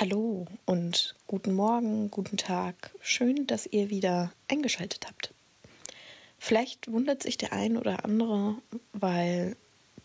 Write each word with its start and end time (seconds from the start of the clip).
Hallo 0.00 0.46
und 0.64 1.14
guten 1.28 1.54
Morgen, 1.54 2.10
guten 2.10 2.36
Tag. 2.36 2.92
Schön, 3.00 3.46
dass 3.46 3.64
ihr 3.64 3.90
wieder 3.90 4.32
eingeschaltet 4.48 5.06
habt. 5.06 5.32
Vielleicht 6.36 6.90
wundert 6.90 7.22
sich 7.22 7.38
der 7.38 7.52
ein 7.52 7.76
oder 7.76 8.04
andere, 8.04 8.56
weil 8.92 9.56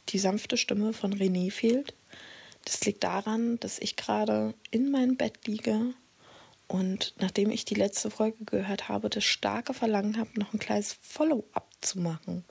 die 0.10 0.20
sanfte 0.20 0.58
Stimme 0.58 0.94
von 0.94 1.16
René 1.16 1.50
fehlt. 1.50 1.96
Das 2.66 2.86
liegt 2.86 3.04
daran, 3.04 3.60
dass 3.62 3.80
ich 3.80 3.96
gerade 3.96 4.54
in 4.70 4.92
meinem 4.92 5.18
Bett 5.18 5.48
liege 5.48 5.96
und 6.68 7.16
nachdem 7.18 7.50
ich 7.50 7.66
die 7.66 7.74
letzte 7.74 8.12
Folge 8.12 8.46
gehört 8.46 8.90
habe, 8.90 9.10
das 9.10 9.24
starke 9.24 9.74
Verlangen 9.74 10.20
habe, 10.20 10.40
noch 10.40 10.54
ein 10.54 10.60
kleines 10.60 11.00
Follow-up 11.02 11.68
zu 11.82 11.98
machen. 11.98 12.46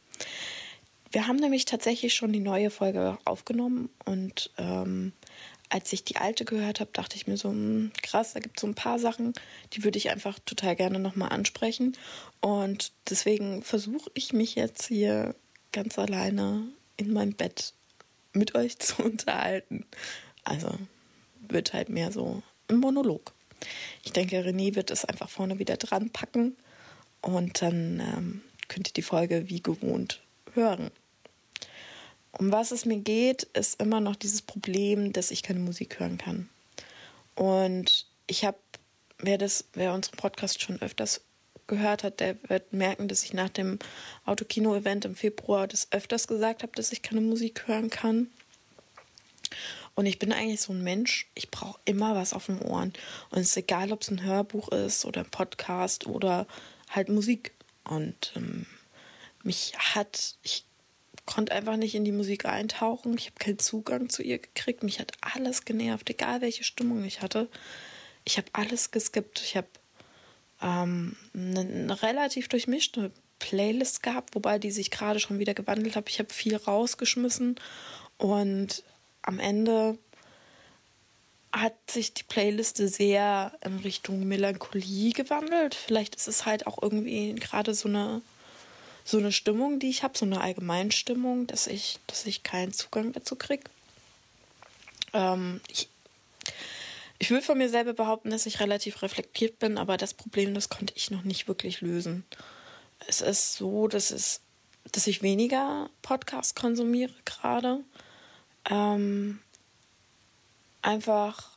Wir 1.13 1.29
haben 1.29 1.37
nämlich 1.37 1.67
tatsächlich 1.67 2.15
schon 2.15 2.33
die 2.33 2.41
neue 2.41 2.71
Folge 2.71 3.17
aufgenommen 3.25 3.91
und 4.05 4.51
ähm, 4.59 5.13
als 5.71 5.93
ich 5.93 6.05
die 6.05 6.17
alte 6.17 6.45
gehört 6.45 6.81
habe, 6.81 6.91
dachte 6.93 7.17
ich 7.17 7.27
mir 7.27 7.37
so, 7.37 7.49
mh, 7.49 7.55
hm, 7.55 7.93
krass, 8.03 8.33
da 8.33 8.41
gibt 8.41 8.59
es 8.59 8.61
so 8.63 8.67
ein 8.67 8.75
paar 8.75 8.99
Sachen, 8.99 9.33
die 9.73 9.85
würde 9.85 9.99
ich 9.99 10.11
einfach 10.11 10.39
total 10.41 10.77
gerne 10.77 10.99
nochmal 10.99 11.31
ansprechen. 11.31 11.97
Und 12.41 12.93
deswegen 13.09 13.63
versuche 13.63 14.11
ich 14.15 14.33
mich 14.33 14.55
jetzt 14.55 14.87
hier 14.87 15.35
ganz 15.73 15.99
alleine 15.99 16.69
in 16.97 17.13
meinem 17.13 17.35
Bett 17.35 17.75
mit 18.33 18.55
euch 18.55 18.79
zu 18.79 19.03
unterhalten. 19.03 19.85
Also 20.45 20.71
wird 21.49 21.73
halt 21.73 21.89
mehr 21.89 22.13
so 22.13 22.43
ein 22.69 22.79
Monolog. 22.79 23.33
Ich 24.05 24.13
denke, 24.13 24.41
René 24.41 24.75
wird 24.75 24.91
es 24.91 25.05
einfach 25.05 25.29
vorne 25.29 25.59
wieder 25.59 25.77
dran 25.77 26.11
packen 26.11 26.57
und 27.21 27.61
dann 27.61 28.01
ähm, 28.01 28.43
könnt 28.69 28.89
ihr 28.89 28.95
die 28.95 29.03
Folge 29.03 29.49
wie 29.49 29.63
gewohnt 29.63 30.23
hören. 30.55 30.91
Um 32.39 32.53
was 32.53 32.71
es 32.71 32.85
mir 32.85 32.99
geht, 32.99 33.43
ist 33.55 33.81
immer 33.83 34.01
noch 34.01 34.15
dieses 34.15 34.43
Problem, 34.43 35.13
dass 35.13 35.33
ich 35.33 35.43
keine 35.43 35.59
Musik 35.59 35.99
hören 35.99 36.19
kann. 36.19 36.49
Und 37.35 38.07
ich 38.29 38.45
habe, 38.45 38.59
wer 39.19 39.39
wer 39.73 39.93
unseren 39.93 40.17
Podcast 40.17 40.63
schon 40.63 40.81
öfters 40.81 41.21
gehört 41.67 42.05
hat, 42.05 42.21
der 42.21 42.37
wird 42.49 42.73
merken, 42.73 43.09
dass 43.09 43.25
ich 43.25 43.35
nach 43.35 43.49
dem 43.49 43.79
Autokino-Event 44.25 45.05
im 45.05 45.17
Februar 45.17 45.67
das 45.67 45.89
öfters 45.91 46.29
gesagt 46.29 46.63
habe, 46.63 46.73
dass 46.77 46.93
ich 46.93 47.03
keine 47.03 47.21
Musik 47.21 47.67
hören 47.67 47.91
kann. 47.91 48.29
Und 49.97 50.07
ich 50.07 50.21
bin 50.21 50.33
eigentlich 50.33 50.61
so 50.61 50.73
ein 50.73 50.85
Mensch, 50.85 51.29
ich 51.35 51.51
brauche 51.51 51.81
immer 51.85 52.15
was 52.15 52.33
auf 52.33 52.47
den 52.47 52.63
Ohren. 52.63 52.93
Und 53.31 53.41
es 53.41 53.49
ist 53.49 53.57
egal, 53.57 53.91
ob 53.91 54.03
es 54.03 54.11
ein 54.11 54.23
Hörbuch 54.23 54.69
ist 54.69 55.05
oder 55.05 55.23
ein 55.23 55.31
Podcast 55.31 56.07
oder 56.07 56.47
halt 56.89 57.09
Musik. 57.09 57.53
Und 57.83 58.33
ähm, 58.37 58.67
mich 59.43 59.73
hat, 59.77 60.37
ich 60.45 60.68
konnte 61.29 61.53
einfach 61.53 61.77
nicht 61.77 61.95
in 61.95 62.07
die 62.07 62.13
Musik 62.13 62.47
eintauchen. 62.47 63.15
Ich 63.19 63.27
habe 63.27 63.39
keinen 63.39 63.59
Zugang 63.59 64.09
zu 64.09 64.23
ihr 64.23 64.39
gekriegt. 64.39 64.83
Mich 64.83 64.99
hat 64.99 65.13
alles 65.21 65.67
genervt, 65.67 66.09
egal 66.09 66.41
welche 66.41 66.65
Stimmung 66.65 67.05
ich 67.05 67.21
hatte. 67.21 67.49
Ich 68.25 68.39
habe 68.39 68.49
alles 68.55 68.93
geskippt. 68.93 69.43
Ich 69.43 69.55
habe 69.55 69.69
ähm, 70.63 71.17
eine, 71.35 72.03
relativ 72.03 72.49
durchmischte 72.49 73.13
Playlist 73.41 74.03
gehabt, 74.03 74.35
wobei 74.35 74.59
die 74.59 74.71
sich 74.71 74.91
gerade 74.91 75.21
schon 75.21 75.39
wieder 75.39 75.53
gewandelt 75.53 75.97
hat. 75.97 76.09
Ich 76.09 76.19
habe 76.19 76.33
viel 76.33 76.57
rausgeschmissen 76.57 77.57
und 78.17 78.83
am 79.21 79.39
Ende 79.39 79.99
hat 81.53 81.75
sich 81.91 82.15
die 82.15 82.25
Playliste 82.25 82.89
sehr 82.89 83.53
in 83.63 83.81
Richtung 83.81 84.27
Melancholie 84.27 85.13
gewandelt. 85.13 85.75
Vielleicht 85.75 86.17
ist 86.17 86.27
es 86.29 86.47
halt 86.47 86.67
auch 86.67 86.83
irgendwie 86.83 87.35
gerade 87.35 87.75
so 87.75 87.89
eine 87.89 88.23
so 89.09 89.17
eine 89.17 89.33
Stimmung, 89.33 89.79
die 89.79 89.89
ich 89.89 90.03
habe, 90.03 90.19
so 90.19 90.27
eine 90.27 90.43
Allgemeinstimmung, 90.43 91.47
dass 91.47 91.67
ich, 91.67 91.99
dass 92.07 92.27
ich 92.27 92.43
keinen 92.43 92.75
Zugang 92.75 93.15
dazu 93.15 93.37
kriege. 93.37 93.65
Ähm, 95.15 95.63
ich, 95.69 95.89
ich 97.19 97.31
will 97.31 97.41
von 97.41 97.57
mir 97.57 97.71
selber 97.71 97.95
behaupten, 97.95 98.29
dass 98.29 98.45
ich 98.45 98.61
relativ 98.61 99.01
reflektiert 99.01 99.59
bin, 99.59 99.79
aber 99.79 99.97
das 99.97 100.13
Problem, 100.13 100.53
das 100.53 100.69
konnte 100.69 100.93
ich 100.95 101.11
noch 101.11 101.23
nicht 101.23 101.49
wirklich 101.49 101.81
lösen. 101.81 102.27
Es 103.07 103.23
ist 103.23 103.55
so, 103.55 103.89
dass 103.89 104.11
es, 104.11 104.43
dass 104.93 105.07
ich 105.07 105.23
weniger 105.23 105.89
Podcasts 106.03 106.55
konsumiere 106.55 107.15
gerade. 107.25 107.83
Ähm, 108.69 109.39
einfach, 110.83 111.57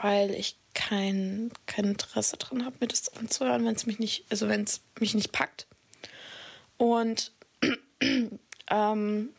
weil 0.00 0.30
ich 0.30 0.56
kein, 0.74 1.50
kein 1.66 1.86
Interesse 1.86 2.36
dran 2.36 2.64
habe, 2.64 2.76
mir 2.78 2.86
das 2.86 3.08
anzuhören, 3.16 3.64
wenn 3.66 3.74
es 3.74 3.86
mich 3.86 3.98
nicht, 3.98 4.26
also 4.30 4.46
wenn 4.46 4.62
es 4.62 4.80
mich 5.00 5.14
nicht 5.14 5.32
packt. 5.32 5.66
Und 6.78 7.32
ähm, 8.70 9.30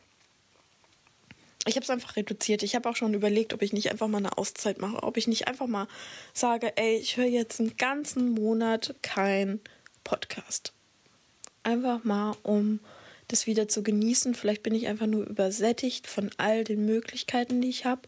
ich 1.68 1.75
habe 1.75 1.84
es 1.84 1.90
einfach 1.90 2.16
reduziert. 2.16 2.64
Ich 2.64 2.75
habe 2.75 2.90
auch 2.90 2.96
schon 2.96 3.14
überlegt, 3.14 3.53
ob 3.53 3.62
ich 3.62 3.74
nicht 3.74 3.92
einfach 3.92 4.08
mal 4.08 4.20
eine 4.20 4.38
Auszeit 4.38 4.80
mache, 4.80 5.03
ob 5.03 5.18
ich 5.18 5.28
nicht 5.28 5.47
einfach 5.47 5.68
mal 5.68 5.88
sage, 6.34 6.78
ey, 6.78 6.96
ich 6.96 7.18
höre 7.18 7.26
jetzt 7.26 7.59
einen 7.59 7.76
ganzen 7.78 8.30
Monat 8.30 8.96
kein 9.02 9.59
Podcast. 10.03 10.74
Einfach 11.64 12.03
mal, 12.06 12.38
um 12.44 12.80
das 13.28 13.47
wieder 13.47 13.68
zu 13.68 13.84
genießen. 13.84 14.34
Vielleicht 14.34 14.64
bin 14.64 14.74
ich 14.74 14.88
einfach 14.88 15.08
nur 15.08 15.26
übersättigt 15.26 16.08
von 16.08 16.30
all 16.38 16.64
den 16.64 16.86
Möglichkeiten, 16.86 17.62
die 17.62 17.70
ich 17.70 17.84
habe. 17.84 18.03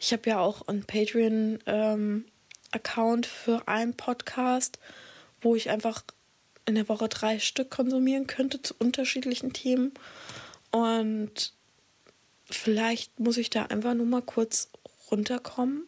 Ich 0.00 0.12
habe 0.12 0.28
ja 0.28 0.40
auch 0.40 0.66
einen 0.66 0.84
Patreon-Account 0.84 3.26
ähm, 3.26 3.32
für 3.32 3.68
einen 3.68 3.94
Podcast, 3.94 4.80
wo 5.40 5.54
ich 5.54 5.70
einfach 5.70 6.02
in 6.70 6.76
der 6.76 6.88
Woche 6.88 7.08
drei 7.08 7.38
Stück 7.38 7.70
konsumieren 7.70 8.26
könnte 8.26 8.62
zu 8.62 8.74
unterschiedlichen 8.78 9.52
Themen. 9.52 9.92
Und 10.70 11.52
vielleicht 12.48 13.18
muss 13.18 13.36
ich 13.36 13.50
da 13.50 13.66
einfach 13.66 13.94
nur 13.94 14.06
mal 14.06 14.22
kurz 14.22 14.70
runterkommen. 15.10 15.82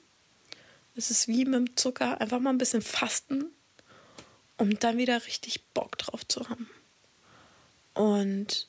Es 0.94 1.10
ist 1.10 1.28
wie 1.28 1.44
mit 1.44 1.54
dem 1.54 1.76
Zucker, 1.76 2.20
einfach 2.20 2.40
mal 2.40 2.50
ein 2.50 2.58
bisschen 2.58 2.82
fasten, 2.82 3.46
um 4.58 4.78
dann 4.78 4.98
wieder 4.98 5.24
richtig 5.24 5.64
Bock 5.72 5.96
drauf 5.98 6.26
zu 6.26 6.48
haben. 6.48 6.68
Und 7.94 8.68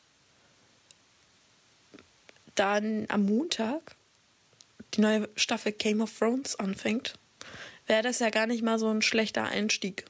dann 2.56 3.06
am 3.10 3.26
Montag 3.26 3.96
die 4.94 5.02
neue 5.02 5.28
Staffel 5.36 5.72
Game 5.72 6.02
of 6.02 6.16
Thrones 6.18 6.56
anfängt, 6.58 7.16
wäre 7.88 8.04
das 8.04 8.20
ja 8.20 8.30
gar 8.30 8.46
nicht 8.46 8.62
mal 8.62 8.78
so 8.78 8.90
ein 8.90 9.02
schlechter 9.02 9.44
Einstieg 9.44 10.06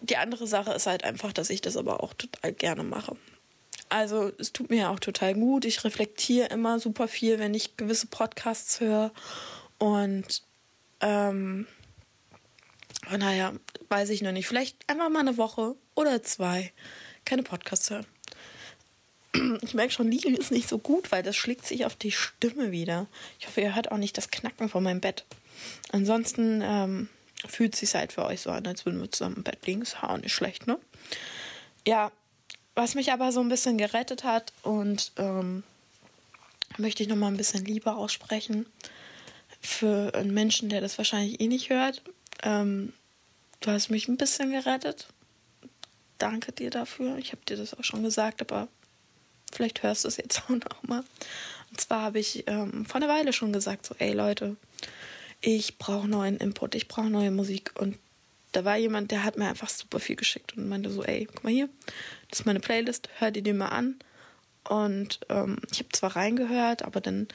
die 0.00 0.16
andere 0.16 0.46
Sache 0.46 0.72
ist 0.72 0.86
halt 0.86 1.04
einfach, 1.04 1.32
dass 1.32 1.50
ich 1.50 1.60
das 1.60 1.76
aber 1.76 2.02
auch 2.02 2.14
total 2.14 2.52
gerne 2.52 2.82
mache. 2.82 3.16
Also 3.88 4.30
es 4.38 4.52
tut 4.52 4.70
mir 4.70 4.90
auch 4.90 5.00
total 5.00 5.34
gut. 5.34 5.64
Ich 5.64 5.84
reflektiere 5.84 6.46
immer 6.48 6.78
super 6.78 7.08
viel, 7.08 7.38
wenn 7.38 7.54
ich 7.54 7.76
gewisse 7.76 8.06
Podcasts 8.06 8.80
höre. 8.80 9.10
Und 9.78 10.42
ähm, 11.00 11.66
naja, 13.10 13.52
weiß 13.88 14.10
ich 14.10 14.22
noch 14.22 14.32
nicht. 14.32 14.46
Vielleicht 14.46 14.76
einfach 14.88 15.08
mal 15.08 15.20
eine 15.20 15.36
Woche 15.36 15.74
oder 15.94 16.22
zwei 16.22 16.72
keine 17.24 17.42
Podcasts 17.42 17.90
hören. 17.90 18.06
Ich 19.62 19.74
merke 19.74 19.92
schon, 19.92 20.10
Liegen 20.10 20.34
ist 20.34 20.50
nicht 20.50 20.68
so 20.68 20.78
gut, 20.78 21.12
weil 21.12 21.22
das 21.22 21.36
schlägt 21.36 21.64
sich 21.64 21.84
auf 21.84 21.94
die 21.94 22.10
Stimme 22.10 22.72
wieder. 22.72 23.06
Ich 23.38 23.46
hoffe, 23.46 23.60
ihr 23.60 23.74
hört 23.74 23.92
auch 23.92 23.96
nicht 23.96 24.16
das 24.16 24.30
Knacken 24.30 24.68
von 24.68 24.82
meinem 24.82 25.00
Bett. 25.00 25.24
Ansonsten 25.92 26.62
ähm, 26.64 27.08
fühlt 27.46 27.76
sich 27.76 27.94
halt 27.94 28.12
für 28.12 28.24
euch 28.24 28.40
so 28.40 28.50
an, 28.50 28.66
als 28.66 28.84
würden 28.84 29.00
wir 29.00 29.10
zusammen 29.10 29.36
im 29.36 29.42
Bett 29.42 29.66
liegen. 29.66 29.82
Ist 29.82 30.02
auch 30.02 30.16
nicht 30.16 30.32
schlecht, 30.32 30.66
ne? 30.66 30.78
Ja, 31.86 32.12
was 32.74 32.94
mich 32.94 33.12
aber 33.12 33.32
so 33.32 33.40
ein 33.40 33.48
bisschen 33.48 33.78
gerettet 33.78 34.24
hat 34.24 34.52
und 34.62 35.12
ähm, 35.16 35.62
möchte 36.78 37.02
ich 37.02 37.08
noch 37.08 37.16
mal 37.16 37.28
ein 37.28 37.36
bisschen 37.36 37.64
Liebe 37.64 37.94
aussprechen 37.94 38.66
für 39.60 40.14
einen 40.14 40.32
Menschen, 40.32 40.68
der 40.68 40.80
das 40.80 40.98
wahrscheinlich 40.98 41.40
eh 41.40 41.48
nicht 41.48 41.70
hört. 41.70 42.02
Ähm, 42.42 42.92
du 43.60 43.70
hast 43.70 43.90
mich 43.90 44.08
ein 44.08 44.16
bisschen 44.16 44.50
gerettet. 44.50 45.08
Danke 46.18 46.52
dir 46.52 46.70
dafür. 46.70 47.16
Ich 47.18 47.32
habe 47.32 47.42
dir 47.46 47.56
das 47.56 47.74
auch 47.74 47.84
schon 47.84 48.02
gesagt, 48.02 48.40
aber 48.40 48.68
vielleicht 49.52 49.82
hörst 49.82 50.04
du 50.04 50.08
es 50.08 50.16
jetzt 50.16 50.42
auch 50.44 50.50
noch 50.50 50.82
mal. 50.82 51.04
Und 51.70 51.80
zwar 51.80 52.02
habe 52.02 52.18
ich 52.18 52.44
ähm, 52.46 52.86
vor 52.86 52.96
einer 52.96 53.08
Weile 53.08 53.32
schon 53.32 53.52
gesagt, 53.52 53.86
so, 53.86 53.94
ey 53.98 54.12
Leute, 54.12 54.56
ich 55.40 55.78
brauche 55.78 56.08
neuen 56.08 56.36
Input, 56.36 56.74
ich 56.74 56.88
brauche 56.88 57.10
neue 57.10 57.30
Musik. 57.30 57.72
Und 57.78 57.98
da 58.52 58.64
war 58.64 58.76
jemand, 58.76 59.10
der 59.10 59.24
hat 59.24 59.36
mir 59.36 59.48
einfach 59.48 59.68
super 59.68 60.00
viel 60.00 60.16
geschickt 60.16 60.56
und 60.56 60.68
meinte 60.68 60.90
so, 60.90 61.02
ey, 61.02 61.26
guck 61.26 61.44
mal 61.44 61.52
hier, 61.52 61.68
das 62.28 62.40
ist 62.40 62.46
meine 62.46 62.60
Playlist, 62.60 63.08
hör 63.18 63.30
dir 63.30 63.42
die 63.42 63.52
mal 63.52 63.68
an. 63.68 63.96
Und 64.68 65.20
ähm, 65.28 65.58
ich 65.70 65.78
habe 65.78 65.88
zwar 65.92 66.16
reingehört, 66.16 66.82
aber 66.82 67.00
dann, 67.00 67.28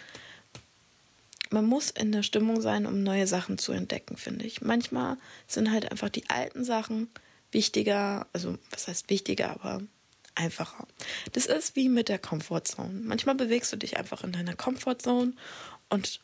man 1.50 1.65
muss 1.65 1.89
in 1.89 2.12
der 2.12 2.24
Stimmung 2.24 2.62
sein, 2.62 2.85
um 2.85 3.01
neue 3.01 3.27
Sachen 3.27 3.57
zu 3.57 3.71
entdecken, 3.71 4.18
finde 4.18 4.45
ich. 4.45 4.62
Manchmal 4.62 5.18
sind 5.47 5.71
halt 5.71 5.91
einfach 5.91 6.09
die 6.09 6.29
alten 6.29 6.63
Sachen 6.63 7.09
wichtiger, 7.51 8.27
also 8.33 8.57
was 8.71 8.88
heißt 8.88 9.09
wichtiger, 9.09 9.51
aber 9.51 9.81
einfacher. 10.35 10.85
Das 11.31 11.45
ist 11.45 11.75
wie 11.75 11.89
mit 11.89 12.09
der 12.09 12.19
Comfortzone. 12.19 13.01
Manchmal 13.03 13.35
bewegst 13.35 13.71
du 13.71 13.77
dich 13.77 13.97
einfach 13.97 14.24
in 14.24 14.33
deiner 14.33 14.56
Comfortzone 14.56 15.33
und 15.89 16.19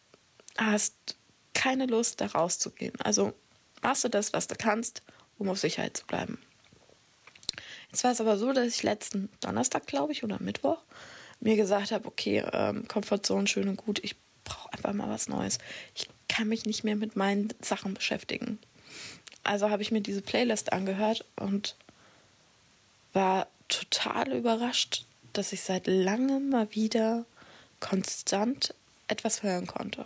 hast 0.58 1.16
keine 1.54 1.86
Lust, 1.86 2.22
da 2.22 2.28
rauszugehen. 2.28 2.94
Also 3.02 3.34
machst 3.82 4.04
du 4.04 4.10
das, 4.10 4.34
was 4.34 4.48
du 4.48 4.56
kannst, 4.56 5.02
um 5.38 5.50
auf 5.50 5.60
Sicherheit 5.60 5.98
zu 5.98 6.06
bleiben. 6.06 6.40
Jetzt 7.92 8.04
war 8.04 8.12
es 8.12 8.22
aber 8.22 8.38
so, 8.38 8.54
dass 8.54 8.68
ich 8.68 8.84
letzten 8.84 9.30
Donnerstag, 9.42 9.86
glaube 9.86 10.14
ich, 10.14 10.24
oder 10.24 10.42
Mittwoch, 10.42 10.82
mir 11.40 11.56
gesagt 11.56 11.92
habe, 11.92 12.08
okay, 12.08 12.44
ähm, 12.54 12.88
Komfortzone 12.88 13.48
schön 13.48 13.68
und 13.68 13.78
gut, 13.78 14.00
ich 14.04 14.16
brauche 14.44 14.72
einfach 14.74 14.94
mal 14.94 15.10
was 15.10 15.28
Neues. 15.28 15.58
Ich 15.96 16.08
kann 16.30 16.48
mich 16.48 16.66
nicht 16.66 16.84
mehr 16.84 16.96
mit 16.96 17.16
meinen 17.16 17.50
Sachen 17.62 17.94
beschäftigen. 17.94 18.60
Also 19.44 19.70
habe 19.70 19.82
ich 19.82 19.92
mir 19.92 20.02
diese 20.02 20.22
Playlist 20.22 20.72
angehört 20.72 21.26
und 21.36 21.76
war 23.14 23.48
total 23.68 24.32
überrascht, 24.34 25.06
dass 25.34 25.52
ich 25.52 25.62
seit 25.62 25.88
langem 25.88 26.50
mal 26.50 26.74
wieder 26.74 27.26
konstant 27.80 28.74
etwas 29.08 29.44
hören 29.44 29.68
konnte. 29.68 30.06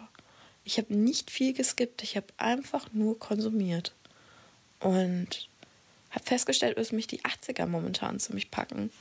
Ich 0.65 0.77
habe 0.77 0.93
nicht 0.93 1.31
viel 1.31 1.53
geskippt, 1.53 2.03
ich 2.03 2.17
habe 2.17 2.27
einfach 2.37 2.91
nur 2.91 3.17
konsumiert. 3.17 3.93
Und 4.79 5.47
habe 6.11 6.25
festgestellt, 6.25 6.77
dass 6.77 6.91
mich 6.91 7.07
die 7.07 7.21
80er 7.21 7.65
momentan 7.65 8.19
ziemlich 8.19 8.51
packen. 8.51 8.91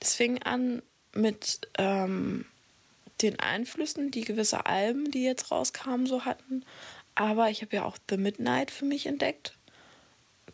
Das 0.00 0.14
fing 0.14 0.42
an 0.42 0.82
mit 1.12 1.68
ähm, 1.78 2.46
den 3.22 3.38
Einflüssen, 3.40 4.10
die 4.10 4.24
gewisse 4.24 4.66
Alben, 4.66 5.10
die 5.10 5.24
jetzt 5.24 5.50
rauskamen, 5.50 6.06
so 6.06 6.24
hatten. 6.24 6.64
Aber 7.14 7.48
ich 7.50 7.62
habe 7.62 7.76
ja 7.76 7.84
auch 7.84 7.96
The 8.10 8.16
Midnight 8.16 8.70
für 8.70 8.84
mich 8.84 9.06
entdeckt. 9.06 9.56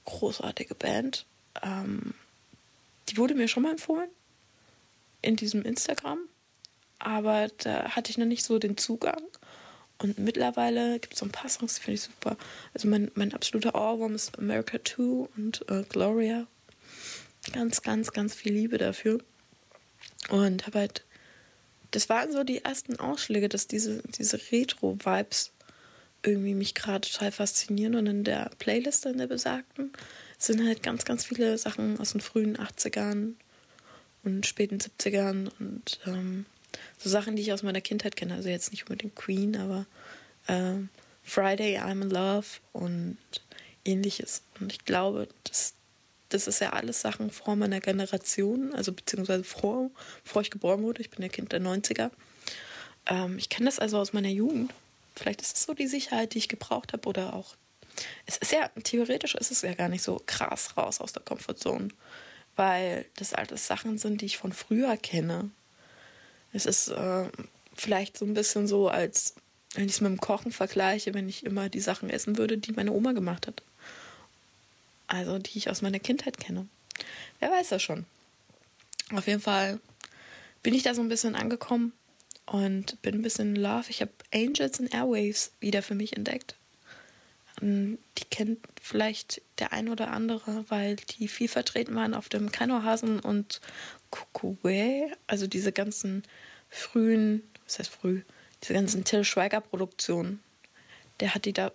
Großartige 0.05 0.75
Band. 0.75 1.26
Ähm, 1.62 2.14
die 3.08 3.16
wurde 3.16 3.34
mir 3.34 3.49
schon 3.49 3.62
mal 3.62 3.73
empfohlen 3.73 4.11
in 5.23 5.37
diesem 5.37 5.62
Instagram. 5.62 6.19
Aber 6.99 7.49
da 7.58 7.90
hatte 7.90 8.11
ich 8.11 8.19
noch 8.19 8.26
nicht 8.26 8.44
so 8.44 8.58
den 8.58 8.76
Zugang. 8.76 9.23
Und 10.00 10.19
mittlerweile 10.19 10.99
gibt 10.99 11.12
es 11.12 11.20
so 11.20 11.26
ein 11.26 11.31
paar 11.31 11.50
Songs, 11.50 11.75
die 11.75 11.82
finde 11.82 11.94
ich 11.97 12.02
super. 12.02 12.37
Also 12.73 12.88
mein, 12.88 13.11
mein 13.14 13.35
absoluter 13.35 13.75
Ohrwurm 13.75 14.14
ist 14.14 14.38
America 14.38 14.79
2 14.82 15.29
und 15.37 15.69
äh, 15.69 15.82
Gloria. 15.88 16.47
Ganz, 17.52 17.82
ganz, 17.82 18.11
ganz 18.12 18.35
viel 18.35 18.52
Liebe 18.55 18.79
dafür. 18.79 19.20
Und 20.31 20.67
habe 20.67 20.79
halt, 20.79 21.05
das 21.91 22.08
waren 22.08 22.32
so 22.32 22.44
die 22.44 22.64
ersten 22.64 22.99
Ausschläge, 22.99 23.50
dass 23.50 23.67
diese, 23.67 24.02
diese 24.19 24.41
Retro-Vibes 24.50 25.52
irgendwie 26.23 26.55
mich 26.55 26.75
gerade 26.75 27.06
total 27.06 27.32
faszinieren. 27.32 27.94
Und 27.94 28.06
in 28.06 28.25
der 28.25 28.50
Playlist 28.58 29.05
in 29.05 29.19
der 29.19 29.26
besagten 29.26 29.93
sind 30.38 30.67
halt 30.67 30.82
ganz, 30.82 31.05
ganz 31.05 31.26
viele 31.26 31.58
Sachen 31.58 32.00
aus 32.00 32.12
den 32.12 32.23
frühen 32.23 32.56
80ern 32.56 33.35
und 34.23 34.47
späten 34.47 34.79
70ern 34.79 35.50
und 35.58 36.00
ähm, 36.06 36.47
so 36.99 37.08
Sachen, 37.08 37.37
die 37.37 37.43
ich 37.43 37.52
aus 37.52 37.62
meiner 37.62 37.81
Kindheit 37.81 38.17
kenne. 38.17 38.34
Also 38.34 38.49
jetzt 38.49 38.70
nicht 38.70 38.84
unbedingt 38.84 39.17
Queen, 39.17 39.56
aber 39.56 39.87
äh, 40.46 40.75
Friday, 41.22 41.78
I'm 41.78 42.02
in 42.02 42.11
Love 42.11 42.46
und 42.72 43.19
ähnliches. 43.84 44.43
Und 44.61 44.72
ich 44.72 44.84
glaube, 44.84 45.28
das, 45.44 45.75
das 46.28 46.46
ist 46.46 46.61
ja 46.61 46.72
alles 46.72 47.00
Sachen 47.00 47.31
vor 47.31 47.56
meiner 47.56 47.81
Generation, 47.81 48.75
also 48.75 48.93
beziehungsweise 48.93 49.44
vor, 49.44 49.90
bevor 50.25 50.43
ich 50.43 50.50
geboren 50.50 50.82
wurde. 50.82 51.00
Ich 51.00 51.11
bin 51.11 51.22
ja 51.22 51.28
Kind 51.28 51.52
der 51.52 51.61
90er. 51.61 52.11
Ähm, 53.06 53.38
ich 53.38 53.49
kenne 53.49 53.66
das 53.66 53.78
also 53.78 53.99
aus 53.99 54.12
meiner 54.12 54.28
Jugend. 54.28 54.73
Vielleicht 55.14 55.43
ist 55.43 55.56
es 55.56 55.62
so 55.64 55.75
die 55.75 55.88
Sicherheit, 55.88 56.34
die 56.34 56.38
ich 56.38 56.49
gebraucht 56.49 56.93
habe 56.93 57.08
oder 57.08 57.34
auch. 57.34 57.56
Es 58.26 58.37
ist 58.38 58.52
ja, 58.52 58.70
theoretisch 58.84 59.34
ist 59.34 59.50
es 59.50 59.62
ja 59.62 59.75
gar 59.75 59.88
nicht 59.88 60.02
so 60.02 60.23
krass 60.25 60.76
raus 60.76 61.00
aus 61.00 61.12
der 61.12 61.23
Komfortzone, 61.23 61.88
weil 62.56 63.05
das 63.16 63.34
alles 63.34 63.66
Sachen 63.66 63.99
sind, 63.99 64.20
die 64.20 64.26
ich 64.26 64.38
von 64.38 64.52
früher 64.52 64.96
kenne. 64.96 65.50
Es 66.52 66.67
ist 66.67 66.88
äh, 66.88 67.29
vielleicht 67.75 68.19
so 68.19 68.25
ein 68.25 68.35
bisschen 68.35 68.67
so, 68.67 68.88
als 68.88 69.35
wenn 69.75 69.87
ich 69.87 69.93
es 69.93 70.00
mit 70.00 70.11
dem 70.11 70.20
Kochen 70.20 70.52
vergleiche, 70.52 71.14
wenn 71.14 71.29
ich 71.29 71.44
immer 71.44 71.69
die 71.69 71.81
Sachen 71.81 72.11
essen 72.11 72.38
würde, 72.38 72.58
die 72.58 72.73
meine 72.73 72.93
Oma 72.93 73.12
gemacht 73.12 73.47
hat. 73.47 73.62
Also 75.06 75.38
die 75.38 75.58
ich 75.58 75.70
aus 75.70 75.82
meiner 75.82 75.99
Kindheit 75.99 76.38
kenne. 76.38 76.67
Wer 77.38 77.50
weiß 77.50 77.69
das 77.69 77.82
schon. 77.82 78.05
Auf 79.12 79.26
jeden 79.26 79.41
Fall 79.41 79.81
bin 80.62 80.75
ich 80.75 80.82
da 80.82 80.94
so 80.94 81.00
ein 81.00 81.08
bisschen 81.08 81.35
angekommen 81.35 81.93
und 82.47 83.00
bin 83.02 83.17
ein 83.17 83.23
bisschen 83.23 83.55
in 83.55 83.62
Love. 83.62 83.87
Ich 83.88 84.00
habe 84.00 84.12
Angels 84.32 84.81
and 84.81 84.93
Airwaves 84.93 85.52
wieder 85.61 85.82
für 85.82 85.94
mich 85.94 86.17
entdeckt. 86.17 86.56
Ähm, 87.62 87.99
die 88.19 88.25
kennt 88.25 88.58
vielleicht 88.81 89.43
der 89.58 89.73
ein 89.73 89.88
oder 89.88 90.11
andere, 90.11 90.64
weil 90.69 90.97
die 90.97 91.29
viel 91.29 91.49
vertreten 91.49 91.94
waren 91.94 92.14
auf 92.14 92.29
dem 92.29 92.52
Kanohasen 92.52 93.20
und 93.20 93.61
Kukuwe, 94.10 95.12
also 95.26 95.46
diese 95.46 95.72
ganzen 95.72 96.22
frühen, 96.68 97.42
was 97.64 97.78
heißt 97.78 97.90
früh, 97.90 98.22
diese 98.62 98.74
ganzen 98.74 99.04
Till 99.04 99.24
Schweiger 99.24 99.60
Produktionen. 99.60 100.42
Der 101.20 101.34
hat 101.34 101.44
die 101.44 101.52
da 101.52 101.70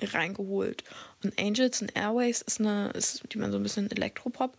reingeholt. 0.00 0.84
Und 1.22 1.38
Angels 1.38 1.82
and 1.82 1.96
Airways 1.96 2.42
ist 2.42 2.60
eine, 2.60 2.90
ist, 2.90 3.22
die 3.32 3.38
man 3.38 3.50
so 3.50 3.58
ein 3.58 3.62
bisschen 3.62 3.90
Elektropop, 3.90 4.56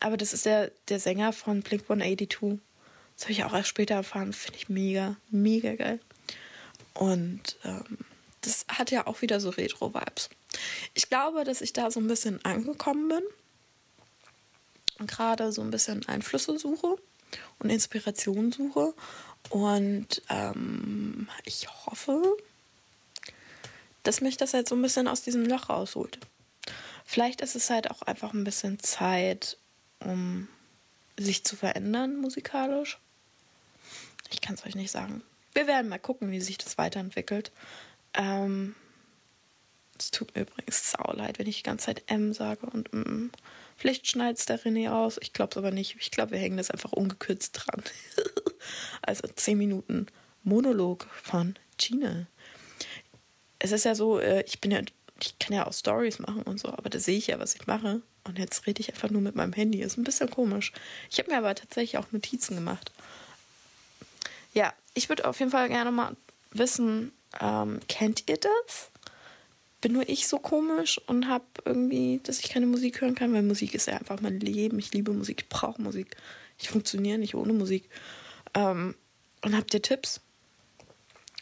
aber 0.00 0.16
das 0.16 0.32
ist 0.32 0.46
der, 0.46 0.72
der 0.88 0.98
Sänger 0.98 1.32
von 1.32 1.60
Blink 1.62 1.82
182. 1.82 2.58
Das 3.14 3.24
habe 3.24 3.32
ich 3.32 3.44
auch 3.44 3.52
erst 3.52 3.68
später 3.68 3.96
erfahren. 3.96 4.32
Finde 4.32 4.58
ich 4.58 4.70
mega, 4.70 5.16
mega 5.30 5.74
geil. 5.74 6.00
Und 6.94 7.58
ähm, 7.64 7.98
das 8.40 8.64
hat 8.68 8.90
ja 8.90 9.06
auch 9.06 9.20
wieder 9.20 9.40
so 9.40 9.50
Retro-Vibes. 9.50 10.30
Ich 10.94 11.10
glaube, 11.10 11.44
dass 11.44 11.60
ich 11.60 11.74
da 11.74 11.90
so 11.90 12.00
ein 12.00 12.08
bisschen 12.08 12.42
angekommen 12.46 13.08
bin 13.08 13.22
gerade 15.06 15.52
so 15.52 15.62
ein 15.62 15.70
bisschen 15.70 16.06
Einflüsse 16.06 16.58
suche 16.58 16.96
und 17.58 17.70
Inspiration 17.70 18.52
suche. 18.52 18.94
Und 19.48 20.22
ähm, 20.28 21.28
ich 21.44 21.68
hoffe, 21.86 22.22
dass 24.02 24.20
mich 24.20 24.36
das 24.36 24.54
halt 24.54 24.68
so 24.68 24.74
ein 24.74 24.82
bisschen 24.82 25.08
aus 25.08 25.22
diesem 25.22 25.46
Loch 25.46 25.68
rausholt. 25.68 26.18
Vielleicht 27.04 27.40
ist 27.40 27.56
es 27.56 27.70
halt 27.70 27.90
auch 27.90 28.02
einfach 28.02 28.32
ein 28.32 28.44
bisschen 28.44 28.78
Zeit, 28.78 29.56
um 30.00 30.48
sich 31.18 31.44
zu 31.44 31.56
verändern 31.56 32.16
musikalisch. 32.16 32.98
Ich 34.30 34.40
kann 34.40 34.54
es 34.54 34.64
euch 34.64 34.74
nicht 34.74 34.90
sagen. 34.90 35.22
Wir 35.52 35.66
werden 35.66 35.88
mal 35.88 35.98
gucken, 35.98 36.30
wie 36.30 36.40
sich 36.40 36.58
das 36.58 36.78
weiterentwickelt. 36.78 37.50
Ähm, 38.14 38.74
es 39.98 40.10
tut 40.10 40.34
mir 40.34 40.42
übrigens 40.42 40.92
sau 40.92 41.12
leid, 41.12 41.38
wenn 41.38 41.46
ich 41.46 41.58
die 41.58 41.62
ganze 41.62 41.86
Zeit 41.86 42.04
M 42.06 42.32
sage 42.32 42.66
und 42.66 42.92
mm. 42.92 43.30
Vielleicht 43.80 44.06
schneidet 44.06 44.38
es 44.38 44.44
der 44.44 44.60
René 44.60 44.90
aus. 44.90 45.16
Ich 45.22 45.32
glaube 45.32 45.52
es 45.52 45.56
aber 45.56 45.70
nicht. 45.70 45.96
Ich 45.98 46.10
glaube, 46.10 46.32
wir 46.32 46.38
hängen 46.38 46.58
das 46.58 46.70
einfach 46.70 46.92
ungekürzt 46.92 47.52
dran. 47.54 47.82
also 49.02 49.26
10 49.26 49.56
Minuten 49.56 50.06
Monolog 50.42 51.06
von 51.22 51.54
Gina. 51.78 52.26
Es 53.58 53.72
ist 53.72 53.86
ja 53.86 53.94
so, 53.94 54.20
äh, 54.20 54.44
ich 54.46 54.60
bin 54.60 54.70
ja, 54.70 54.82
ich 55.18 55.38
kann 55.38 55.56
ja 55.56 55.66
auch 55.66 55.72
Stories 55.72 56.18
machen 56.18 56.42
und 56.42 56.60
so, 56.60 56.68
aber 56.68 56.90
da 56.90 56.98
sehe 56.98 57.16
ich 57.16 57.28
ja, 57.28 57.38
was 57.38 57.54
ich 57.54 57.66
mache. 57.66 58.02
Und 58.24 58.38
jetzt 58.38 58.66
rede 58.66 58.82
ich 58.82 58.90
einfach 58.92 59.08
nur 59.08 59.22
mit 59.22 59.34
meinem 59.34 59.54
Handy. 59.54 59.80
Ist 59.80 59.96
ein 59.96 60.04
bisschen 60.04 60.28
komisch. 60.28 60.72
Ich 61.10 61.18
habe 61.18 61.30
mir 61.30 61.38
aber 61.38 61.54
tatsächlich 61.54 61.96
auch 61.96 62.12
Notizen 62.12 62.56
gemacht. 62.56 62.92
Ja, 64.52 64.74
ich 64.92 65.08
würde 65.08 65.26
auf 65.26 65.38
jeden 65.38 65.52
Fall 65.52 65.70
gerne 65.70 65.90
mal 65.90 66.14
wissen, 66.50 67.12
ähm, 67.40 67.80
kennt 67.88 68.28
ihr 68.28 68.36
das? 68.36 68.90
Bin 69.80 69.92
nur 69.92 70.08
ich 70.08 70.28
so 70.28 70.38
komisch 70.38 71.00
und 71.06 71.28
habe 71.28 71.44
irgendwie, 71.64 72.20
dass 72.22 72.40
ich 72.40 72.50
keine 72.50 72.66
Musik 72.66 73.00
hören 73.00 73.14
kann, 73.14 73.32
weil 73.32 73.42
Musik 73.42 73.74
ist 73.74 73.86
ja 73.86 73.96
einfach 73.96 74.20
mein 74.20 74.38
Leben. 74.38 74.78
Ich 74.78 74.92
liebe 74.92 75.12
Musik, 75.12 75.42
ich 75.42 75.48
brauche 75.48 75.80
Musik. 75.80 76.16
Ich 76.58 76.68
funktioniere 76.68 77.18
nicht 77.18 77.34
ohne 77.34 77.54
Musik. 77.54 77.88
Ähm, 78.54 78.94
und 79.42 79.56
habt 79.56 79.72
ihr 79.72 79.80
Tipps? 79.80 80.20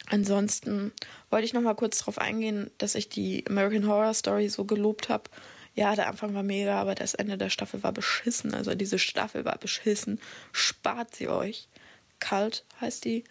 Ansonsten 0.09 0.91
wollte 1.29 1.45
ich 1.45 1.53
noch 1.53 1.61
mal 1.61 1.75
kurz 1.75 1.99
darauf 1.99 2.17
eingehen, 2.17 2.71
dass 2.77 2.95
ich 2.95 3.09
die 3.09 3.45
American 3.47 3.87
Horror 3.87 4.13
Story 4.13 4.49
so 4.49 4.65
gelobt 4.65 5.09
habe. 5.09 5.25
Ja, 5.75 5.95
der 5.95 6.07
Anfang 6.07 6.33
war 6.33 6.43
mega, 6.43 6.79
aber 6.81 6.95
das 6.95 7.13
Ende 7.13 7.37
der 7.37 7.49
Staffel 7.49 7.83
war 7.83 7.91
beschissen. 7.91 8.53
Also 8.53 8.73
diese 8.73 8.97
Staffel 8.97 9.45
war 9.45 9.57
beschissen. 9.57 10.19
Spart 10.51 11.15
sie 11.15 11.27
euch. 11.27 11.67
Kalt 12.19 12.65
heißt 12.81 13.05
die. 13.05 13.23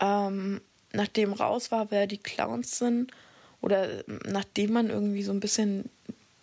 Ähm, 0.00 0.62
nachdem 0.92 1.32
raus 1.32 1.70
war, 1.70 1.90
wer 1.90 2.06
die 2.06 2.18
Clowns 2.18 2.78
sind, 2.78 3.12
oder 3.60 4.04
nachdem 4.24 4.72
man 4.72 4.90
irgendwie 4.90 5.22
so 5.22 5.32
ein 5.32 5.40
bisschen 5.40 5.90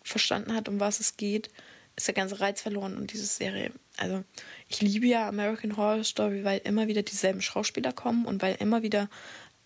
verstanden 0.04 0.54
hat, 0.54 0.68
um 0.68 0.80
was 0.80 1.00
es 1.00 1.18
geht, 1.18 1.50
ist 1.96 2.08
der 2.08 2.16
ganze 2.16 2.40
Reiz 2.40 2.62
verloren 2.62 2.98
und 2.98 3.14
diese 3.14 3.26
Serie. 3.26 3.72
Also 3.98 4.24
ich 4.68 4.82
liebe 4.82 5.06
ja 5.06 5.28
American 5.28 5.78
Horror 5.78 6.04
Story, 6.04 6.44
weil 6.44 6.62
immer 6.64 6.88
wieder 6.88 7.04
dieselben 7.04 7.42
Schauspieler 7.42 7.94
kommen 7.94 8.26
und 8.26 8.42
weil 8.42 8.56
immer 8.56 8.82
wieder 8.82 9.10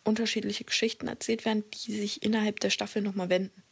unterschiedliche 0.04 0.63
Geschichten 0.63 1.08
erzählt 1.08 1.46
werden, 1.46 1.63
die 1.72 1.98
sich 1.98 2.24
innerhalb 2.24 2.60
der 2.60 2.70
Staffel 2.70 3.01
nochmal 3.01 3.30
wenden. 3.30 3.63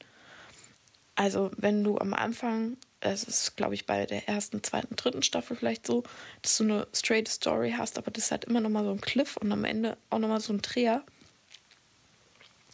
Also 1.15 1.51
wenn 1.55 1.83
du 1.83 1.97
am 1.97 2.13
Anfang, 2.13 2.77
es 2.99 3.23
ist 3.23 3.55
glaube 3.55 3.73
ich 3.73 3.85
bei 3.85 4.05
der 4.05 4.27
ersten, 4.27 4.63
zweiten, 4.63 4.95
dritten 4.95 5.23
Staffel 5.23 5.55
vielleicht 5.55 5.87
so, 5.87 6.03
dass 6.41 6.57
du 6.57 6.63
eine 6.63 6.87
straight 6.93 7.27
Story 7.27 7.73
hast, 7.77 7.97
aber 7.97 8.11
das 8.11 8.31
hat 8.31 8.45
immer 8.45 8.61
nochmal 8.61 8.83
so 8.83 8.91
einen 8.91 9.01
Cliff 9.01 9.37
und 9.37 9.51
am 9.51 9.63
Ende 9.65 9.97
auch 10.09 10.19
nochmal 10.19 10.41
so 10.41 10.53
einen 10.53 10.61
Dreher. 10.61 11.03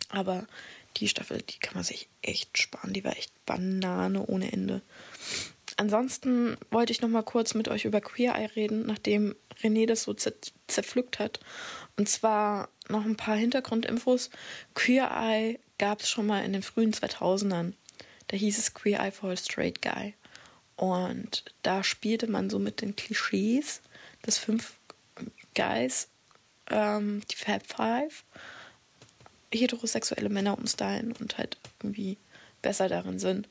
Aber 0.10 0.46
die 0.98 1.08
Staffel, 1.08 1.42
die 1.42 1.60
kann 1.60 1.76
man 1.76 1.84
sich 1.84 2.08
echt 2.22 2.58
sparen. 2.58 2.94
Die 2.94 3.04
war 3.04 3.18
echt 3.18 3.34
Banane 3.46 4.26
ohne 4.26 4.52
Ende. 4.52 4.82
Ansonsten 5.78 6.58
wollte 6.70 6.92
ich 6.92 7.02
noch 7.02 7.10
mal 7.10 7.24
kurz 7.24 7.54
mit 7.54 7.68
euch 7.68 7.86
über 7.86 8.02
Queer 8.02 8.36
Eye 8.36 8.50
reden, 8.56 8.86
nachdem 8.86 9.36
René 9.62 9.88
das 9.88 10.04
so 10.04 10.14
zerpflückt 10.14 11.20
hat. 11.20 11.40
Und 11.98 12.10
zwar 12.10 12.70
noch 12.90 13.06
ein 13.06 13.18
paar 13.18 13.36
Hintergrundinfos. 13.36 14.30
Queer 14.76 15.10
Eye 15.12 15.60
gab 15.78 16.02
es 16.02 16.10
schon 16.10 16.28
mal 16.28 16.44
in 16.44 16.54
den 16.54 16.62
frühen 16.62 16.94
2000ern. 16.94 17.74
Da 18.28 18.38
hieß 18.38 18.58
es 18.58 18.74
Queer 18.74 19.00
Eye 19.00 19.12
for 19.12 19.32
a 19.32 19.36
Straight 19.36 19.82
Guy. 19.82 20.14
Und 20.76 21.46
da 21.64 21.84
spielte 21.84 22.28
man 22.28 22.50
so 22.50 22.60
mit 22.60 22.82
den 22.82 22.96
Klischees 22.96 23.82
des 24.26 24.38
fünf 24.38 24.74
Guys, 25.56 26.10
ähm, 26.70 27.22
die 27.30 27.36
Fab 27.36 27.66
Five, 27.68 28.24
heterosexuelle 29.54 30.30
Männer 30.30 30.58
umstylen 30.58 31.14
und 31.14 31.38
halt 31.38 31.58
irgendwie 31.82 32.18
besser 32.62 32.88
darin 32.88 33.20
sind. 33.20 33.48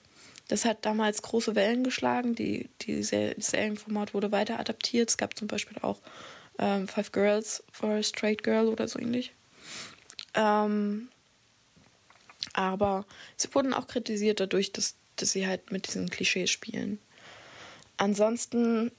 Das 0.48 0.64
hat 0.64 0.84
damals 0.84 1.22
große 1.22 1.54
Wellen 1.54 1.84
geschlagen. 1.84 2.34
Die, 2.34 2.68
die 2.82 3.02
Serienformat 3.02 4.14
wurde 4.14 4.32
weiter 4.32 4.58
adaptiert. 4.58 5.10
Es 5.10 5.16
gab 5.16 5.36
zum 5.36 5.46
Beispiel 5.46 5.76
auch 5.82 6.00
ähm, 6.58 6.88
Five 6.88 7.12
Girls 7.12 7.62
for 7.70 7.90
a 7.90 8.02
Straight 8.02 8.42
Girl 8.42 8.66
oder 8.66 8.88
so 8.88 8.98
ähnlich. 8.98 9.32
Ähm, 10.34 11.08
aber 12.52 13.06
sie 13.36 13.54
wurden 13.54 13.72
auch 13.72 13.86
kritisiert 13.86 14.40
dadurch, 14.40 14.72
dass, 14.72 14.96
dass 15.16 15.32
sie 15.32 15.46
halt 15.46 15.70
mit 15.70 15.86
diesen 15.86 16.10
Klischees 16.10 16.50
spielen. 16.50 16.98
Ansonsten 17.96 18.90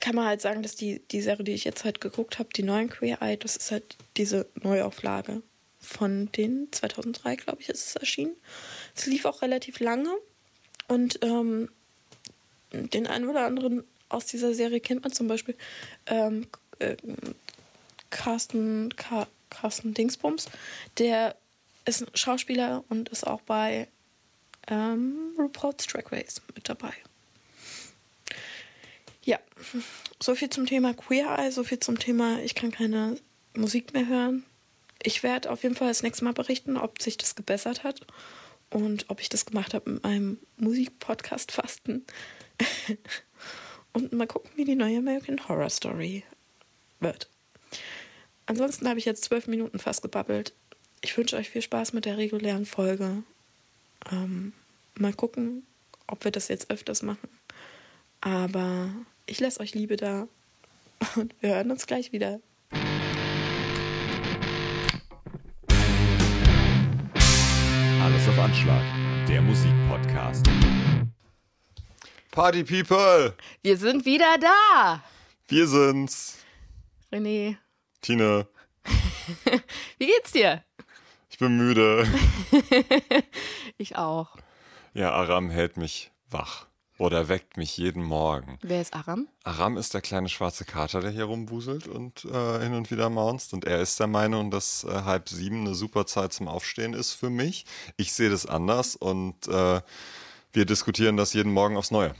kann 0.00 0.16
man 0.16 0.26
halt 0.26 0.40
sagen, 0.40 0.62
dass 0.62 0.74
die, 0.74 1.00
die 1.10 1.20
Serie, 1.20 1.44
die 1.44 1.52
ich 1.52 1.64
jetzt 1.64 1.84
halt 1.84 2.00
geguckt 2.00 2.38
habe, 2.38 2.48
die 2.54 2.62
neuen 2.62 2.90
Queer 2.90 3.22
Eye, 3.22 3.36
das 3.36 3.56
ist 3.56 3.70
halt 3.70 3.96
diese 4.16 4.46
Neuauflage 4.60 5.42
von 5.86 6.30
den 6.32 6.68
2003, 6.72 7.36
glaube 7.36 7.62
ich, 7.62 7.68
ist 7.68 7.86
es 7.86 7.96
erschienen. 7.96 8.36
Es 8.94 9.06
lief 9.06 9.24
auch 9.24 9.42
relativ 9.42 9.80
lange 9.80 10.14
und 10.88 11.18
ähm, 11.22 11.70
den 12.72 13.06
einen 13.06 13.28
oder 13.28 13.46
anderen 13.46 13.84
aus 14.08 14.26
dieser 14.26 14.54
Serie 14.54 14.80
kennt 14.80 15.02
man 15.02 15.12
zum 15.12 15.28
Beispiel 15.28 15.56
ähm, 16.06 16.46
äh, 16.78 16.96
Carsten, 18.10 18.94
Car 18.96 19.28
Carsten 19.48 19.94
Dingsbums, 19.94 20.48
der 20.98 21.36
ist 21.84 22.02
ein 22.02 22.08
Schauspieler 22.14 22.84
und 22.88 23.08
ist 23.08 23.26
auch 23.26 23.40
bei 23.42 23.88
ähm, 24.68 25.34
RuPaul's 25.38 25.86
Track 25.86 26.10
Race 26.10 26.42
mit 26.54 26.68
dabei. 26.68 26.92
Ja, 29.22 29.38
so 30.20 30.34
viel 30.34 30.50
zum 30.50 30.66
Thema 30.66 30.94
Queer 30.94 31.38
Eye, 31.38 31.50
so 31.50 31.64
viel 31.64 31.78
zum 31.80 31.98
Thema, 31.98 32.40
ich 32.40 32.54
kann 32.54 32.70
keine 32.70 33.16
Musik 33.54 33.92
mehr 33.92 34.06
hören. 34.06 34.44
Ich 35.02 35.22
werde 35.22 35.50
auf 35.50 35.62
jeden 35.62 35.74
Fall 35.74 35.88
das 35.88 36.02
nächste 36.02 36.24
Mal 36.24 36.32
berichten, 36.32 36.76
ob 36.76 37.00
sich 37.00 37.16
das 37.16 37.34
gebessert 37.34 37.84
hat 37.84 38.00
und 38.70 39.06
ob 39.08 39.20
ich 39.20 39.28
das 39.28 39.46
gemacht 39.46 39.74
habe 39.74 39.90
mit 39.90 40.02
meinem 40.02 40.38
Musikpodcast 40.56 41.52
Fasten. 41.52 42.04
und 43.92 44.12
mal 44.12 44.26
gucken, 44.26 44.50
wie 44.56 44.64
die 44.64 44.74
neue 44.74 44.98
American 44.98 45.48
Horror 45.48 45.70
Story 45.70 46.24
wird. 47.00 47.28
Ansonsten 48.46 48.88
habe 48.88 48.98
ich 48.98 49.04
jetzt 49.04 49.24
zwölf 49.24 49.46
Minuten 49.46 49.78
fast 49.78 50.02
gebabbelt. 50.02 50.52
Ich 51.00 51.16
wünsche 51.16 51.36
euch 51.36 51.50
viel 51.50 51.62
Spaß 51.62 51.92
mit 51.92 52.04
der 52.04 52.16
regulären 52.16 52.66
Folge. 52.66 53.22
Ähm, 54.10 54.52
mal 54.98 55.12
gucken, 55.12 55.66
ob 56.06 56.24
wir 56.24 56.30
das 56.30 56.48
jetzt 56.48 56.70
öfters 56.70 57.02
machen. 57.02 57.28
Aber 58.20 58.90
ich 59.26 59.40
lasse 59.40 59.60
euch 59.60 59.74
Liebe 59.74 59.96
da 59.96 60.28
und 61.16 61.34
wir 61.40 61.50
hören 61.50 61.70
uns 61.70 61.86
gleich 61.86 62.12
wieder. 62.12 62.40
Auf 68.36 68.44
Anschlag, 68.44 68.82
der 69.28 69.40
Musikpodcast. 69.40 70.46
Party 72.30 72.64
People! 72.64 73.34
Wir 73.62 73.76
sind 73.78 74.04
wieder 74.04 74.36
da! 74.38 75.02
Wir 75.48 75.66
sind's. 75.66 76.44
René. 77.10 77.56
Tine. 78.02 78.46
Wie 79.98 80.06
geht's 80.06 80.32
dir? 80.32 80.62
Ich 81.30 81.38
bin 81.38 81.56
müde. 81.56 82.06
ich 83.78 83.96
auch. 83.96 84.36
Ja, 84.92 85.12
Aram 85.12 85.48
hält 85.48 85.76
mich 85.78 86.10
wach. 86.28 86.65
Oder 86.98 87.28
weckt 87.28 87.58
mich 87.58 87.76
jeden 87.76 88.02
Morgen. 88.02 88.58
Wer 88.62 88.80
ist 88.80 88.94
Aram? 88.94 89.28
Aram 89.44 89.76
ist 89.76 89.92
der 89.92 90.00
kleine 90.00 90.30
schwarze 90.30 90.64
Kater, 90.64 91.00
der 91.00 91.10
hier 91.10 91.24
rumbuselt 91.24 91.86
und 91.88 92.24
äh, 92.24 92.60
hin 92.60 92.72
und 92.72 92.90
wieder 92.90 93.10
maunzt. 93.10 93.52
Und 93.52 93.66
er 93.66 93.80
ist 93.82 94.00
der 94.00 94.06
Meinung, 94.06 94.50
dass 94.50 94.84
äh, 94.84 95.02
halb 95.04 95.28
sieben 95.28 95.66
eine 95.66 95.74
super 95.74 96.06
Zeit 96.06 96.32
zum 96.32 96.48
Aufstehen 96.48 96.94
ist 96.94 97.12
für 97.12 97.28
mich. 97.28 97.66
Ich 97.98 98.14
sehe 98.14 98.30
das 98.30 98.46
anders 98.46 98.96
und 98.96 99.46
äh, 99.48 99.82
wir 100.52 100.64
diskutieren 100.64 101.18
das 101.18 101.34
jeden 101.34 101.52
Morgen 101.52 101.76
aufs 101.76 101.90
Neue. 101.90 102.14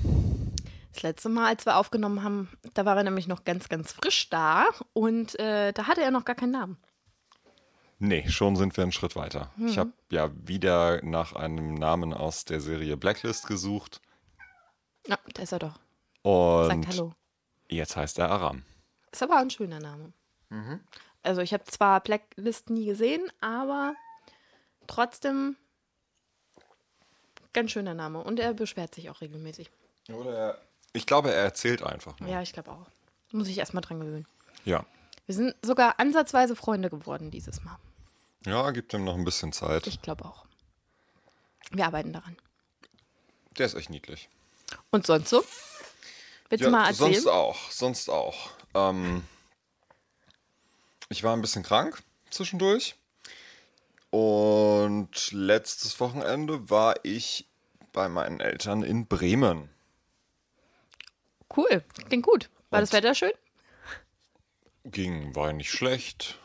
Das 0.92 1.02
letzte 1.02 1.30
Mal, 1.30 1.46
als 1.46 1.64
wir 1.64 1.78
aufgenommen 1.78 2.22
haben, 2.22 2.50
da 2.74 2.84
war 2.84 2.98
er 2.98 3.04
nämlich 3.04 3.28
noch 3.28 3.44
ganz, 3.44 3.70
ganz 3.70 3.92
frisch 3.92 4.28
da 4.28 4.66
und 4.92 5.38
äh, 5.38 5.72
da 5.72 5.86
hatte 5.86 6.02
er 6.02 6.10
noch 6.10 6.26
gar 6.26 6.36
keinen 6.36 6.52
Namen. 6.52 6.76
Nee, 7.98 8.28
schon 8.28 8.56
sind 8.56 8.76
wir 8.76 8.82
einen 8.82 8.92
Schritt 8.92 9.16
weiter. 9.16 9.50
Mhm. 9.56 9.68
Ich 9.68 9.78
habe 9.78 9.92
ja 10.10 10.30
wieder 10.34 11.02
nach 11.02 11.32
einem 11.32 11.72
Namen 11.72 12.12
aus 12.12 12.44
der 12.44 12.60
Serie 12.60 12.98
Blacklist 12.98 13.46
gesucht 13.46 14.02
ja, 15.06 15.18
da 15.34 15.42
ist 15.42 15.52
er 15.52 15.58
doch. 15.58 15.78
Und 16.22 16.66
Sagt 16.66 16.88
Hallo. 16.88 17.12
Jetzt 17.68 17.96
heißt 17.96 18.18
er 18.18 18.30
Aram. 18.30 18.64
Ist 19.12 19.22
aber 19.22 19.36
ein 19.38 19.50
schöner 19.50 19.80
Name. 19.80 20.12
Mhm. 20.50 20.80
Also 21.22 21.40
ich 21.40 21.52
habe 21.52 21.64
zwar 21.64 22.00
Blacklist 22.00 22.70
nie 22.70 22.86
gesehen, 22.86 23.22
aber 23.40 23.94
trotzdem 24.86 25.56
ganz 27.52 27.72
schöner 27.72 27.94
Name. 27.94 28.22
Und 28.22 28.38
er 28.38 28.54
beschwert 28.54 28.94
sich 28.94 29.10
auch 29.10 29.20
regelmäßig. 29.20 29.70
Oder 30.08 30.60
ich 30.92 31.06
glaube, 31.06 31.32
er 31.32 31.42
erzählt 31.42 31.82
einfach. 31.82 32.18
Nur. 32.20 32.30
Ja, 32.30 32.42
ich 32.42 32.52
glaube 32.52 32.70
auch. 32.70 32.86
Muss 33.32 33.48
ich 33.48 33.58
erstmal 33.58 33.80
dran 33.80 34.00
gewöhnen. 34.00 34.26
Ja. 34.64 34.86
Wir 35.26 35.34
sind 35.34 35.54
sogar 35.62 35.98
ansatzweise 35.98 36.54
Freunde 36.54 36.90
geworden 36.90 37.30
dieses 37.30 37.64
Mal. 37.64 37.78
Ja, 38.44 38.70
gibt 38.70 38.94
ihm 38.94 39.04
noch 39.04 39.14
ein 39.14 39.24
bisschen 39.24 39.52
Zeit. 39.52 39.86
Ich 39.88 40.00
glaube 40.00 40.24
auch. 40.24 40.46
Wir 41.72 41.86
arbeiten 41.86 42.12
daran. 42.12 42.36
Der 43.58 43.66
ist 43.66 43.74
echt 43.74 43.90
niedlich. 43.90 44.28
Und 44.90 45.06
sonst 45.06 45.28
so? 45.28 45.44
Willst 46.48 46.62
ja, 46.62 46.68
du 46.68 46.70
mal 46.70 46.88
erzählen? 46.88 47.12
Sonst 47.14 47.26
auch, 47.26 47.70
sonst 47.70 48.08
auch. 48.08 48.50
Ähm, 48.74 49.24
ich 51.08 51.22
war 51.22 51.34
ein 51.34 51.40
bisschen 51.40 51.62
krank 51.62 52.02
zwischendurch. 52.30 52.96
Und 54.10 55.32
letztes 55.32 55.98
Wochenende 56.00 56.70
war 56.70 56.94
ich 57.02 57.46
bei 57.92 58.08
meinen 58.08 58.40
Eltern 58.40 58.82
in 58.82 59.06
Bremen. 59.06 59.68
Cool, 61.54 61.84
klingt 62.08 62.24
gut. 62.24 62.50
War 62.70 62.78
Und 62.78 62.82
das 62.82 62.92
Wetter 62.92 63.14
schön? 63.14 63.32
Ging, 64.84 65.34
war 65.34 65.52
nicht 65.52 65.70
schlecht. 65.70 66.38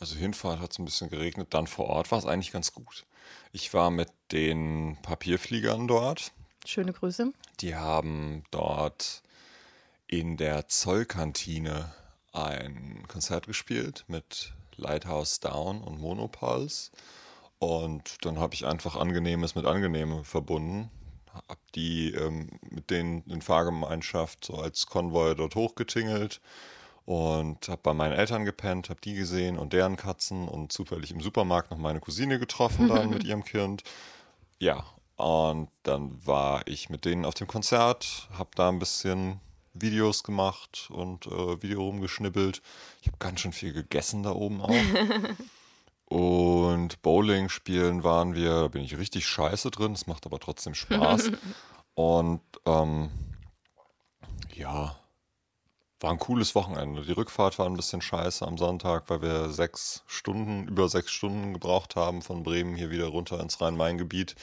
Also 0.00 0.16
Hinfahrt 0.16 0.60
hat 0.60 0.72
es 0.72 0.78
ein 0.78 0.84
bisschen 0.84 1.10
geregnet, 1.10 1.48
dann 1.50 1.66
vor 1.66 1.86
Ort 1.86 2.10
war 2.10 2.18
es 2.18 2.26
eigentlich 2.26 2.52
ganz 2.52 2.72
gut. 2.72 3.04
Ich 3.52 3.74
war 3.74 3.90
mit 3.90 4.10
den 4.30 4.96
Papierfliegern 5.02 5.88
dort. 5.88 6.32
Schöne 6.68 6.92
Grüße. 6.92 7.32
Die 7.60 7.76
haben 7.76 8.44
dort 8.50 9.22
in 10.06 10.36
der 10.36 10.68
Zollkantine 10.68 11.94
ein 12.34 13.04
Konzert 13.08 13.46
gespielt 13.46 14.04
mit 14.06 14.52
Lighthouse 14.76 15.40
Down 15.40 15.80
und 15.80 15.98
Monopulse. 15.98 16.90
Und 17.58 18.22
dann 18.26 18.38
habe 18.38 18.52
ich 18.52 18.66
einfach 18.66 18.96
Angenehmes 18.96 19.54
mit 19.54 19.64
Angenehmem 19.64 20.24
verbunden. 20.24 20.90
Hab 21.32 21.56
die 21.74 22.12
ähm, 22.12 22.50
mit 22.68 22.90
denen 22.90 23.22
in 23.30 23.40
Fahrgemeinschaft 23.40 24.44
so 24.44 24.56
als 24.56 24.84
Konvoi 24.88 25.34
dort 25.36 25.54
hochgetingelt 25.54 26.42
und 27.06 27.66
habe 27.66 27.80
bei 27.82 27.94
meinen 27.94 28.12
Eltern 28.12 28.44
gepennt, 28.44 28.90
habe 28.90 29.00
die 29.00 29.14
gesehen 29.14 29.58
und 29.58 29.72
deren 29.72 29.96
Katzen 29.96 30.46
und 30.46 30.70
zufällig 30.70 31.12
im 31.12 31.22
Supermarkt 31.22 31.70
noch 31.70 31.78
meine 31.78 32.00
Cousine 32.00 32.38
getroffen 32.38 32.88
dann 32.88 33.08
mit 33.14 33.24
ihrem 33.24 33.42
Kind. 33.42 33.84
Ja, 34.58 34.84
und 35.18 35.68
dann 35.82 36.24
war 36.24 36.62
ich 36.66 36.90
mit 36.90 37.04
denen 37.04 37.24
auf 37.24 37.34
dem 37.34 37.48
Konzert, 37.48 38.28
habe 38.38 38.50
da 38.54 38.68
ein 38.68 38.78
bisschen 38.78 39.40
Videos 39.74 40.22
gemacht 40.22 40.88
und 40.92 41.26
äh, 41.26 41.60
Video 41.60 41.82
rumgeschnippelt. 41.82 42.62
Ich 43.00 43.08
habe 43.08 43.18
ganz 43.18 43.40
schön 43.40 43.52
viel 43.52 43.72
gegessen 43.72 44.22
da 44.22 44.30
oben 44.30 44.60
auch. 44.60 44.70
und 46.04 47.02
Bowling 47.02 47.48
spielen 47.48 48.04
waren 48.04 48.36
wir, 48.36 48.60
da 48.60 48.68
bin 48.68 48.84
ich 48.84 48.96
richtig 48.96 49.26
scheiße 49.26 49.72
drin, 49.72 49.92
es 49.92 50.06
macht 50.06 50.24
aber 50.24 50.38
trotzdem 50.38 50.76
Spaß. 50.76 51.32
und 51.94 52.40
ähm, 52.64 53.10
ja, 54.54 54.96
war 55.98 56.12
ein 56.12 56.20
cooles 56.20 56.54
Wochenende. 56.54 57.02
Die 57.02 57.10
Rückfahrt 57.10 57.58
war 57.58 57.66
ein 57.66 57.74
bisschen 57.76 58.02
scheiße 58.02 58.46
am 58.46 58.56
Sonntag, 58.56 59.10
weil 59.10 59.20
wir 59.20 59.50
sechs 59.50 60.04
Stunden, 60.06 60.68
über 60.68 60.88
sechs 60.88 61.10
Stunden 61.10 61.54
gebraucht 61.54 61.96
haben 61.96 62.22
von 62.22 62.44
Bremen 62.44 62.76
hier 62.76 62.92
wieder 62.92 63.08
runter 63.08 63.40
ins 63.40 63.60
Rhein-Main-Gebiet 63.60 64.36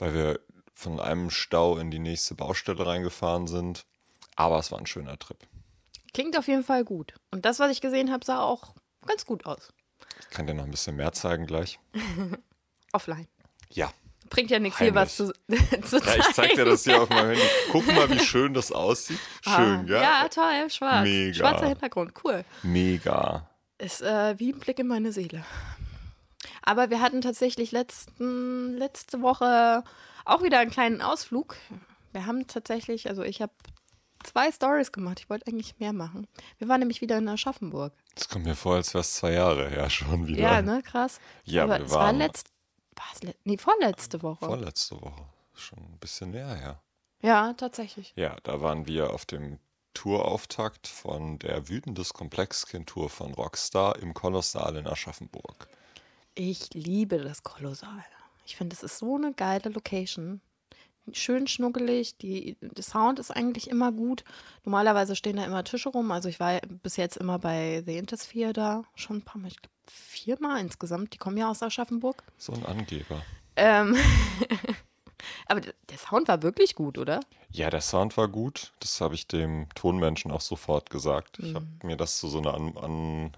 weil 0.00 0.14
wir 0.14 0.40
von 0.74 0.98
einem 0.98 1.30
Stau 1.30 1.76
in 1.76 1.90
die 1.90 1.98
nächste 1.98 2.34
Baustelle 2.34 2.86
reingefahren 2.86 3.46
sind. 3.46 3.84
Aber 4.36 4.58
es 4.58 4.72
war 4.72 4.78
ein 4.78 4.86
schöner 4.86 5.18
Trip. 5.18 5.38
Klingt 6.14 6.36
auf 6.38 6.48
jeden 6.48 6.64
Fall 6.64 6.84
gut. 6.84 7.14
Und 7.30 7.44
das, 7.44 7.60
was 7.60 7.70
ich 7.70 7.80
gesehen 7.80 8.10
habe, 8.10 8.24
sah 8.24 8.40
auch 8.40 8.74
ganz 9.06 9.26
gut 9.26 9.46
aus. 9.46 9.72
Ich 10.20 10.30
kann 10.30 10.46
dir 10.46 10.54
noch 10.54 10.64
ein 10.64 10.70
bisschen 10.70 10.96
mehr 10.96 11.12
zeigen 11.12 11.46
gleich. 11.46 11.78
Offline. 12.92 13.28
Ja. 13.70 13.92
Bringt 14.28 14.50
ja 14.50 14.58
nichts 14.60 14.78
hier 14.78 14.94
was 14.94 15.16
zu, 15.16 15.32
zu 15.84 16.00
zeigen. 16.00 16.06
Ja, 16.06 16.28
ich 16.28 16.34
zeig 16.34 16.54
dir 16.54 16.64
das 16.64 16.84
hier 16.84 17.02
auf 17.02 17.08
meinem 17.08 17.30
Handy. 17.30 17.42
Guck 17.72 17.86
mal, 17.88 18.08
wie 18.10 18.20
schön 18.20 18.54
das 18.54 18.72
aussieht. 18.72 19.18
Ah, 19.44 19.56
schön, 19.56 19.80
ah, 19.80 19.84
ja? 19.86 20.02
Ja, 20.02 20.28
toll, 20.28 20.70
schwarz. 20.70 21.04
Mega. 21.04 21.34
Schwarzer 21.34 21.68
Hintergrund, 21.68 22.12
cool. 22.24 22.44
Mega. 22.62 23.50
Ist 23.78 24.02
äh, 24.02 24.38
wie 24.38 24.52
ein 24.52 24.60
Blick 24.60 24.78
in 24.78 24.86
meine 24.86 25.12
Seele. 25.12 25.44
Aber 26.62 26.90
wir 26.90 27.00
hatten 27.00 27.20
tatsächlich 27.20 27.72
letzten, 27.72 28.76
letzte 28.76 29.22
Woche 29.22 29.82
auch 30.24 30.42
wieder 30.42 30.58
einen 30.58 30.70
kleinen 30.70 31.00
Ausflug. 31.02 31.56
Wir 32.12 32.26
haben 32.26 32.46
tatsächlich, 32.46 33.08
also 33.08 33.22
ich 33.22 33.40
habe 33.40 33.52
zwei 34.22 34.50
Stories 34.52 34.92
gemacht. 34.92 35.20
Ich 35.20 35.30
wollte 35.30 35.46
eigentlich 35.46 35.78
mehr 35.78 35.92
machen. 35.92 36.26
Wir 36.58 36.68
waren 36.68 36.80
nämlich 36.80 37.00
wieder 37.00 37.18
in 37.18 37.28
Aschaffenburg. 37.28 37.92
Das 38.14 38.28
kommt 38.28 38.44
mir 38.44 38.54
vor, 38.56 38.74
als 38.74 38.92
wäre 38.94 39.00
es 39.00 39.14
zwei 39.14 39.32
Jahre 39.32 39.68
her 39.70 39.88
schon 39.90 40.26
wieder. 40.26 40.40
Ja, 40.40 40.62
ne, 40.62 40.82
krass. 40.82 41.20
Ja, 41.44 41.64
Aber 41.64 41.78
wir 41.78 41.86
es 41.86 41.92
war 41.92 42.06
waren 42.06 42.18
letzt, 42.18 42.48
war's 42.96 43.20
nee, 43.44 43.56
vorletzte 43.56 44.22
Woche. 44.22 44.44
vorletzte 44.44 45.00
Woche. 45.00 45.24
Schon 45.54 45.78
ein 45.78 45.98
bisschen 45.98 46.30
näher 46.30 46.54
her. 46.54 46.82
ja, 47.22 47.52
tatsächlich. 47.54 48.12
Ja, 48.16 48.36
da 48.42 48.60
waren 48.60 48.86
wir 48.86 49.10
auf 49.12 49.24
dem 49.26 49.58
Tourauftakt 49.94 50.86
von 50.86 51.38
der 51.38 51.68
Wütendes 51.68 52.12
Komplexkind-Tour 52.14 53.10
von 53.10 53.34
Rockstar 53.34 53.98
im 53.98 54.14
Kolossal 54.14 54.76
in 54.76 54.86
Aschaffenburg. 54.86 55.68
Ich 56.34 56.72
liebe 56.74 57.18
das 57.18 57.42
Kolossal. 57.42 58.04
Ich 58.46 58.56
finde, 58.56 58.74
es 58.74 58.82
ist 58.82 58.98
so 58.98 59.16
eine 59.16 59.32
geile 59.32 59.70
Location. 59.70 60.40
Schön 61.12 61.46
schnuckelig, 61.46 62.16
die, 62.18 62.56
der 62.60 62.84
Sound 62.84 63.18
ist 63.18 63.30
eigentlich 63.30 63.68
immer 63.68 63.90
gut. 63.90 64.24
Normalerweise 64.64 65.16
stehen 65.16 65.36
da 65.36 65.44
immer 65.44 65.64
Tische 65.64 65.88
rum. 65.88 66.10
Also 66.12 66.28
ich 66.28 66.38
war 66.40 66.60
bis 66.82 66.96
jetzt 66.96 67.16
immer 67.16 67.38
bei 67.38 67.82
The 67.84 67.96
Intersphere 67.96 68.52
da. 68.52 68.84
Schon 68.94 69.18
ein 69.18 69.22
paar 69.22 69.40
Mal, 69.40 69.48
ich 69.48 69.60
glaube 69.60 69.74
viermal 69.86 70.60
insgesamt. 70.60 71.14
Die 71.14 71.18
kommen 71.18 71.36
ja 71.36 71.50
aus 71.50 71.62
Aschaffenburg. 71.62 72.22
So 72.36 72.52
ein 72.52 72.64
Angeber. 72.64 73.22
Ähm 73.56 73.96
Aber 75.46 75.60
der 75.60 75.98
Sound 75.98 76.28
war 76.28 76.42
wirklich 76.42 76.74
gut, 76.74 76.96
oder? 76.96 77.20
Ja, 77.50 77.70
der 77.70 77.80
Sound 77.80 78.16
war 78.16 78.28
gut. 78.28 78.72
Das 78.80 79.00
habe 79.00 79.14
ich 79.14 79.26
dem 79.26 79.68
Tonmenschen 79.74 80.30
auch 80.30 80.40
sofort 80.40 80.90
gesagt. 80.90 81.38
Ich 81.40 81.54
habe 81.54 81.66
mir 81.82 81.96
das 81.96 82.18
zu 82.18 82.28
so 82.28 82.38
einer 82.38 82.54
An 82.54 83.36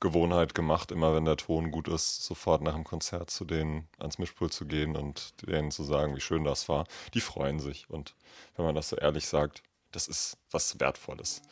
Angewohnheit 0.00 0.54
gemacht, 0.54 0.90
immer 0.92 1.14
wenn 1.14 1.26
der 1.26 1.36
Ton 1.36 1.70
gut 1.70 1.86
ist, 1.88 2.24
sofort 2.24 2.62
nach 2.62 2.74
dem 2.74 2.84
Konzert 2.84 3.30
zu 3.30 3.44
denen 3.44 3.86
ans 3.98 4.18
Mischpult 4.18 4.52
zu 4.52 4.64
gehen 4.64 4.96
und 4.96 5.34
denen 5.46 5.70
zu 5.70 5.84
sagen, 5.84 6.16
wie 6.16 6.20
schön 6.20 6.44
das 6.44 6.68
war. 6.68 6.86
Die 7.12 7.20
freuen 7.20 7.60
sich. 7.60 7.88
Und 7.90 8.14
wenn 8.56 8.64
man 8.64 8.74
das 8.74 8.88
so 8.88 8.96
ehrlich 8.96 9.26
sagt, 9.26 9.62
das 9.92 10.08
ist 10.08 10.38
was 10.50 10.80
Wertvolles. 10.80 11.42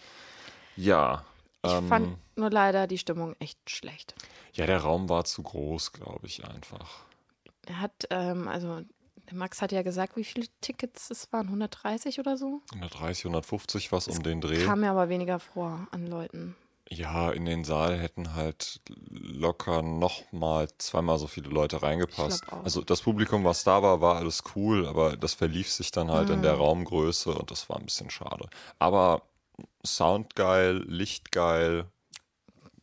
Ja. 0.77 1.25
Ich 1.63 1.73
ähm, 1.73 1.89
fand 1.89 2.19
nur 2.37 2.51
leider 2.51 2.87
die 2.87 2.99
Stimmung 2.99 3.37
echt 3.39 3.59
schlecht. 3.69 4.15
ja, 4.55 4.65
der 4.65 4.79
Raum 4.79 5.09
war 5.09 5.25
zu 5.25 5.43
groß, 5.43 5.93
glaube 5.93 6.27
ich, 6.27 6.45
einfach. 6.47 7.01
Er 7.67 7.81
hat, 7.81 8.07
ähm, 8.11 8.49
also 8.49 8.81
der 9.29 9.37
Max 9.37 9.61
hat 9.61 9.73
ja 9.73 9.83
gesagt, 9.83 10.17
wie 10.17 10.25
viele 10.25 10.47
Tickets 10.63 11.11
es 11.11 11.31
waren, 11.33 11.49
130 11.49 12.19
oder 12.19 12.39
so. 12.39 12.63
130, 12.73 13.27
150 13.27 13.93
was 13.93 14.09
um 14.09 14.23
den 14.23 14.41
Dreh. 14.41 14.65
Kam 14.65 14.81
mir 14.81 14.91
aber 14.91 15.11
weniger 15.11 15.39
vor 15.39 15.87
an 15.91 16.07
Leuten. 16.07 16.57
Ja, 16.91 17.31
in 17.31 17.45
den 17.45 17.65
Saal 17.65 17.99
hätten 17.99 18.35
halt 18.35 18.81
locker 19.11 19.83
nochmal 19.83 20.69
zweimal 20.79 21.19
so 21.19 21.27
viele 21.27 21.51
Leute 21.51 21.83
reingepasst. 21.83 22.45
Also 22.65 22.81
das 22.81 23.03
Publikum, 23.03 23.45
was 23.45 23.63
da 23.63 23.83
war, 23.83 24.01
war 24.01 24.17
alles 24.17 24.43
cool, 24.57 24.87
aber 24.87 25.17
das 25.17 25.35
verlief 25.35 25.71
sich 25.71 25.91
dann 25.91 26.11
halt 26.11 26.31
in 26.31 26.41
der 26.41 26.55
Mhm. 26.55 26.61
Raumgröße 26.61 27.31
und 27.35 27.51
das 27.51 27.69
war 27.69 27.77
ein 27.79 27.85
bisschen 27.85 28.11
schade. 28.11 28.49
Aber 28.79 29.23
Sound 29.85 30.35
geil, 30.35 30.83
Licht 30.87 31.31
geil, 31.33 31.87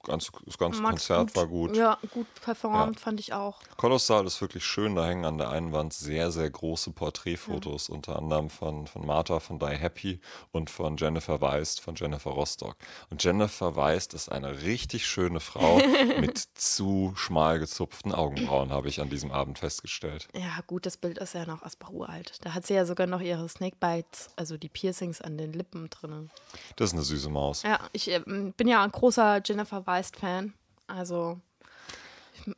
ganz, 0.05 0.31
das 0.45 0.57
ganze 0.57 0.81
Max 0.81 1.07
Konzert 1.07 1.35
war 1.35 1.47
gut. 1.47 1.75
Ja, 1.75 1.97
gut 2.11 2.27
performt, 2.41 2.99
fand 2.99 3.19
ich 3.19 3.33
auch. 3.33 3.59
Kolossal 3.77 4.25
ist 4.25 4.39
wirklich 4.41 4.65
schön. 4.65 4.95
Da 4.95 5.05
hängen 5.05 5.25
an 5.25 5.37
der 5.37 5.49
einen 5.49 5.73
Wand 5.73 5.93
sehr, 5.93 6.31
sehr 6.31 6.49
große 6.49 6.91
Porträtfotos, 6.91 7.89
unter 7.89 8.17
anderem 8.17 8.49
von, 8.49 8.87
von 8.87 9.05
Martha 9.05 9.39
von 9.39 9.59
Die 9.59 9.65
Happy 9.65 10.19
und 10.51 10.69
von 10.69 10.97
Jennifer 10.97 11.41
Weist 11.41 11.81
von 11.81 11.95
Jennifer 11.95 12.31
Rostock. 12.31 12.75
Und 13.09 13.23
Jennifer 13.23 13.75
Weist 13.75 14.13
ist 14.13 14.29
eine 14.29 14.61
richtig 14.61 15.05
schöne 15.05 15.39
Frau 15.39 15.77
mit 16.19 16.37
zu 16.55 17.13
schmal 17.15 17.59
gezupften 17.59 18.13
Augenbrauen, 18.13 18.71
habe 18.71 18.87
ich 18.87 19.01
an 19.01 19.09
diesem 19.09 19.31
Abend 19.31 19.59
festgestellt. 19.59 20.27
Ja, 20.33 20.59
gut, 20.67 20.85
das 20.85 20.97
Bild 20.97 21.17
ist 21.17 21.33
ja 21.33 21.45
noch 21.45 21.63
Asbach 21.63 21.89
uralt. 21.89 22.37
Da 22.41 22.53
hat 22.53 22.65
sie 22.65 22.73
ja 22.73 22.85
sogar 22.85 23.07
noch 23.07 23.21
ihre 23.21 23.47
Snakebites, 23.47 24.29
also 24.35 24.57
die 24.57 24.69
Piercings 24.69 25.21
an 25.21 25.37
den 25.37 25.53
Lippen 25.53 25.89
drin. 25.89 26.29
Das 26.75 26.89
ist 26.89 26.93
eine 26.93 27.03
süße 27.03 27.29
Maus. 27.29 27.63
Ja, 27.63 27.79
ich 27.91 28.09
ähm, 28.09 28.53
bin 28.57 28.67
ja 28.67 28.83
ein 28.83 28.91
großer 28.91 29.41
Jennifer 29.43 29.85
Weist-Fan. 29.95 30.53
Also, 30.87 31.39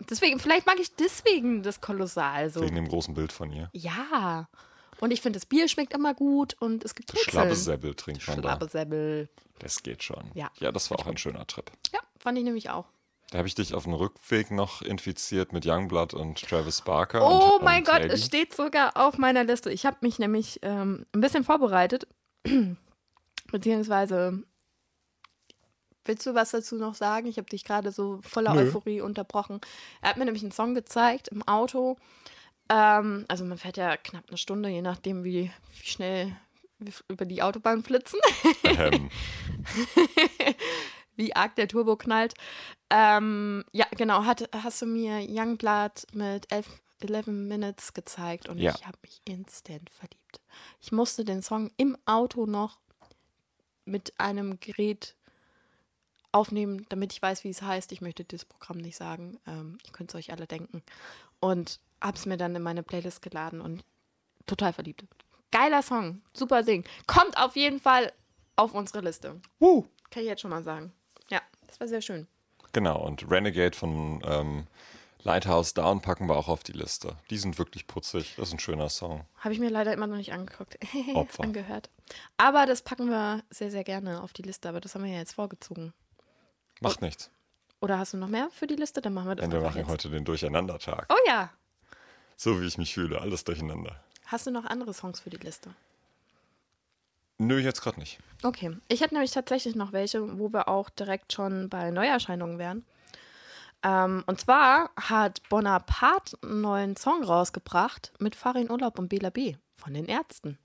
deswegen, 0.10 0.40
vielleicht 0.40 0.66
mag 0.66 0.80
ich 0.80 0.96
deswegen 0.96 1.62
das 1.62 1.82
Kolossal 1.82 2.50
so. 2.50 2.62
Wegen 2.62 2.76
dem 2.76 2.88
großen 2.88 3.14
Bild 3.14 3.32
von 3.32 3.52
ihr. 3.52 3.70
Ja. 3.74 4.48
Und 5.00 5.12
ich 5.12 5.22
finde, 5.22 5.38
das 5.38 5.46
Bier 5.46 5.68
schmeckt 5.68 5.94
immer 5.94 6.16
gut 6.16 6.56
und 6.60 6.84
es 6.84 6.96
gibt 6.96 7.12
Brezeln. 7.12 7.30
Schlabbesäbbel 7.30 7.94
trinkt 7.94 8.28
man 8.28 8.42
da. 8.42 8.50
Schlabbesäbbel. 8.50 9.30
Das 9.60 9.84
geht 9.84 10.04
schon. 10.04 10.32
Ja. 10.34 10.50
ja, 10.60 10.72
das 10.72 10.90
war 10.90 11.00
auch 11.00 11.06
ein 11.08 11.18
schöner 11.18 11.46
Trip. 11.46 11.72
Ja, 11.94 12.00
fand 12.18 12.38
ich 12.40 12.44
nämlich 12.44 12.70
auch. 12.72 12.86
Da 13.30 13.40
habe 13.40 13.48
ich 13.48 13.56
dich 13.56 13.74
auf 13.74 13.84
dem 13.84 13.94
Rückweg 13.94 14.52
noch 14.52 14.82
infiziert 14.82 15.54
mit 15.54 15.66
Youngblood 15.66 16.14
und 16.14 16.42
Travis 16.42 16.82
Barker. 16.82 17.22
Oh 17.22 17.58
und, 17.58 17.64
mein 17.64 17.80
und 17.80 17.88
Gott, 17.88 17.96
Haley. 18.02 18.14
es 18.14 18.26
steht 18.26 18.56
sogar 18.56 18.96
auf 18.96 19.18
meiner 19.18 19.44
Liste. 19.44 19.70
Ich 19.72 19.86
habe 19.86 19.98
mich 20.02 20.18
nämlich 20.18 20.60
ähm, 20.64 21.06
ein 21.14 21.22
bisschen 21.22 21.44
vorbereitet. 21.44 22.08
Beziehungsweise, 23.52 24.44
willst 26.08 26.26
du 26.26 26.34
was 26.36 26.52
dazu 26.52 26.76
noch 26.76 26.96
sagen? 26.96 27.28
Ich 27.28 27.38
habe 27.38 27.50
dich 27.50 27.64
gerade 27.64 27.92
so 27.92 28.20
voller 28.24 28.54
Nö. 28.54 28.62
Euphorie 28.62 29.02
unterbrochen. 29.02 29.62
Er 30.02 30.10
hat 30.10 30.18
mir 30.18 30.26
nämlich 30.26 30.44
einen 30.44 30.52
Song 30.52 30.74
gezeigt 30.76 31.28
im 31.30 31.44
Auto. 31.48 31.98
Ähm, 32.70 33.26
also 33.28 33.46
man 33.46 33.58
fährt 33.58 33.78
ja 33.78 33.96
knapp 33.98 34.26
eine 34.28 34.38
Stunde, 34.38 34.70
je 34.70 34.82
nachdem, 34.82 35.24
wie, 35.24 35.52
wie 35.80 35.86
schnell 35.88 36.36
wir 36.80 36.94
über 37.08 37.26
die 37.26 37.42
Autobahn 37.42 37.84
flitzen. 37.84 38.20
Ähm, 38.64 39.10
wie 41.16 41.36
arg 41.36 41.56
der 41.56 41.68
Turbo 41.68 41.96
knallt. 41.96 42.34
Ähm, 42.90 43.66
ja, 43.72 43.86
genau, 43.92 44.24
hat, 44.26 44.50
hast 44.54 44.82
du 44.82 44.86
mir 44.86 45.20
Youngblood 45.28 46.06
mit 46.14 46.52
11, 46.52 46.68
11 47.02 47.28
Minutes 47.28 47.94
gezeigt 47.94 48.48
und 48.48 48.60
Ja. 48.60 48.74
ich 48.78 48.86
habe 48.86 48.98
mich 49.02 49.22
instant 49.26 49.90
verliebt. 49.90 50.40
Ich 50.80 50.92
musste 50.92 51.26
den 51.26 51.42
Song 51.42 51.72
im 51.78 51.98
Auto 52.06 52.46
noch 52.46 52.80
mit 53.86 54.14
einem 54.20 54.60
Gerät 54.60 55.16
aufnehmen, 56.32 56.86
damit 56.90 57.14
ich 57.14 57.22
weiß, 57.22 57.44
wie 57.44 57.50
es 57.50 57.62
heißt. 57.62 57.92
Ich 57.92 58.02
möchte 58.02 58.24
das 58.24 58.46
Programm 58.46 58.78
nicht 58.78 58.96
sagen. 58.96 59.40
Ähm, 59.48 59.78
ihr 59.86 59.92
könnt 59.92 60.12
es 60.12 60.16
euch 60.16 60.32
alle 60.32 60.48
denken. 60.48 60.84
Und 61.40 61.80
habe 62.02 62.18
es 62.18 62.26
mir 62.26 62.38
dann 62.38 62.56
in 62.56 62.62
meine 62.62 62.84
Playlist 62.84 63.22
geladen 63.22 63.62
und 63.62 63.84
total 64.46 64.74
verliebt. 64.74 65.06
Geiler 65.52 65.82
Song, 65.82 66.22
super 66.34 66.64
Ding. 66.64 66.84
Kommt 67.06 67.38
auf 67.38 67.56
jeden 67.56 67.80
Fall 67.80 68.12
auf 68.56 68.74
unsere 68.74 69.02
Liste. 69.02 69.40
Woo. 69.60 69.86
Kann 70.10 70.24
ich 70.24 70.30
jetzt 70.30 70.42
schon 70.42 70.52
mal 70.52 70.64
sagen. 70.64 70.92
Ja, 71.30 71.42
das 71.68 71.80
war 71.80 71.88
sehr 71.88 72.02
schön. 72.02 72.28
Genau, 72.74 73.00
und 73.04 73.30
Renegade 73.30 73.76
von 73.76 74.22
ähm, 74.26 74.68
Lighthouse 75.24 75.74
Down 75.74 76.02
packen 76.02 76.28
wir 76.28 76.36
auch 76.36 76.48
auf 76.48 76.64
die 76.64 76.74
Liste. 76.74 77.16
Die 77.30 77.38
sind 77.38 77.58
wirklich 77.58 77.88
putzig. 77.88 78.36
Das 78.38 78.50
ist 78.50 78.54
ein 78.54 78.60
schöner 78.60 78.90
Song. 78.90 79.26
Habe 79.40 79.54
ich 79.54 79.60
mir 79.60 79.70
leider 79.70 79.94
immer 79.94 80.08
noch 80.08 80.18
nicht 80.18 80.34
angeguckt. 80.34 80.78
Opfer. 81.16 81.44
Angehört. 81.44 81.90
Aber 82.38 82.66
das 82.66 82.82
packen 82.82 83.10
wir 83.10 83.44
sehr, 83.50 83.72
sehr 83.72 83.84
gerne 83.84 84.22
auf 84.22 84.34
die 84.34 84.44
Liste. 84.44 84.70
Aber 84.70 84.80
das 84.80 84.96
haben 84.96 85.04
wir 85.04 85.12
ja 85.12 85.20
jetzt 85.20 85.34
vorgezogen. 85.34 85.94
Macht 86.82 87.02
nichts. 87.02 87.30
Oder 87.80 88.00
hast 88.00 88.14
du 88.14 88.18
noch 88.18 88.28
mehr 88.28 88.50
für 88.52 88.68
die 88.68 88.76
Liste? 88.76 89.02
Dann 89.02 89.14
machen 89.14 89.28
wir 89.30 89.36
das 89.36 89.44
Denn 89.44 89.52
wir 89.52 89.62
machen 89.62 89.78
jetzt. 89.80 89.88
heute 89.88 90.10
den 90.10 90.26
Durcheinandertag. 90.26 91.06
Oh 91.10 91.18
ja. 91.28 91.52
So 92.36 92.60
wie 92.62 92.66
ich 92.66 92.78
mich 92.78 92.94
fühle, 92.94 93.22
alles 93.22 93.44
durcheinander. 93.44 93.96
Hast 94.26 94.48
du 94.48 94.52
noch 94.52 94.66
andere 94.66 94.94
Songs 94.94 95.20
für 95.20 95.30
die 95.30 95.38
Liste? 95.38 95.74
Nö, 97.40 97.60
jetzt 97.60 97.82
gerade 97.82 98.00
nicht. 98.00 98.20
Okay. 98.44 98.76
Ich 98.88 99.02
hätte 99.02 99.14
nämlich 99.14 99.32
tatsächlich 99.32 99.76
noch 99.76 99.92
welche, 99.94 100.40
wo 100.40 100.52
wir 100.52 100.68
auch 100.68 100.90
direkt 100.90 101.34
schon 101.34 101.70
bei 101.70 101.92
Neuerscheinungen 101.92 102.58
wären. 102.58 102.84
Ähm, 103.84 104.24
und 104.26 104.42
zwar 104.42 104.90
hat 104.96 105.42
Bonaparte 105.50 106.38
einen 106.42 106.62
neuen 106.62 106.96
Song 106.98 107.24
rausgebracht 107.24 108.12
mit 108.20 108.36
Farin 108.36 108.72
Urlaub 108.72 108.98
und 108.98 109.08
Bela 109.10 109.30
B. 109.30 109.56
von 109.76 109.94
den 109.94 110.06
Ärzten. 110.06 110.58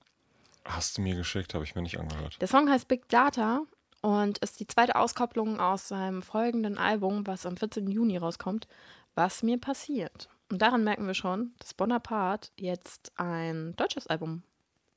Hast 0.65 0.97
du 0.97 1.01
mir 1.01 1.15
geschickt, 1.15 1.53
habe 1.53 1.63
ich 1.63 1.75
mir 1.75 1.83
nicht 1.83 1.99
angehört. 1.99 2.37
Der 2.41 2.47
Song 2.47 2.69
heißt 2.69 2.87
Big 2.87 3.07
Data 3.09 3.61
und 4.03 4.37
ist 4.39 4.59
die 4.59 4.67
zweite 4.67 4.97
Auskopplung 4.97 5.59
aus 5.59 5.87
seinem 5.87 6.21
folgenden 6.21 6.77
Album, 6.77 7.25
was 7.25 7.45
am 7.45 7.57
14. 7.57 7.89
Juni 7.89 8.17
rauskommt, 8.17 8.67
Was 9.15 9.43
mir 9.43 9.59
passiert. 9.59 10.27
Und 10.51 10.61
daran 10.61 10.83
merken 10.83 11.07
wir 11.07 11.13
schon, 11.13 11.53
dass 11.59 11.73
Bonaparte 11.73 12.49
jetzt 12.59 13.11
ein 13.15 13.75
deutsches 13.75 14.07
Album 14.07 14.43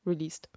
released. 0.05 0.49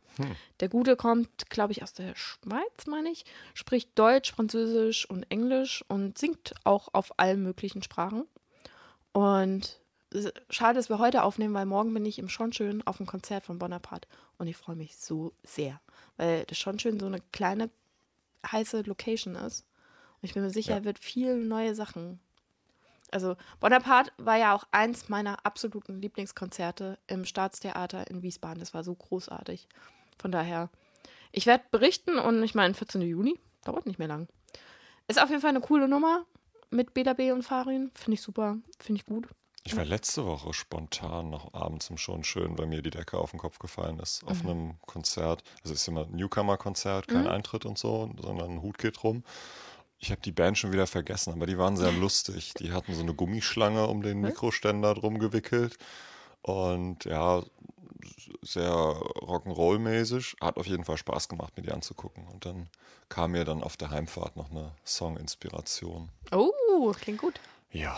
Der 0.59 0.69
Gute 0.69 0.95
kommt, 0.95 1.49
glaube 1.49 1.73
ich, 1.73 1.83
aus 1.83 1.93
der 1.93 2.15
Schweiz, 2.15 2.87
meine 2.87 3.09
ich, 3.09 3.25
spricht 3.53 3.97
Deutsch, 3.97 4.31
Französisch 4.31 5.09
und 5.09 5.23
Englisch 5.29 5.83
und 5.87 6.17
singt 6.17 6.53
auch 6.63 6.89
auf 6.93 7.19
allen 7.19 7.43
möglichen 7.43 7.83
Sprachen. 7.83 8.25
Und 9.11 9.79
schade, 10.49 10.75
dass 10.75 10.89
wir 10.89 10.99
heute 10.99 11.23
aufnehmen, 11.23 11.53
weil 11.53 11.65
morgen 11.65 11.93
bin 11.93 12.05
ich 12.05 12.17
im 12.17 12.29
Schonschön 12.29 12.85
auf 12.87 12.97
dem 12.97 13.05
Konzert 13.05 13.45
von 13.45 13.59
Bonaparte 13.59 14.07
und 14.37 14.47
ich 14.47 14.57
freue 14.57 14.75
mich 14.75 14.97
so 14.97 15.33
sehr, 15.43 15.79
weil 16.17 16.45
das 16.45 16.57
Schonschön 16.57 16.99
so 16.99 17.05
eine 17.05 17.21
kleine, 17.31 17.69
heiße 18.45 18.81
Location 18.81 19.35
ist. 19.35 19.65
Und 20.21 20.27
ich 20.27 20.33
bin 20.33 20.43
mir 20.43 20.49
sicher, 20.49 20.71
Ja. 20.71 20.77
er 20.77 20.83
wird 20.85 20.99
viel 20.99 21.35
neue 21.37 21.75
Sachen. 21.75 22.19
Also 23.11 23.35
Bonaparte 23.59 24.11
war 24.17 24.37
ja 24.37 24.53
auch 24.55 24.65
eins 24.71 25.09
meiner 25.09 25.45
absoluten 25.45 25.99
Lieblingskonzerte 26.01 26.99
im 27.07 27.25
Staatstheater 27.25 28.07
in 28.09 28.21
Wiesbaden. 28.21 28.59
Das 28.59 28.73
war 28.73 28.83
so 28.83 28.93
großartig. 28.93 29.67
Von 30.19 30.31
daher, 30.31 30.69
ich 31.31 31.45
werde 31.47 31.63
berichten 31.71 32.19
und 32.19 32.43
ich 32.43 32.53
meine, 32.53 32.73
14. 32.75 33.01
Juni, 33.01 33.39
dauert 33.63 33.85
nicht 33.87 33.97
mehr 33.99 34.07
lang. 34.07 34.27
Ist 35.07 35.21
auf 35.21 35.29
jeden 35.29 35.41
Fall 35.41 35.49
eine 35.49 35.61
coole 35.61 35.87
Nummer 35.87 36.25
mit 36.69 36.93
Bela 36.93 37.13
B 37.13 37.31
und 37.31 37.41
Farin. 37.43 37.89
Finde 37.95 38.13
ich 38.15 38.21
super, 38.21 38.57
finde 38.79 39.01
ich 39.01 39.05
gut. 39.07 39.27
Ich 39.63 39.75
war 39.75 39.85
letzte 39.85 40.25
Woche 40.25 40.53
spontan 40.53 41.29
noch 41.29 41.53
abends 41.53 41.89
im 41.89 41.97
schon 41.97 42.23
schön, 42.23 42.57
weil 42.57 42.67
mir 42.67 42.81
die 42.81 42.89
Decke 42.89 43.17
auf 43.17 43.31
den 43.31 43.39
Kopf 43.39 43.59
gefallen 43.59 43.99
ist, 43.99 44.23
auf 44.25 44.43
mhm. 44.43 44.49
einem 44.49 44.81
Konzert. 44.85 45.43
Also 45.61 45.73
es 45.73 45.81
ist 45.81 45.87
immer 45.87 46.05
ein 46.05 46.15
Newcomer-Konzert, 46.15 47.07
kein 47.07 47.23
mhm. 47.23 47.29
Eintritt 47.29 47.65
und 47.65 47.77
so, 47.77 48.09
sondern 48.21 48.51
ein 48.51 48.61
Hut 48.61 48.77
geht 48.77 49.03
rum. 49.03 49.23
Ich 49.99 50.11
habe 50.11 50.21
die 50.21 50.31
Band 50.31 50.57
schon 50.57 50.71
wieder 50.71 50.87
vergessen, 50.87 51.33
aber 51.33 51.45
die 51.45 51.57
waren 51.57 51.75
sehr 51.75 51.91
lustig. 51.91 52.53
Die 52.55 52.71
hatten 52.71 52.93
so 52.95 53.01
eine 53.01 53.13
Gummischlange 53.13 53.87
um 53.87 54.01
den 54.01 54.21
Mikroständer 54.21 54.93
drum 54.95 55.19
gewickelt. 55.19 55.77
Und 56.41 57.03
ja, 57.03 57.43
sehr 58.41 58.71
Rock'n'Roll-mäßig. 58.71 60.37
Hat 60.41 60.57
auf 60.57 60.67
jeden 60.67 60.85
Fall 60.85 60.97
Spaß 60.97 61.27
gemacht, 61.27 61.55
mir 61.57 61.63
die 61.63 61.71
anzugucken. 61.71 62.27
Und 62.27 62.45
dann 62.45 62.69
kam 63.09 63.31
mir 63.31 63.43
dann 63.43 63.61
auf 63.61 63.75
der 63.75 63.89
Heimfahrt 63.89 64.37
noch 64.37 64.51
eine 64.51 64.71
Song-Inspiration. 64.85 66.09
Oh, 66.31 66.93
klingt 66.93 67.19
gut. 67.19 67.39
Ja. 67.71 67.97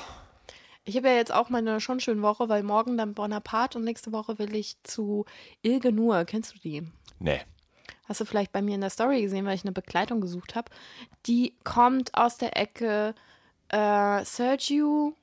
Ich 0.83 0.95
habe 0.97 1.09
ja 1.09 1.15
jetzt 1.15 1.33
auch 1.33 1.49
meine 1.49 1.79
schon 1.79 1.99
schöne 1.99 2.21
Woche, 2.21 2.49
weil 2.49 2.63
morgen 2.63 2.97
dann 2.97 3.13
Bonaparte 3.13 3.77
und 3.77 3.83
nächste 3.83 4.11
Woche 4.11 4.39
will 4.39 4.55
ich 4.55 4.81
zu 4.83 5.25
Ilge 5.61 5.91
Nur. 5.91 6.25
Kennst 6.25 6.55
du 6.55 6.59
die? 6.59 6.83
Nee. 7.19 7.41
Hast 8.05 8.19
du 8.19 8.25
vielleicht 8.25 8.51
bei 8.51 8.61
mir 8.61 8.75
in 8.75 8.81
der 8.81 8.89
Story 8.89 9.21
gesehen, 9.21 9.45
weil 9.45 9.55
ich 9.55 9.63
eine 9.63 9.71
Begleitung 9.71 10.21
gesucht 10.21 10.55
habe. 10.55 10.71
Die 11.27 11.55
kommt 11.63 12.15
aus 12.15 12.37
der 12.37 12.57
Ecke 12.57 13.13
äh, 13.69 14.25
Sergio 14.25 15.13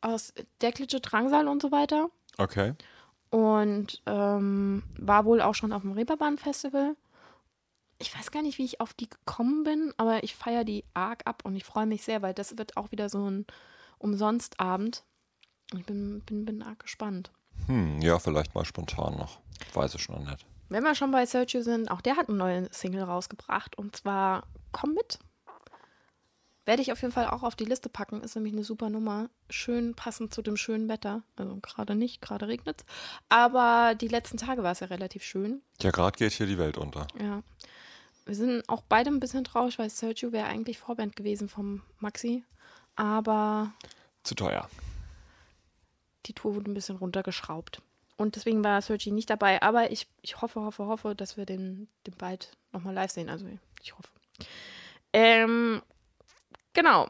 aus 0.00 0.34
Deckliche 0.60 1.00
Drangsal 1.00 1.48
und 1.48 1.62
so 1.62 1.72
weiter. 1.72 2.10
Okay. 2.36 2.74
Und 3.30 4.02
ähm, 4.06 4.82
war 4.98 5.24
wohl 5.24 5.40
auch 5.40 5.54
schon 5.54 5.72
auf 5.72 5.82
dem 5.82 5.92
Reeperbahn-Festival. 5.92 6.94
Ich 7.98 8.16
weiß 8.16 8.30
gar 8.30 8.42
nicht, 8.42 8.58
wie 8.58 8.64
ich 8.64 8.80
auf 8.80 8.92
die 8.92 9.08
gekommen 9.08 9.64
bin, 9.64 9.94
aber 9.96 10.22
ich 10.24 10.34
feiere 10.34 10.64
die 10.64 10.84
arg 10.92 11.22
ab 11.24 11.42
und 11.44 11.56
ich 11.56 11.64
freue 11.64 11.86
mich 11.86 12.02
sehr, 12.02 12.22
weil 12.22 12.34
das 12.34 12.58
wird 12.58 12.76
auch 12.76 12.92
wieder 12.92 13.08
so 13.08 13.28
ein 13.30 13.46
Umsonstabend. 13.98 15.04
Ich 15.72 15.84
bin, 15.84 16.20
bin, 16.22 16.44
bin 16.44 16.62
arg 16.62 16.80
gespannt. 16.80 17.32
Hm, 17.66 18.00
ja, 18.00 18.18
vielleicht 18.18 18.54
mal 18.54 18.64
spontan 18.64 19.16
noch. 19.16 19.40
Weiß 19.72 19.94
ich 19.94 20.08
noch 20.08 20.20
nicht. 20.20 20.46
Wenn 20.68 20.82
wir 20.82 20.94
schon 20.94 21.10
bei 21.10 21.26
Sergio 21.26 21.62
sind, 21.62 21.90
auch 21.90 22.00
der 22.00 22.16
hat 22.16 22.28
eine 22.28 22.38
neue 22.38 22.72
Single 22.72 23.02
rausgebracht 23.02 23.76
und 23.76 23.96
zwar 23.96 24.44
Komm 24.72 24.94
mit. 24.94 25.20
Werde 26.66 26.82
ich 26.82 26.90
auf 26.90 27.00
jeden 27.02 27.12
Fall 27.12 27.28
auch 27.28 27.42
auf 27.42 27.54
die 27.54 27.66
Liste 27.66 27.88
packen. 27.88 28.22
Ist 28.22 28.34
nämlich 28.34 28.54
eine 28.54 28.64
super 28.64 28.88
Nummer. 28.90 29.28
Schön 29.50 29.94
passend 29.94 30.34
zu 30.34 30.42
dem 30.42 30.56
schönen 30.56 30.88
Wetter. 30.88 31.22
Also 31.36 31.58
gerade 31.60 31.94
nicht, 31.94 32.22
gerade 32.22 32.48
regnet 32.48 32.80
es. 32.80 32.86
Aber 33.28 33.94
die 33.94 34.08
letzten 34.08 34.38
Tage 34.38 34.62
war 34.62 34.72
es 34.72 34.80
ja 34.80 34.86
relativ 34.86 35.22
schön. 35.22 35.62
Ja, 35.80 35.90
gerade 35.90 36.16
geht 36.16 36.32
hier 36.32 36.46
die 36.46 36.58
Welt 36.58 36.78
unter. 36.78 37.06
Ja. 37.20 37.42
Wir 38.24 38.34
sind 38.34 38.66
auch 38.68 38.82
beide 38.88 39.10
ein 39.10 39.20
bisschen 39.20 39.44
traurig, 39.44 39.78
weil 39.78 39.90
Sergio 39.90 40.32
wäre 40.32 40.46
eigentlich 40.46 40.78
Vorband 40.78 41.14
gewesen 41.14 41.48
vom 41.48 41.82
Maxi. 41.98 42.44
Aber. 42.96 43.72
Zu 44.22 44.34
teuer. 44.34 44.68
Die 46.26 46.32
Tour 46.32 46.54
wurde 46.54 46.70
ein 46.70 46.74
bisschen 46.74 46.96
runtergeschraubt. 46.96 47.82
Und 48.16 48.36
deswegen 48.36 48.62
war 48.64 48.80
Sergio 48.80 49.12
nicht 49.12 49.28
dabei. 49.28 49.60
Aber 49.62 49.90
ich, 49.90 50.06
ich 50.22 50.40
hoffe, 50.40 50.60
hoffe, 50.60 50.86
hoffe, 50.86 51.14
dass 51.14 51.36
wir 51.36 51.46
den, 51.46 51.88
den 52.06 52.14
bald 52.16 52.56
nochmal 52.72 52.94
live 52.94 53.10
sehen. 53.10 53.28
Also 53.28 53.46
ich 53.82 53.92
hoffe. 53.96 54.08
Ähm, 55.12 55.82
Genau. 56.74 57.08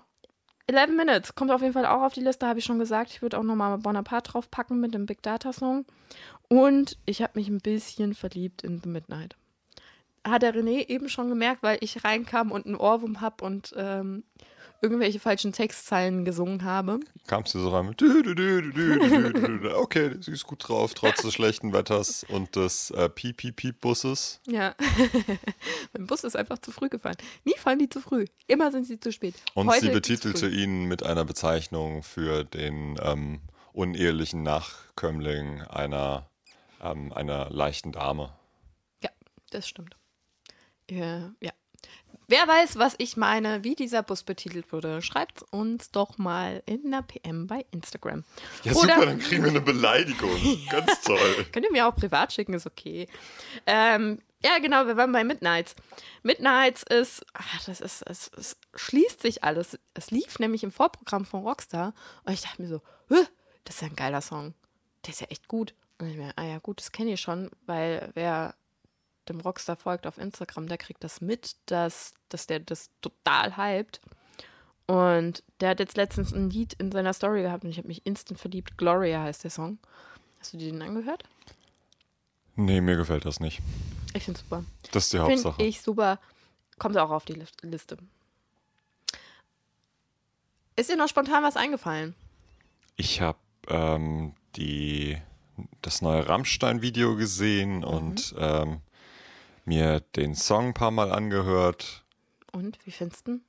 11 0.66 0.90
Minutes 0.92 1.35
kommt 1.35 1.51
auf 1.51 1.61
jeden 1.61 1.75
Fall 1.75 1.85
auch 1.85 2.03
auf 2.03 2.14
die 2.14 2.23
Liste, 2.23 2.47
habe 2.47 2.59
ich 2.59 2.64
schon 2.64 2.79
gesagt. 2.79 3.11
Ich 3.11 3.20
würde 3.20 3.38
auch 3.38 3.42
nochmal 3.42 3.77
Bonaparte 3.79 4.31
draufpacken 4.31 4.81
mit 4.81 4.94
dem 4.94 5.05
Big 5.05 5.23
Data 5.23 5.53
Song. 5.53 5.85
Und 6.49 6.97
ich 7.05 7.20
habe 7.20 7.38
mich 7.38 7.49
ein 7.49 7.59
bisschen 7.59 8.14
verliebt 8.14 8.62
in 8.62 8.81
The 8.81 8.88
Midnight. 8.88 9.37
Hat 10.27 10.42
der 10.42 10.55
René 10.55 10.88
eben 10.88 11.09
schon 11.11 11.29
gemerkt, 11.29 11.62
weil 11.62 11.79
ich 11.81 12.05
reinkam 12.05 12.51
und 12.51 12.64
einen 12.64 12.77
Ohrwurm 12.77 13.20
habe 13.20 13.44
und 13.44 13.75
ähm, 13.77 14.25
irgendwelche 14.85 15.18
falschen 15.18 15.53
Textzeilen 15.53 16.27
gesungen 16.27 16.62
habe. 16.62 17.01
Kamst 17.27 17.55
du 17.55 17.59
so 17.59 17.70
rein 17.70 17.87
mit 17.87 18.03
Okay, 19.75 20.11
sie 20.20 20.33
ist 20.33 20.44
gut 20.44 20.68
drauf, 20.68 20.92
trotz 20.92 21.23
des 21.23 21.33
schlechten 21.33 21.73
Wetters 21.73 22.25
und 22.29 22.55
des 22.55 22.90
äh, 22.90 23.09
Piep-Piep-Piep-Busses. 23.09 24.40
Ja. 24.47 24.75
mein 25.94 26.07
Bus 26.07 26.23
ist 26.23 26.37
einfach 26.37 26.59
zu 26.59 26.70
früh 26.70 26.90
gefahren. 26.90 27.16
Nie 27.44 27.57
fahren 27.57 27.79
die 27.79 27.88
zu 27.88 28.01
früh. 28.01 28.27
Immer 28.47 28.70
sind 28.70 28.87
sie 28.87 29.01
zu 29.01 29.11
spät. 29.11 29.35
Und 29.55 29.68
Heute 29.68 29.87
sie 29.87 29.90
betitelte 29.90 30.49
ihn 30.49 30.85
mit 30.85 31.03
einer 31.03 31.25
Bezeichnung 31.25 32.03
für 32.03 32.44
den 32.44 32.99
ähm, 33.03 33.40
unehelichen 33.73 34.42
Nachkömmling 34.42 35.62
einer, 35.62 36.29
ähm, 36.83 37.11
einer 37.14 37.49
leichten 37.49 37.92
Dame. 37.92 38.35
Ja, 39.03 39.11
das 39.51 39.66
stimmt. 39.66 39.97
Ja, 40.90 41.33
ja. 41.40 41.53
Wer 42.28 42.46
weiß, 42.48 42.78
was 42.78 42.94
ich 42.98 43.16
meine, 43.16 43.64
wie 43.64 43.74
dieser 43.74 44.02
Bus 44.02 44.22
betitelt 44.22 44.72
wurde, 44.72 45.02
schreibt 45.02 45.42
uns 45.50 45.90
doch 45.90 46.18
mal 46.18 46.62
in 46.66 46.87
einer 46.87 47.02
PM 47.02 47.46
bei 47.46 47.66
Instagram. 47.70 48.24
Ja, 48.62 48.72
Oder, 48.72 48.94
super, 48.94 49.06
dann 49.06 49.18
kriegen 49.18 49.42
wir 49.42 49.50
eine 49.50 49.60
Beleidigung. 49.60 50.30
Ganz 50.70 51.02
toll. 51.02 51.46
Könnt 51.52 51.66
ihr 51.66 51.72
mir 51.72 51.87
auch 51.87 51.94
privat 51.94 52.32
schicken, 52.32 52.54
ist 52.54 52.66
okay. 52.66 53.08
Ähm, 53.66 54.20
ja, 54.42 54.58
genau, 54.58 54.87
wir 54.87 54.96
waren 54.96 55.12
bei 55.12 55.24
Midnights. 55.24 55.74
Midnights 56.22 56.82
ist, 56.82 57.24
ach, 57.32 57.64
das 57.64 57.80
ist, 57.80 58.02
es, 58.02 58.30
es, 58.37 58.56
schließt 58.74 59.22
sich 59.22 59.42
alles. 59.42 59.78
Es 59.94 60.10
lief 60.10 60.38
nämlich 60.38 60.64
im 60.64 60.72
Vorprogramm 60.72 61.24
von 61.24 61.42
Rockstar 61.42 61.94
und 62.24 62.32
ich 62.32 62.42
dachte 62.42 62.60
mir 62.60 62.68
so, 62.68 62.80
das 63.64 63.76
ist 63.76 63.82
ja 63.82 63.88
ein 63.88 63.96
geiler 63.96 64.20
Song. 64.20 64.54
Der 65.04 65.12
ist 65.12 65.20
ja 65.20 65.28
echt 65.28 65.48
gut. 65.48 65.74
Und 65.98 66.08
ich 66.08 66.16
mir, 66.16 66.32
ah 66.37 66.44
ja, 66.44 66.58
gut, 66.58 66.80
das 66.80 66.92
kenne 66.92 67.12
ich 67.12 67.20
schon, 67.20 67.50
weil 67.66 68.10
wer 68.14 68.54
dem 69.28 69.40
Rockstar 69.40 69.76
folgt 69.76 70.06
auf 70.06 70.18
Instagram, 70.18 70.68
der 70.68 70.78
kriegt 70.78 71.04
das 71.04 71.20
mit, 71.20 71.56
dass, 71.66 72.14
dass 72.28 72.46
der 72.46 72.60
das 72.60 72.90
total 73.00 73.56
hypt. 73.56 74.00
Und 74.87 75.42
der 75.60 75.70
hat 75.70 75.80
jetzt 75.80 75.96
letztens 75.96 76.32
ein 76.32 76.50
Lied 76.50 76.74
in 76.74 76.92
seiner 76.92 77.12
Story 77.14 77.42
gehabt 77.42 77.64
und 77.64 77.70
ich 77.70 77.78
habe 77.78 77.88
mich 77.88 78.04
instant 78.04 78.38
verliebt. 78.38 78.76
Gloria 78.76 79.22
heißt 79.22 79.44
der 79.44 79.50
Song. 79.50 79.78
Hast 80.40 80.52
du 80.52 80.58
dir 80.58 80.70
den 80.70 80.82
angehört? 80.82 81.24
Nee, 82.56 82.80
mir 82.80 82.96
gefällt 82.96 83.24
das 83.24 83.40
nicht. 83.40 83.60
Ich 84.12 84.24
finde 84.24 84.40
super. 84.40 84.64
Das 84.92 85.04
ist 85.04 85.12
die 85.12 85.18
Hauptsache. 85.18 85.56
Finde 85.56 85.68
ich 85.68 85.80
super. 85.80 86.20
Kommt 86.78 86.98
auch 86.98 87.10
auf 87.10 87.24
die 87.24 87.42
Liste. 87.62 87.96
Ist 90.76 90.90
dir 90.90 90.96
noch 90.96 91.08
spontan 91.08 91.42
was 91.42 91.56
eingefallen? 91.56 92.14
Ich 92.96 93.20
habe 93.20 93.38
ähm, 93.68 94.34
die 94.56 95.16
das 95.82 96.02
neue 96.02 96.28
Rammstein-Video 96.28 97.16
gesehen 97.16 97.78
mhm. 97.78 97.84
und 97.84 98.34
ähm, 98.38 98.80
mir 99.66 100.00
den 100.00 100.35
Song 100.35 100.68
ein 100.68 100.74
paar 100.74 100.90
Mal 100.90 101.12
angehört. 101.12 102.05
Und 102.53 102.79
wie 102.85 102.90
findest 102.90 103.27
du? 103.29 103.40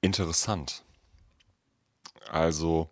Interessant. 0.00 0.84
Also, 2.28 2.90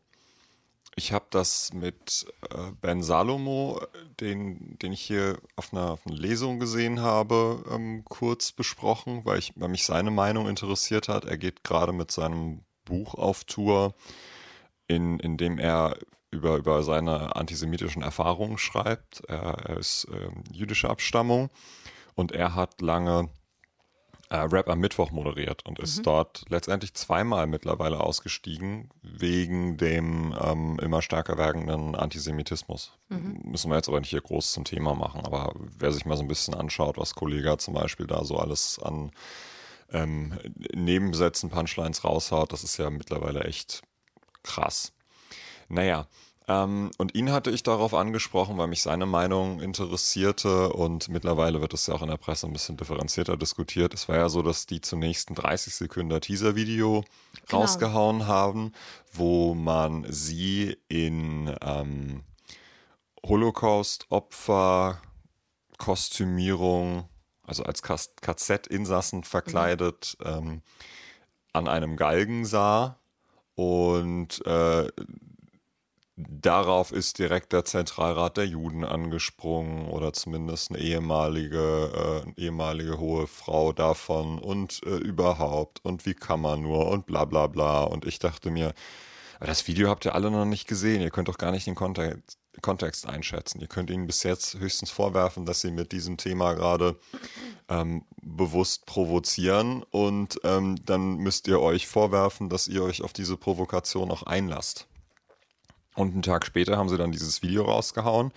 ich 0.96 1.12
habe 1.12 1.26
das 1.30 1.72
mit 1.72 2.26
äh, 2.50 2.70
Ben 2.80 3.02
Salomo, 3.02 3.80
den, 4.20 4.78
den 4.78 4.92
ich 4.92 5.00
hier 5.00 5.38
auf 5.56 5.72
einer, 5.72 5.92
auf 5.92 6.06
einer 6.06 6.16
Lesung 6.16 6.60
gesehen 6.60 7.00
habe, 7.00 7.64
ähm, 7.70 8.04
kurz 8.04 8.52
besprochen, 8.52 9.24
weil, 9.24 9.38
ich, 9.38 9.52
weil 9.56 9.68
mich 9.68 9.84
seine 9.84 10.10
Meinung 10.10 10.48
interessiert 10.48 11.08
hat. 11.08 11.24
Er 11.24 11.36
geht 11.38 11.64
gerade 11.64 11.92
mit 11.92 12.12
seinem 12.12 12.60
Buch 12.84 13.14
auf 13.14 13.44
Tour, 13.44 13.94
in, 14.86 15.18
in 15.18 15.36
dem 15.36 15.58
er 15.58 15.98
über, 16.30 16.56
über 16.56 16.82
seine 16.82 17.34
antisemitischen 17.36 18.02
Erfahrungen 18.02 18.58
schreibt. 18.58 19.22
Er, 19.26 19.68
er 19.68 19.76
ist 19.78 20.06
äh, 20.12 20.30
jüdischer 20.52 20.90
Abstammung 20.90 21.50
und 22.14 22.32
er 22.32 22.54
hat 22.54 22.80
lange 22.80 23.28
äh, 24.30 24.36
Rap 24.36 24.68
am 24.68 24.80
Mittwoch 24.80 25.10
moderiert 25.10 25.64
und 25.66 25.78
ist 25.78 25.98
mhm. 25.98 26.02
dort 26.04 26.44
letztendlich 26.48 26.94
zweimal 26.94 27.46
mittlerweile 27.46 28.00
ausgestiegen 28.00 28.90
wegen 29.02 29.76
dem 29.76 30.34
ähm, 30.40 30.78
immer 30.80 31.02
stärker 31.02 31.38
werdenden 31.38 31.94
Antisemitismus. 31.94 32.92
Mhm. 33.08 33.40
Müssen 33.44 33.70
wir 33.70 33.76
jetzt 33.76 33.88
aber 33.88 34.00
nicht 34.00 34.10
hier 34.10 34.22
groß 34.22 34.52
zum 34.52 34.64
Thema 34.64 34.94
machen, 34.94 35.24
aber 35.24 35.52
wer 35.78 35.92
sich 35.92 36.06
mal 36.06 36.16
so 36.16 36.22
ein 36.22 36.28
bisschen 36.28 36.54
anschaut, 36.54 36.98
was 36.98 37.14
Kollega 37.14 37.58
zum 37.58 37.74
Beispiel 37.74 38.06
da 38.06 38.24
so 38.24 38.38
alles 38.38 38.78
an 38.82 39.12
ähm, 39.92 40.38
Nebensätzen, 40.74 41.50
Punchlines 41.50 42.04
raushaut, 42.04 42.52
das 42.52 42.64
ist 42.64 42.78
ja 42.78 42.90
mittlerweile 42.90 43.44
echt 43.44 43.82
krass. 44.42 44.92
Naja, 45.68 46.08
ähm, 46.46 46.90
und 46.98 47.14
ihn 47.14 47.32
hatte 47.32 47.50
ich 47.50 47.62
darauf 47.62 47.94
angesprochen, 47.94 48.58
weil 48.58 48.66
mich 48.66 48.82
seine 48.82 49.06
Meinung 49.06 49.60
interessierte 49.60 50.72
und 50.74 51.08
mittlerweile 51.08 51.62
wird 51.62 51.72
das 51.72 51.86
ja 51.86 51.94
auch 51.94 52.02
in 52.02 52.08
der 52.08 52.18
Presse 52.18 52.46
ein 52.46 52.52
bisschen 52.52 52.76
differenzierter 52.76 53.38
diskutiert. 53.38 53.94
Es 53.94 54.08
war 54.08 54.16
ja 54.16 54.28
so, 54.28 54.42
dass 54.42 54.66
die 54.66 54.82
zunächst 54.82 55.30
ein 55.30 55.36
30 55.36 55.74
Sekunden 55.74 56.20
Teaser-Video 56.20 57.02
genau. 57.46 57.62
rausgehauen 57.62 58.26
haben, 58.26 58.72
wo 59.12 59.54
man 59.54 60.04
sie 60.10 60.76
in 60.88 61.54
ähm, 61.62 62.24
Holocaust-Opfer, 63.24 65.00
Kostümierung, 65.78 67.08
also 67.46 67.62
als 67.62 67.82
KZ-Insassen 67.82 69.24
verkleidet, 69.24 70.18
mhm. 70.20 70.26
ähm, 70.26 70.62
an 71.54 71.68
einem 71.68 71.96
Galgen 71.96 72.44
sah 72.44 72.98
und 73.54 74.44
äh, 74.46 74.88
Darauf 76.16 76.92
ist 76.92 77.18
direkt 77.18 77.52
der 77.52 77.64
Zentralrat 77.64 78.36
der 78.36 78.46
Juden 78.46 78.84
angesprungen 78.84 79.88
oder 79.88 80.12
zumindest 80.12 80.70
eine 80.70 80.78
ehemalige, 80.78 82.24
äh, 82.36 82.40
ehemalige 82.40 82.98
hohe 82.98 83.26
Frau 83.26 83.72
davon 83.72 84.38
und 84.38 84.80
äh, 84.86 84.90
überhaupt 84.90 85.84
und 85.84 86.06
wie 86.06 86.14
kann 86.14 86.40
man 86.40 86.62
nur 86.62 86.88
und 86.88 87.06
bla 87.06 87.24
bla 87.24 87.48
bla. 87.48 87.82
Und 87.82 88.04
ich 88.04 88.20
dachte 88.20 88.50
mir, 88.50 88.74
das 89.40 89.66
Video 89.66 89.88
habt 89.88 90.04
ihr 90.04 90.14
alle 90.14 90.30
noch 90.30 90.44
nicht 90.44 90.68
gesehen. 90.68 91.02
Ihr 91.02 91.10
könnt 91.10 91.26
doch 91.26 91.38
gar 91.38 91.50
nicht 91.50 91.66
den 91.66 91.74
Kontext, 91.74 92.38
Kontext 92.62 93.08
einschätzen. 93.08 93.60
Ihr 93.60 93.66
könnt 93.66 93.90
ihnen 93.90 94.06
bis 94.06 94.22
jetzt 94.22 94.54
höchstens 94.54 94.90
vorwerfen, 94.90 95.44
dass 95.46 95.62
sie 95.62 95.72
mit 95.72 95.90
diesem 95.90 96.16
Thema 96.16 96.52
gerade 96.54 96.96
ähm, 97.68 98.04
bewusst 98.22 98.86
provozieren 98.86 99.82
und 99.90 100.38
ähm, 100.44 100.76
dann 100.84 101.16
müsst 101.16 101.48
ihr 101.48 101.60
euch 101.60 101.88
vorwerfen, 101.88 102.48
dass 102.48 102.68
ihr 102.68 102.84
euch 102.84 103.02
auf 103.02 103.12
diese 103.12 103.36
Provokation 103.36 104.12
auch 104.12 104.22
einlasst. 104.22 104.86
Und 105.94 106.12
einen 106.12 106.22
Tag 106.22 106.44
später 106.44 106.76
haben 106.76 106.88
sie 106.88 106.98
dann 106.98 107.12
dieses 107.12 107.42
Video 107.42 107.64
rausgehauen, 107.64 108.32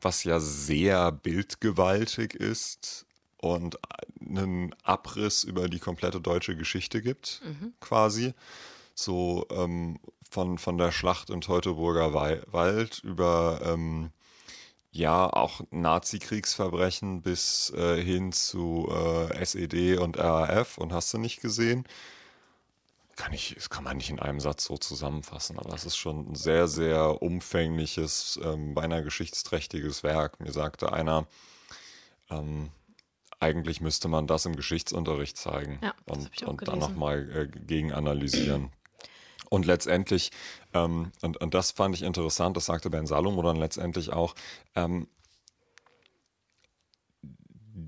was 0.00 0.24
ja 0.24 0.40
sehr 0.40 1.10
bildgewaltig 1.10 2.34
ist 2.34 3.06
und 3.38 3.78
einen 4.20 4.74
Abriss 4.82 5.44
über 5.44 5.68
die 5.68 5.78
komplette 5.78 6.20
deutsche 6.20 6.56
Geschichte 6.56 7.00
gibt, 7.00 7.40
mhm. 7.44 7.72
quasi. 7.80 8.34
So 8.94 9.46
ähm, 9.50 10.00
von, 10.28 10.58
von 10.58 10.76
der 10.76 10.92
Schlacht 10.92 11.30
im 11.30 11.40
Teutoburger 11.40 12.12
Wald 12.12 12.98
über 13.04 13.60
ähm, 13.64 14.10
ja 14.90 15.32
auch 15.32 15.60
Nazi-Kriegsverbrechen 15.70 17.22
bis 17.22 17.70
äh, 17.70 18.02
hin 18.02 18.32
zu 18.32 18.88
äh, 18.90 19.44
SED 19.44 19.98
und 19.98 20.18
RAF 20.18 20.78
und 20.78 20.92
hast 20.92 21.14
du 21.14 21.18
nicht 21.18 21.40
gesehen. 21.40 21.84
Kann 23.18 23.32
ich, 23.32 23.56
das 23.56 23.68
kann 23.68 23.82
man 23.82 23.96
nicht 23.96 24.10
in 24.10 24.20
einem 24.20 24.38
Satz 24.38 24.66
so 24.66 24.76
zusammenfassen, 24.76 25.58
aber 25.58 25.74
es 25.74 25.84
ist 25.84 25.96
schon 25.96 26.30
ein 26.30 26.34
sehr, 26.36 26.68
sehr 26.68 27.20
umfängliches, 27.20 28.38
ähm, 28.44 28.74
beinahe 28.74 29.02
geschichtsträchtiges 29.02 30.04
Werk. 30.04 30.38
Mir 30.38 30.52
sagte 30.52 30.92
einer, 30.92 31.26
ähm, 32.30 32.70
eigentlich 33.40 33.80
müsste 33.80 34.06
man 34.06 34.28
das 34.28 34.46
im 34.46 34.54
Geschichtsunterricht 34.54 35.36
zeigen 35.36 35.80
ja, 35.82 35.94
und, 36.04 36.42
und 36.44 36.68
dann 36.68 36.78
nochmal 36.78 37.28
äh, 37.34 37.46
gegen 37.48 37.92
analysieren. 37.92 38.70
Und 39.50 39.66
letztendlich, 39.66 40.30
ähm, 40.72 41.10
und, 41.20 41.38
und 41.38 41.54
das 41.54 41.72
fand 41.72 41.96
ich 41.96 42.02
interessant, 42.02 42.56
das 42.56 42.66
sagte 42.66 42.88
Ben 42.88 43.08
Salomo 43.08 43.42
dann 43.42 43.56
letztendlich 43.56 44.12
auch, 44.12 44.36
ähm, 44.76 45.08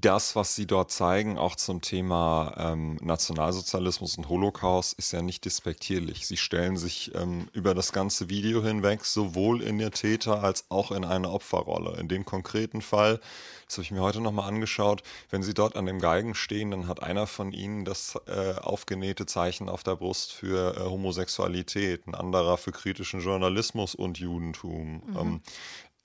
das, 0.01 0.37
was 0.37 0.55
Sie 0.55 0.67
dort 0.67 0.91
zeigen, 0.93 1.39
auch 1.39 1.57
zum 1.57 1.81
Thema 1.81 2.55
ähm, 2.57 2.97
Nationalsozialismus 3.01 4.17
und 4.17 4.29
Holocaust, 4.29 4.93
ist 4.99 5.13
ja 5.13 5.23
nicht 5.23 5.45
despektierlich. 5.45 6.27
Sie 6.27 6.37
stellen 6.37 6.77
sich 6.77 7.15
ähm, 7.15 7.49
über 7.53 7.75
das 7.75 7.93
ganze 7.93 8.29
Video 8.29 8.63
hinweg 8.63 9.05
sowohl 9.05 9.63
in 9.63 9.79
der 9.79 9.91
Täter- 9.91 10.43
als 10.43 10.67
auch 10.71 10.93
in 10.93 11.05
eine 11.05 11.31
Opferrolle. 11.31 11.99
In 11.99 12.09
dem 12.09 12.25
konkreten 12.25 12.83
Fall, 12.83 13.21
das 13.67 13.77
habe 13.77 13.83
ich 13.83 13.91
mir 13.91 14.03
heute 14.03 14.21
nochmal 14.21 14.49
angeschaut, 14.49 15.03
wenn 15.31 15.43
Sie 15.43 15.55
dort 15.55 15.77
an 15.77 15.87
dem 15.87 15.99
Geigen 15.99 16.35
stehen, 16.35 16.71
dann 16.71 16.87
hat 16.87 17.03
einer 17.03 17.27
von 17.27 17.53
Ihnen 17.53 17.85
das 17.85 18.19
äh, 18.27 18.55
aufgenähte 18.61 19.27
Zeichen 19.27 19.69
auf 19.69 19.83
der 19.83 19.97
Brust 19.97 20.33
für 20.33 20.77
äh, 20.77 20.81
Homosexualität, 20.81 22.07
ein 22.07 22.15
anderer 22.15 22.59
für 22.59 22.73
kritischen 22.73 23.21
Journalismus 23.21 23.95
und 23.95 24.19
Judentum. 24.19 25.03
Mhm. 25.07 25.17
Ähm, 25.19 25.41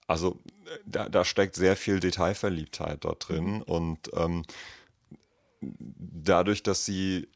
also 0.08 0.40
da, 0.86 1.10
da 1.10 1.26
steckt 1.26 1.56
sehr 1.56 1.76
viel 1.76 2.00
Detailverliebtheit 2.00 3.04
dort 3.04 3.30
drin 3.30 3.56
mhm. 3.56 3.62
und 3.64 4.00
ähm, 4.14 4.44
dadurch, 5.62 6.64
dass 6.64 6.86
sie 6.86 7.28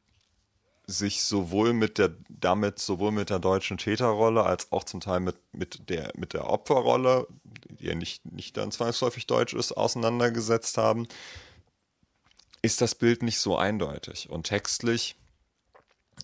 sich 0.86 1.24
sowohl 1.24 1.74
mit 1.74 2.00
der 2.00 2.16
damit 2.30 2.80
sowohl 2.80 3.12
mit 3.12 3.30
der 3.30 3.40
deutschen 3.40 3.78
Täterrolle 3.78 4.44
als 4.44 4.72
auch 4.72 4.84
zum 4.84 5.02
Teil 5.02 5.20
mit, 5.20 5.38
mit 5.52 5.90
der 5.90 6.12
mit 6.16 6.34
der 6.34 6.50
Opferrolle, 6.50 7.28
die 7.44 7.86
ja 7.86 7.96
nicht 7.96 8.26
nicht 8.26 8.58
dann 8.58 8.72
zwangsläufig 8.72 9.28
deutsch 9.28 9.54
ist, 9.54 9.72
auseinandergesetzt 9.72 10.78
haben, 10.78 11.08
ist 12.64 12.82
das 12.82 12.96
Bild 12.96 13.22
nicht 13.22 13.40
so 13.40 13.56
eindeutig 13.56 14.30
und 14.30 14.48
textlich 14.48 15.19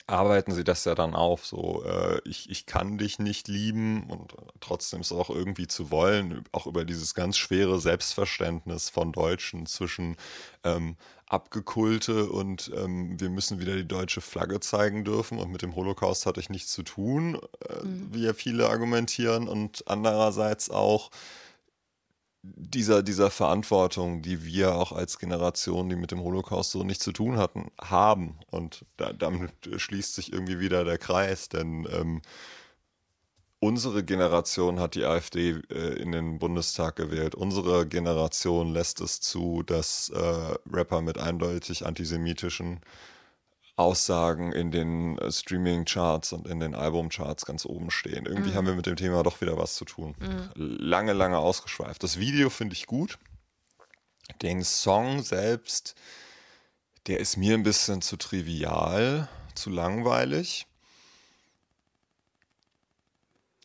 arbeiten 0.07 0.53
sie 0.53 0.63
das 0.63 0.85
ja 0.85 0.95
dann 0.95 1.15
auf. 1.15 1.45
So, 1.45 1.83
äh, 1.83 2.21
ich, 2.25 2.49
ich 2.49 2.65
kann 2.65 2.97
dich 2.97 3.19
nicht 3.19 3.47
lieben 3.47 4.09
und 4.09 4.33
trotzdem 4.59 5.01
es 5.01 5.11
auch 5.11 5.29
irgendwie 5.29 5.67
zu 5.67 5.91
wollen, 5.91 6.43
auch 6.51 6.67
über 6.67 6.85
dieses 6.85 7.13
ganz 7.15 7.37
schwere 7.37 7.79
Selbstverständnis 7.79 8.89
von 8.89 9.11
Deutschen 9.11 9.65
zwischen 9.65 10.15
ähm, 10.63 10.95
Abgekulte 11.27 12.29
und 12.29 12.71
ähm, 12.75 13.19
wir 13.19 13.29
müssen 13.29 13.59
wieder 13.59 13.75
die 13.75 13.87
deutsche 13.87 14.21
Flagge 14.21 14.59
zeigen 14.59 15.03
dürfen 15.03 15.39
und 15.39 15.51
mit 15.51 15.63
dem 15.63 15.75
Holocaust 15.75 16.27
hatte 16.27 16.39
ich 16.39 16.49
nichts 16.49 16.71
zu 16.71 16.83
tun, 16.83 17.39
äh, 17.67 17.83
mhm. 17.83 18.09
wie 18.11 18.23
ja 18.23 18.33
viele 18.33 18.69
argumentieren 18.69 19.47
und 19.47 19.83
andererseits 19.87 20.69
auch 20.69 21.09
dieser, 22.55 23.03
dieser 23.03 23.31
Verantwortung, 23.31 24.21
die 24.21 24.45
wir 24.45 24.75
auch 24.75 24.91
als 24.91 25.17
Generation, 25.19 25.89
die 25.89 25.95
mit 25.95 26.11
dem 26.11 26.21
Holocaust 26.21 26.71
so 26.71 26.83
nichts 26.83 27.03
zu 27.03 27.11
tun 27.11 27.37
hatten, 27.37 27.71
haben. 27.81 28.39
Und 28.51 28.85
da, 28.97 29.13
damit 29.13 29.51
schließt 29.75 30.15
sich 30.15 30.31
irgendwie 30.31 30.59
wieder 30.59 30.83
der 30.83 30.97
Kreis, 30.97 31.49
denn 31.49 31.87
ähm, 31.91 32.21
unsere 33.59 34.03
Generation 34.03 34.79
hat 34.79 34.95
die 34.95 35.05
AfD 35.05 35.61
äh, 35.69 35.93
in 35.99 36.11
den 36.11 36.39
Bundestag 36.39 36.95
gewählt. 36.95 37.35
Unsere 37.35 37.87
Generation 37.87 38.71
lässt 38.73 39.01
es 39.01 39.21
zu, 39.21 39.63
dass 39.63 40.09
äh, 40.09 40.55
Rapper 40.71 41.01
mit 41.01 41.17
eindeutig 41.17 41.85
antisemitischen 41.85 42.81
Aussagen 43.77 44.53
in 44.53 44.71
den 44.71 45.17
äh, 45.17 45.31
Streaming-Charts 45.31 46.33
und 46.33 46.47
in 46.47 46.59
den 46.59 46.75
Album-Charts 46.75 47.45
ganz 47.45 47.65
oben 47.65 47.91
stehen. 47.91 48.25
Irgendwie 48.25 48.51
mhm. 48.51 48.55
haben 48.55 48.67
wir 48.67 48.75
mit 48.75 48.85
dem 48.85 48.95
Thema 48.95 49.23
doch 49.23 49.41
wieder 49.41 49.57
was 49.57 49.75
zu 49.75 49.85
tun. 49.85 50.15
Mhm. 50.19 50.49
Lange, 50.55 51.13
lange 51.13 51.37
ausgeschweift. 51.37 52.01
Das 52.01 52.19
Video 52.19 52.49
finde 52.49 52.73
ich 52.73 52.85
gut. 52.85 53.17
Den 54.41 54.63
Song 54.63 55.21
selbst, 55.23 55.95
der 57.07 57.19
ist 57.19 57.37
mir 57.37 57.53
ein 57.53 57.63
bisschen 57.63 58.01
zu 58.01 58.17
trivial, 58.17 59.27
zu 59.55 59.69
langweilig. 59.69 60.67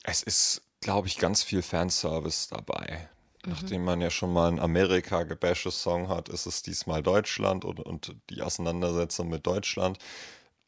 Es 0.03 0.23
ist, 0.23 0.63
glaube 0.81 1.09
ich, 1.09 1.19
ganz 1.19 1.43
viel 1.43 1.63
Fanservice 1.63 2.49
dabei. 2.49 3.09
Mhm. 3.45 3.53
Nachdem 3.53 3.85
man 3.85 4.01
ja 4.01 4.11
schon 4.11 4.33
mal 4.33 4.49
einen 4.49 4.59
Amerika 4.59 5.23
gebashes 5.23 5.83
Song 5.83 6.09
hat, 6.09 6.29
ist 6.29 6.47
es 6.47 6.63
diesmal 6.63 7.03
Deutschland 7.03 7.65
und, 7.65 7.81
und 7.81 8.15
die 8.31 8.43
Auseinandersetzung 8.43 9.29
mit 9.29 9.47
Deutschland. 9.47 9.99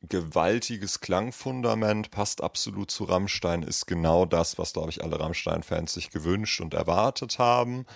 Gewaltiges 0.09 1.01
Klangfundament, 1.01 2.11
passt 2.11 2.43
absolut 2.43 2.91
zu 2.91 3.05
Rammstein, 3.05 3.63
ist 3.63 3.87
genau 3.87 4.27
das, 4.27 4.59
was, 4.59 4.73
glaube 4.73 4.91
ich, 4.91 5.05
alle 5.05 5.21
Rammstein-Fans 5.21 5.95
sich 5.95 6.11
gewünscht 6.11 6.61
und 6.61 6.75
erwartet 6.75 7.39
haben. 7.39 7.87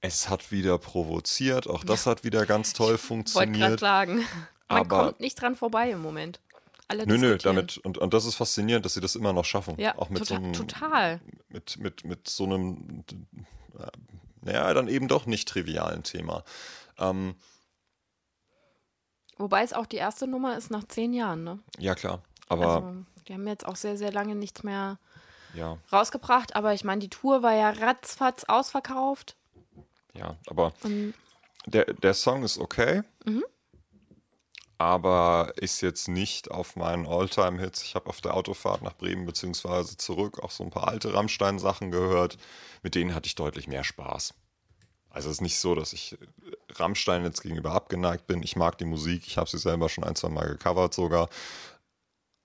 Es 0.00 0.30
hat 0.30 0.50
wieder 0.50 0.78
provoziert, 0.78 1.68
auch 1.68 1.84
das 1.84 2.06
hat 2.06 2.24
wieder 2.24 2.46
ganz 2.46 2.72
toll 2.72 2.96
funktioniert. 2.96 3.54
Ich 3.54 3.60
wollte 3.60 3.68
gerade 3.68 3.80
sagen, 3.80 4.24
man 4.70 4.78
aber, 4.78 5.04
kommt 5.04 5.20
nicht 5.20 5.40
dran 5.40 5.56
vorbei 5.56 5.90
im 5.90 6.00
Moment. 6.00 6.40
Alle 6.88 7.06
nö, 7.06 7.18
nö, 7.18 7.36
damit, 7.36 7.76
und, 7.78 7.98
und 7.98 8.14
das 8.14 8.24
ist 8.24 8.36
faszinierend, 8.36 8.84
dass 8.86 8.94
sie 8.94 9.00
das 9.00 9.14
immer 9.14 9.32
noch 9.32 9.44
schaffen. 9.44 9.74
Ja, 9.78 9.96
auch 9.98 10.08
mit 10.08 10.26
total, 10.26 10.38
so 10.38 10.42
einem, 10.42 10.52
total. 10.54 11.20
Mit, 11.48 11.78
mit, 11.78 12.04
mit 12.04 12.28
so 12.28 12.44
einem 12.44 13.04
naja, 14.42 14.72
dann 14.74 14.88
eben 14.88 15.08
doch 15.08 15.26
nicht 15.26 15.48
trivialen 15.48 16.02
Thema. 16.02 16.44
Ähm, 16.98 17.34
Wobei 19.36 19.62
es 19.62 19.72
auch 19.72 19.86
die 19.86 19.96
erste 19.96 20.26
Nummer 20.26 20.56
ist 20.56 20.70
nach 20.70 20.84
zehn 20.84 21.12
Jahren, 21.12 21.44
ne? 21.44 21.58
Ja, 21.78 21.94
klar. 21.94 22.22
Aber. 22.48 22.74
Also, 22.74 23.04
die 23.26 23.34
haben 23.34 23.46
jetzt 23.46 23.66
auch 23.66 23.76
sehr, 23.76 23.96
sehr 23.96 24.12
lange 24.12 24.34
nichts 24.34 24.62
mehr 24.62 24.98
ja. 25.54 25.78
rausgebracht. 25.92 26.56
Aber 26.56 26.74
ich 26.74 26.84
meine, 26.84 27.00
die 27.00 27.08
Tour 27.08 27.42
war 27.42 27.54
ja 27.54 27.70
ratzfatz 27.70 28.44
ausverkauft. 28.44 29.36
Ja, 30.12 30.36
aber 30.48 30.72
der, 31.66 31.84
der 31.84 32.14
Song 32.14 32.42
ist 32.42 32.58
okay. 32.58 33.02
Mhm 33.24 33.44
aber 34.80 35.52
ist 35.56 35.82
jetzt 35.82 36.08
nicht 36.08 36.50
auf 36.50 36.74
meinen 36.74 37.06
Alltime-Hits. 37.06 37.82
Ich 37.82 37.94
habe 37.94 38.08
auf 38.08 38.22
der 38.22 38.32
Autofahrt 38.32 38.80
nach 38.80 38.96
Bremen 38.96 39.26
bzw. 39.26 39.84
zurück 39.98 40.38
auch 40.38 40.50
so 40.50 40.64
ein 40.64 40.70
paar 40.70 40.88
alte 40.88 41.12
Rammstein-Sachen 41.12 41.90
gehört. 41.90 42.38
Mit 42.82 42.94
denen 42.94 43.14
hatte 43.14 43.26
ich 43.26 43.34
deutlich 43.34 43.68
mehr 43.68 43.84
Spaß. 43.84 44.32
Also 45.10 45.28
es 45.28 45.34
ist 45.34 45.40
nicht 45.42 45.58
so, 45.58 45.74
dass 45.74 45.92
ich 45.92 46.16
Rammstein 46.70 47.24
jetzt 47.24 47.42
gegenüber 47.42 47.72
abgeneigt 47.72 48.26
bin. 48.26 48.42
Ich 48.42 48.56
mag 48.56 48.78
die 48.78 48.86
Musik, 48.86 49.26
ich 49.26 49.36
habe 49.36 49.50
sie 49.50 49.58
selber 49.58 49.90
schon 49.90 50.02
ein, 50.02 50.16
zwei 50.16 50.30
Mal 50.30 50.48
gecovert 50.48 50.94
sogar. 50.94 51.28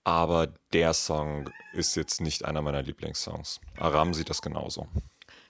Aber 0.04 0.48
der 0.74 0.93
Song 0.93 1.50
ist 1.71 1.95
jetzt 1.95 2.19
nicht 2.19 2.43
einer 2.43 2.62
meiner 2.62 2.82
Lieblingssongs. 2.82 3.62
Aram 3.78 4.13
sieht 4.13 4.30
das 4.30 4.41
genauso. 4.41 4.89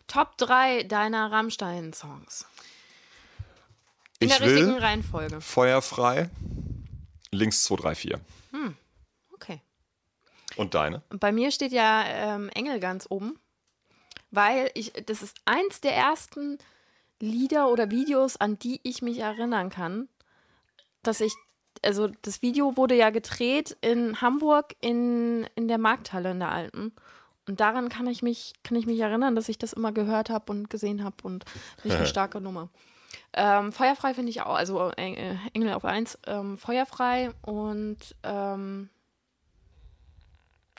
Top 0.05 0.37
3 0.37 0.83
deiner 0.83 1.31
Rammstein-Songs. 1.31 2.45
In 4.19 4.29
ich 4.29 4.37
der 4.37 4.47
richtigen 4.47 4.77
Reihenfolge. 4.77 5.41
Feuerfrei, 5.41 6.29
links 7.35 7.63
2, 7.65 7.75
3, 7.75 7.95
4. 7.95 8.19
Hm, 8.51 8.75
okay. 9.33 9.61
Und 10.55 10.73
deine? 10.73 11.01
Bei 11.09 11.31
mir 11.31 11.51
steht 11.51 11.71
ja 11.71 12.03
ähm, 12.05 12.49
Engel 12.49 12.79
ganz 12.79 13.07
oben, 13.09 13.37
weil 14.31 14.71
ich, 14.73 14.93
das 15.05 15.21
ist 15.21 15.37
eins 15.45 15.81
der 15.81 15.95
ersten 15.95 16.57
Lieder 17.19 17.69
oder 17.69 17.91
Videos, 17.91 18.37
an 18.37 18.59
die 18.59 18.79
ich 18.83 19.01
mich 19.01 19.19
erinnern 19.19 19.69
kann, 19.69 20.07
dass 21.03 21.21
ich, 21.21 21.33
also 21.83 22.09
das 22.21 22.41
Video 22.41 22.77
wurde 22.77 22.95
ja 22.95 23.09
gedreht 23.09 23.77
in 23.81 24.21
Hamburg 24.21 24.75
in, 24.81 25.47
in 25.55 25.67
der 25.67 25.77
Markthalle 25.77 26.31
in 26.31 26.39
der 26.39 26.51
Alten. 26.51 26.93
Und 27.47 27.59
daran 27.59 27.89
kann 27.89 28.07
ich 28.07 28.23
mich, 28.23 28.53
kann 28.63 28.75
ich 28.75 28.87
mich 28.87 28.99
erinnern, 28.99 29.35
dass 29.35 29.49
ich 29.49 29.57
das 29.57 29.73
immer 29.73 29.91
gehört 29.91 30.29
habe 30.29 30.51
und 30.51 30.69
gesehen 30.69 31.03
habe 31.03 31.17
und 31.23 31.45
nicht 31.83 31.95
eine 31.95 32.07
starke 32.07 32.41
Nummer. 32.41 32.69
Ähm, 33.33 33.71
Feuerfrei 33.71 34.13
finde 34.13 34.29
ich 34.29 34.41
auch, 34.41 34.55
also 34.55 34.91
äh, 34.97 35.35
Engel 35.53 35.73
auf 35.73 35.85
1, 35.85 36.17
ähm, 36.27 36.57
Feuerfrei 36.57 37.31
und 37.41 37.97
ähm, 38.23 38.89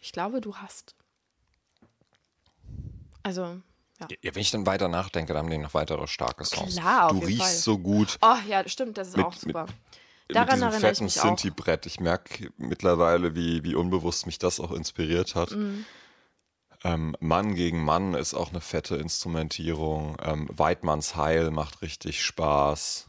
ich 0.01 0.13
glaube, 0.13 0.41
du 0.41 0.57
hast. 0.57 0.95
Also, 3.23 3.43
ja. 4.01 4.09
Ja, 4.23 4.35
wenn 4.35 4.43
ich 4.43 4.51
dann 4.51 4.67
weiter 4.67 4.89
nachdenke, 4.89 5.33
dann 5.33 5.43
haben 5.45 5.51
die 5.51 5.59
noch 5.59 5.75
weitere 5.75 6.07
starke 6.07 6.45
Songs. 6.45 6.75
Klar, 6.77 7.07
auf 7.07 7.11
du 7.13 7.17
jeden 7.17 7.27
riechst 7.29 7.41
Fall. 7.43 7.53
so 7.55 7.79
gut. 7.79 8.19
Oh 8.23 8.37
ja, 8.49 8.67
stimmt, 8.69 8.99
das 8.99 9.09
ist 9.09 9.17
Mit- 9.17 9.27
auch 9.27 9.33
super. 9.35 9.67
mit 10.29 10.37
Daran 10.37 10.55
diesem 10.57 10.63
erinnere 10.69 10.77
ich 10.91 10.97
fetten 10.99 11.05
mich 11.05 11.21
auch. 11.21 11.25
Sinti-Brett. 11.25 11.87
Ich 11.87 12.01
merke 12.01 12.51
mittlerweile, 12.57 13.35
wie, 13.35 13.63
wie 13.65 13.75
unbewusst 13.75 14.27
mich 14.27 14.39
das 14.39 14.61
auch 14.61 14.73
inspiriert 14.73 15.35
hat. 15.35 15.53
Mhm. 15.53 15.85
Ähm, 16.87 17.17
Mann 17.19 17.57
gegen 17.57 17.83
Mann 17.83 18.15
ist 18.15 18.35
auch 18.35 18.51
eine 18.51 18.61
fette 18.61 18.95
Instrumentierung. 18.95 20.17
Ähm, 20.23 20.49
Weidmanns 20.53 21.17
Heil 21.17 21.51
macht 21.51 21.83
richtig 21.83 22.23
Spaß 22.23 23.09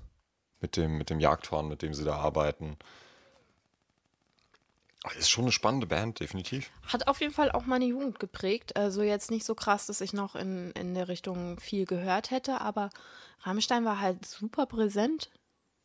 mit 0.61 0.77
dem, 0.77 0.97
mit 0.97 1.11
dem 1.11 1.19
Jagdhorn, 1.19 1.67
mit 1.67 1.83
dem 1.83 1.93
sie 1.93 2.03
da 2.03 2.15
arbeiten. 2.15 2.77
Ist 5.15 5.29
schon 5.29 5.45
eine 5.45 5.51
spannende 5.51 5.85
Band, 5.85 6.19
definitiv. 6.19 6.71
Hat 6.87 7.07
auf 7.07 7.21
jeden 7.21 7.33
Fall 7.33 7.51
auch 7.51 7.67
meine 7.67 7.85
Jugend 7.85 8.19
geprägt. 8.19 8.75
Also 8.75 9.03
jetzt 9.03 9.29
nicht 9.29 9.45
so 9.45 9.53
krass, 9.53 9.85
dass 9.85 10.01
ich 10.01 10.11
noch 10.11 10.35
in, 10.35 10.71
in 10.71 10.95
der 10.95 11.07
Richtung 11.07 11.59
viel 11.59 11.85
gehört 11.85 12.31
hätte, 12.31 12.61
aber 12.61 12.89
Rammstein 13.41 13.85
war 13.85 13.99
halt 13.99 14.25
super 14.25 14.65
präsent 14.65 15.29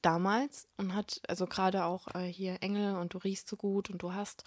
damals 0.00 0.66
und 0.78 0.94
hat, 0.94 1.20
also 1.28 1.46
gerade 1.46 1.85
auch 1.85 2.09
äh, 2.14 2.26
hier 2.26 2.62
Engel 2.62 2.96
und 2.96 3.12
du 3.12 3.18
riechst 3.18 3.48
so 3.48 3.57
gut 3.57 3.90
und 3.90 4.02
du 4.02 4.14
hast, 4.14 4.44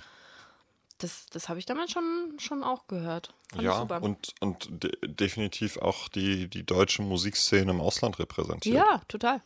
das, 0.99 1.25
das 1.27 1.49
habe 1.49 1.60
ich 1.60 1.65
damals 1.65 1.91
schon, 1.91 2.38
schon 2.38 2.63
auch 2.63 2.88
gehört. 2.88 3.34
Fand 3.51 3.63
ja, 3.63 3.81
und, 3.81 4.34
und 4.39 4.84
de 4.84 4.91
definitiv 5.03 5.77
auch 5.77 6.08
die, 6.08 6.47
die 6.47 6.65
deutsche 6.65 7.01
Musikszene 7.01 7.71
im 7.71 7.81
Ausland 7.81 8.19
repräsentiert. 8.19 8.75
Ja, 8.75 9.01
total. 9.08 9.41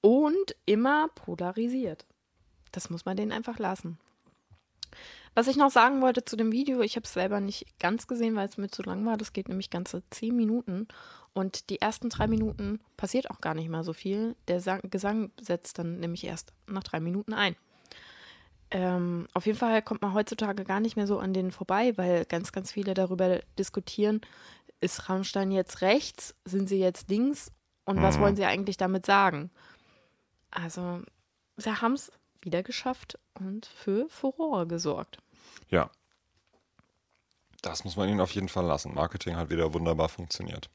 Und 0.00 0.54
immer 0.66 1.08
polarisiert. 1.08 2.04
Das 2.72 2.90
muss 2.90 3.04
man 3.04 3.16
denen 3.16 3.32
einfach 3.32 3.58
lassen. 3.58 3.98
Was 5.34 5.48
ich 5.48 5.56
noch 5.56 5.70
sagen 5.70 6.00
wollte 6.00 6.24
zu 6.24 6.36
dem 6.36 6.52
Video, 6.52 6.80
ich 6.80 6.94
habe 6.96 7.04
es 7.04 7.12
selber 7.12 7.40
nicht 7.40 7.66
ganz 7.80 8.06
gesehen, 8.06 8.36
weil 8.36 8.48
es 8.48 8.56
mir 8.56 8.68
zu 8.68 8.82
lang 8.82 9.04
war. 9.04 9.16
Das 9.16 9.32
geht 9.32 9.48
nämlich 9.48 9.70
ganze 9.70 10.02
zehn 10.10 10.36
Minuten. 10.36 10.86
Und 11.32 11.70
die 11.70 11.80
ersten 11.80 12.08
drei 12.10 12.28
Minuten 12.28 12.80
passiert 12.96 13.30
auch 13.30 13.40
gar 13.40 13.54
nicht 13.54 13.68
mal 13.68 13.82
so 13.82 13.92
viel. 13.92 14.36
Der 14.46 14.60
Sang 14.60 14.82
Gesang 14.90 15.32
setzt 15.40 15.78
dann 15.78 15.98
nämlich 15.98 16.24
erst 16.24 16.52
nach 16.68 16.84
drei 16.84 17.00
Minuten 17.00 17.32
ein. 17.32 17.56
Ähm, 18.70 19.28
auf 19.34 19.46
jeden 19.46 19.58
Fall 19.58 19.82
kommt 19.82 20.02
man 20.02 20.14
heutzutage 20.14 20.64
gar 20.64 20.80
nicht 20.80 20.96
mehr 20.96 21.06
so 21.06 21.18
an 21.18 21.32
denen 21.32 21.52
vorbei, 21.52 21.96
weil 21.96 22.24
ganz, 22.24 22.50
ganz 22.52 22.72
viele 22.72 22.94
darüber 22.94 23.40
diskutieren, 23.58 24.20
ist 24.80 25.08
Rammstein 25.08 25.50
jetzt 25.50 25.80
rechts, 25.80 26.34
sind 26.44 26.68
sie 26.68 26.78
jetzt 26.78 27.08
links 27.08 27.52
und 27.84 28.02
was 28.02 28.16
Mhm. 28.16 28.22
wollen 28.22 28.36
sie 28.36 28.44
eigentlich 28.44 28.76
damit 28.76 29.06
sagen? 29.06 29.50
Also, 30.50 31.02
sie 31.56 31.70
haben 31.72 31.94
es 31.94 32.10
wieder 32.42 32.62
geschafft 32.62 33.18
und 33.34 33.66
für 33.66 34.08
Furore 34.08 34.66
gesorgt. 34.66 35.18
Ja. 35.68 35.90
Das 37.62 37.84
muss 37.84 37.96
man 37.96 38.08
ihnen 38.08 38.20
auf 38.20 38.32
jeden 38.32 38.48
Fall 38.48 38.66
lassen. 38.66 38.94
Marketing 38.94 39.36
hat 39.36 39.50
wieder 39.50 39.72
wunderbar 39.72 40.08
funktioniert. 40.08 40.68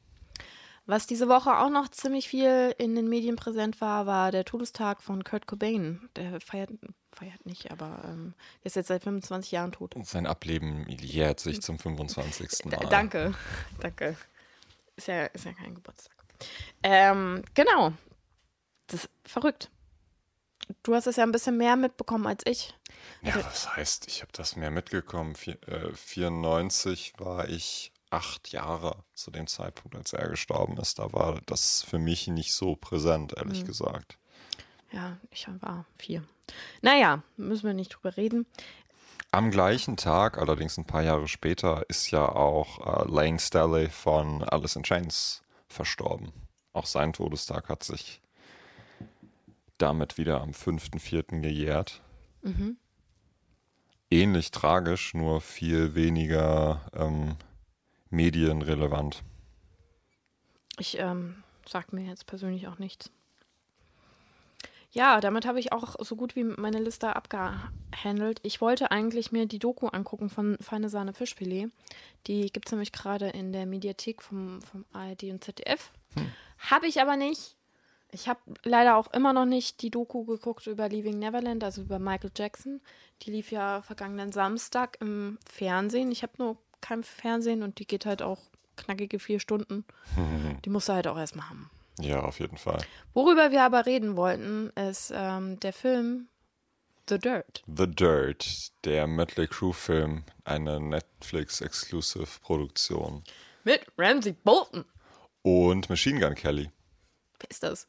Was 0.86 1.06
diese 1.06 1.28
Woche 1.28 1.56
auch 1.58 1.70
noch 1.70 1.88
ziemlich 1.88 2.26
viel 2.28 2.74
in 2.78 2.96
den 2.96 3.08
Medien 3.08 3.36
präsent 3.36 3.80
war, 3.80 4.06
war 4.06 4.32
der 4.32 4.44
Todestag 4.44 5.00
von 5.02 5.22
Kurt 5.22 5.46
Cobain. 5.46 6.08
Der 6.16 6.40
feiert, 6.40 6.70
feiert 7.12 7.44
nicht, 7.46 7.70
aber 7.70 8.02
ähm, 8.04 8.34
der 8.62 8.66
ist 8.66 8.76
jetzt 8.76 8.88
seit 8.88 9.02
25 9.02 9.50
Jahren 9.52 9.72
tot. 9.72 9.96
Und 9.96 10.06
sein 10.06 10.26
Ableben 10.26 10.86
jährt 10.88 11.40
sich 11.40 11.60
zum 11.60 11.78
25. 11.78 12.48
D 12.64 12.76
Mal. 12.76 12.88
danke, 12.88 13.34
danke. 13.80 14.16
Ist 14.96 15.08
ja, 15.08 15.26
ist 15.26 15.44
ja 15.44 15.52
kein 15.52 15.74
Geburtstag. 15.74 16.14
Ähm, 16.82 17.42
genau. 17.54 17.92
Das 18.86 19.04
ist 19.04 19.10
verrückt. 19.24 19.70
Du 20.82 20.94
hast 20.94 21.06
es 21.06 21.16
ja 21.16 21.24
ein 21.24 21.32
bisschen 21.32 21.56
mehr 21.56 21.76
mitbekommen 21.76 22.26
als 22.26 22.42
ich. 22.46 22.74
Ja, 23.22 23.34
was 23.36 23.76
heißt, 23.76 24.06
ich 24.08 24.22
habe 24.22 24.32
das 24.32 24.56
mehr 24.56 24.70
mitgekommen. 24.70 25.34
Vier, 25.34 25.58
äh, 25.68 25.92
94 25.94 27.14
war 27.18 27.48
ich 27.48 27.92
acht 28.10 28.52
Jahre 28.52 29.04
zu 29.14 29.30
dem 29.30 29.46
Zeitpunkt, 29.46 29.96
als 29.96 30.12
er 30.12 30.28
gestorben 30.28 30.76
ist. 30.78 30.98
Da 30.98 31.12
war 31.12 31.40
das 31.46 31.82
für 31.82 31.98
mich 31.98 32.26
nicht 32.28 32.52
so 32.52 32.76
präsent, 32.76 33.34
ehrlich 33.36 33.64
gesagt. 33.64 34.18
Ja, 34.92 35.18
ich 35.30 35.46
war 35.60 35.86
vier. 35.98 36.24
Naja, 36.82 37.22
müssen 37.36 37.66
wir 37.66 37.74
nicht 37.74 37.90
drüber 37.90 38.16
reden. 38.16 38.46
Am 39.32 39.50
gleichen 39.50 39.96
Tag, 39.96 40.38
allerdings 40.38 40.76
ein 40.76 40.86
paar 40.86 41.02
Jahre 41.02 41.28
später, 41.28 41.84
ist 41.88 42.10
ja 42.10 42.28
auch 42.28 43.04
äh, 43.04 43.08
Lane 43.08 43.38
Staley 43.38 43.88
von 43.88 44.42
Alice 44.42 44.76
in 44.76 44.82
Chains 44.82 45.42
verstorben. 45.68 46.32
Auch 46.72 46.86
sein 46.86 47.12
Todestag 47.12 47.68
hat 47.68 47.84
sich 47.84 48.20
damit 49.78 50.18
wieder 50.18 50.40
am 50.40 50.50
5.4. 50.50 51.40
gejährt. 51.40 52.02
Ähnlich 54.10 54.50
tragisch, 54.50 55.14
nur 55.14 55.40
viel 55.40 55.94
weniger 55.94 56.80
ähm, 56.94 57.36
medienrelevant. 58.10 59.22
Ich 60.78 60.98
ähm, 60.98 61.44
sag 61.66 61.92
mir 61.92 62.04
jetzt 62.04 62.26
persönlich 62.26 62.66
auch 62.66 62.78
nichts. 62.78 63.10
Ja, 64.92 65.20
damit 65.20 65.46
habe 65.46 65.60
ich 65.60 65.72
auch 65.72 65.94
so 66.00 66.16
gut 66.16 66.34
wie 66.34 66.42
meine 66.42 66.80
Liste 66.80 67.14
abgehandelt. 67.14 68.40
Ich 68.42 68.60
wollte 68.60 68.90
eigentlich 68.90 69.30
mir 69.30 69.46
die 69.46 69.60
Doku 69.60 69.86
angucken 69.86 70.30
von 70.30 70.56
Feine 70.60 70.88
Sahne 70.88 71.12
Fischfilet. 71.12 71.68
Die 72.26 72.50
gibt 72.52 72.66
es 72.66 72.72
nämlich 72.72 72.90
gerade 72.90 73.28
in 73.28 73.52
der 73.52 73.66
Mediathek 73.66 74.20
vom, 74.20 74.60
vom 74.62 74.84
ARD 74.92 75.24
und 75.24 75.44
ZDF. 75.44 75.92
Habe 76.58 76.88
ich 76.88 77.00
aber 77.00 77.16
nicht. 77.16 77.56
Ich 78.12 78.28
habe 78.28 78.40
leider 78.64 78.96
auch 78.96 79.12
immer 79.12 79.32
noch 79.32 79.44
nicht 79.44 79.82
die 79.82 79.90
Doku 79.90 80.24
geguckt 80.24 80.66
über 80.66 80.88
Leaving 80.88 81.20
Neverland, 81.20 81.62
also 81.62 81.82
über 81.82 82.00
Michael 82.00 82.32
Jackson. 82.36 82.80
Die 83.22 83.30
lief 83.30 83.52
ja 83.52 83.82
vergangenen 83.82 84.32
Samstag 84.32 84.98
im 85.00 85.38
Fernsehen. 85.48 86.10
Ich 86.10 86.24
habe 86.24 86.32
nur 86.38 86.56
kein 86.80 87.04
Fernsehen 87.04 87.62
und 87.62 87.78
die 87.78 87.86
geht 87.86 88.06
halt 88.06 88.22
auch 88.22 88.40
knackige 88.76 89.20
vier 89.20 89.38
Stunden. 89.38 89.84
Die 90.64 90.70
musst 90.70 90.88
du 90.88 90.94
halt 90.94 91.06
auch 91.06 91.18
erstmal 91.18 91.48
haben. 91.48 91.70
Ja, 92.00 92.20
auf 92.20 92.40
jeden 92.40 92.56
Fall. 92.56 92.82
Worüber 93.14 93.50
wir 93.50 93.62
aber 93.62 93.86
reden 93.86 94.16
wollten, 94.16 94.70
ist 94.70 95.12
ähm, 95.14 95.58
der 95.60 95.72
Film 95.72 96.28
The 97.08 97.18
Dirt. 97.18 97.62
The 97.66 97.86
Dirt, 97.88 98.72
der 98.84 99.06
Mötley 99.06 99.46
Crue-Film, 99.48 100.24
eine 100.44 100.80
Netflix-Exclusive-Produktion. 100.80 103.22
Mit 103.64 103.86
Ramsey 103.98 104.32
Bolton. 104.32 104.84
Und 105.42 105.90
Machine 105.90 106.20
Gun 106.20 106.34
Kelly. 106.34 106.70
Wer 107.40 107.50
ist 107.50 107.62
das? 107.62 107.86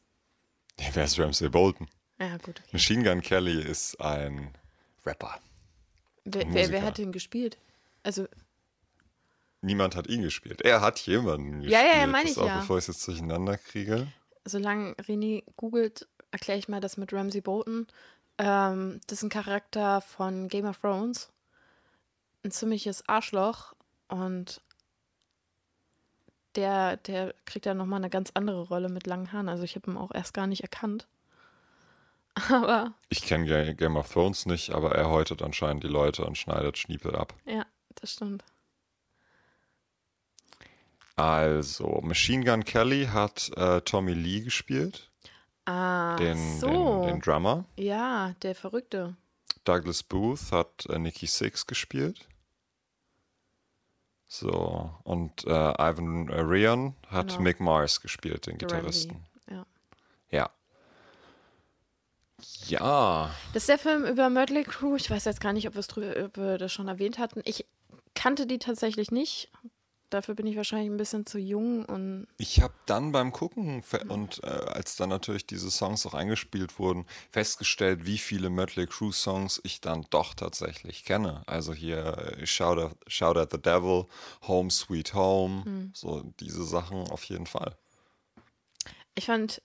Ja, 0.80 0.86
wer 0.94 1.04
ist 1.04 1.18
Ramsey 1.18 1.48
Bolton? 1.48 1.88
Ja, 2.18 2.36
gut. 2.38 2.60
Okay. 2.60 2.68
Machine 2.72 3.04
Gun 3.04 3.22
Kelly 3.22 3.62
ist 3.62 3.98
ein 4.00 4.52
Rapper. 5.06 5.38
Wer, 6.24 6.52
wer, 6.52 6.70
wer 6.70 6.82
hat 6.82 6.98
den 6.98 7.12
gespielt? 7.12 7.56
Also, 8.02 8.26
Niemand 9.62 9.96
hat 9.96 10.06
ihn 10.08 10.22
gespielt. 10.22 10.60
Er 10.62 10.80
hat 10.80 10.98
jemanden 11.00 11.60
gespielt. 11.62 11.72
Ja, 11.72 11.82
ja, 11.86 12.00
ja, 12.00 12.06
meine 12.06 12.28
ich 12.28 12.36
auf, 12.36 12.46
ja. 12.46 12.58
Bevor 12.60 12.78
ich 12.78 12.82
es 12.88 12.88
jetzt 12.96 13.06
durcheinander 13.08 13.56
kriege. 13.56 14.08
solange 14.44 14.92
René 14.94 15.44
googelt, 15.56 16.08
erkläre 16.32 16.58
ich 16.58 16.68
mal 16.68 16.80
das 16.80 16.96
mit 16.96 17.12
Ramsey 17.12 17.40
Bolton. 17.40 17.86
Ähm, 18.38 19.00
das 19.06 19.18
ist 19.18 19.22
ein 19.22 19.28
Charakter 19.30 20.00
von 20.00 20.48
Game 20.48 20.66
of 20.66 20.78
Thrones. 20.78 21.30
Ein 22.44 22.50
ziemliches 22.50 23.08
Arschloch. 23.08 23.74
Und 24.08 24.60
der, 26.56 26.96
der 26.98 27.34
kriegt 27.46 27.66
dann 27.66 27.76
nochmal 27.78 28.00
eine 28.00 28.10
ganz 28.10 28.30
andere 28.34 28.62
Rolle 28.68 28.88
mit 28.88 29.06
langen 29.06 29.32
Haaren. 29.32 29.48
Also 29.48 29.62
ich 29.62 29.76
habe 29.76 29.90
ihn 29.90 29.96
auch 29.96 30.10
erst 30.12 30.34
gar 30.34 30.46
nicht 30.46 30.62
erkannt. 30.62 31.06
Aber 32.50 32.94
Ich 33.10 33.22
kenne 33.22 33.46
Ga- 33.46 33.72
Game 33.74 33.96
of 33.96 34.10
Thrones 34.12 34.46
nicht, 34.46 34.70
aber 34.70 34.94
er 34.94 35.08
häutet 35.10 35.42
anscheinend 35.42 35.84
die 35.84 35.88
Leute 35.88 36.24
und 36.24 36.36
schneidet 36.38 36.78
Schniepel 36.78 37.14
ab. 37.14 37.34
ja, 37.44 37.66
das 37.96 38.12
stimmt. 38.14 38.42
Also, 41.16 42.00
Machine 42.02 42.44
Gun 42.44 42.64
Kelly 42.64 43.06
hat 43.06 43.50
äh, 43.56 43.80
Tommy 43.82 44.12
Lee 44.14 44.40
gespielt, 44.40 45.10
Ah, 45.66 46.16
den, 46.16 46.58
so. 46.58 47.02
den, 47.04 47.14
den 47.14 47.20
Drummer. 47.20 47.64
ja, 47.76 48.34
der 48.42 48.54
Verrückte. 48.54 49.16
Douglas 49.64 50.02
Booth 50.02 50.50
hat 50.50 50.86
äh, 50.88 50.98
Nikki 50.98 51.26
Six 51.26 51.66
gespielt. 51.66 52.26
So, 54.26 54.90
und 55.04 55.44
äh, 55.46 55.50
Ivan 55.50 56.28
äh, 56.30 56.40
Rheon 56.40 56.94
hat 57.08 57.28
Genau. 57.28 57.40
Mick 57.42 57.60
Mars 57.60 58.00
gespielt, 58.00 58.46
den 58.46 58.56
Gitarristen. 58.58 59.24
Ja. 59.50 59.66
Ja. 60.30 60.50
Ja, 62.66 63.30
Das 63.52 63.64
ist 63.64 63.68
der 63.68 63.78
Film 63.78 64.04
über 64.04 64.28
Mötley 64.30 64.64
Crue. 64.64 64.96
Ich 64.96 65.10
weiß 65.10 65.26
jetzt 65.26 65.40
gar 65.40 65.52
nicht, 65.52 65.68
ob 65.68 65.74
wir 65.76 66.58
das 66.58 66.72
schon 66.72 66.88
erwähnt 66.88 67.18
hatten. 67.18 67.40
Ich 67.44 67.66
kannte 68.14 68.46
die 68.46 68.58
tatsächlich 68.58 69.10
nicht. 69.12 69.50
Dafür 70.12 70.34
bin 70.34 70.46
ich 70.46 70.56
wahrscheinlich 70.56 70.90
ein 70.90 70.98
bisschen 70.98 71.24
zu 71.24 71.38
jung 71.38 71.84
und 71.86 72.26
ich 72.36 72.60
habe 72.60 72.74
dann 72.84 73.12
beim 73.12 73.32
Gucken 73.32 73.82
und 74.08 74.42
äh, 74.44 74.46
als 74.46 74.96
dann 74.96 75.08
natürlich 75.08 75.46
diese 75.46 75.70
Songs 75.70 76.04
auch 76.04 76.12
eingespielt 76.12 76.78
wurden, 76.78 77.06
festgestellt, 77.30 78.04
wie 78.04 78.18
viele 78.18 78.50
Mötley 78.50 78.86
Crue 78.86 79.12
Songs 79.12 79.60
ich 79.64 79.80
dann 79.80 80.04
doch 80.10 80.34
tatsächlich 80.34 81.04
kenne. 81.04 81.42
Also 81.46 81.72
hier 81.72 82.18
äh, 82.18 82.46
Shout 82.46 82.78
at, 82.78 82.96
Shout 83.06 83.38
at 83.38 83.52
the 83.52 83.60
Devil, 83.60 84.04
Home 84.46 84.70
Sweet 84.70 85.14
Home, 85.14 85.90
so 85.94 86.22
diese 86.40 86.64
Sachen 86.64 87.08
auf 87.10 87.24
jeden 87.24 87.46
Fall. 87.46 87.76
ich 89.14 89.26
fand 89.26 89.62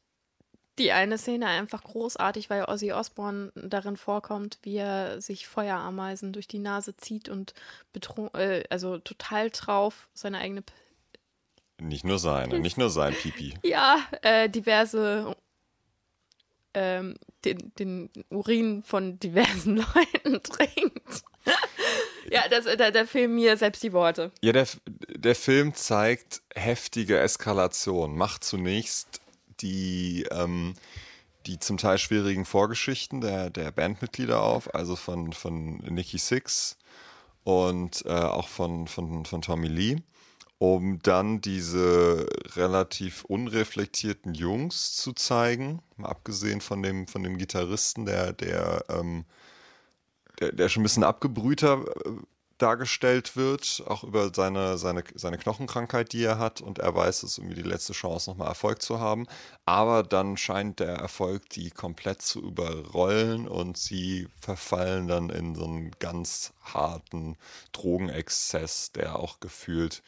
die 0.77 0.91
eine 0.91 1.17
Szene 1.17 1.47
einfach 1.47 1.83
großartig, 1.83 2.49
weil 2.49 2.65
Ozzy 2.65 2.91
Osbourne 2.91 3.51
darin 3.55 3.97
vorkommt, 3.97 4.59
wie 4.61 4.77
er 4.77 5.21
sich 5.21 5.47
Feuerameisen 5.47 6.33
durch 6.33 6.47
die 6.47 6.59
Nase 6.59 6.95
zieht 6.97 7.29
und 7.29 7.53
äh, 8.33 8.63
also 8.69 8.97
total 8.99 9.49
drauf 9.49 10.07
seine 10.13 10.39
eigene 10.39 10.61
P 10.61 10.73
Nicht 11.81 12.05
nur 12.05 12.19
seine, 12.19 12.59
nicht 12.59 12.77
nur 12.77 12.89
sein 12.89 13.13
Pipi. 13.13 13.55
Ja, 13.63 13.99
äh, 14.21 14.49
diverse, 14.49 15.35
ähm, 16.73 17.15
den, 17.43 17.73
den 17.79 18.09
Urin 18.29 18.83
von 18.83 19.19
diversen 19.19 19.77
Leuten 19.95 20.43
trinkt. 20.43 21.23
ja, 22.31 22.47
das, 22.49 22.65
da, 22.77 22.91
da 22.91 23.05
fehlen 23.05 23.35
mir 23.35 23.57
selbst 23.57 23.83
die 23.83 23.93
Worte. 23.93 24.31
Ja, 24.41 24.51
der, 24.51 24.67
der 25.15 25.35
Film 25.35 25.73
zeigt 25.73 26.41
heftige 26.53 27.19
Eskalation, 27.19 28.15
macht 28.15 28.43
zunächst 28.43 29.16
die, 29.61 30.25
ähm, 30.31 30.73
die 31.45 31.59
zum 31.59 31.77
Teil 31.77 31.97
schwierigen 31.97 32.45
Vorgeschichten 32.45 33.21
der, 33.21 33.49
der 33.49 33.71
Bandmitglieder 33.71 34.41
auf, 34.41 34.73
also 34.75 34.95
von, 34.95 35.33
von 35.33 35.77
Nicky 35.77 36.17
Six 36.17 36.77
und 37.43 38.05
äh, 38.05 38.09
auch 38.09 38.47
von, 38.47 38.87
von, 38.87 39.25
von 39.25 39.41
Tommy 39.41 39.67
Lee, 39.67 39.97
um 40.57 40.99
dann 40.99 41.39
diese 41.39 42.27
relativ 42.55 43.23
unreflektierten 43.25 44.33
Jungs 44.33 44.95
zu 44.95 45.13
zeigen, 45.13 45.81
mal 45.95 46.09
abgesehen 46.09 46.61
von 46.61 46.83
dem, 46.83 47.07
von 47.07 47.23
dem 47.23 47.37
Gitarristen, 47.37 48.05
der, 48.05 48.33
der, 48.33 48.83
ähm, 48.89 49.25
der, 50.39 50.51
der 50.51 50.69
schon 50.69 50.81
ein 50.81 50.83
bisschen 50.83 51.03
abgebrühter 51.03 51.85
äh, 52.05 52.09
dargestellt 52.57 53.35
wird, 53.35 53.83
auch 53.87 54.03
über 54.03 54.31
seine, 54.33 54.77
seine, 54.77 55.03
seine 55.15 55.37
Knochenkrankheit, 55.37 56.13
die 56.13 56.23
er 56.23 56.39
hat. 56.39 56.61
Und 56.61 56.79
er 56.79 56.95
weiß, 56.95 57.23
es 57.23 57.31
ist 57.31 57.37
irgendwie 57.37 57.61
die 57.61 57.69
letzte 57.69 57.93
Chance, 57.93 58.29
nochmal 58.29 58.47
Erfolg 58.47 58.81
zu 58.81 58.99
haben. 58.99 59.27
Aber 59.65 60.03
dann 60.03 60.37
scheint 60.37 60.79
der 60.79 60.95
Erfolg 60.95 61.49
die 61.49 61.69
komplett 61.69 62.21
zu 62.21 62.41
überrollen 62.41 63.47
und 63.47 63.77
sie 63.77 64.27
verfallen 64.39 65.07
dann 65.07 65.29
in 65.29 65.55
so 65.55 65.65
einen 65.65 65.91
ganz 65.99 66.53
harten 66.63 67.37
Drogenexzess, 67.73 68.91
der 68.91 69.19
auch 69.19 69.39
gefühlt 69.39 70.01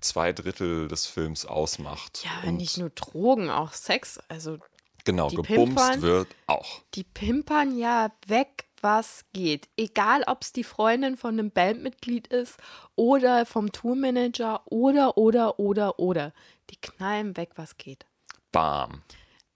zwei 0.00 0.32
Drittel 0.32 0.88
des 0.88 1.06
Films 1.06 1.46
ausmacht. 1.46 2.24
Ja, 2.24 2.48
und 2.48 2.56
nicht 2.56 2.78
nur 2.78 2.90
Drogen, 2.90 3.50
auch 3.50 3.72
Sex. 3.72 4.20
Also 4.28 4.58
genau, 5.04 5.30
die 5.30 5.36
gebumst 5.36 6.02
wird 6.02 6.28
auch. 6.46 6.82
die 6.94 7.04
pimpern 7.04 7.76
ja 7.78 8.12
weg, 8.26 8.65
was 8.86 9.24
geht. 9.32 9.68
Egal, 9.76 10.22
ob 10.28 10.42
es 10.42 10.52
die 10.52 10.62
Freundin 10.62 11.16
von 11.16 11.34
einem 11.34 11.50
Bandmitglied 11.50 12.28
ist 12.28 12.56
oder 12.94 13.44
vom 13.44 13.72
Tourmanager 13.72 14.62
oder, 14.66 15.18
oder, 15.18 15.58
oder, 15.58 15.98
oder. 15.98 16.32
Die 16.70 16.76
knallen 16.76 17.36
weg, 17.36 17.50
was 17.56 17.78
geht. 17.78 18.06
Bam. 18.52 19.02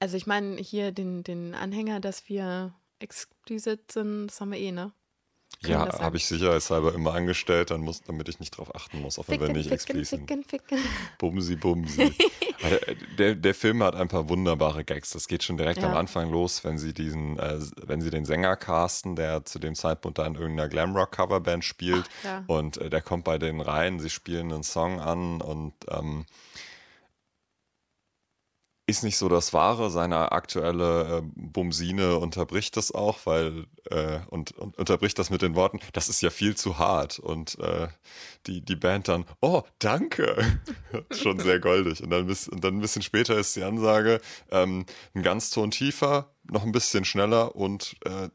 Also 0.01 0.17
ich 0.17 0.27
meine, 0.27 0.57
hier 0.57 0.91
den, 0.91 1.23
den 1.23 1.55
Anhänger, 1.55 2.01
dass 2.01 2.29
wir 2.29 2.75
exquisit 2.99 3.93
sind, 3.93 4.27
das 4.27 4.41
haben 4.41 4.51
wir 4.51 4.59
eh, 4.59 4.73
ne? 4.73 4.91
Ja, 5.63 5.99
habe 6.01 6.17
ich 6.17 6.25
sicherheitshalber 6.27 6.95
immer 6.95 7.13
angestellt, 7.13 7.71
dann 7.71 7.83
muss, 7.83 8.03
damit 8.03 8.29
ich 8.31 8.41
nicht 8.41 8.57
drauf 8.57 8.75
achten 8.75 9.03
muss, 9.03 9.19
auch 9.19 9.29
wenn 9.29 9.41
wir 9.41 9.49
nicht 9.51 9.71
explizit. 9.71 10.21
ficken, 10.21 10.43
ficken. 10.45 10.79
Bumsi, 11.19 11.57
bumsi. 11.57 12.13
Der, 13.17 13.35
der 13.35 13.55
Film 13.55 13.83
hat 13.83 13.97
ein 13.97 14.09
paar 14.09 14.29
wunderbare 14.29 14.85
Gags. 14.85 15.11
Das 15.11 15.29
geht 15.29 15.43
schon 15.43 15.57
direkt 15.57 15.81
Ja. 15.81 15.89
am 15.91 15.97
Anfang 15.97 16.31
los, 16.31 16.63
wenn 16.63 16.77
sie 16.77 16.93
diesen, 16.93 17.39
äh, 17.39 17.59
wenn 17.87 18.03
sie 18.03 18.11
den 18.11 18.27
Sänger 18.27 18.55
casten, 18.57 19.17
der 19.17 19.47
zu 19.47 19.59
dem 19.59 19.75
Zeitpunkt 19.75 20.19
da 20.19 20.27
in 20.27 20.35
irgendeiner 20.35 20.69
Glamrock-Coverband 20.69 21.65
spielt. 21.65 22.05
Ach, 22.21 22.25
ja. 22.25 22.45
Und 22.49 22.77
äh, 22.77 22.91
der 22.91 23.01
kommt 23.01 23.25
bei 23.25 23.39
denen 23.39 23.63
rein, 23.63 23.99
sie 23.99 24.11
spielen 24.11 24.53
einen 24.53 24.63
Song 24.63 25.01
an 25.01 25.41
und 25.41 25.73
ähm, 25.89 26.27
ist 28.91 29.03
nicht 29.03 29.17
so 29.17 29.29
das 29.29 29.53
Wahre. 29.53 29.91
Seine 29.91 30.33
aktuelle 30.33 31.19
äh, 31.19 31.23
Bumsine 31.35 32.17
unterbricht 32.19 32.77
das 32.77 32.93
auch, 32.93 33.21
weil 33.25 33.67
äh, 33.91 34.21
und, 34.29 34.53
und 34.53 34.77
unterbricht 34.79 35.19
das 35.19 35.31
mit 35.31 35.43
den 35.43 35.55
Worten, 35.55 35.81
das 35.93 36.09
ist 36.09 36.21
ja 36.21 36.31
viel 36.31 36.57
zu 36.57 36.79
hart. 36.79 37.19
Und 37.19 37.59
äh, 37.59 37.89
die, 38.47 38.61
die 38.61 38.77
Band 38.77 39.09
dann, 39.09 39.25
oh, 39.41 39.63
danke. 39.79 40.61
Schon 41.11 41.39
sehr 41.39 41.61
goldig. 41.61 42.03
Und 42.03 42.11
dann, 42.11 42.27
bis, 42.27 42.49
und 42.49 42.63
dann 42.63 42.77
ein 42.77 42.81
bisschen 42.81 43.03
später 43.03 43.37
ist 43.39 43.57
die 43.57 43.63
Ansage, 43.63 44.21
ähm, 44.51 44.85
ein 45.15 45.23
ganz 45.23 45.51
Ton 45.51 45.71
tiefer, 45.71 46.31
noch 46.45 46.65
ein 46.65 46.73
bisschen 46.73 47.05
schneller 47.05 47.57
und 47.57 47.97
äh, 48.05 48.29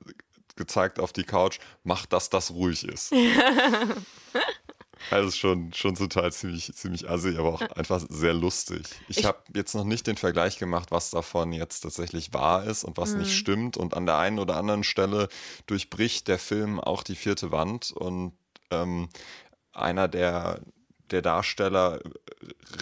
gezeigt 0.55 0.99
auf 0.99 1.13
die 1.13 1.23
Couch, 1.23 1.59
macht, 1.83 2.13
dass 2.13 2.29
das 2.29 2.51
ruhig 2.51 2.83
ist. 2.83 3.13
Also 5.11 5.31
schon, 5.31 5.73
schon 5.73 5.95
total 5.95 6.31
ziemlich, 6.31 6.71
ziemlich 6.75 7.09
assi, 7.09 7.35
aber 7.37 7.53
auch 7.53 7.61
einfach 7.75 8.03
sehr 8.09 8.33
lustig. 8.33 8.83
Ich, 9.07 9.19
Ich- 9.19 9.25
habe 9.25 9.39
jetzt 9.53 9.73
noch 9.75 9.83
nicht 9.83 10.07
den 10.07 10.17
Vergleich 10.17 10.57
gemacht, 10.57 10.91
was 10.91 11.09
davon 11.11 11.51
jetzt 11.53 11.81
tatsächlich 11.81 12.33
wahr 12.33 12.63
ist 12.65 12.83
und 12.83 12.97
was 12.97 13.15
nicht 13.15 13.31
stimmt. 13.35 13.77
Und 13.77 13.93
an 13.93 14.05
der 14.05 14.17
einen 14.17 14.39
oder 14.39 14.57
anderen 14.57 14.83
Stelle 14.83 15.27
durchbricht 15.67 16.27
der 16.27 16.39
Film 16.39 16.79
auch 16.79 17.03
die 17.03 17.15
vierte 17.15 17.51
Wand 17.51 17.91
und 17.91 18.33
ähm, 18.71 19.09
einer 19.73 20.07
der, 20.07 20.61
der 21.11 21.21
Darsteller 21.21 21.99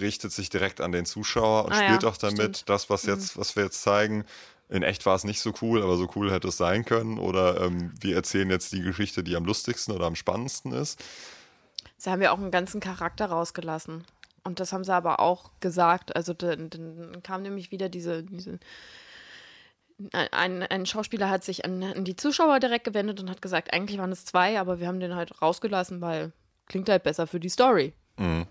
richtet 0.00 0.32
sich 0.32 0.48
direkt 0.50 0.80
an 0.80 0.92
den 0.92 1.06
Zuschauer 1.06 1.64
und 1.66 1.72
Ah 1.72 1.80
ja, 1.80 1.86
spielt 1.88 2.04
auch 2.04 2.16
damit, 2.16 2.56
stimmt. 2.58 2.68
das, 2.68 2.90
was 2.90 3.04
jetzt, 3.04 3.36
was 3.36 3.56
wir 3.56 3.64
jetzt 3.64 3.82
zeigen. 3.82 4.24
In 4.70 4.82
echt 4.82 5.04
war 5.04 5.14
es 5.14 5.24
nicht 5.24 5.40
so 5.40 5.52
cool, 5.60 5.82
aber 5.82 5.96
so 5.96 6.08
cool 6.16 6.32
hätte 6.32 6.48
es 6.48 6.56
sein 6.56 6.84
können. 6.86 7.18
Oder 7.18 7.60
ähm, 7.60 7.92
wir 8.00 8.16
erzählen 8.16 8.48
jetzt 8.48 8.72
die 8.72 8.80
Geschichte, 8.80 9.22
die 9.22 9.36
am 9.36 9.44
lustigsten 9.44 9.94
oder 9.94 10.06
am 10.06 10.16
spannendsten 10.16 10.72
ist. 10.72 10.98
Sie 11.96 12.10
haben 12.10 12.22
ja 12.22 12.32
auch 12.32 12.38
einen 12.38 12.50
ganzen 12.50 12.80
Charakter 12.80 13.26
rausgelassen. 13.26 14.04
Und 14.42 14.60
das 14.60 14.72
haben 14.72 14.84
sie 14.84 14.92
aber 14.92 15.20
auch 15.20 15.50
gesagt. 15.60 16.14
Also 16.14 16.34
dann, 16.34 16.70
dann 16.70 17.22
kam 17.22 17.42
nämlich 17.42 17.70
wieder 17.70 17.88
diese, 17.88 18.22
diese 18.22 18.58
ein, 20.12 20.62
ein 20.62 20.86
Schauspieler 20.86 21.30
hat 21.30 21.44
sich 21.44 21.64
an, 21.64 21.82
an 21.82 22.04
die 22.04 22.16
Zuschauer 22.16 22.58
direkt 22.60 22.84
gewendet 22.84 23.20
und 23.20 23.30
hat 23.30 23.40
gesagt, 23.40 23.72
eigentlich 23.72 23.98
waren 23.98 24.12
es 24.12 24.24
zwei, 24.24 24.58
aber 24.58 24.80
wir 24.80 24.88
haben 24.88 25.00
den 25.00 25.14
halt 25.14 25.40
rausgelassen, 25.40 26.00
weil 26.00 26.32
klingt 26.66 26.88
halt 26.88 27.04
besser 27.04 27.26
für 27.26 27.40
die 27.40 27.48
Story. 27.48 27.94
Mhm. 28.16 28.46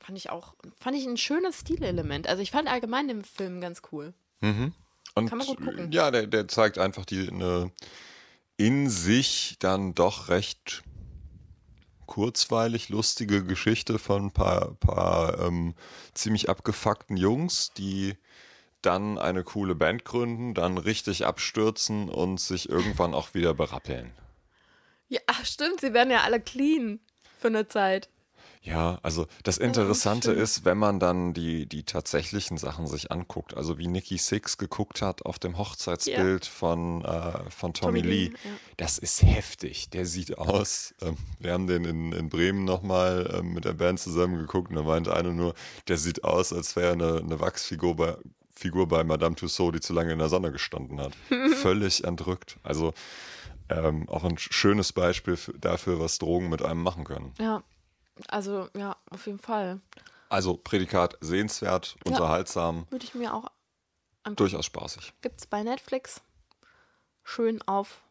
Fand 0.00 0.18
ich 0.18 0.30
auch, 0.30 0.54
fand 0.78 0.96
ich 0.96 1.06
ein 1.06 1.16
schönes 1.16 1.60
Stilelement. 1.60 2.28
Also 2.28 2.42
ich 2.42 2.50
fand 2.50 2.68
allgemein 2.68 3.08
den 3.08 3.24
Film 3.24 3.60
ganz 3.60 3.82
cool. 3.90 4.12
Und 5.14 5.28
Kann 5.28 5.38
man 5.38 5.46
gut 5.46 5.60
gucken. 5.60 5.90
ja, 5.92 6.10
der, 6.10 6.26
der 6.26 6.46
zeigt 6.46 6.78
einfach 6.78 7.04
die 7.04 7.28
eine 7.28 7.72
in 8.58 8.88
sich 8.88 9.56
dann 9.58 9.94
doch 9.94 10.28
recht 10.28 10.82
kurzweilig 12.06 12.88
lustige 12.88 13.44
Geschichte 13.44 13.98
von 13.98 14.26
ein 14.26 14.30
paar, 14.30 14.74
paar 14.74 15.40
ähm, 15.40 15.74
ziemlich 16.14 16.48
abgefuckten 16.48 17.16
Jungs, 17.16 17.72
die 17.76 18.14
dann 18.82 19.18
eine 19.18 19.42
coole 19.42 19.74
Band 19.74 20.04
gründen, 20.04 20.54
dann 20.54 20.78
richtig 20.78 21.26
abstürzen 21.26 22.08
und 22.08 22.40
sich 22.40 22.68
irgendwann 22.68 23.14
auch 23.14 23.34
wieder 23.34 23.54
berappeln. 23.54 24.12
Ja, 25.08 25.20
stimmt, 25.42 25.80
sie 25.80 25.92
werden 25.92 26.10
ja 26.10 26.22
alle 26.22 26.40
clean 26.40 27.00
für 27.38 27.48
eine 27.48 27.68
Zeit. 27.68 28.08
Ja, 28.66 28.98
also 29.02 29.28
das 29.44 29.58
Interessante 29.58 30.32
schön. 30.32 30.42
ist, 30.42 30.64
wenn 30.64 30.76
man 30.76 30.98
dann 30.98 31.32
die, 31.32 31.66
die 31.66 31.84
tatsächlichen 31.84 32.58
Sachen 32.58 32.88
sich 32.88 33.12
anguckt, 33.12 33.56
also 33.56 33.78
wie 33.78 33.86
Nikki 33.86 34.18
Six 34.18 34.58
geguckt 34.58 35.02
hat 35.02 35.24
auf 35.24 35.38
dem 35.38 35.56
Hochzeitsbild 35.56 36.46
von, 36.46 37.04
äh, 37.04 37.48
von 37.48 37.74
Tommy, 37.74 38.00
Tommy 38.00 38.14
Lee, 38.14 38.24
ja. 38.26 38.50
das 38.76 38.98
ist 38.98 39.22
heftig. 39.22 39.90
Der 39.90 40.04
sieht 40.04 40.36
aus, 40.36 40.96
ähm, 41.00 41.16
wir 41.38 41.52
haben 41.52 41.68
den 41.68 41.84
in, 41.84 42.12
in 42.12 42.28
Bremen 42.28 42.64
nochmal 42.64 43.32
ähm, 43.38 43.54
mit 43.54 43.64
der 43.64 43.74
Band 43.74 44.00
zusammen 44.00 44.36
geguckt 44.36 44.70
und 44.70 44.76
da 44.76 44.82
meinte 44.82 45.14
einer 45.14 45.30
nur, 45.30 45.54
der 45.86 45.96
sieht 45.96 46.24
aus, 46.24 46.52
als 46.52 46.74
wäre 46.74 46.92
eine, 46.92 47.18
eine 47.18 47.38
Wachsfigur 47.38 47.94
bei, 47.94 48.16
Figur 48.50 48.88
bei 48.88 49.04
Madame 49.04 49.36
Tussaud, 49.36 49.76
die 49.76 49.80
zu 49.80 49.92
lange 49.92 50.12
in 50.12 50.18
der 50.18 50.28
Sonne 50.28 50.50
gestanden 50.50 51.00
hat. 51.00 51.12
Völlig 51.62 52.02
entrückt. 52.02 52.56
Also 52.64 52.94
ähm, 53.68 54.08
auch 54.08 54.24
ein 54.24 54.38
schönes 54.38 54.92
Beispiel 54.92 55.36
für, 55.36 55.52
dafür, 55.52 56.00
was 56.00 56.18
Drogen 56.18 56.48
mit 56.48 56.62
einem 56.62 56.82
machen 56.82 57.04
können. 57.04 57.32
Ja, 57.38 57.62
also 58.28 58.68
ja, 58.76 58.96
auf 59.10 59.26
jeden 59.26 59.38
Fall. 59.38 59.80
Also 60.28 60.56
Prädikat 60.56 61.16
sehenswert, 61.20 61.96
Ja. 62.04 62.12
unterhaltsam, 62.12 62.86
Würde 62.90 63.04
ich 63.04 63.14
mir 63.14 63.32
auch 63.34 63.44
angucken. 64.22 64.36
durchaus 64.36 64.66
spaßig. 64.66 65.12
Gibt 65.22 65.40
es 65.40 65.46
bei 65.46 65.62
Netflix. 65.62 66.20
Schön 67.22 67.62
auf 67.62 68.02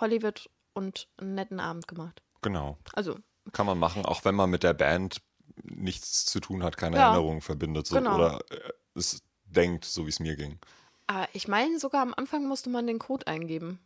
Hollywood 0.00 0.50
und 0.72 1.08
einen 1.18 1.34
netten 1.34 1.60
Abend 1.60 1.86
gemacht. 1.88 2.22
Genau. 2.42 2.78
Also, 2.94 3.16
Kann 3.52 3.66
man 3.66 3.78
machen, 3.78 4.04
auch 4.06 4.24
wenn 4.24 4.34
man 4.34 4.50
mit 4.50 4.62
der 4.62 4.74
Band 4.74 5.20
nichts 5.62 6.24
zu 6.24 6.40
tun 6.40 6.62
hat, 6.64 6.76
keine 6.76 6.96
Ja. 6.96 7.04
Erinnerungen 7.08 7.40
verbindet 7.42 7.86
so, 7.86 7.96
Genau. 7.96 8.16
oder 8.16 8.40
äh, 8.50 8.72
es 8.94 9.22
denkt, 9.44 9.84
so 9.84 10.06
wie 10.06 10.10
es 10.10 10.18
mir 10.20 10.34
ging. 10.36 10.58
aber 11.06 11.28
ich 11.34 11.46
meine, 11.48 11.78
sogar 11.78 12.00
am 12.02 12.14
Anfang 12.14 12.46
musste 12.48 12.70
man 12.70 12.86
den 12.86 12.98
Code 12.98 13.26
eingeben 13.26 13.78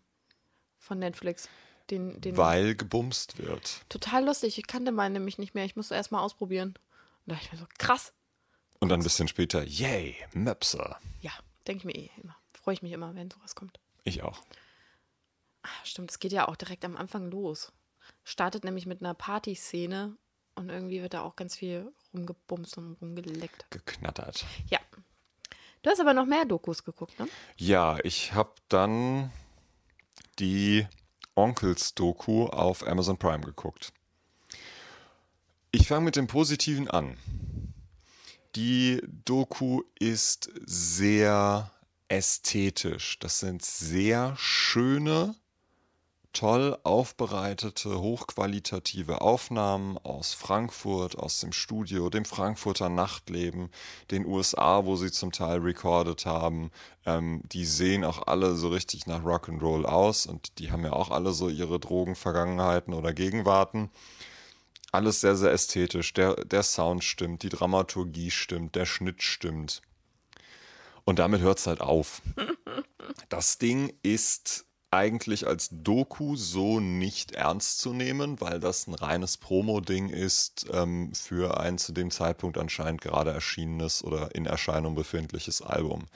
von 0.78 0.98
Netflix. 1.00 1.48
Den, 1.90 2.20
den 2.20 2.36
Weil 2.36 2.74
gebumst 2.74 3.38
wird. 3.38 3.80
total 3.88 4.26
lustig. 4.26 4.58
Ich 4.58 4.66
kannte 4.66 4.92
meinen 4.92 5.14
nämlich 5.14 5.38
nicht 5.38 5.54
mehr. 5.54 5.64
Ich 5.64 5.76
musste 5.76 5.94
erst 5.94 6.12
mal 6.12 6.20
ausprobieren. 6.20 6.68
Und 6.70 6.76
da 7.26 7.34
dachte 7.34 7.46
ich 7.46 7.52
mir 7.52 7.58
so, 7.58 7.66
krass. 7.78 8.12
Und 8.78 8.90
dann 8.90 9.00
ein 9.00 9.04
bisschen 9.04 9.28
später, 9.28 9.64
yay, 9.64 10.14
Möpser. 10.34 10.98
Ja, 11.20 11.32
denke 11.66 11.78
ich 11.78 11.84
mir 11.84 11.94
eh 11.94 12.10
immer. 12.22 12.36
Freue 12.52 12.74
ich 12.74 12.82
mich 12.82 12.92
immer, 12.92 13.14
wenn 13.14 13.30
sowas 13.30 13.54
kommt. 13.54 13.80
Ich 14.04 14.22
auch. 14.22 14.42
Ah, 15.62 15.68
stimmt, 15.84 16.10
es 16.10 16.18
geht 16.18 16.32
ja 16.32 16.46
auch 16.48 16.56
direkt 16.56 16.84
am 16.84 16.96
Anfang 16.96 17.30
los. 17.30 17.72
Startet 18.24 18.64
nämlich 18.64 18.86
mit 18.86 19.00
einer 19.00 19.14
Partyszene 19.14 20.16
und 20.54 20.68
irgendwie 20.70 21.02
wird 21.02 21.14
da 21.14 21.22
auch 21.22 21.36
ganz 21.36 21.56
viel 21.56 21.90
rumgebumst 22.14 22.78
und 22.78 22.94
rumgeleckt. 23.00 23.70
Geknattert. 23.70 24.44
Ja. 24.70 24.78
Du 25.82 25.90
hast 25.90 26.00
aber 26.00 26.14
noch 26.14 26.26
mehr 26.26 26.44
Dokus 26.44 26.84
geguckt, 26.84 27.18
ne? 27.18 27.28
Ja, 27.56 27.98
ich 28.02 28.34
habe 28.34 28.52
dann 28.68 29.32
die 30.38 30.86
Onkels-Doku 31.38 32.46
auf 32.46 32.86
Amazon 32.86 33.16
Prime 33.16 33.44
geguckt. 33.44 33.92
Ich 35.70 35.86
fange 35.86 36.06
mit 36.06 36.16
dem 36.16 36.26
Positiven 36.26 36.88
an. 36.88 37.16
Die 38.56 39.00
Doku 39.24 39.82
ist 39.98 40.50
sehr 40.66 41.70
ästhetisch. 42.08 43.18
Das 43.20 43.38
sind 43.38 43.64
sehr 43.64 44.34
schöne, 44.36 45.36
toll 46.38 46.78
aufbereitete, 46.84 48.00
hochqualitative 48.00 49.22
Aufnahmen 49.22 49.98
aus 49.98 50.34
Frankfurt, 50.34 51.18
aus 51.18 51.40
dem 51.40 51.50
Studio, 51.50 52.10
dem 52.10 52.24
Frankfurter 52.24 52.88
Nachtleben, 52.88 53.70
den 54.12 54.24
USA, 54.24 54.84
wo 54.84 54.94
sie 54.94 55.10
zum 55.10 55.32
Teil 55.32 55.58
recorded 55.58 56.26
haben. 56.26 56.70
Ähm, 57.04 57.42
die 57.50 57.64
sehen 57.64 58.04
auch 58.04 58.28
alle 58.28 58.54
so 58.54 58.68
richtig 58.68 59.08
nach 59.08 59.24
Rock'n'Roll 59.24 59.84
aus 59.84 60.26
und 60.26 60.60
die 60.60 60.70
haben 60.70 60.84
ja 60.84 60.92
auch 60.92 61.10
alle 61.10 61.32
so 61.32 61.48
ihre 61.48 61.80
Drogenvergangenheiten 61.80 62.94
oder 62.94 63.12
Gegenwarten. 63.12 63.90
Alles 64.92 65.20
sehr, 65.20 65.34
sehr 65.34 65.50
ästhetisch. 65.50 66.12
Der, 66.12 66.36
der 66.44 66.62
Sound 66.62 67.02
stimmt, 67.02 67.42
die 67.42 67.48
Dramaturgie 67.48 68.30
stimmt, 68.30 68.76
der 68.76 68.86
Schnitt 68.86 69.24
stimmt. 69.24 69.82
Und 71.04 71.18
damit 71.18 71.40
hört 71.40 71.58
es 71.58 71.66
halt 71.66 71.80
auf. 71.80 72.22
Das 73.30 73.58
Ding 73.58 73.92
ist 74.02 74.67
eigentlich 74.90 75.46
als 75.46 75.68
Doku 75.70 76.36
so 76.36 76.80
nicht 76.80 77.32
ernst 77.32 77.78
zu 77.78 77.92
nehmen, 77.92 78.40
weil 78.40 78.58
das 78.58 78.86
ein 78.86 78.94
reines 78.94 79.36
Promo-Ding 79.36 80.08
ist 80.08 80.66
ähm, 80.72 81.12
für 81.14 81.60
ein 81.60 81.78
zu 81.78 81.92
dem 81.92 82.10
Zeitpunkt 82.10 82.58
anscheinend 82.58 83.00
gerade 83.02 83.30
erschienenes 83.30 84.02
oder 84.02 84.34
in 84.34 84.46
Erscheinung 84.46 84.94
befindliches 84.94 85.60
Album. 85.60 86.06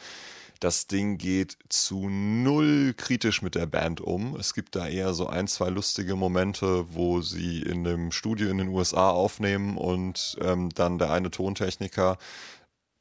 Das 0.63 0.87
Ding 0.87 1.19
geht 1.19 1.57
zu 1.71 2.09
null 2.09 2.95
kritisch 2.97 3.43
mit 3.43 3.57
der 3.57 3.67
Band 3.67 4.01
um. 4.01 4.37
Es 4.37 4.55
gibt 4.55 4.77
da 4.77 4.87
eher 4.87 5.13
so 5.13 5.27
ein, 5.27 5.49
zwei 5.49 5.71
lustige 5.71 6.15
Momente, 6.15 6.87
wo 6.95 7.21
sie 7.21 7.63
in 7.63 7.85
einem 7.85 8.13
Studio 8.13 8.49
in 8.49 8.59
den 8.59 8.69
USA 8.69 9.11
aufnehmen 9.11 9.77
und 9.77 10.39
ähm, 10.41 10.69
dann 10.71 11.01
der 11.01 11.11
eine 11.11 11.33
Tontechniker 11.33 12.17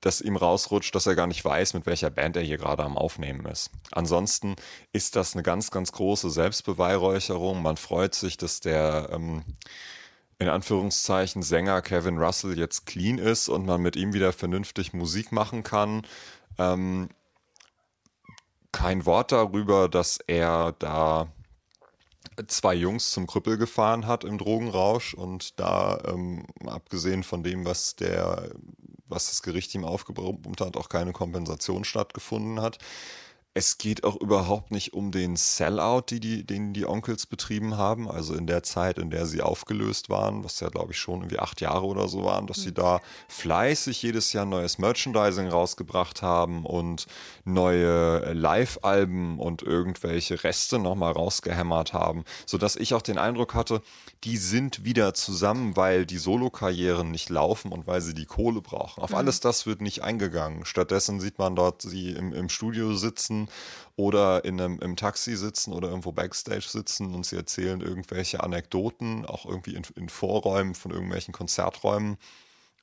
dass 0.01 0.19
ihm 0.19 0.35
rausrutscht, 0.35 0.93
dass 0.93 1.05
er 1.05 1.15
gar 1.15 1.27
nicht 1.27 1.45
weiß, 1.45 1.73
mit 1.75 1.85
welcher 1.85 2.09
Band 2.09 2.35
er 2.35 2.41
hier 2.41 2.57
gerade 2.57 2.83
am 2.83 2.97
Aufnehmen 2.97 3.45
ist. 3.45 3.69
Ansonsten 3.91 4.55
ist 4.91 5.15
das 5.15 5.33
eine 5.33 5.43
ganz, 5.43 5.71
ganz 5.71 5.91
große 5.91 6.29
Selbstbeweihräucherung. 6.29 7.61
Man 7.61 7.77
freut 7.77 8.15
sich, 8.15 8.37
dass 8.37 8.59
der 8.59 9.09
ähm, 9.11 9.43
in 10.39 10.49
Anführungszeichen 10.49 11.43
Sänger 11.43 11.83
Kevin 11.83 12.17
Russell 12.17 12.57
jetzt 12.57 12.87
clean 12.87 13.19
ist 13.19 13.47
und 13.47 13.65
man 13.65 13.79
mit 13.79 13.95
ihm 13.95 14.13
wieder 14.13 14.33
vernünftig 14.33 14.91
Musik 14.91 15.31
machen 15.31 15.61
kann. 15.61 16.01
Ähm, 16.57 17.09
kein 18.71 19.05
Wort 19.05 19.31
darüber, 19.31 19.87
dass 19.87 20.17
er 20.25 20.73
da 20.79 21.31
zwei 22.47 22.73
Jungs 22.73 23.11
zum 23.11 23.27
Krüppel 23.27 23.57
gefahren 23.57 24.07
hat 24.07 24.23
im 24.23 24.39
Drogenrausch 24.39 25.13
und 25.13 25.59
da, 25.59 25.99
ähm, 26.07 26.47
abgesehen 26.65 27.23
von 27.23 27.43
dem, 27.43 27.65
was 27.65 27.95
der 27.95 28.49
was 29.11 29.27
das 29.29 29.41
Gericht 29.41 29.75
ihm 29.75 29.85
aufgebrummt 29.85 30.61
hat, 30.61 30.77
auch 30.77 30.89
keine 30.89 31.11
Kompensation 31.11 31.83
stattgefunden 31.83 32.61
hat. 32.61 32.77
Es 33.53 33.77
geht 33.77 34.05
auch 34.05 34.15
überhaupt 34.15 34.71
nicht 34.71 34.93
um 34.93 35.11
den 35.11 35.35
Sellout, 35.35 36.03
die 36.09 36.21
die, 36.21 36.45
den 36.45 36.71
die 36.71 36.85
Onkels 36.85 37.25
betrieben 37.25 37.75
haben. 37.75 38.09
Also 38.09 38.33
in 38.33 38.47
der 38.47 38.63
Zeit, 38.63 38.97
in 38.97 39.09
der 39.09 39.25
sie 39.25 39.41
aufgelöst 39.41 40.09
waren, 40.09 40.45
was 40.45 40.61
ja 40.61 40.69
glaube 40.69 40.93
ich 40.93 40.97
schon 40.97 41.19
irgendwie 41.19 41.39
acht 41.39 41.59
Jahre 41.59 41.85
oder 41.85 42.07
so 42.07 42.23
waren, 42.23 42.47
dass 42.47 42.59
mhm. 42.59 42.61
sie 42.61 42.73
da 42.73 43.01
fleißig 43.27 44.01
jedes 44.03 44.31
Jahr 44.31 44.45
neues 44.45 44.77
Merchandising 44.77 45.49
rausgebracht 45.49 46.21
haben 46.21 46.65
und 46.65 47.07
neue 47.43 48.31
Live-Alben 48.31 49.37
und 49.37 49.63
irgendwelche 49.63 50.41
Reste 50.45 50.79
nochmal 50.79 51.11
rausgehämmert 51.11 51.91
haben, 51.91 52.23
sodass 52.45 52.77
ich 52.77 52.93
auch 52.93 53.01
den 53.01 53.17
Eindruck 53.17 53.53
hatte, 53.53 53.81
die 54.23 54.37
sind 54.37 54.85
wieder 54.85 55.13
zusammen, 55.13 55.75
weil 55.75 56.05
die 56.05 56.19
Solokarrieren 56.19 57.11
nicht 57.11 57.29
laufen 57.29 57.73
und 57.73 57.85
weil 57.85 57.99
sie 57.99 58.13
die 58.13 58.27
Kohle 58.27 58.61
brauchen. 58.61 59.03
Auf 59.03 59.09
mhm. 59.09 59.17
alles 59.17 59.41
das 59.41 59.65
wird 59.65 59.81
nicht 59.81 60.03
eingegangen. 60.03 60.63
Stattdessen 60.63 61.19
sieht 61.19 61.37
man 61.37 61.57
dort 61.57 61.81
sie 61.81 62.11
im, 62.11 62.31
im 62.31 62.47
Studio 62.47 62.95
sitzen 62.95 63.40
oder 63.95 64.45
in 64.45 64.59
einem, 64.59 64.79
im 64.79 64.95
Taxi 64.95 65.35
sitzen 65.35 65.73
oder 65.73 65.89
irgendwo 65.89 66.11
Backstage 66.11 66.67
sitzen 66.67 67.13
und 67.13 67.25
sie 67.25 67.35
erzählen 67.35 67.81
irgendwelche 67.81 68.43
Anekdoten, 68.43 69.25
auch 69.25 69.45
irgendwie 69.45 69.75
in, 69.75 69.83
in 69.95 70.09
Vorräumen 70.09 70.75
von 70.75 70.91
irgendwelchen 70.91 71.33
Konzerträumen. 71.33 72.17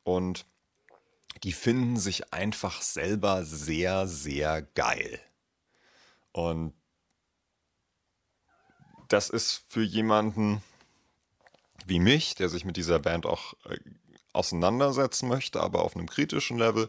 Und 0.04 0.46
die 1.42 1.52
finden 1.52 1.96
sich 1.96 2.32
einfach 2.32 2.82
selber 2.82 3.44
sehr, 3.44 4.06
sehr 4.06 4.62
geil. 4.62 5.20
Und 6.32 6.72
das 9.08 9.30
ist 9.30 9.64
für 9.68 9.82
jemanden 9.82 10.62
wie 11.86 12.00
mich, 12.00 12.34
der 12.34 12.48
sich 12.48 12.64
mit 12.64 12.76
dieser 12.76 12.98
Band 12.98 13.26
auch 13.26 13.54
äh, 13.64 13.78
auseinandersetzen 14.32 15.28
möchte, 15.28 15.60
aber 15.60 15.82
auf 15.82 15.96
einem 15.96 16.08
kritischen 16.08 16.58
Level, 16.58 16.88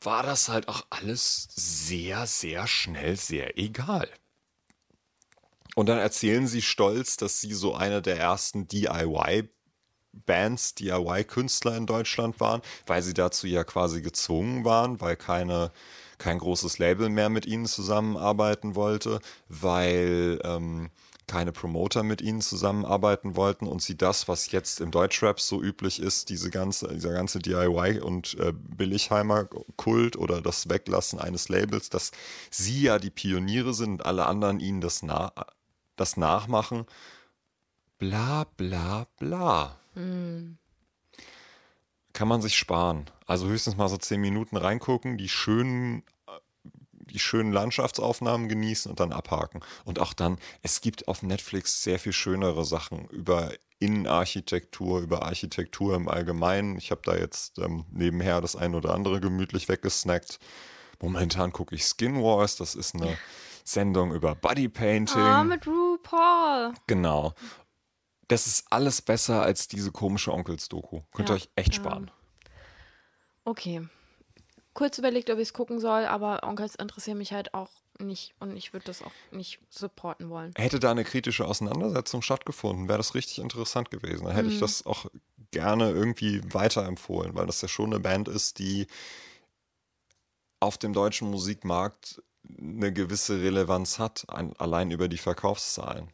war 0.00 0.22
das 0.22 0.48
halt 0.48 0.68
auch 0.68 0.86
alles 0.90 1.48
sehr, 1.54 2.26
sehr 2.26 2.66
schnell 2.66 3.16
sehr 3.16 3.58
egal. 3.58 4.08
Und 5.74 5.88
dann 5.88 5.98
erzählen 5.98 6.46
sie 6.46 6.62
stolz, 6.62 7.16
dass 7.16 7.40
sie 7.40 7.54
so 7.54 7.74
eine 7.74 8.02
der 8.02 8.18
ersten 8.18 8.66
DIY-Bands, 8.66 10.74
DIY-Künstler 10.74 11.76
in 11.76 11.86
Deutschland 11.86 12.40
waren, 12.40 12.60
weil 12.86 13.02
sie 13.02 13.14
dazu 13.14 13.46
ja 13.46 13.64
quasi 13.64 14.02
gezwungen 14.02 14.64
waren, 14.64 15.00
weil 15.00 15.16
keine, 15.16 15.70
kein 16.18 16.38
großes 16.38 16.78
Label 16.78 17.08
mehr 17.08 17.28
mit 17.28 17.46
ihnen 17.46 17.66
zusammenarbeiten 17.66 18.74
wollte, 18.74 19.20
weil 19.48 20.40
ähm, 20.44 20.90
keine 21.30 21.52
Promoter 21.52 22.02
mit 22.02 22.22
ihnen 22.22 22.40
zusammenarbeiten 22.40 23.36
wollten 23.36 23.68
und 23.68 23.80
sie 23.80 23.96
das, 23.96 24.26
was 24.26 24.50
jetzt 24.50 24.80
im 24.80 24.90
Deutschrap 24.90 25.38
so 25.38 25.62
üblich 25.62 26.02
ist, 26.02 26.28
diese 26.28 26.50
ganze, 26.50 26.88
dieser 26.88 27.12
ganze 27.12 27.38
DIY 27.38 28.00
und 28.00 28.36
äh, 28.40 28.52
Billigheimer-Kult 28.52 30.16
oder 30.16 30.42
das 30.42 30.68
Weglassen 30.68 31.20
eines 31.20 31.48
Labels, 31.48 31.88
dass 31.88 32.10
sie 32.50 32.82
ja 32.82 32.98
die 32.98 33.10
Pioniere 33.10 33.74
sind 33.74 33.92
und 33.92 34.06
alle 34.06 34.26
anderen 34.26 34.58
ihnen 34.58 34.80
das, 34.80 35.04
na 35.04 35.32
das 35.94 36.16
nachmachen. 36.16 36.84
Bla 37.98 38.46
bla 38.56 39.06
bla. 39.20 39.78
Mhm. 39.94 40.58
Kann 42.12 42.26
man 42.26 42.42
sich 42.42 42.56
sparen. 42.56 43.08
Also 43.24 43.46
höchstens 43.46 43.76
mal 43.76 43.88
so 43.88 43.98
zehn 43.98 44.20
Minuten 44.20 44.56
reingucken, 44.56 45.16
die 45.16 45.28
schönen 45.28 46.02
die 47.12 47.18
schönen 47.18 47.52
Landschaftsaufnahmen 47.52 48.48
genießen 48.48 48.90
und 48.90 49.00
dann 49.00 49.12
abhaken. 49.12 49.60
Und 49.84 49.98
auch 49.98 50.12
dann, 50.12 50.38
es 50.62 50.80
gibt 50.80 51.08
auf 51.08 51.22
Netflix 51.22 51.82
sehr 51.82 51.98
viel 51.98 52.12
schönere 52.12 52.64
Sachen 52.64 53.06
über 53.08 53.52
Innenarchitektur, 53.78 55.00
über 55.00 55.24
Architektur 55.24 55.96
im 55.96 56.08
Allgemeinen. 56.08 56.76
Ich 56.76 56.90
habe 56.90 57.00
da 57.04 57.16
jetzt 57.16 57.58
ähm, 57.58 57.84
nebenher 57.90 58.40
das 58.40 58.56
ein 58.56 58.74
oder 58.74 58.94
andere 58.94 59.20
gemütlich 59.20 59.68
weggesnackt. 59.68 60.38
Momentan 61.00 61.52
gucke 61.52 61.74
ich 61.74 61.84
Skin 61.84 62.22
Wars, 62.22 62.56
das 62.56 62.74
ist 62.74 62.94
eine 62.94 63.16
Sendung 63.64 64.12
über 64.12 64.34
Bodypainting. 64.34 65.20
Ah, 65.20 65.44
mit 65.44 65.66
RuPaul. 65.66 66.74
Genau. 66.86 67.34
Das 68.28 68.46
ist 68.46 68.66
alles 68.70 69.02
besser 69.02 69.42
als 69.42 69.66
diese 69.66 69.90
komische 69.90 70.32
Onkels-Doku. 70.32 71.00
Könnt 71.12 71.30
ihr 71.30 71.34
euch 71.34 71.50
echt 71.56 71.74
sparen. 71.74 72.10
Okay 73.44 73.88
kurz 74.74 74.98
überlegt, 74.98 75.30
ob 75.30 75.38
ich 75.38 75.48
es 75.48 75.52
gucken 75.52 75.80
soll, 75.80 76.04
aber 76.04 76.42
Onkels 76.42 76.74
interessieren 76.74 77.18
mich 77.18 77.32
halt 77.32 77.54
auch 77.54 77.70
nicht 77.98 78.34
und 78.40 78.56
ich 78.56 78.72
würde 78.72 78.86
das 78.86 79.02
auch 79.02 79.12
nicht 79.30 79.60
supporten 79.68 80.30
wollen. 80.30 80.52
Hätte 80.56 80.80
da 80.80 80.90
eine 80.90 81.04
kritische 81.04 81.44
Auseinandersetzung 81.46 82.22
stattgefunden, 82.22 82.88
wäre 82.88 82.98
das 82.98 83.14
richtig 83.14 83.38
interessant 83.38 83.90
gewesen. 83.90 84.24
Dann 84.24 84.34
hätte 84.34 84.48
mhm. 84.48 84.54
ich 84.54 84.60
das 84.60 84.86
auch 84.86 85.06
gerne 85.50 85.90
irgendwie 85.90 86.40
weiterempfohlen, 86.52 87.34
weil 87.34 87.46
das 87.46 87.60
ja 87.60 87.68
schon 87.68 87.92
eine 87.92 88.00
Band 88.00 88.28
ist, 88.28 88.58
die 88.58 88.86
auf 90.60 90.78
dem 90.78 90.92
deutschen 90.92 91.30
Musikmarkt 91.30 92.22
eine 92.58 92.92
gewisse 92.92 93.40
Relevanz 93.40 93.98
hat, 93.98 94.26
allein 94.28 94.90
über 94.90 95.08
die 95.08 95.18
Verkaufszahlen. 95.18 96.10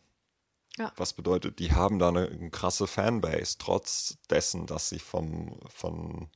Ja. 0.78 0.92
Was 0.96 1.14
bedeutet, 1.14 1.58
die 1.58 1.72
haben 1.72 1.98
da 1.98 2.08
eine, 2.08 2.28
eine 2.28 2.50
krasse 2.50 2.86
Fanbase, 2.86 3.56
trotz 3.58 4.18
dessen, 4.28 4.66
dass 4.66 4.88
sie 4.90 4.98
vom, 4.98 5.58
von 5.68 6.28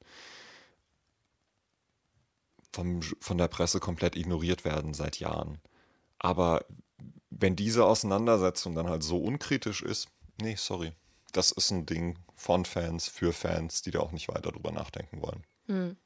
vom, 2.73 3.03
von 3.03 3.39
der 3.39 3.49
Presse 3.49 3.81
komplett 3.81 4.16
ignoriert 4.16 4.64
werden 4.64 4.95
seit 4.95 5.18
Jahren. 5.18 5.59
Aber 6.18 6.64
wenn 7.31 7.57
diese 7.57 7.85
Auseinandersetzung 7.85 8.75
dann 8.75 8.89
halt 8.89 9.03
so 9.03 9.18
unkritisch 9.18 9.83
ist, 9.83 10.09
nee, 10.41 10.57
sorry. 10.57 10.93
Das 11.33 11.53
ist 11.53 11.71
ein 11.71 11.87
Ding 11.87 12.18
von 12.35 12.64
Fans 12.64 13.09
für 13.09 13.33
Fans, 13.33 13.83
die 13.83 13.93
da 13.93 14.01
auch 14.01 14.12
nicht 14.12 14.29
weiter 14.29 14.51
drüber 14.51 14.73
nachdenken 14.73 15.23
wollen. 15.23 15.45
Hm. 15.66 15.97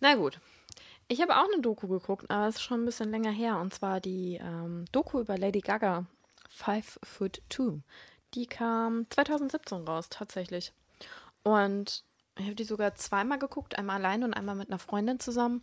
Na 0.00 0.16
gut. 0.16 0.40
Ich 1.06 1.20
habe 1.20 1.36
auch 1.36 1.44
eine 1.44 1.60
Doku 1.60 1.86
geguckt, 1.86 2.30
aber 2.30 2.48
es 2.48 2.56
ist 2.56 2.62
schon 2.62 2.82
ein 2.82 2.86
bisschen 2.86 3.10
länger 3.10 3.30
her. 3.30 3.58
Und 3.58 3.72
zwar 3.72 4.00
die 4.00 4.38
ähm, 4.42 4.86
Doku 4.90 5.20
über 5.20 5.38
Lady 5.38 5.60
Gaga, 5.60 6.06
Five 6.48 6.98
Foot 7.02 7.42
Two. 7.48 7.80
Die 8.34 8.46
kam 8.46 9.06
2017 9.10 9.86
raus, 9.86 10.08
tatsächlich. 10.08 10.72
Und 11.42 12.04
ich 12.36 12.44
habe 12.44 12.54
die 12.54 12.64
sogar 12.64 12.94
zweimal 12.94 13.38
geguckt, 13.38 13.78
einmal 13.78 13.96
allein 13.96 14.24
und 14.24 14.34
einmal 14.34 14.54
mit 14.54 14.68
einer 14.68 14.78
Freundin 14.78 15.20
zusammen. 15.20 15.62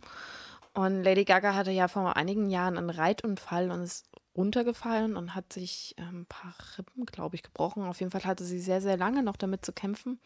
Und 0.74 1.02
Lady 1.02 1.24
Gaga 1.24 1.54
hatte 1.54 1.70
ja 1.70 1.88
vor 1.88 2.16
einigen 2.16 2.48
Jahren 2.48 2.78
einen 2.78 2.90
Reitunfall 2.90 3.70
und 3.70 3.82
ist 3.82 4.06
runtergefallen 4.34 5.16
und 5.16 5.34
hat 5.34 5.52
sich 5.52 5.94
ähm, 5.98 6.20
ein 6.20 6.26
paar 6.26 6.54
Rippen, 6.78 7.04
glaube 7.04 7.36
ich, 7.36 7.42
gebrochen. 7.42 7.82
Auf 7.84 8.00
jeden 8.00 8.10
Fall 8.10 8.24
hatte 8.24 8.44
sie 8.44 8.60
sehr, 8.60 8.80
sehr 8.80 8.96
lange 8.96 9.22
noch 9.22 9.36
damit 9.36 9.64
zu 9.64 9.72
kämpfen 9.72 10.18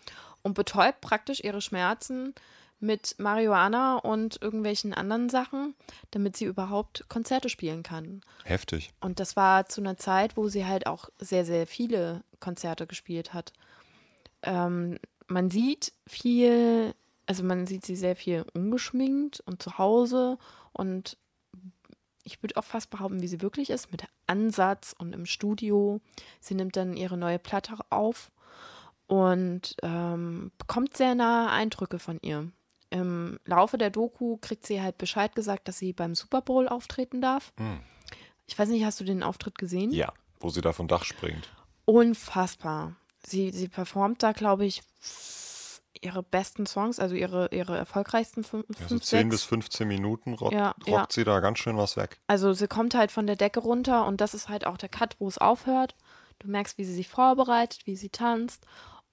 und 0.43 0.55
betäubt 0.55 1.01
praktisch 1.01 1.43
ihre 1.43 1.61
Schmerzen 1.61 2.35
mit 2.79 3.17
Marihuana 3.19 3.97
und 3.97 4.41
irgendwelchen 4.41 4.93
anderen 4.93 5.29
Sachen, 5.29 5.75
damit 6.11 6.37
sie 6.37 6.45
überhaupt 6.45 7.09
Konzerte 7.09 7.49
spielen 7.49 7.83
kann. 7.83 8.21
Heftig. 8.45 8.91
Und 9.01 9.19
das 9.19 9.35
war 9.35 9.67
zu 9.67 9.81
einer 9.81 9.97
Zeit, 9.97 10.37
wo 10.37 10.49
sie 10.49 10.67
halt 10.67 10.87
auch 10.87 11.09
sehr, 11.19 11.45
sehr 11.45 11.67
viele 11.67 12.23
Konzerte 12.39 12.87
gespielt 12.87 13.33
hat. 13.33 13.53
Ähm, 14.43 14.99
man 15.29 15.51
sieht 15.51 15.93
viel, 16.07 16.95
also 17.27 17.43
man 17.43 17.67
sieht 17.67 17.85
sie 17.85 17.97
sehr 17.97 18.17
viel 18.17 18.45
ungeschminkt 18.55 19.41
und 19.47 19.63
zu 19.63 19.79
Hause 19.79 20.39
und 20.73 21.17
ich 22.27 22.43
würde 22.43 22.57
auch 22.57 22.65
fast 22.65 22.91
behaupten, 22.91 23.23
wie 23.23 23.29
sie 23.29 23.41
wirklich 23.41 23.71
ist, 23.71 23.93
mit 23.93 24.05
Ansatz 24.27 24.95
und 24.99 25.15
im 25.15 25.27
Studio. 25.27 26.01
Sie 26.41 26.55
nimmt 26.55 26.77
dann 26.77 26.97
ihre 26.97 27.17
neue 27.17 27.39
Platte 27.39 27.77
auf 27.91 28.33
und 29.07 29.77
ähm, 29.83 30.51
bekommt 30.59 30.97
sehr 30.97 31.15
nahe 31.15 31.51
Eindrücke 31.51 32.01
von 32.01 32.19
ihr. 32.23 32.51
Im 32.91 33.39
Laufe 33.45 33.79
der 33.79 33.91
Doku 33.91 34.39
kriegt 34.39 34.67
sie 34.67 34.83
halt 34.83 34.99
Bescheid 34.99 35.35
gesagt, 35.35 35.69
dass 35.69 35.79
sie 35.79 35.93
beim 35.93 36.15
Super 36.15 36.41
Bowl 36.41 36.69
auftreten 36.69 37.21
darf. 37.21 37.53
Hm. 37.59 37.81
Ich 38.47 38.59
weiß 38.59 38.69
nicht, 38.69 38.85
hast 38.85 39.01
du 39.01 39.05
den 39.05 39.23
Auftritt 39.23 39.59
gesehen? 39.59 39.91
Ja, 39.93 40.13
wo 40.41 40.51
sie 40.51 40.61
da 40.61 40.73
vom 40.73 40.89
Dach 40.89 41.05
springt. 41.05 41.49
Unfassbar. 41.85 42.97
Sie, 43.29 43.51
sie 43.51 43.69
performt 43.69 44.23
da, 44.23 44.31
glaube 44.33 44.65
ich, 44.67 44.83
ihre 46.01 46.23
besten 46.23 46.67
Songs, 46.67 47.01
also 47.01 47.15
ihre, 47.15 47.49
ihre 47.53 47.77
erfolgreichsten 47.77 48.45
fünf, 48.45 48.67
Also 48.69 48.89
fünf 48.89 49.03
10 49.03 49.19
sechs. 49.31 49.31
bis 49.31 49.43
15 49.45 49.89
Minuten 49.89 50.35
rock, 50.35 50.53
Ja, 50.53 50.69
rockt 50.87 50.89
ja. 50.89 51.07
sie 51.11 51.25
da 51.25 51.41
ganz 51.41 51.59
schön 51.59 51.77
was 51.77 51.97
weg. 51.97 52.21
Also 52.29 52.53
sie 52.53 52.69
kommt 52.69 52.95
halt 52.95 53.11
von 53.11 53.27
der 53.27 53.37
Decke 53.37 53.61
runter 53.61 54.07
und 54.07 54.21
das 54.21 54.35
ist 54.35 54.49
halt 54.49 54.67
auch 54.67 54.77
der 54.77 54.89
Cut, 54.91 55.17
wo 55.19 55.27
es 55.27 55.39
aufhört. 55.39 55.97
Du 56.39 56.49
merkst, 56.49 56.79
wie 56.79 56.85
sie 56.85 56.95
sich 56.95 57.09
vorbereitet, 57.09 57.87
wie 57.87 57.97
sie 57.97 58.11
tanzt 58.11 58.65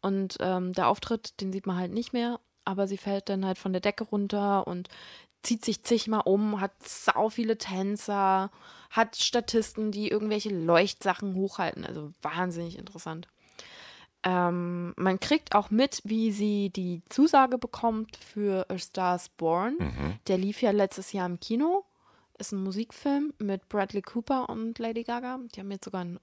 und 0.01 0.37
ähm, 0.41 0.73
der 0.73 0.89
Auftritt, 0.89 1.39
den 1.41 1.51
sieht 1.53 1.65
man 1.65 1.77
halt 1.77 1.93
nicht 1.93 2.11
mehr, 2.13 2.39
aber 2.65 2.85
sie 2.87 2.97
fällt 2.97 3.29
dann 3.29 3.45
halt 3.45 3.57
von 3.57 3.71
der 3.71 3.81
Decke 3.81 4.03
runter 4.03 4.67
und 4.67 4.89
zieht 5.41 5.63
sich 5.65 5.83
zigmal 5.83 6.21
um, 6.25 6.59
hat 6.61 6.71
sau 6.83 7.29
viele 7.29 7.57
Tänzer, 7.57 8.51
hat 8.89 9.15
Statisten, 9.15 9.91
die 9.91 10.09
irgendwelche 10.09 10.49
Leuchtsachen 10.49 11.33
hochhalten, 11.35 11.85
also 11.85 12.13
wahnsinnig 12.21 12.77
interessant. 12.77 13.27
Ähm, 14.23 14.93
man 14.95 15.19
kriegt 15.19 15.53
auch 15.53 15.69
mit, 15.69 16.01
wie 16.05 16.31
sie 16.31 16.69
die 16.69 17.01
Zusage 17.09 17.57
bekommt 17.57 18.15
für 18.17 18.65
A 18.69 18.77
Star's 18.77 19.29
Born. 19.29 19.75
Mhm. 19.79 20.19
Der 20.27 20.37
lief 20.37 20.61
ja 20.61 20.71
letztes 20.71 21.11
Jahr 21.11 21.25
im 21.25 21.39
Kino. 21.39 21.85
Ist 22.37 22.51
ein 22.51 22.63
Musikfilm 22.63 23.33
mit 23.39 23.67
Bradley 23.69 24.01
Cooper 24.01 24.49
und 24.49 24.79
Lady 24.79 25.03
Gaga. 25.03 25.39
Die 25.53 25.59
haben 25.59 25.71
jetzt 25.71 25.85
sogar 25.85 26.01
einen 26.01 26.19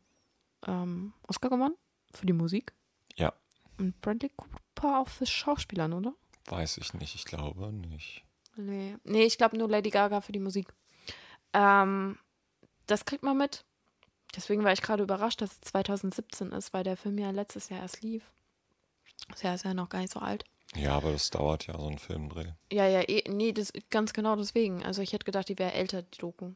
ähm, 0.66 1.12
Oscar 1.28 1.50
gewonnen 1.50 1.76
für 2.12 2.26
die 2.26 2.32
Musik. 2.32 2.72
Ja, 3.16 3.32
Und 3.78 4.00
Bradley 4.00 4.30
Cooper 4.36 5.00
auch 5.00 5.08
fürs 5.08 5.30
Schauspielern, 5.30 5.92
oder? 5.92 6.14
weiß 6.46 6.78
ich 6.78 6.94
nicht. 6.94 7.14
Ich 7.14 7.24
glaube 7.24 7.72
nicht. 7.72 8.24
Nee, 8.56 8.96
nee 9.04 9.22
ich 9.24 9.38
glaube 9.38 9.56
nur 9.56 9.68
Lady 9.68 9.90
Gaga 9.90 10.20
für 10.20 10.32
die 10.32 10.40
Musik. 10.40 10.72
Ähm, 11.52 12.18
das 12.86 13.04
kriegt 13.04 13.22
man 13.22 13.36
mit. 13.38 13.64
Deswegen 14.36 14.64
war 14.64 14.72
ich 14.72 14.82
gerade 14.82 15.02
überrascht, 15.02 15.40
dass 15.40 15.52
es 15.52 15.60
2017 15.62 16.52
ist, 16.52 16.72
weil 16.72 16.84
der 16.84 16.96
Film 16.96 17.18
ja 17.18 17.30
letztes 17.30 17.68
Jahr 17.68 17.80
erst 17.80 18.02
lief. 18.02 18.22
Ist 19.32 19.42
ja, 19.42 19.54
ist 19.54 19.64
ja 19.64 19.74
noch 19.74 19.88
gar 19.88 20.00
nicht 20.00 20.12
so 20.12 20.20
alt. 20.20 20.44
Ja, 20.76 20.94
aber 20.94 21.12
das 21.12 21.30
dauert 21.30 21.66
ja, 21.66 21.76
so 21.78 21.88
ein 21.88 21.98
Filmdreh. 21.98 22.52
Ja, 22.72 22.86
ja, 22.86 23.00
eh, 23.02 23.24
nee, 23.28 23.52
das, 23.52 23.72
ganz 23.90 24.12
genau 24.12 24.36
deswegen. 24.36 24.84
Also 24.84 25.02
ich 25.02 25.12
hätte 25.12 25.24
gedacht, 25.24 25.48
die 25.48 25.58
wäre 25.58 25.72
älter, 25.72 26.02
die 26.02 26.18
Doku. 26.18 26.52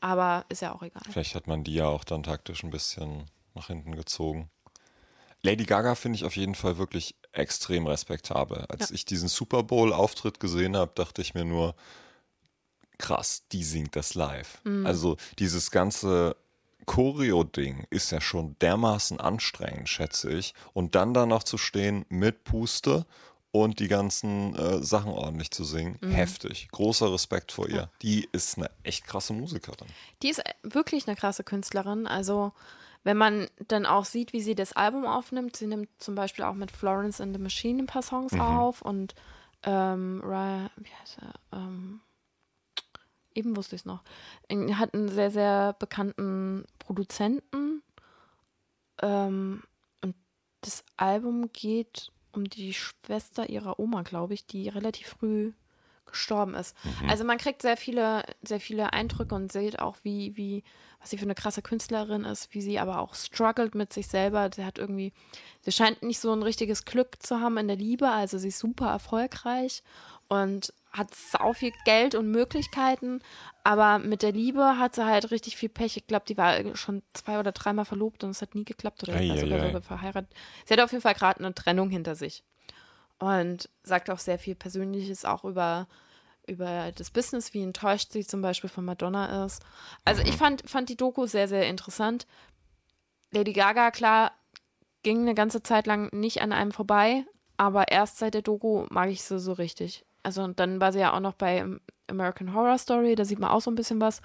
Aber 0.00 0.44
ist 0.48 0.60
ja 0.60 0.74
auch 0.74 0.82
egal. 0.82 1.02
Vielleicht 1.10 1.34
hat 1.34 1.46
man 1.46 1.64
die 1.64 1.74
ja 1.74 1.86
auch 1.86 2.04
dann 2.04 2.24
taktisch 2.24 2.62
ein 2.62 2.70
bisschen 2.70 3.30
nach 3.54 3.68
hinten 3.68 3.94
gezogen. 3.94 4.50
Lady 5.42 5.64
Gaga 5.64 5.94
finde 5.94 6.16
ich 6.16 6.24
auf 6.24 6.36
jeden 6.36 6.54
Fall 6.54 6.76
wirklich 6.76 7.16
extrem 7.32 7.86
respektabel. 7.86 8.66
Als 8.68 8.90
Ja. 8.90 8.94
ich 8.94 9.04
diesen 9.04 9.28
Super 9.28 9.62
Bowl-Auftritt 9.62 10.38
gesehen 10.40 10.76
habe, 10.76 10.92
dachte 10.94 11.22
ich 11.22 11.34
mir 11.34 11.44
nur, 11.44 11.74
krass, 12.98 13.44
die 13.52 13.64
singt 13.64 13.96
das 13.96 14.14
live. 14.14 14.60
Mhm. 14.64 14.86
Also 14.86 15.16
dieses 15.38 15.70
ganze 15.70 16.36
Choreo-Ding 16.86 17.86
ist 17.90 18.10
ja 18.10 18.20
schon 18.20 18.56
dermaßen 18.60 19.20
anstrengend, 19.20 19.88
schätze 19.88 20.30
ich. 20.32 20.54
Und 20.72 20.94
dann 20.94 21.14
da 21.14 21.26
noch 21.26 21.42
zu 21.42 21.58
stehen 21.58 22.04
mit 22.08 22.44
Puste 22.44 23.06
und 23.52 23.80
die 23.80 23.88
ganzen 23.88 24.54
äh, 24.54 24.82
Sachen 24.82 25.12
ordentlich 25.12 25.50
zu 25.50 25.64
singen, 25.64 25.98
heftig. 26.02 26.68
Großer 26.72 27.12
Respekt 27.12 27.52
vor 27.52 27.68
ihr. 27.68 27.90
Die 28.00 28.28
ist 28.32 28.56
eine 28.56 28.70
echt 28.82 29.04
krasse 29.04 29.34
Musikerin. 29.34 29.88
Die 30.22 30.30
ist 30.30 30.42
wirklich 30.62 31.06
eine 31.06 31.16
krasse 31.16 31.44
Künstlerin. 31.44 32.06
Also, 32.06 32.52
wenn 33.04 33.18
man 33.18 33.48
dann 33.68 33.84
auch 33.84 34.06
sieht, 34.06 34.32
wie 34.32 34.40
sie 34.40 34.54
das 34.54 34.72
Album 34.72 35.06
aufnimmt, 35.06 35.56
sie 35.56 35.66
nimmt 35.66 35.90
zum 35.98 36.14
Beispiel 36.14 36.44
auch 36.44 36.54
mit 36.54 36.70
Florence 36.70 37.20
and 37.20 37.36
the 37.36 37.42
Machine 37.42 37.82
ein 37.82 37.86
paar 37.86 38.02
Songs 38.02 38.32
auf 38.38 38.80
und 38.80 39.14
ähm, 39.64 40.22
Ryan, 40.24 40.70
wie 40.76 40.90
heißt 41.02 41.18
er? 41.20 41.58
Ähm, 41.58 42.00
eben 43.34 43.56
wusste 43.56 43.76
ich 43.76 43.82
es 43.82 43.86
noch. 43.86 44.02
Er 44.48 44.78
Hat 44.78 44.94
einen 44.94 45.08
sehr, 45.08 45.30
sehr 45.30 45.74
bekannten 45.78 46.64
Produzenten. 46.78 47.82
Ähm, 49.00 49.62
und 50.02 50.14
das 50.60 50.84
Album 50.96 51.52
geht 51.52 52.10
um 52.32 52.44
die 52.44 52.72
Schwester 52.72 53.48
ihrer 53.48 53.78
Oma, 53.78 54.02
glaube 54.02 54.34
ich, 54.34 54.46
die 54.46 54.68
relativ 54.68 55.08
früh 55.08 55.52
gestorben 56.12 56.54
ist. 56.54 56.76
Also 57.08 57.24
man 57.24 57.38
kriegt 57.38 57.62
sehr 57.62 57.76
viele, 57.76 58.22
sehr 58.42 58.60
viele 58.60 58.92
Eindrücke 58.92 59.34
und 59.34 59.50
sieht 59.50 59.80
auch, 59.80 59.96
wie, 60.02 60.36
wie, 60.36 60.62
was 61.00 61.10
sie 61.10 61.18
für 61.18 61.24
eine 61.24 61.34
krasse 61.34 61.62
Künstlerin 61.62 62.24
ist, 62.24 62.52
wie 62.54 62.60
sie 62.60 62.78
aber 62.78 63.00
auch 63.00 63.14
struggelt 63.14 63.74
mit 63.74 63.92
sich 63.92 64.06
selber. 64.06 64.50
Sie 64.54 64.64
hat 64.64 64.78
irgendwie, 64.78 65.12
sie 65.62 65.72
scheint 65.72 66.02
nicht 66.02 66.20
so 66.20 66.32
ein 66.32 66.42
richtiges 66.42 66.84
Glück 66.84 67.22
zu 67.22 67.40
haben 67.40 67.56
in 67.56 67.66
der 67.66 67.76
Liebe, 67.76 68.08
also 68.08 68.38
sie 68.38 68.48
ist 68.48 68.58
super 68.58 68.88
erfolgreich 68.88 69.82
und 70.28 70.72
hat 70.92 71.14
sau 71.14 71.52
viel 71.54 71.72
Geld 71.84 72.14
und 72.14 72.30
Möglichkeiten, 72.30 73.20
aber 73.64 73.98
mit 73.98 74.22
der 74.22 74.32
Liebe 74.32 74.78
hat 74.78 74.94
sie 74.94 75.04
halt 75.04 75.30
richtig 75.30 75.56
viel 75.56 75.70
Pech. 75.70 75.96
Ich 75.96 76.06
glaube, 76.06 76.26
die 76.28 76.36
war 76.36 76.76
schon 76.76 77.02
zwei 77.14 77.38
oder 77.38 77.52
dreimal 77.52 77.86
verlobt 77.86 78.24
und 78.24 78.30
es 78.30 78.42
hat 78.42 78.54
nie 78.54 78.64
geklappt 78.64 79.02
oder 79.02 79.20
ich 79.20 79.30
weiß 79.30 79.40
sogar 79.40 79.66
sogar 79.66 79.82
verheiratet. 79.82 80.30
Sie 80.66 80.74
hat 80.74 80.80
auf 80.80 80.92
jeden 80.92 81.02
Fall 81.02 81.14
gerade 81.14 81.40
eine 81.40 81.54
Trennung 81.54 81.88
hinter 81.88 82.14
sich 82.14 82.44
und 83.18 83.70
sagt 83.84 84.10
auch 84.10 84.18
sehr 84.18 84.38
viel 84.38 84.54
Persönliches 84.54 85.24
auch 85.24 85.44
über, 85.44 85.86
über 86.46 86.92
das 86.92 87.10
Business, 87.10 87.54
wie 87.54 87.62
enttäuscht 87.62 88.12
sie 88.12 88.26
zum 88.26 88.42
Beispiel 88.42 88.68
von 88.68 88.84
Madonna 88.84 89.46
ist. 89.46 89.62
Also 90.04 90.22
ich 90.22 90.36
fand, 90.36 90.68
fand 90.68 90.88
die 90.88 90.96
Doku 90.96 91.26
sehr, 91.26 91.48
sehr 91.48 91.68
interessant. 91.68 92.26
Lady 93.30 93.54
Gaga, 93.54 93.92
klar, 93.92 94.32
ging 95.02 95.20
eine 95.20 95.34
ganze 95.34 95.62
Zeit 95.62 95.86
lang 95.86 96.10
nicht 96.12 96.42
an 96.42 96.52
einem 96.52 96.72
vorbei, 96.72 97.24
aber 97.56 97.88
erst 97.88 98.18
seit 98.18 98.34
der 98.34 98.42
Doku 98.42 98.86
mag 98.90 99.08
ich 99.08 99.22
sie 99.22 99.38
so 99.38 99.52
richtig. 99.52 100.04
Also 100.22 100.42
und 100.42 100.60
dann 100.60 100.80
war 100.80 100.92
sie 100.92 101.00
ja 101.00 101.12
auch 101.14 101.20
noch 101.20 101.34
bei 101.34 101.64
American 102.08 102.54
Horror 102.54 102.78
Story, 102.78 103.14
da 103.14 103.24
sieht 103.24 103.38
man 103.38 103.50
auch 103.50 103.60
so 103.60 103.70
ein 103.70 103.74
bisschen 103.74 104.00
was. 104.00 104.20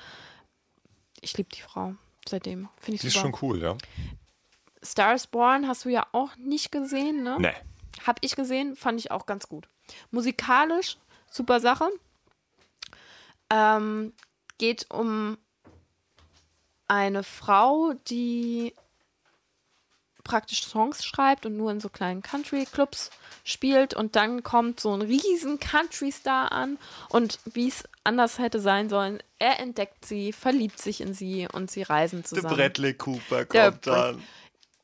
Ich 1.21 1.37
liebe 1.37 1.49
die 1.49 1.61
Frau 1.61 1.95
seitdem. 2.27 2.69
Finde 2.77 2.95
ich 2.95 3.01
Die 3.01 3.07
ist 3.07 3.13
super. 3.13 3.31
schon 3.31 3.37
cool, 3.41 3.61
ja? 3.61 3.77
Stars 4.83 5.27
Born 5.27 5.67
hast 5.67 5.85
du 5.85 5.89
ja 5.89 6.05
auch 6.11 6.35
nicht 6.37 6.71
gesehen, 6.71 7.23
ne? 7.23 7.37
Nee. 7.39 7.53
Hab 8.05 8.17
ich 8.21 8.35
gesehen, 8.35 8.75
fand 8.75 8.99
ich 8.99 9.11
auch 9.11 9.25
ganz 9.25 9.47
gut. 9.49 9.67
Musikalisch, 10.11 10.97
super 11.31 11.59
Sache. 11.59 11.89
Ähm, 13.49 14.13
geht 14.57 14.85
um 14.91 15.37
eine 16.87 17.23
Frau, 17.23 17.93
die 18.07 18.73
praktisch 20.28 20.63
Songs 20.65 21.03
schreibt 21.05 21.45
und 21.45 21.57
nur 21.57 21.71
in 21.71 21.80
so 21.80 21.89
kleinen 21.89 22.21
Country-Clubs 22.21 23.09
spielt 23.43 23.93
und 23.93 24.15
dann 24.15 24.43
kommt 24.43 24.80
so 24.80 24.93
ein 24.93 25.01
riesen 25.01 25.59
Country-Star 25.59 26.51
an 26.51 26.78
und 27.09 27.39
wie 27.45 27.69
es 27.69 27.84
anders 28.03 28.38
hätte 28.38 28.59
sein 28.59 28.89
sollen, 28.89 29.23
er 29.39 29.59
entdeckt 29.59 30.05
sie, 30.05 30.34
verliebt 30.34 30.80
sich 30.80 31.01
in 31.01 31.13
sie 31.13 31.47
und 31.51 31.71
sie 31.71 31.84
reisen 31.84 32.25
zusammen. 32.25 32.49
Cooper 32.93 33.45
Der 33.45 33.71
Brad- 33.71 34.17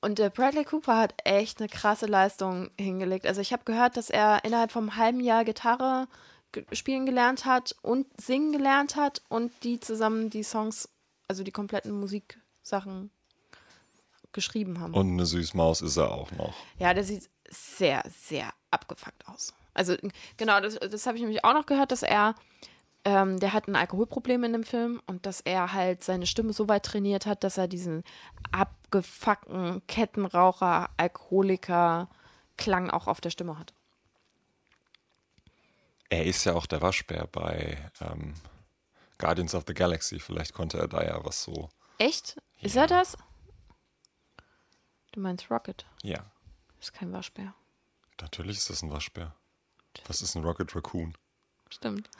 Und 0.01 0.19
der 0.19 0.29
Bradley 0.29 0.65
Cooper 0.65 0.97
hat 0.97 1.13
echt 1.23 1.59
eine 1.59 1.69
krasse 1.69 2.07
Leistung 2.07 2.69
hingelegt. 2.77 3.25
Also 3.25 3.39
ich 3.39 3.53
habe 3.53 3.63
gehört, 3.63 3.95
dass 3.95 4.09
er 4.09 4.43
innerhalb 4.43 4.71
vom 4.71 4.97
halben 4.97 5.21
Jahr 5.21 5.45
Gitarre 5.45 6.07
spielen 6.71 7.05
gelernt 7.05 7.45
hat 7.45 7.75
und 7.81 8.05
singen 8.21 8.51
gelernt 8.51 8.95
hat 8.95 9.21
und 9.29 9.51
die 9.63 9.79
zusammen 9.79 10.29
die 10.29 10.43
Songs, 10.43 10.89
also 11.27 11.43
die 11.43 11.51
kompletten 11.51 11.91
Musiksachen 11.91 13.11
geschrieben 14.33 14.79
haben. 14.79 14.93
Und 14.93 15.11
eine 15.11 15.25
Süßmaus 15.25 15.81
ist 15.81 15.97
er 15.97 16.11
auch 16.11 16.31
noch. 16.31 16.53
Ja, 16.77 16.93
der 16.93 17.03
sieht 17.03 17.29
sehr, 17.49 18.03
sehr 18.09 18.51
abgefuckt 18.71 19.27
aus. 19.27 19.53
Also 19.73 19.95
genau, 20.37 20.59
das, 20.59 20.75
das 20.75 21.05
habe 21.05 21.17
ich 21.17 21.21
nämlich 21.23 21.43
auch 21.45 21.53
noch 21.53 21.65
gehört, 21.65 21.91
dass 21.91 22.03
er, 22.03 22.35
ähm, 23.05 23.39
der 23.39 23.53
hat 23.53 23.67
ein 23.67 23.75
Alkoholproblem 23.75 24.43
in 24.43 24.53
dem 24.53 24.63
Film 24.63 25.01
und 25.07 25.25
dass 25.25 25.41
er 25.41 25.73
halt 25.73 26.03
seine 26.03 26.25
Stimme 26.27 26.53
so 26.53 26.67
weit 26.67 26.83
trainiert 26.85 27.25
hat, 27.25 27.43
dass 27.43 27.57
er 27.57 27.67
diesen 27.67 28.03
abgefuckten 28.51 29.85
Kettenraucher, 29.87 30.89
Alkoholiker 30.97 32.09
Klang 32.57 32.89
auch 32.91 33.07
auf 33.07 33.19
der 33.21 33.29
Stimme 33.31 33.57
hat. 33.57 33.73
Er 36.09 36.25
ist 36.25 36.43
ja 36.45 36.53
auch 36.53 36.67
der 36.67 36.81
Waschbär 36.81 37.27
bei 37.31 37.77
ähm, 37.99 38.35
Guardians 39.17 39.55
of 39.55 39.63
the 39.67 39.73
Galaxy. 39.73 40.19
Vielleicht 40.19 40.53
konnte 40.53 40.77
er 40.77 40.87
da 40.87 41.03
ja 41.03 41.23
was 41.25 41.43
so. 41.43 41.69
Echt? 41.97 42.37
Ist 42.61 42.75
Ja. 42.75 42.81
er 42.83 42.87
das? 42.87 43.17
Du 45.13 45.19
meinst 45.19 45.49
Rocket? 45.49 45.85
Ja, 46.01 46.25
Ist 46.81 46.93
kein 46.93 47.13
Waschbär. 47.13 47.53
natürlich 48.21 48.57
ist 48.57 48.69
das 48.69 48.81
ein 48.81 48.91
Waschbär. 48.91 49.33
Was 50.07 50.21
ist 50.21 50.35
ein 50.35 50.43
Rocket 50.43 50.75
Raccoon? 50.75 51.15
Stimmt. 51.69 52.09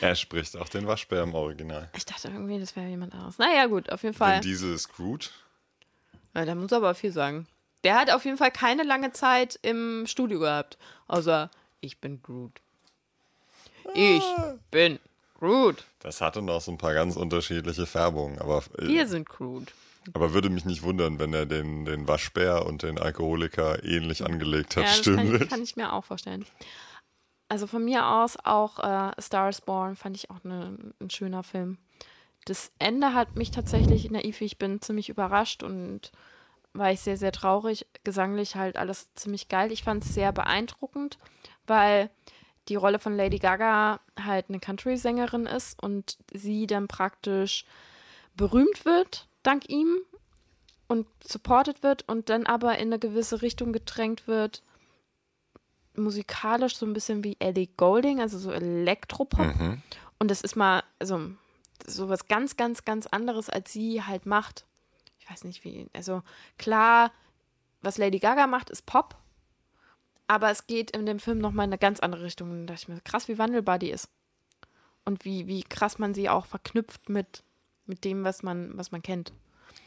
Er 0.00 0.14
spricht 0.16 0.56
auch 0.56 0.68
den 0.68 0.86
Waschbär 0.86 1.22
im 1.22 1.34
Original. 1.34 1.88
Ich 1.96 2.04
dachte 2.04 2.28
irgendwie, 2.28 2.58
das 2.58 2.74
wäre 2.76 2.88
jemand 2.88 3.14
anderes. 3.14 3.38
Naja, 3.38 3.66
gut, 3.66 3.90
auf 3.92 4.02
jeden 4.02 4.14
Fall. 4.14 4.40
Diesel 4.40 4.74
ist 4.74 4.88
Groot. 4.88 5.32
Ja, 6.34 6.44
da 6.44 6.54
muss 6.54 6.72
aber 6.72 6.94
viel 6.94 7.12
sagen. 7.12 7.46
Der 7.84 7.94
hat 7.98 8.10
auf 8.10 8.24
jeden 8.24 8.36
Fall 8.36 8.50
keine 8.50 8.82
lange 8.82 9.12
Zeit 9.12 9.58
im 9.62 10.04
Studio 10.06 10.40
gehabt. 10.40 10.78
Außer, 11.06 11.50
ich 11.80 12.00
bin 12.00 12.20
Groot. 12.22 12.60
Ich 13.94 14.24
bin 14.70 14.98
Groot. 15.38 15.84
Das 16.00 16.20
hatte 16.20 16.42
noch 16.42 16.60
so 16.60 16.72
ein 16.72 16.78
paar 16.78 16.94
ganz 16.94 17.16
unterschiedliche 17.16 17.86
Färbungen, 17.86 18.38
aber, 18.40 18.64
äh, 18.78 18.88
Wir 18.88 19.06
sind 19.06 19.28
Groot. 19.28 19.72
Aber 20.14 20.32
würde 20.34 20.48
mich 20.50 20.64
nicht 20.64 20.82
wundern, 20.82 21.18
wenn 21.18 21.32
er 21.34 21.46
den, 21.46 21.84
den 21.84 22.06
Waschbär 22.08 22.66
und 22.66 22.82
den 22.82 22.98
Alkoholiker 22.98 23.82
ähnlich 23.84 24.24
angelegt 24.24 24.76
hat, 24.76 24.84
Ja, 24.84 24.88
das 24.90 25.02
kann, 25.02 25.14
stimmlich. 25.26 25.42
ich- 25.42 25.48
kann 25.48 25.62
ich 25.62 25.76
mir 25.76 25.92
auch 25.92 26.04
vorstellen. 26.04 26.44
Also 27.48 27.66
von 27.66 27.84
mir 27.84 28.06
aus 28.06 28.36
auch 28.42 28.78
äh, 28.80 29.12
Star 29.20 29.48
is 29.48 29.60
Born 29.60 29.94
fand 29.94 30.16
ich 30.16 30.30
auch 30.30 30.42
ne, 30.42 30.76
ein 31.00 31.10
schöner 31.10 31.42
Film. 31.44 31.78
Das 32.44 32.72
Ende 32.78 33.14
hat 33.14 33.36
mich 33.36 33.50
tatsächlich 33.50 34.10
naiv, 34.10 34.40
ich 34.40 34.58
bin, 34.58 34.80
ziemlich 34.82 35.08
überrascht 35.08 35.62
und 35.62 36.12
war 36.72 36.90
ich 36.92 37.00
sehr, 37.00 37.16
sehr 37.16 37.32
traurig. 37.32 37.86
Gesanglich 38.04 38.56
halt 38.56 38.76
alles 38.76 39.12
ziemlich 39.14 39.48
geil. 39.48 39.72
Ich 39.72 39.82
fand 39.84 40.04
es 40.04 40.12
sehr 40.14 40.32
beeindruckend, 40.32 41.18
weil 41.66 42.10
die 42.68 42.74
Rolle 42.74 42.98
von 42.98 43.16
Lady 43.16 43.38
Gaga 43.38 44.00
halt 44.20 44.46
eine 44.48 44.58
Country-Sängerin 44.58 45.46
ist 45.46 45.80
und 45.82 46.18
sie 46.32 46.66
dann 46.66 46.88
praktisch 46.88 47.64
berühmt 48.36 48.84
wird 48.84 49.28
dank 49.46 49.68
ihm 49.68 49.98
und 50.88 51.06
supported 51.26 51.82
wird 51.82 52.08
und 52.08 52.28
dann 52.28 52.46
aber 52.46 52.78
in 52.78 52.88
eine 52.88 52.98
gewisse 52.98 53.42
Richtung 53.42 53.72
gedrängt 53.72 54.26
wird, 54.26 54.62
musikalisch 55.94 56.76
so 56.76 56.86
ein 56.86 56.92
bisschen 56.92 57.24
wie 57.24 57.36
Ellie 57.38 57.68
Golding, 57.76 58.20
also 58.20 58.38
so 58.38 58.50
Elektropop. 58.50 59.46
Mhm. 59.46 59.82
Und 60.18 60.30
das 60.30 60.40
ist 60.40 60.56
mal, 60.56 60.82
also 60.98 61.30
sowas 61.86 62.28
ganz, 62.28 62.56
ganz, 62.56 62.84
ganz 62.84 63.06
anderes, 63.06 63.50
als 63.50 63.72
sie 63.72 64.02
halt 64.02 64.26
macht. 64.26 64.66
Ich 65.18 65.30
weiß 65.30 65.44
nicht 65.44 65.64
wie, 65.64 65.88
also 65.92 66.22
klar, 66.58 67.12
was 67.82 67.98
Lady 67.98 68.18
Gaga 68.18 68.46
macht, 68.46 68.70
ist 68.70 68.86
Pop. 68.86 69.16
Aber 70.28 70.50
es 70.50 70.66
geht 70.66 70.90
in 70.90 71.06
dem 71.06 71.20
Film 71.20 71.38
nochmal 71.38 71.64
in 71.66 71.70
eine 71.70 71.78
ganz 71.78 72.00
andere 72.00 72.24
Richtung. 72.24 72.66
Da 72.66 72.72
dachte 72.72 72.82
ich 72.82 72.88
mir, 72.88 73.00
krass, 73.02 73.28
wie 73.28 73.38
wandelbar 73.38 73.78
die 73.78 73.90
ist. 73.90 74.08
Und 75.04 75.24
wie, 75.24 75.46
wie 75.46 75.62
krass 75.62 75.98
man 75.98 76.14
sie 76.14 76.28
auch 76.28 76.46
verknüpft 76.46 77.08
mit, 77.08 77.44
mit 77.86 78.04
dem, 78.04 78.24
was 78.24 78.42
man, 78.42 78.76
was 78.76 78.92
man 78.92 79.02
kennt. 79.02 79.32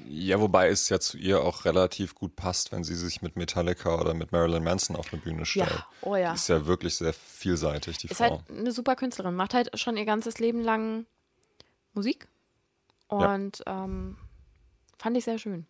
Ja, 0.08 0.40
wobei 0.40 0.70
es 0.70 0.88
ja 0.90 1.00
zu 1.00 1.18
ihr 1.18 1.44
auch 1.44 1.66
relativ 1.66 2.16
gut 2.16 2.36
passt, 2.36 2.72
wenn 2.72 2.84
sie 2.84 2.96
sich 2.96 3.22
mit 3.22 3.36
Metallica 3.36 4.00
oder 4.00 4.14
mit 4.14 4.32
Marilyn 4.32 4.64
Manson 4.64 4.96
auf 4.96 5.12
eine 5.12 5.22
Bühne 5.22 5.46
stellt. 5.46 5.70
Ja, 5.70 5.86
oh 6.02 6.16
ja. 6.16 6.30
Die 6.30 6.36
ist 6.36 6.48
ja 6.48 6.66
wirklich 6.66 6.96
sehr 6.96 7.14
vielseitig, 7.14 7.98
die 7.98 8.08
Ist 8.08 8.18
Frau. 8.18 8.30
halt 8.30 8.50
eine 8.50 8.72
super 8.72 8.96
Künstlerin, 8.96 9.36
macht 9.36 9.54
halt 9.54 9.78
schon 9.78 9.98
ihr 9.98 10.06
ganzes 10.06 10.40
Leben 10.40 10.62
lang 10.62 11.06
Musik. 11.94 12.28
Und 13.08 13.64
ähm, 13.66 14.18
fand 14.98 15.18
ich 15.18 15.26
sehr 15.26 15.40
schön. 15.40 15.66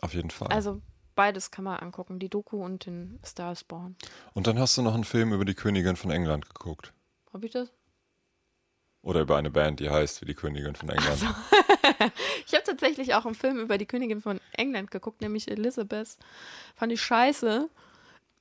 Auf 0.00 0.14
jeden 0.14 0.30
Fall. 0.30 0.48
Also 0.48 0.80
beides 1.14 1.50
kann 1.50 1.64
man 1.64 1.78
angucken, 1.78 2.18
die 2.18 2.28
Doku 2.28 2.64
und 2.64 2.86
den 2.86 3.20
Star 3.24 3.54
Born. 3.68 3.96
Und 4.32 4.46
dann 4.46 4.58
hast 4.58 4.76
du 4.76 4.82
noch 4.82 4.94
einen 4.94 5.04
Film 5.04 5.32
über 5.32 5.44
die 5.44 5.54
Königin 5.54 5.96
von 5.96 6.10
England 6.10 6.48
geguckt. 6.48 6.92
Hab 7.32 7.44
ich 7.44 7.52
das? 7.52 7.70
Oder 9.02 9.20
über 9.20 9.36
eine 9.36 9.50
Band, 9.50 9.80
die 9.80 9.90
heißt 9.90 10.20
wie 10.20 10.26
die 10.26 10.34
Königin 10.34 10.74
von 10.74 10.88
England. 10.88 11.24
Ich 12.46 12.54
habe 12.54 12.64
tatsächlich 12.64 13.14
auch 13.14 13.26
einen 13.26 13.34
Film 13.34 13.58
über 13.58 13.76
die 13.76 13.84
Königin 13.84 14.22
von 14.22 14.40
England 14.52 14.90
geguckt, 14.90 15.20
nämlich 15.20 15.48
Elizabeth. 15.50 16.16
Fand 16.74 16.92
ich 16.92 17.02
scheiße. 17.02 17.68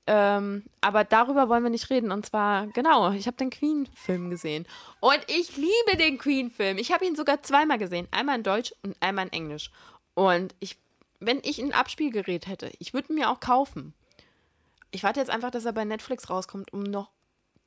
Ähm, 0.08 0.64
aber 0.80 1.04
darüber 1.04 1.50
wollen 1.50 1.64
wir 1.64 1.70
nicht 1.70 1.90
reden. 1.90 2.12
Und 2.12 2.26
zwar, 2.26 2.68
genau, 2.68 3.12
ich 3.12 3.28
habe 3.28 3.36
den 3.36 3.50
Queen-Film 3.50 4.30
gesehen. 4.30 4.66
Und 5.02 5.20
ich 5.28 5.58
liebe 5.58 5.98
den 6.00 6.18
Queen-Film. 6.18 6.78
Ich 6.78 6.94
habe 6.94 7.06
ihn 7.06 7.16
sogar 7.16 7.44
zweimal 7.44 7.78
gesehen. 7.78 8.08
Einmal 8.12 8.38
in 8.38 8.44
Deutsch 8.44 8.74
und 8.84 8.96
einmal 9.02 9.26
in 9.26 9.34
Englisch. 9.34 9.72
Und 10.14 10.56
ich, 10.62 10.78
wenn 11.20 11.42
ich 11.44 11.60
ein 11.60 11.74
Abspielgerät 11.74 12.48
hätte, 12.48 12.72
ich 12.80 12.94
würde 12.94 13.14
mir 13.14 13.30
auch 13.30 13.42
kaufen. 13.42 13.94
Ich 14.92 15.04
warte 15.04 15.20
jetzt 15.20 15.30
einfach, 15.30 15.52
dass 15.52 15.66
er 15.66 15.74
bei 15.74 15.84
Netflix 15.84 16.30
rauskommt, 16.30 16.72
um 16.72 16.84
noch 16.84 17.12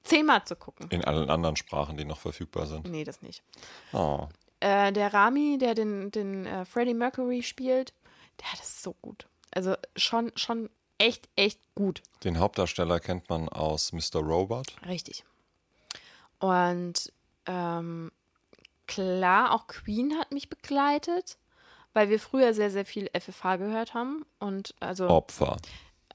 zehnmal 0.03 0.45
zu 0.45 0.57
gucken. 0.57 0.89
In 0.91 1.05
allen 1.05 1.31
anderen 1.31 1.57
Sprachen, 1.57 1.97
die 1.97 2.05
noch 2.05 2.19
verfügbar 2.19 2.67
sind. 2.67 2.87
Nee, 2.89 3.05
das 3.05 3.23
nicht. 3.23 3.43
Oh. 3.93 4.29
Äh, 4.61 4.93
der 4.93 5.13
Rami, 5.15 5.59
der 5.59 5.75
den, 5.75 6.11
den 6.11 6.47
äh, 6.47 6.65
Freddie 6.65 6.95
Mercury 6.95 7.43
spielt, 7.43 7.93
der 8.41 8.53
hat 8.53 8.61
es 8.61 8.83
so 8.83 8.95
gut. 9.01 9.27
Also 9.55 9.75
schon, 9.97 10.33
schon 10.37 10.71
echt, 10.99 11.29
echt 11.37 11.61
gut. 11.75 12.03
Den 12.25 12.39
Hauptdarsteller 12.39 13.01
kennt 13.01 13.29
man 13.31 13.49
aus 13.49 13.93
Mr. 13.93 14.21
Robot. 14.21 14.77
Richtig. 14.87 15.25
Und 16.39 17.13
ähm, 17.47 18.13
klar, 18.87 19.55
auch 19.55 19.67
Queen 19.67 20.19
hat 20.19 20.33
mich 20.33 20.49
begleitet, 20.49 21.39
weil 21.93 22.09
wir 22.09 22.21
früher 22.21 22.55
sehr, 22.55 22.71
sehr 22.71 22.85
viel 22.85 23.11
FFH 23.19 23.57
gehört 23.57 23.95
haben. 23.95 24.25
Und 24.39 24.75
also 24.81 25.09
Opfer. 25.09 25.57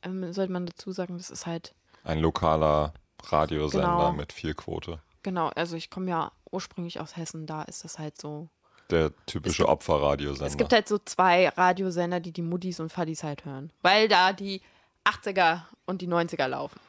ähm, 0.04 0.32
sollte 0.34 0.52
man 0.54 0.66
dazu 0.66 0.92
sagen, 0.92 1.18
das 1.18 1.30
ist 1.30 1.46
halt, 1.46 1.74
Ein 2.04 2.20
lokaler 2.20 2.94
Radiosender 3.32 3.88
Genau. 3.88 4.12
mit 4.14 4.32
viel 4.34 4.54
Quote. 4.54 5.00
genau, 5.24 5.50
also 5.50 5.76
ich 5.76 5.90
komme 5.90 6.10
ja 6.10 6.32
ursprünglich 6.52 7.00
aus 7.00 7.18
Hessen, 7.18 7.46
da 7.48 7.64
ist 7.64 7.84
das 7.84 8.00
halt 8.00 8.20
so. 8.20 8.48
Der 8.92 9.12
typische 9.26 9.68
Opferradiosender. 9.68 10.46
Es 10.46 10.58
gibt 10.58 10.72
halt 10.72 10.88
so 10.88 11.00
zwei 11.00 11.50
Radiosender, 11.50 12.20
die 12.20 12.32
die 12.32 12.44
Muttis 12.44 12.80
und 12.80 12.92
Fadis 12.92 13.24
halt 13.24 13.44
hören, 13.46 13.72
weil 13.82 14.08
da 14.08 14.32
die 14.32 14.62
80er 15.06 15.62
und 15.86 16.02
die 16.02 16.08
90er 16.08 16.48
laufen. 16.48 16.80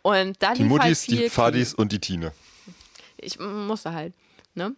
Und 0.00 0.42
da 0.42 0.54
die 0.54 0.64
Muttis, 0.64 0.84
halt 0.84 0.98
viel 0.98 1.16
die 1.24 1.28
Fadis 1.30 1.74
und 1.74 1.92
die 1.92 2.00
Tine. 2.00 2.32
Ich 3.18 3.38
musste 3.38 3.92
halt, 3.92 4.14
ne? 4.54 4.74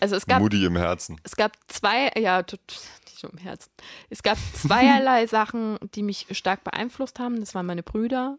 Also 0.00 0.16
es 0.16 0.26
gab, 0.26 0.42
Mutti 0.42 0.64
im 0.64 0.76
Herzen. 0.76 1.18
es 1.22 1.34
gab 1.36 1.52
zwei, 1.68 2.10
ja, 2.20 2.42
tut, 2.42 2.60
die 3.08 3.18
schon 3.18 3.30
im 3.30 3.38
Herzen. 3.38 3.70
Es 4.10 4.22
gab 4.22 4.36
zweierlei 4.52 5.26
Sachen, 5.28 5.78
die 5.94 6.02
mich 6.02 6.26
stark 6.32 6.62
beeinflusst 6.64 7.18
haben. 7.18 7.40
Das 7.40 7.54
waren 7.54 7.64
meine 7.64 7.82
Brüder, 7.82 8.36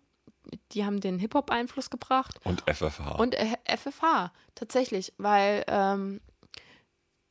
die 0.71 0.85
haben 0.85 0.99
den 0.99 1.19
Hip-Hop-Einfluss 1.19 1.89
gebracht. 1.89 2.39
Und 2.43 2.61
FFH. 2.69 3.15
Und 3.15 3.35
äh, 3.35 3.55
FFH, 3.65 4.31
tatsächlich, 4.55 5.13
weil 5.17 5.63
ähm, 5.67 6.21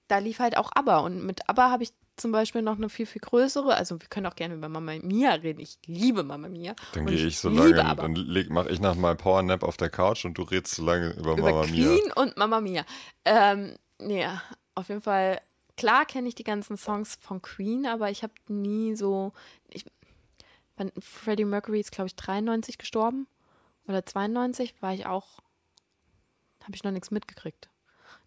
da 0.09 0.19
lief 0.19 0.39
halt 0.39 0.57
auch 0.57 0.71
ABBA. 0.75 0.99
Und 0.99 1.25
mit 1.25 1.49
ABBA 1.49 1.71
habe 1.71 1.83
ich 1.83 1.93
zum 2.17 2.33
Beispiel 2.33 2.63
noch 2.63 2.77
eine 2.77 2.89
viel, 2.89 3.07
viel 3.07 3.21
größere, 3.21 3.75
also 3.75 4.01
wir 4.01 4.09
können 4.09 4.27
auch 4.27 4.37
gerne 4.37 4.55
über 4.55 4.69
Mama 4.69 4.95
Mia 5.03 5.33
reden. 5.33 5.61
Ich 5.61 5.79
liebe 5.85 6.23
Mama 6.23 6.49
Mia. 6.49 6.75
dann 6.95 7.07
gehe 7.07 7.27
ich 7.27 7.39
so 7.39 7.51
lange, 7.51 7.85
ABBA. 7.85 8.03
dann 8.03 8.47
mache 8.49 8.71
ich 8.71 8.81
nach 8.81 8.95
mal 8.95 9.15
Powernap 9.15 9.63
auf 9.63 9.77
der 9.77 9.91
Couch 9.91 10.25
und 10.25 10.39
du 10.39 10.43
redest 10.43 10.77
so 10.77 10.85
lange 10.85 11.11
über, 11.11 11.33
über 11.33 11.51
Mama 11.51 11.67
Mia. 11.67 11.89
Queen 11.89 12.13
und 12.15 12.37
Mama 12.37 12.61
Mia. 12.61 12.85
Ähm, 13.25 13.77
nee, 13.99 14.27
auf 14.75 14.89
jeden 14.89 15.03
Fall, 15.03 15.41
klar 15.77 16.07
kenne 16.07 16.29
ich 16.29 16.35
die 16.35 16.45
ganzen 16.45 16.79
Songs 16.79 17.19
von 17.21 17.43
Queen, 17.43 17.87
aber 17.87 18.11
ich 18.11 18.23
habe 18.23 18.33
nie 18.49 18.97
so, 18.97 19.33
ich, 19.69 19.85
Freddie 21.01 21.45
Mercury 21.45 21.81
ist, 21.81 21.93
glaube 21.93 22.09
ich, 22.09 22.17
93 22.17 22.79
gestorben 22.79 23.27
oder 23.87 24.05
92, 24.05 24.75
war 24.81 24.93
ich 24.93 25.07
auch, 25.07 25.41
habe 26.63 26.75
ich 26.75 26.85
noch 26.85 26.91
nichts 26.91 27.11
mitgekriegt. 27.11 27.69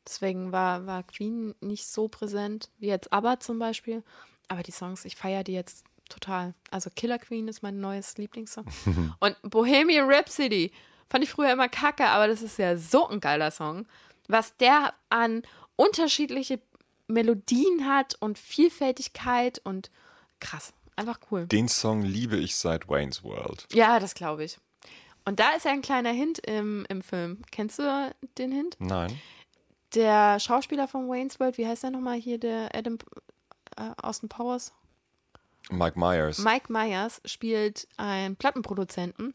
Deswegen 0.06 0.52
war, 0.52 0.86
war 0.86 1.04
Queen 1.04 1.54
nicht 1.62 1.86
so 1.86 2.08
präsent 2.08 2.70
wie 2.80 2.88
jetzt 2.88 3.14
ABBA 3.14 3.40
zum 3.40 3.60
Beispiel. 3.60 4.04
Aber 4.48 4.64
die 4.64 4.72
Songs, 4.72 5.06
ich 5.06 5.16
feiere 5.16 5.44
die 5.44 5.54
jetzt 5.54 5.86
total. 6.10 6.56
Also 6.72 6.90
Killer 6.96 7.20
Queen 7.20 7.48
ist 7.48 7.62
mein 7.62 7.80
neues 7.80 8.18
Lieblingssong. 8.18 8.66
Und 9.20 9.38
Bohemian 9.44 10.10
Rhapsody 10.10 10.72
fand 11.10 11.24
ich 11.24 11.30
früher 11.30 11.54
immer 11.54 11.70
kacke, 11.70 12.08
aber 12.08 12.28
das 12.28 12.42
ist 12.42 12.58
ja 12.58 12.76
so 12.76 13.08
ein 13.08 13.20
geiler 13.20 13.52
Song. 13.52 13.88
Was 14.28 14.56
der 14.58 14.94
an 15.10 15.44
unterschiedliche 15.76 16.60
Melodien 17.08 17.88
hat 17.88 18.16
und 18.20 18.38
Vielfältigkeit 18.38 19.60
und 19.64 19.92
krass. 20.40 20.74
Einfach 21.00 21.20
cool. 21.32 21.48
Den 21.48 21.70
Song 21.70 22.02
liebe 22.02 22.36
ich 22.36 22.58
seit 22.58 22.90
Wayne's 22.90 23.24
World. 23.24 23.66
Ja, 23.72 24.02
das 24.02 24.16
glaube 24.16 24.44
ich. 24.44 24.60
Und 25.24 25.40
da 25.40 25.52
ist 25.52 25.64
ja 25.64 25.72
ein 25.72 25.82
kleiner 25.82 26.12
Hint 26.12 26.40
im, 26.40 26.86
im 26.90 27.02
Film. 27.02 27.42
Kennst 27.52 27.80
du 27.80 28.14
den 28.38 28.52
Hint? 28.52 28.76
Nein. 28.80 29.18
Der 29.96 30.42
Schauspieler 30.42 30.90
von 30.90 31.08
Wayne's 31.08 31.40
World, 31.40 31.58
wie 31.58 31.66
heißt 31.66 31.84
der 31.84 31.92
nochmal 31.92 32.20
hier, 32.20 32.38
der 32.38 32.76
Adam 32.76 32.98
äh, 33.78 33.92
Austin 34.02 34.28
Powers? 34.28 34.74
Mike 35.70 35.98
Myers. 35.98 36.40
Mike 36.40 36.70
Myers 36.70 37.22
spielt 37.24 37.88
einen 37.96 38.36
Plattenproduzenten 38.36 39.34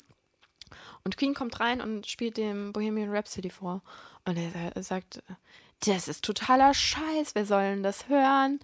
und 1.02 1.16
Queen 1.16 1.32
kommt 1.32 1.60
rein 1.60 1.80
und 1.80 2.06
spielt 2.06 2.36
dem 2.36 2.74
Bohemian 2.74 3.10
Rhapsody 3.10 3.48
vor. 3.48 3.80
Und 4.26 4.36
er, 4.36 4.76
er 4.76 4.82
sagt, 4.82 5.22
das 5.86 6.08
ist 6.08 6.26
totaler 6.26 6.74
Scheiß, 6.74 7.34
wer 7.34 7.46
soll 7.46 7.62
denn 7.62 7.82
das 7.82 8.08
hören? 8.10 8.60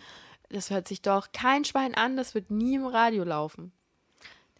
Das 0.50 0.70
hört 0.70 0.88
sich 0.88 1.00
doch 1.02 1.32
kein 1.32 1.64
Schwein 1.64 1.94
an, 1.94 2.16
das 2.16 2.34
wird 2.34 2.50
nie 2.50 2.74
im 2.74 2.86
Radio 2.86 3.24
laufen. 3.24 3.72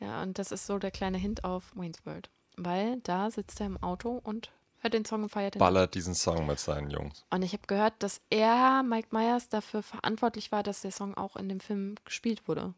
Ja, 0.00 0.22
und 0.22 0.38
das 0.38 0.50
ist 0.52 0.66
so 0.66 0.78
der 0.78 0.90
kleine 0.90 1.18
Hint 1.18 1.44
auf 1.44 1.72
Wayne's 1.76 2.04
World. 2.06 2.30
Weil 2.56 3.00
da 3.00 3.30
sitzt 3.30 3.60
er 3.60 3.66
im 3.66 3.82
Auto 3.82 4.20
und 4.22 4.50
Hört 4.82 4.94
den 4.94 5.04
Song 5.04 5.24
und 5.24 5.28
feiert 5.28 5.54
den. 5.56 5.58
Ballert 5.58 5.94
diesen 5.94 6.14
Song 6.14 6.46
mit 6.46 6.58
seinen 6.58 6.88
Jungs. 6.88 7.26
Und 7.28 7.42
ich 7.42 7.52
habe 7.52 7.66
gehört, 7.66 7.92
dass 7.98 8.22
er, 8.30 8.82
Mike 8.82 9.08
Myers, 9.10 9.50
dafür 9.50 9.82
verantwortlich 9.82 10.52
war, 10.52 10.62
dass 10.62 10.80
der 10.80 10.90
Song 10.90 11.14
auch 11.18 11.36
in 11.36 11.50
dem 11.50 11.60
Film 11.60 11.96
gespielt 12.06 12.48
wurde. 12.48 12.72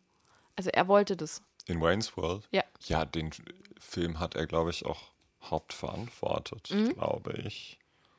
Also 0.57 0.71
er 0.71 0.89
wollte 0.89 1.17
das. 1.17 1.43
In 1.67 1.81
Wayne's 1.81 2.17
World? 2.17 2.49
Ja. 2.51 2.65
Ja, 2.87 3.05
den 3.05 3.31
Film 3.79 4.19
hat 4.19 4.35
er, 4.35 4.49
glaube 4.49 4.71
ich, 4.71 4.85
auch 4.85 5.13
hauptverantwortet, 5.45 6.71
Mhm. 6.73 6.95
glaube 6.95 7.35
ich. 7.35 7.79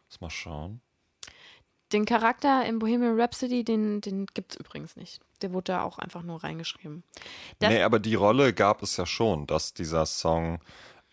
Lass 0.09 0.21
mal 0.21 0.29
schauen. 0.29 0.79
Den 1.93 2.05
Charakter 2.05 2.65
in 2.65 2.79
Bohemian 2.79 3.19
Rhapsody, 3.19 3.63
den, 3.63 4.01
den 4.01 4.25
gibt 4.33 4.53
es 4.53 4.59
übrigens 4.59 4.95
nicht. 4.95 5.21
Der 5.41 5.53
wurde 5.53 5.65
da 5.73 5.83
auch 5.83 5.99
einfach 5.99 6.23
nur 6.23 6.43
reingeschrieben. 6.43 7.03
Das- 7.59 7.69
nee, 7.69 7.81
aber 7.83 7.99
die 7.99 8.15
Rolle 8.15 8.53
gab 8.53 8.81
es 8.81 8.97
ja 8.97 9.05
schon, 9.05 9.45
dass 9.47 9.73
dieser 9.73 10.05
Song 10.07 10.59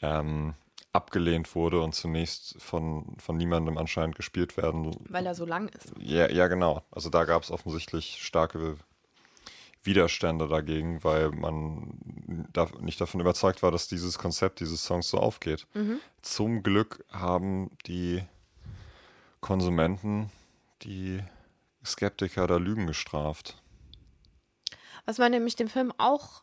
ähm, 0.01 0.55
abgelehnt 0.93 1.55
wurde 1.55 1.81
und 1.83 1.95
zunächst 1.95 2.61
von, 2.61 3.15
von 3.19 3.37
niemandem 3.37 3.77
anscheinend 3.79 4.17
gespielt 4.17 4.57
werden. 4.57 4.97
Weil 5.09 5.27
er 5.27 5.35
so 5.35 5.45
lang 5.45 5.69
ist. 5.69 5.93
Ja, 5.99 6.29
ja 6.31 6.49
genau. 6.49 6.83
Also 6.91 7.11
da 7.11 7.25
gab 7.25 7.43
es 7.43 7.51
offensichtlich 7.51 8.19
starke 8.23 8.77
Widerstände 9.83 10.49
dagegen, 10.49 11.03
weil 11.05 11.31
man 11.31 11.99
da 12.53 12.69
nicht 12.81 13.01
davon 13.01 13.21
überzeugt 13.21 13.63
war, 13.63 13.71
dass 13.71 13.89
dieses 13.89 14.19
Konzept 14.19 14.61
dieses 14.61 14.85
Songs 14.85 15.09
so 15.09 15.19
aufgeht. 15.19 15.67
Zum 16.23 16.63
Glück 16.63 17.05
haben 17.11 17.71
die 17.87 18.23
Konsumenten 19.41 20.31
die 20.83 21.23
Skeptiker 21.85 22.47
da 22.47 22.57
Lügen 22.57 22.87
gestraft. 22.87 23.63
Was 25.07 25.19
man 25.19 25.33
nämlich 25.33 25.57
dem 25.57 25.69
Film 25.69 25.93
auch 25.99 26.43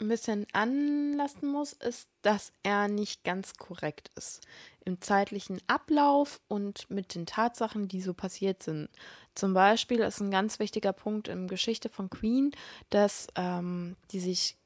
ein 0.00 0.08
bisschen 0.08 0.46
anlasten 0.52 1.50
muss, 1.50 1.72
ist, 1.74 2.08
dass 2.22 2.52
er 2.62 2.88
nicht 2.88 3.22
ganz 3.24 3.54
korrekt 3.54 4.10
ist. 4.16 4.40
Im 4.84 5.00
zeitlichen 5.00 5.60
Ablauf 5.66 6.40
und 6.48 6.88
mit 6.90 7.14
den 7.14 7.26
Tatsachen, 7.26 7.88
die 7.88 8.00
so 8.00 8.14
passiert 8.14 8.62
sind. 8.62 8.88
Zum 9.34 9.52
Beispiel 9.52 10.00
ist 10.00 10.20
ein 10.20 10.30
ganz 10.30 10.58
wichtiger 10.58 10.92
Punkt 10.92 11.28
in 11.28 11.48
Geschichte 11.48 11.88
von 11.88 12.08
Queen, 12.08 12.52
dass 12.88 13.28
ähm, 13.36 13.96
die 14.10 14.20
sich 14.20 14.56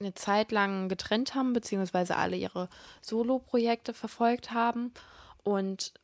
eine 0.00 0.14
Zeit 0.14 0.50
lang 0.50 0.88
getrennt 0.88 1.34
haben, 1.34 1.52
beziehungsweise 1.52 2.16
alle 2.16 2.36
ihre 2.36 2.68
Solo-Projekte 3.00 3.94
verfolgt 3.94 4.50
haben. 4.50 4.92
Und 5.44 5.94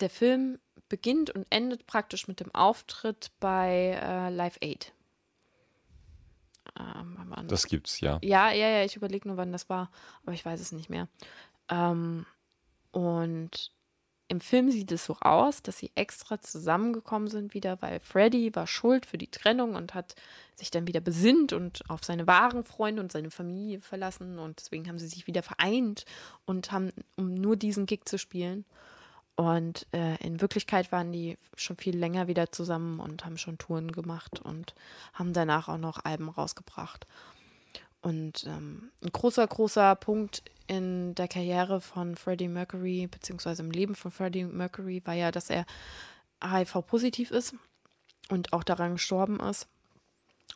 der 0.00 0.10
Film 0.10 0.58
beginnt 0.94 1.30
und 1.30 1.44
endet 1.50 1.88
praktisch 1.88 2.28
mit 2.28 2.38
dem 2.38 2.54
Auftritt 2.54 3.32
bei 3.40 3.98
äh, 4.00 4.30
Live 4.30 4.58
Aid. 4.60 4.92
Ähm, 6.78 7.18
denn 7.36 7.48
Das 7.48 7.66
gibt's 7.66 7.98
ja. 7.98 8.20
ja, 8.22 8.52
ja, 8.52 8.68
ja, 8.68 8.84
ich 8.84 8.94
überlege 8.94 9.26
nur, 9.26 9.36
wann 9.36 9.50
das 9.50 9.68
war, 9.68 9.90
aber 10.22 10.34
ich 10.34 10.44
weiß 10.44 10.60
es 10.60 10.70
nicht 10.70 10.90
mehr. 10.90 11.08
Ähm, 11.68 12.26
und 12.92 13.72
im 14.28 14.40
Film 14.40 14.70
sieht 14.70 14.92
es 14.92 15.04
so 15.04 15.16
aus, 15.20 15.62
dass 15.62 15.78
sie 15.78 15.90
extra 15.96 16.40
zusammengekommen 16.40 17.28
sind 17.28 17.54
wieder, 17.54 17.82
weil 17.82 17.98
Freddy 17.98 18.54
war 18.54 18.68
schuld 18.68 19.04
für 19.04 19.18
die 19.18 19.32
Trennung 19.32 19.74
und 19.74 19.94
hat 19.94 20.14
sich 20.54 20.70
dann 20.70 20.86
wieder 20.86 21.00
besinnt 21.00 21.52
und 21.52 21.90
auf 21.90 22.04
seine 22.04 22.28
wahren 22.28 22.62
Freunde 22.62 23.02
und 23.02 23.10
seine 23.10 23.32
Familie 23.32 23.80
verlassen 23.80 24.38
und 24.38 24.60
deswegen 24.60 24.86
haben 24.86 25.00
sie 25.00 25.08
sich 25.08 25.26
wieder 25.26 25.42
vereint 25.42 26.04
und 26.46 26.70
haben, 26.70 26.92
um 27.16 27.34
nur 27.34 27.56
diesen 27.56 27.86
Gig 27.86 28.02
zu 28.04 28.16
spielen. 28.16 28.64
Und 29.36 29.86
äh, 29.92 30.16
in 30.24 30.40
Wirklichkeit 30.40 30.92
waren 30.92 31.10
die 31.10 31.36
schon 31.56 31.76
viel 31.76 31.96
länger 31.96 32.28
wieder 32.28 32.52
zusammen 32.52 33.00
und 33.00 33.24
haben 33.24 33.36
schon 33.36 33.58
Touren 33.58 33.90
gemacht 33.90 34.40
und 34.40 34.74
haben 35.12 35.32
danach 35.32 35.68
auch 35.68 35.78
noch 35.78 36.04
Alben 36.04 36.28
rausgebracht. 36.28 37.06
Und 38.00 38.44
ähm, 38.44 38.90
ein 39.02 39.10
großer, 39.10 39.46
großer 39.46 39.96
Punkt 39.96 40.42
in 40.66 41.14
der 41.14 41.26
Karriere 41.26 41.80
von 41.80 42.16
Freddie 42.16 42.48
Mercury, 42.48 43.08
beziehungsweise 43.10 43.62
im 43.62 43.70
Leben 43.70 43.94
von 43.94 44.10
Freddie 44.10 44.44
Mercury, 44.44 45.02
war 45.04 45.14
ja, 45.14 45.30
dass 45.30 45.50
er 45.50 45.66
HIV-positiv 46.42 47.30
ist 47.30 47.54
und 48.28 48.52
auch 48.52 48.62
daran 48.62 48.92
gestorben 48.92 49.40
ist. 49.40 49.66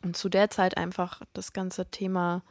Und 0.03 0.15
zu 0.15 0.29
der 0.29 0.49
Zeit 0.49 0.77
einfach 0.77 1.21
das 1.33 1.51
ganze 1.51 1.85
Thema 1.87 2.43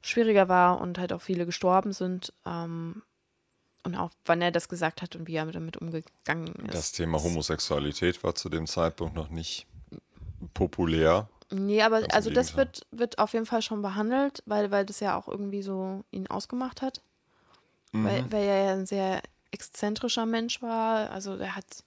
schwieriger 0.00 0.48
war 0.48 0.80
und 0.80 0.98
halt 0.98 1.12
auch 1.12 1.22
viele 1.22 1.46
gestorben 1.46 1.92
sind. 1.92 2.32
Ähm, 2.44 3.02
und 3.84 3.94
auch 3.94 4.10
wann 4.24 4.42
er 4.42 4.50
das 4.50 4.68
gesagt 4.68 5.02
hat 5.02 5.14
und 5.14 5.28
wie 5.28 5.36
er 5.36 5.46
damit 5.46 5.76
umgegangen 5.76 6.54
ist. 6.66 6.74
Das 6.74 6.92
Thema 6.92 7.22
Homosexualität 7.22 8.22
war 8.24 8.34
zu 8.34 8.48
dem 8.48 8.66
Zeitpunkt 8.66 9.14
noch 9.14 9.30
nicht 9.30 9.66
populär. 10.54 11.28
Nee, 11.50 11.82
aber 11.82 12.00
Ganz 12.00 12.14
also 12.14 12.30
das 12.30 12.56
wird, 12.56 12.86
wird 12.90 13.18
auf 13.18 13.32
jeden 13.34 13.46
Fall 13.46 13.62
schon 13.62 13.82
behandelt, 13.82 14.42
weil, 14.46 14.70
weil 14.70 14.84
das 14.86 15.00
ja 15.00 15.16
auch 15.16 15.28
irgendwie 15.28 15.62
so 15.62 16.04
ihn 16.10 16.26
ausgemacht 16.26 16.82
hat. 16.82 17.00
Weil, 17.92 18.22
Mhm. 18.22 18.32
weil 18.32 18.44
er 18.44 18.64
ja 18.64 18.72
ein 18.72 18.86
sehr 18.86 19.22
exzentrischer 19.52 20.26
Mensch 20.26 20.60
war. 20.62 21.10
Also 21.10 21.36
er 21.36 21.54
hat 21.54 21.84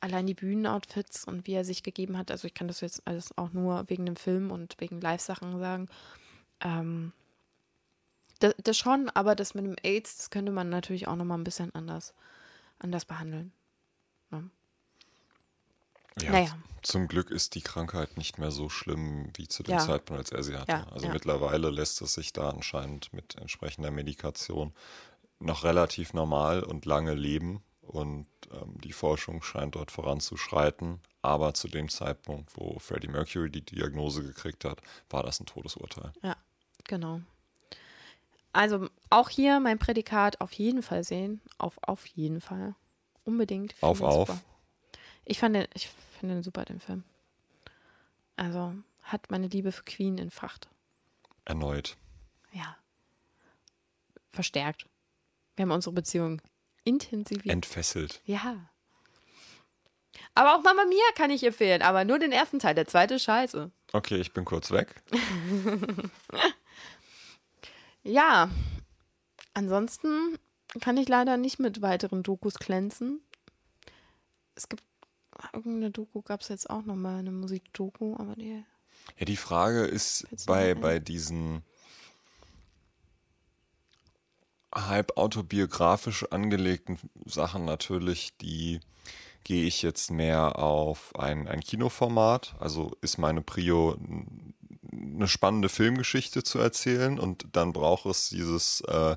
allein 0.00 0.26
die 0.26 0.34
Bühnenoutfits 0.34 1.24
und 1.24 1.46
wie 1.46 1.52
er 1.52 1.64
sich 1.64 1.82
gegeben 1.84 2.18
hat. 2.18 2.30
Also 2.30 2.46
ich 2.46 2.54
kann 2.54 2.66
das 2.66 2.80
jetzt 2.80 3.06
alles 3.06 3.36
auch 3.36 3.52
nur 3.52 3.84
wegen 3.88 4.04
dem 4.06 4.16
Film 4.16 4.50
und 4.50 4.74
wegen 4.78 5.00
Live-Sachen 5.00 5.58
sagen. 5.60 5.88
Ähm, 6.60 7.12
das, 8.38 8.54
das 8.62 8.76
schon, 8.76 9.10
aber 9.10 9.34
das 9.34 9.54
mit 9.54 9.64
dem 9.64 9.76
AIDS, 9.82 10.16
das 10.16 10.30
könnte 10.30 10.52
man 10.52 10.68
natürlich 10.68 11.08
auch 11.08 11.16
nochmal 11.16 11.38
ein 11.38 11.44
bisschen 11.44 11.74
anders, 11.74 12.14
anders 12.78 13.04
behandeln. 13.04 13.52
Ja, 16.22 16.32
Naja. 16.32 16.58
Zum 16.82 17.08
Glück 17.08 17.30
ist 17.30 17.54
die 17.54 17.60
Krankheit 17.60 18.16
nicht 18.16 18.38
mehr 18.38 18.50
so 18.50 18.68
schlimm 18.68 19.30
wie 19.36 19.48
zu 19.48 19.62
dem 19.62 19.72
Ja. 19.72 19.78
Zeitpunkt, 19.78 20.20
als 20.20 20.32
er 20.32 20.42
sie 20.42 20.56
hatte. 20.56 20.72
Ja, 20.72 20.86
also 20.90 21.06
ja. 21.06 21.12
mittlerweile 21.12 21.70
lässt 21.70 22.00
es 22.02 22.14
sich 22.14 22.32
da 22.32 22.50
anscheinend 22.50 23.12
mit 23.12 23.36
entsprechender 23.36 23.90
Medikation 23.90 24.72
noch 25.40 25.64
relativ 25.64 26.14
normal 26.14 26.62
und 26.62 26.86
lange 26.86 27.14
leben. 27.14 27.62
Und 27.82 28.26
ähm, 28.52 28.80
die 28.82 28.92
Forschung 28.92 29.42
scheint 29.42 29.74
dort 29.74 29.90
voranzuschreiten. 29.90 31.00
Aber 31.22 31.54
zu 31.54 31.68
dem 31.68 31.88
Zeitpunkt, 31.88 32.56
wo 32.56 32.78
Freddie 32.78 33.08
Mercury 33.08 33.50
die 33.50 33.64
Diagnose 33.64 34.22
gekriegt 34.22 34.64
hat, 34.64 34.80
war 35.10 35.22
das 35.22 35.40
ein 35.40 35.46
Todesurteil. 35.46 36.12
Ja, 36.22 36.36
genau. 36.84 37.20
Also 38.52 38.88
auch 39.10 39.28
hier 39.28 39.60
mein 39.60 39.78
Prädikat 39.78 40.40
auf 40.40 40.52
jeden 40.52 40.82
Fall 40.82 41.04
sehen. 41.04 41.40
Auf 41.58 41.78
auf 41.82 42.06
jeden 42.06 42.40
Fall. 42.40 42.74
Unbedingt. 43.24 43.74
Auf, 43.80 44.00
auf. 44.00 44.28
super. 44.28 44.40
Ich 45.24 45.38
fand 45.38 45.54
den, 45.54 45.66
ich 45.74 45.88
finde 46.18 46.36
den 46.36 46.42
super, 46.42 46.64
den 46.64 46.80
Film. 46.80 47.04
Also 48.36 48.74
hat 49.02 49.30
meine 49.30 49.48
Liebe 49.48 49.72
für 49.72 49.84
Queen 49.84 50.18
entfacht. 50.18 50.68
Erneut. 51.44 51.96
Ja. 52.52 52.76
Verstärkt. 54.32 54.86
Wir 55.56 55.64
haben 55.64 55.72
unsere 55.72 55.94
Beziehung 55.94 56.40
intensiviert. 56.84 57.52
Entfesselt. 57.52 58.20
ja. 58.24 58.70
Aber 60.34 60.54
auch 60.54 60.62
Mama 60.62 60.84
Mia 60.84 61.04
kann 61.16 61.30
ich 61.30 61.42
empfehlen, 61.44 61.82
aber 61.82 62.04
nur 62.04 62.18
den 62.18 62.30
ersten 62.32 62.60
Teil. 62.60 62.74
Der 62.74 62.86
zweite 62.86 63.18
scheiße. 63.18 63.70
Okay, 63.92 64.16
ich 64.16 64.32
bin 64.32 64.44
kurz 64.44 64.70
weg. 64.70 64.94
Ja, 68.02 68.50
ansonsten 69.54 70.38
kann 70.80 70.96
ich 70.96 71.08
leider 71.08 71.36
nicht 71.36 71.58
mit 71.58 71.82
weiteren 71.82 72.22
Dokus 72.22 72.54
glänzen. 72.54 73.20
Es 74.54 74.68
gibt 74.68 74.82
irgendeine 75.52 75.90
Doku, 75.90 76.22
gab 76.22 76.40
es 76.40 76.48
jetzt 76.48 76.68
auch 76.68 76.84
nochmal, 76.84 77.20
eine 77.20 77.30
Musikdoku, 77.30 78.16
aber 78.16 78.34
die. 78.34 78.64
Ja, 79.18 79.24
die 79.24 79.36
Frage 79.36 79.84
ist 79.84 80.26
bei, 80.46 80.74
bei 80.74 80.98
diesen 80.98 81.62
halb 84.74 85.16
autobiografisch 85.16 86.24
angelegten 86.30 86.98
Sachen 87.24 87.64
natürlich, 87.64 88.36
die 88.38 88.80
gehe 89.44 89.64
ich 89.64 89.82
jetzt 89.82 90.10
mehr 90.10 90.58
auf 90.58 91.14
ein, 91.16 91.48
ein 91.48 91.60
Kinoformat. 91.60 92.54
Also 92.58 92.92
ist 93.00 93.16
meine 93.18 93.40
Prio 93.40 93.96
eine 95.16 95.28
spannende 95.28 95.68
Filmgeschichte 95.68 96.42
zu 96.42 96.58
erzählen 96.58 97.18
und 97.18 97.46
dann 97.52 97.72
braucht 97.72 98.06
es 98.06 98.28
dieses 98.30 98.80
äh, 98.82 99.16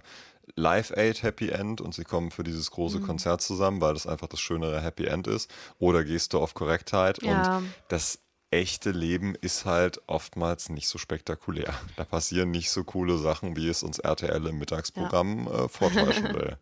Live 0.55 0.91
Aid 0.91 1.23
Happy 1.23 1.49
End 1.49 1.79
und 1.82 1.93
sie 1.93 2.03
kommen 2.03 2.32
für 2.32 2.43
dieses 2.43 2.71
große 2.71 2.99
Mhm. 2.99 3.03
Konzert 3.03 3.41
zusammen, 3.41 3.79
weil 3.82 3.93
das 3.93 4.05
einfach 4.07 4.27
das 4.27 4.39
schönere 4.41 4.82
Happy 4.82 5.05
End 5.05 5.27
ist. 5.27 5.49
Oder 5.79 6.03
gehst 6.03 6.34
du 6.34 6.39
auf 6.39 6.53
Korrektheit 6.53 7.23
Ja. 7.23 7.32
und 7.32 7.69
das 7.88 8.19
echte 8.53 8.91
Leben 8.91 9.36
ist 9.36 9.63
halt 9.63 10.01
oftmals 10.07 10.67
nicht 10.67 10.89
so 10.89 10.97
spektakulär. 10.97 11.73
Da 11.95 12.03
passieren 12.03 12.51
nicht 12.51 12.69
so 12.69 12.84
coole 12.84 13.17
Sachen, 13.17 13.55
wie 13.55 13.69
es 13.69 13.82
uns 13.82 13.99
RTL 13.99 14.45
im 14.45 14.57
Mittagsprogramm 14.59 15.47
äh, 15.47 15.69
vortäuschen 15.69 16.34
will. 16.36 16.57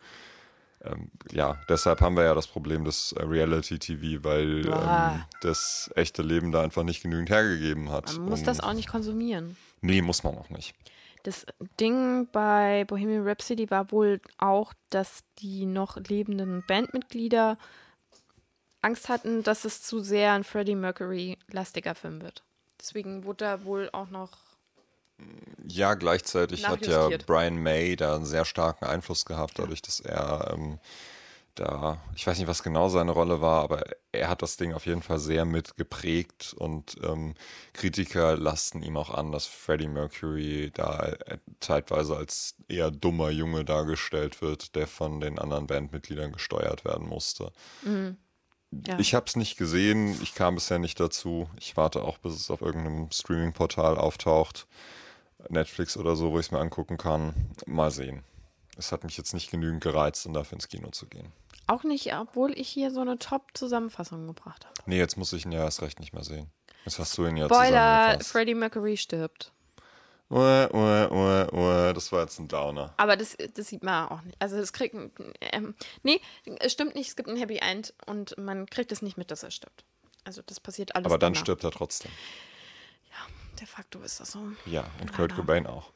Ähm, 0.84 1.11
ja, 1.32 1.57
deshalb 1.67 2.01
haben 2.01 2.15
wir 2.15 2.23
ja 2.23 2.34
das 2.34 2.47
Problem 2.47 2.86
des 2.86 3.11
äh, 3.13 3.23
Reality-TV, 3.23 4.23
weil 4.23 4.65
ähm, 4.65 5.23
das 5.41 5.91
echte 5.95 6.21
Leben 6.21 6.51
da 6.51 6.61
einfach 6.61 6.84
nicht 6.84 7.03
genügend 7.03 7.30
hergegeben 7.30 7.91
hat. 7.91 8.13
Man 8.17 8.30
muss 8.30 8.43
das 8.43 8.61
auch 8.61 8.73
nicht 8.73 8.88
konsumieren. 8.88 9.57
Nee, 9.82 10.01
muss 10.01 10.23
man 10.23 10.38
auch 10.38 10.49
nicht. 10.49 10.73
Das 11.23 11.45
Ding 11.80 12.30
bei 12.32 12.86
Bohemian 12.86 13.27
Rhapsody 13.27 13.69
war 13.69 13.91
wohl 13.91 14.21
auch, 14.38 14.73
dass 14.89 15.23
die 15.39 15.65
noch 15.65 15.97
lebenden 15.97 16.63
Bandmitglieder 16.65 17.57
Angst 18.82 19.09
hatten, 19.09 19.43
dass 19.43 19.65
es 19.65 19.82
zu 19.82 19.99
sehr 19.99 20.34
ein 20.34 20.45
Freddie 20.45 20.75
Mercury-lastiger 20.75 21.95
Film 21.95 22.21
wird. 22.21 22.43
Deswegen 22.80 23.25
wurde 23.25 23.45
da 23.45 23.63
wohl 23.65 23.89
auch 23.91 24.09
noch. 24.09 24.49
Ja, 25.67 25.93
gleichzeitig 25.93 26.67
hat 26.67 26.86
ja. 26.88 27.09
Brian 27.26 27.57
May 27.57 27.95
da 27.95 28.15
einen 28.15 28.26
sehr 28.26 28.45
starken 28.45 28.86
Einfluss 28.86 29.26
gehabt, 29.26 29.59
dadurch, 29.59 29.82
dass 29.82 29.99
er 29.99 30.51
ähm, 30.53 30.80
da, 31.59 32.01
ich 32.15 32.26
weiß 32.26 32.38
nicht, 32.39 32.47
was 32.47 32.63
genau 32.63 32.89
seine 32.89 33.11
Rolle 33.11 33.41
war, 33.41 33.63
aber 33.63 33.84
er 34.11 34.30
hat 34.30 34.41
das 34.41 34.57
Ding 34.57 34.74
auf 34.74 34.86
jeden 34.86 35.01
Fall 35.01 35.20
sehr 35.20 35.45
mit 35.45 35.76
geprägt 35.76 36.55
und 36.57 36.95
ähm, 37.03 37.36
Kritiker 37.74 38.38
lasten 38.38 38.82
ihm 38.82 38.97
auch 38.97 39.09
an, 39.09 39.32
dass 39.32 39.45
Freddie 39.45 39.89
Mercury 39.89 40.72
da 40.74 41.09
äh, 41.26 41.38
zeitweise 41.59 42.15
als 42.15 42.55
eher 42.67 42.91
dummer 42.91 43.30
Junge 43.30 43.65
dargestellt 43.65 44.41
wird, 44.41 44.76
der 44.76 44.88
von 44.88 45.20
den 45.20 45.38
anderen 45.38 45.67
Bandmitgliedern 45.67 46.32
gesteuert 46.32 46.86
werden 46.86 47.07
musste. 47.07 47.51
Mhm. 47.84 48.17
Ja. 48.72 48.99
Ich 48.99 49.15
habe 49.15 49.26
es 49.28 49.36
nicht 49.36 49.57
gesehen, 49.57 50.20
ich 50.22 50.36
kam 50.36 50.55
bisher 50.55 50.80
nicht 50.80 50.99
dazu. 50.99 51.49
Ich 51.59 51.76
warte 51.76 52.03
auch, 52.03 52.20
bis 52.20 52.36
es 52.36 52.51
auf 52.51 52.61
irgendeinem 52.61 53.09
Streaming-Portal 53.11 53.97
auftaucht, 53.97 54.67
Netflix 55.47 55.95
oder 55.97 56.15
so, 56.15 56.31
wo 56.31 56.39
ich 56.39 56.47
es 56.47 56.51
mir 56.51 56.59
angucken 56.59 56.97
kann. 56.97 57.33
Mal 57.65 57.91
sehen. 57.91 58.23
Es 58.77 58.91
hat 58.91 59.03
mich 59.03 59.17
jetzt 59.17 59.33
nicht 59.33 59.51
genügend 59.51 59.81
gereizt, 59.81 60.25
um 60.25 60.33
dafür 60.33 60.55
ins 60.55 60.67
Kino 60.67 60.89
zu 60.89 61.07
gehen. 61.07 61.31
Auch 61.67 61.83
nicht, 61.83 62.13
obwohl 62.13 62.57
ich 62.57 62.67
hier 62.67 62.91
so 62.91 63.01
eine 63.01 63.19
Top-Zusammenfassung 63.19 64.25
gebracht 64.27 64.65
habe. 64.65 64.75
Nee, 64.85 64.97
jetzt 64.97 65.17
muss 65.17 65.33
ich 65.33 65.45
ihn 65.45 65.51
ja 65.51 65.63
erst 65.63 65.81
recht 65.81 65.99
nicht 65.99 66.13
mehr 66.13 66.23
sehen. 66.23 66.49
Jetzt 66.85 66.97
hast 66.97 67.17
du 67.17 67.25
ihn 67.25 67.37
ja 67.37 67.45
Spoiler. 67.45 68.19
Freddie 68.21 68.55
Mercury 68.55 68.97
stirbt. 68.97 69.51
Uah, 70.29 70.69
uah, 70.73 71.11
uah, 71.11 71.53
uah. 71.53 71.93
Das 71.93 72.11
war 72.11 72.21
jetzt 72.21 72.39
ein 72.39 72.47
Downer. 72.47 72.93
Aber 72.97 73.17
das, 73.17 73.35
das 73.55 73.67
sieht 73.67 73.83
man 73.83 74.09
auch 74.09 74.21
nicht. 74.21 74.35
Also 74.39 74.57
es 74.57 74.73
kriegt 74.73 74.95
ähm, 75.41 75.75
nee, 76.03 76.21
es 76.59 76.71
stimmt 76.71 76.95
nicht, 76.95 77.09
es 77.09 77.15
gibt 77.15 77.29
ein 77.29 77.37
Happy 77.37 77.57
End 77.57 77.93
und 78.05 78.37
man 78.37 78.67
kriegt 78.67 78.91
es 78.91 79.01
nicht 79.01 79.17
mit, 79.17 79.31
dass 79.31 79.43
er 79.43 79.51
stirbt. 79.51 79.83
Also 80.23 80.41
das 80.45 80.59
passiert 80.59 80.95
alles 80.95 81.07
Aber 81.07 81.17
dann 81.17 81.33
danach. 81.33 81.43
stirbt 81.43 81.63
er 81.63 81.71
trotzdem. 81.71 82.11
De 83.60 83.68
facto 83.68 83.99
ist 84.01 84.20
das 84.20 84.32
so. 84.32 84.39
Ja, 84.66 84.86
und 85.01 85.14
Kurt. 85.14 85.36
Cobain 85.36 85.68
auch. 85.68 85.91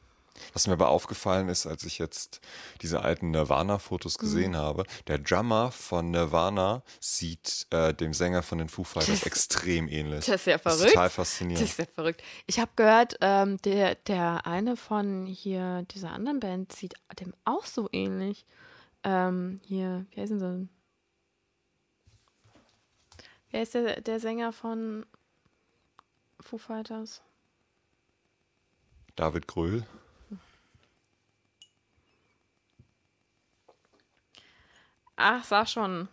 Was 0.52 0.66
mir 0.66 0.72
aber 0.72 0.88
aufgefallen 0.88 1.48
ist, 1.48 1.64
als 1.64 1.84
ich 1.84 1.98
jetzt 1.98 2.40
diese 2.82 3.02
alten 3.02 3.26
Mhm. 3.26 3.32
Nirvana-Fotos 3.32 4.18
gesehen 4.18 4.56
habe, 4.56 4.84
der 5.06 5.18
Drummer 5.18 5.70
von 5.70 6.10
Nirvana 6.10 6.82
sieht 6.98 7.68
äh, 7.70 7.94
dem 7.94 8.12
Sänger 8.12 8.42
von 8.42 8.58
den 8.58 8.68
Foo 8.68 8.82
Fighters 8.82 9.22
extrem 9.22 9.86
ähnlich. 9.88 10.26
Das 10.26 10.40
ist 10.40 10.46
ja 10.46 10.58
Das 10.58 10.74
ist 10.74 10.78
verrückt. 10.80 10.94
total 10.94 11.06
Das 11.06 11.14
faszinierend. 11.14 11.64
ist 11.68 11.78
ja 11.78 11.84
verrückt. 11.86 12.22
Ich 12.46 12.58
habe 12.58 12.72
gehört, 12.74 13.16
ähm, 13.20 13.58
der, 13.62 13.94
der 13.94 14.44
eine 14.44 14.76
von 14.76 15.24
hier, 15.24 15.82
dieser 15.92 16.10
anderen 16.10 16.40
Band, 16.40 16.72
sieht 16.72 16.94
dem 17.20 17.32
auch 17.44 17.64
so 17.64 17.88
ähnlich. 17.92 18.44
Ähm, 19.04 19.60
hier, 19.64 20.04
wie 20.10 20.20
heißen 20.20 20.40
sie? 20.40 20.68
Wer 23.52 23.62
ist 23.62 23.74
der, 23.74 24.00
der 24.00 24.18
Sänger 24.18 24.52
von 24.52 25.06
Foo 26.40 26.58
Fighters? 26.58 27.22
David 29.16 29.46
Gröhl. 29.46 29.86
Ach, 35.16 35.44
sag 35.44 35.68
schon. 35.68 36.08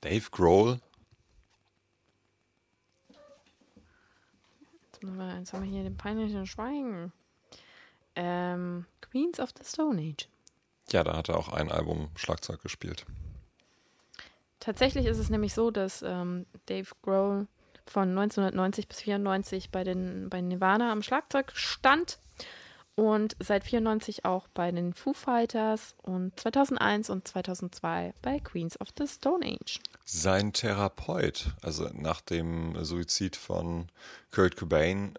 Dave 0.00 0.30
Grohl. 0.30 0.80
Jetzt, 4.92 5.02
müssen 5.02 5.18
wir, 5.18 5.38
jetzt 5.38 5.52
haben 5.52 5.62
wir 5.64 5.70
hier 5.70 5.84
den 5.84 5.96
peinlichen 5.96 6.46
Schweigen. 6.46 7.12
Ähm, 8.14 8.86
Queens 9.00 9.38
of 9.40 9.50
the 9.58 9.64
Stone 9.64 10.00
Age. 10.00 10.28
Ja, 10.90 11.04
da 11.04 11.16
hat 11.16 11.28
er 11.28 11.38
auch 11.38 11.48
ein 11.48 11.70
Album 11.70 12.10
Schlagzeug 12.16 12.62
gespielt. 12.62 13.04
Tatsächlich 14.60 15.06
ist 15.06 15.18
es 15.18 15.30
nämlich 15.30 15.54
so, 15.54 15.70
dass 15.70 16.02
ähm, 16.02 16.46
Dave 16.66 16.88
Grohl 17.02 17.46
von 17.86 18.10
1990 18.10 18.88
bis 18.88 19.00
94 19.02 19.70
bei 19.70 19.84
den 19.84 20.28
bei 20.28 20.40
Nirvana 20.40 20.92
am 20.92 21.02
Schlagzeug 21.02 21.52
stand 21.54 22.18
und 22.96 23.36
seit 23.38 23.64
94 23.64 24.24
auch 24.24 24.48
bei 24.48 24.72
den 24.72 24.94
Foo 24.94 25.12
Fighters 25.12 25.94
und 26.02 26.38
2001 26.40 27.10
und 27.10 27.28
2002 27.28 28.14
bei 28.22 28.40
Queens 28.40 28.80
of 28.80 28.88
the 28.98 29.06
Stone 29.06 29.44
Age. 29.46 29.80
Sein 30.04 30.52
Therapeut, 30.52 31.52
also 31.62 31.90
nach 31.92 32.22
dem 32.22 32.82
Suizid 32.84 33.36
von 33.36 33.88
Kurt 34.30 34.56
Cobain, 34.56 35.18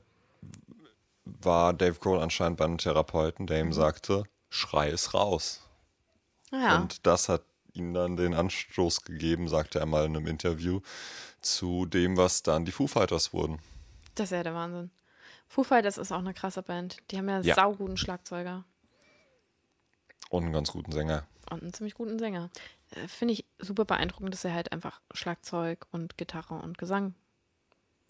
war 1.26 1.74
Dave 1.74 2.00
Grohl 2.00 2.20
anscheinend 2.20 2.58
bei 2.58 2.66
einem 2.66 2.78
Therapeuten, 2.80 3.48
der 3.48 3.60
ihm 3.60 3.74
sagte, 3.74 4.24
schrei 4.50 4.90
es 4.90 5.14
raus. 5.14 5.62
Naja, 6.52 6.78
Und 6.78 7.06
das 7.06 7.30
hat 7.30 7.44
ihm 7.78 7.94
dann 7.94 8.18
den 8.18 8.34
Anstoß 8.34 9.04
gegeben, 9.04 9.48
sagte 9.48 9.80
er 9.80 9.86
mal 9.86 10.06
in 10.06 10.16
einem 10.16 10.28
Interview, 10.28 10.82
zu 11.42 11.86
dem, 11.86 12.18
was 12.18 12.44
dann 12.44 12.66
die 12.66 12.72
Foo 12.72 12.88
Fighters 12.88 13.34
wurden. 13.34 13.60
das 14.16 14.26
ist 14.32 14.32
ja 14.38 14.44
der 14.44 14.54
Wahnsinn. 14.56 14.92
Foo 15.48 15.64
Fighters 15.64 15.98
ist 15.98 16.12
auch 16.12 16.20
eine 16.20 16.34
krasse 16.34 16.62
Band. 16.64 16.98
Die 17.12 17.18
haben 17.18 17.30
ja, 17.30 17.40
Ja. 17.42 17.56
sauguten 17.56 17.96
Schlagzeuger 17.98 18.66
Und 20.30 20.44
einen 20.44 20.54
ganz 20.54 20.72
guten 20.72 20.92
Sänger. 20.92 21.26
und 21.50 21.62
einen 21.62 21.74
ziemlich 21.74 21.94
guten 21.94 22.20
Sänger. 22.20 22.50
Äh, 22.92 23.08
Finde 23.08 23.34
ich 23.34 23.46
super 23.60 23.86
beeindruckend, 23.86 24.34
dass 24.34 24.44
er 24.44 24.54
halt 24.54 24.72
einfach 24.74 25.00
Schlagzeug 25.14 25.86
und 25.92 26.18
Gitarre 26.18 26.56
und 26.56 26.78
Gesang 26.78 27.16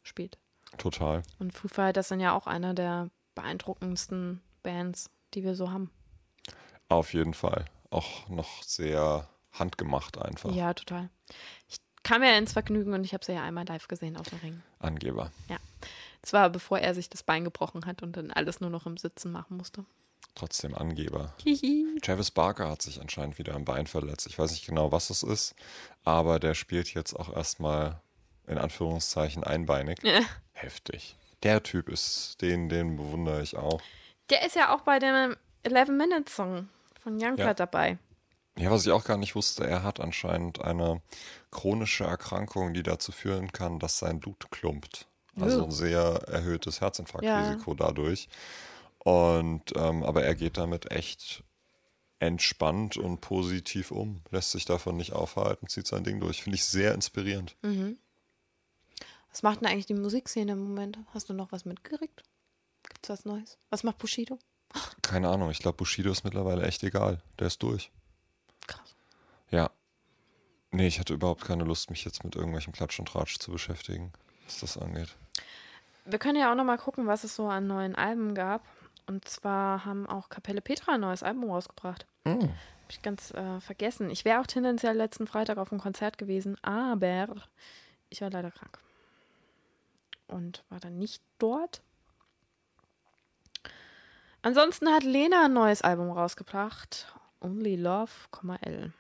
spielt. 0.03 0.38
Total. 0.78 1.22
Und 1.39 1.53
Foo 1.53 1.68
Fighters 1.68 2.07
sind 2.07 2.20
ja 2.22 2.34
auch 2.34 2.47
einer 2.47 2.74
der 2.74 3.09
beeindruckendsten 3.36 4.41
Bands, 4.63 5.09
die 5.34 5.43
wir 5.43 5.53
so 5.55 5.70
haben. 5.72 5.91
Auf 6.89 7.13
jeden 7.13 7.34
Fall. 7.34 7.65
Auch 7.91 8.28
noch 8.30 8.63
sehr 8.63 9.28
handgemacht 9.60 10.18
einfach. 10.18 10.51
Ja, 10.53 10.74
total. 10.74 11.10
Ich 11.70 11.78
kam 12.03 12.24
ja 12.24 12.38
ins 12.38 12.53
Vergnügen 12.53 12.93
und 12.93 13.03
ich 13.03 13.14
habe 13.14 13.26
sie 13.26 13.34
ja 13.34 13.43
einmal 13.43 13.66
live 13.66 13.88
gesehen 13.88 14.18
auf 14.18 14.30
dem 14.30 14.39
Ring. 14.39 14.62
Angeber. 14.80 15.32
Das 16.22 16.34
war 16.34 16.49
bevor 16.49 16.80
er 16.80 16.93
sich 16.93 17.10
das 17.10 17.24
Bein 17.24 17.43
gebrochen 17.43 17.86
hat 17.86 18.01
und 18.03 18.16
dann 18.18 18.32
alles 18.32 18.60
nur 18.60 18.70
noch 18.70 18.86
im 18.86 18.97
Sitzen 18.97 19.32
machen 19.32 19.58
musste. 19.58 19.86
Trotzdem 20.36 20.76
Angeber. 20.76 21.34
Hihi. 21.43 21.99
Travis 22.01 22.32
Barker 22.32 22.70
hat 22.70 22.82
sich 22.82 23.01
anscheinend 23.01 23.39
wieder 23.39 23.55
am 23.55 23.66
Bein 23.66 23.88
verletzt. 23.88 24.28
Ich 24.28 24.38
weiß 24.38 24.51
nicht 24.51 24.66
genau, 24.66 24.91
was 24.91 25.10
es 25.10 25.24
ist, 25.24 25.55
aber 26.03 26.39
der 26.39 26.53
spielt 26.53 26.93
jetzt 26.93 27.14
auch 27.14 27.36
erstmal 27.36 28.01
in 28.45 28.58
Anführungszeichen 28.58 29.43
einbeinig. 29.43 29.97
Ja. 30.03 30.20
Heftig. 30.53 31.16
Der 31.43 31.64
Typ 31.64 31.89
ist, 31.89 32.41
den, 32.41 32.70
den 32.70 32.97
bewundere 32.97 33.41
ich 33.41 33.58
auch. 33.58 33.82
Der 34.30 34.45
ist 34.45 34.55
ja 34.55 34.76
auch 34.76 34.82
bei 34.82 34.99
dem 34.99 35.36
11 35.64 35.89
Minutes 35.89 36.36
Song 36.36 36.70
von 37.01 37.14
Youngblood 37.14 37.39
Ja. 37.39 37.53
dabei. 37.53 37.97
Ja, 38.58 38.72
was 38.72 38.86
ich 38.86 38.91
auch 38.91 39.03
gar 39.03 39.18
nicht 39.18 39.36
wusste, 39.36 39.66
er 39.68 39.84
hat 39.84 39.99
anscheinend 39.99 40.62
eine 40.62 41.01
chronische 41.51 42.05
Erkrankung, 42.05 42.74
die 42.74 42.84
dazu 42.84 43.12
führen 43.12 43.51
kann, 43.51 43.80
dass 43.80 43.99
sein 43.99 44.20
Blut 44.20 44.49
klumpt. 44.51 45.08
Also 45.39 45.60
Ja. 45.60 45.64
ein 45.66 45.72
sehr 45.72 46.01
erhöhtes 46.28 46.82
Herzinfarktrisiko 46.82 47.76
dadurch. 47.76 48.28
Und 48.99 49.74
ähm, 49.76 50.03
aber 50.03 50.24
er 50.24 50.34
geht 50.36 50.58
damit 50.58 50.91
echt 50.91 51.43
entspannt 52.20 52.97
und 52.97 53.22
positiv 53.22 53.91
um, 53.91 54.22
lässt 54.32 54.51
sich 54.51 54.66
davon 54.66 54.97
nicht 54.97 55.14
aufhalten, 55.14 55.68
zieht 55.68 55.86
sein 55.86 56.03
Ding 56.03 56.20
durch. 56.20 56.41
Finde 56.41 56.55
ich 56.55 56.66
sehr 56.66 56.95
inspirierend. 56.95 57.55
Was 59.30 59.43
macht 59.43 59.62
denn 59.62 59.68
eigentlich 59.68 59.86
die 59.86 59.93
Musikszene 59.93 60.53
im 60.53 60.60
Moment? 60.64 60.97
Hast 61.14 61.30
du 61.30 61.34
noch 61.34 61.51
was 61.51 61.66
mitgekriegt? 61.66 62.24
Gibt's 62.89 63.10
was 63.10 63.24
Neues? 63.26 63.60
Was 63.70 63.84
macht 63.84 63.99
Bushido? 63.99 64.39
Keine 65.03 65.30
Ahnung, 65.30 65.51
ich 65.51 65.60
glaube, 65.60 65.78
Bushido 65.78 66.12
ist 66.12 66.24
mittlerweile 66.24 66.66
echt 66.66 66.84
egal. 66.84 67.22
Der 67.38 67.47
ist 67.47 67.62
durch. 67.62 67.91
Krass. 68.68 68.95
Ja. 69.49 69.72
Nee, 70.72 70.88
ich 70.88 70.99
hatte 70.99 71.13
überhaupt 71.13 71.45
keine 71.45 71.63
Lust, 71.63 71.89
mich 71.89 72.03
jetzt 72.05 72.24
mit 72.24 72.36
irgendwelchem 72.36 72.74
Klatsch 72.74 72.99
und 72.99 73.07
Tratsch 73.07 73.39
zu 73.39 73.51
beschäftigen, 73.51 74.11
was 74.45 74.59
das 74.59 74.78
angeht. 74.78 75.15
Wir 76.05 76.20
können 76.20 76.38
ja 76.38 76.51
auch 76.51 76.55
noch 76.55 76.63
mal 76.63 76.78
gucken, 76.78 77.07
was 77.07 77.24
es 77.24 77.36
so 77.36 77.47
an 77.47 77.68
neuen 77.68 77.95
Alben 77.95 78.36
gab. 78.36 78.63
Und 79.07 79.28
zwar 79.28 79.86
haben 79.86 80.05
auch 80.07 80.30
Kapelle 80.30 80.61
Petra 80.61 80.93
ein 80.93 81.01
neues 81.01 81.24
Album 81.24 81.49
rausgebracht. 81.49 82.05
Hm. 82.26 82.41
Hab 82.41 82.89
ich 82.89 83.01
ganz 83.01 83.34
äh, 83.34 83.59
vergessen. 83.61 84.09
Ich 84.09 84.26
wäre 84.26 84.41
auch 84.41 84.47
tendenziell 84.47 84.95
letzten 84.95 85.28
Freitag 85.28 85.57
auf 85.57 85.72
einem 85.72 85.82
Konzert 85.82 86.18
gewesen, 86.18 86.57
aber 86.61 87.28
ich 88.09 88.22
war 88.22 88.30
leider 88.30 88.51
krank. 88.51 88.80
Und 90.28 90.63
war 90.70 90.80
dann 90.80 90.97
nicht 90.97 91.22
dort. 91.39 91.82
Ansonsten 94.41 94.89
hat 94.89 95.03
Lena 95.03 95.45
ein 95.45 95.53
neues 95.53 95.82
Album 95.82 96.11
rausgebracht. 96.11 97.13
Only 97.40 97.76
Love, 97.76 98.12
L. 98.62 98.94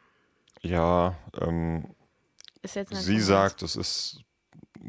Ja, 0.61 1.15
ähm, 1.39 1.95
Ist 2.61 2.75
jetzt 2.75 2.91
nicht 2.91 3.01
sie 3.01 3.19
sagt, 3.19 3.61
es 3.61 3.75
ist, 3.75 4.21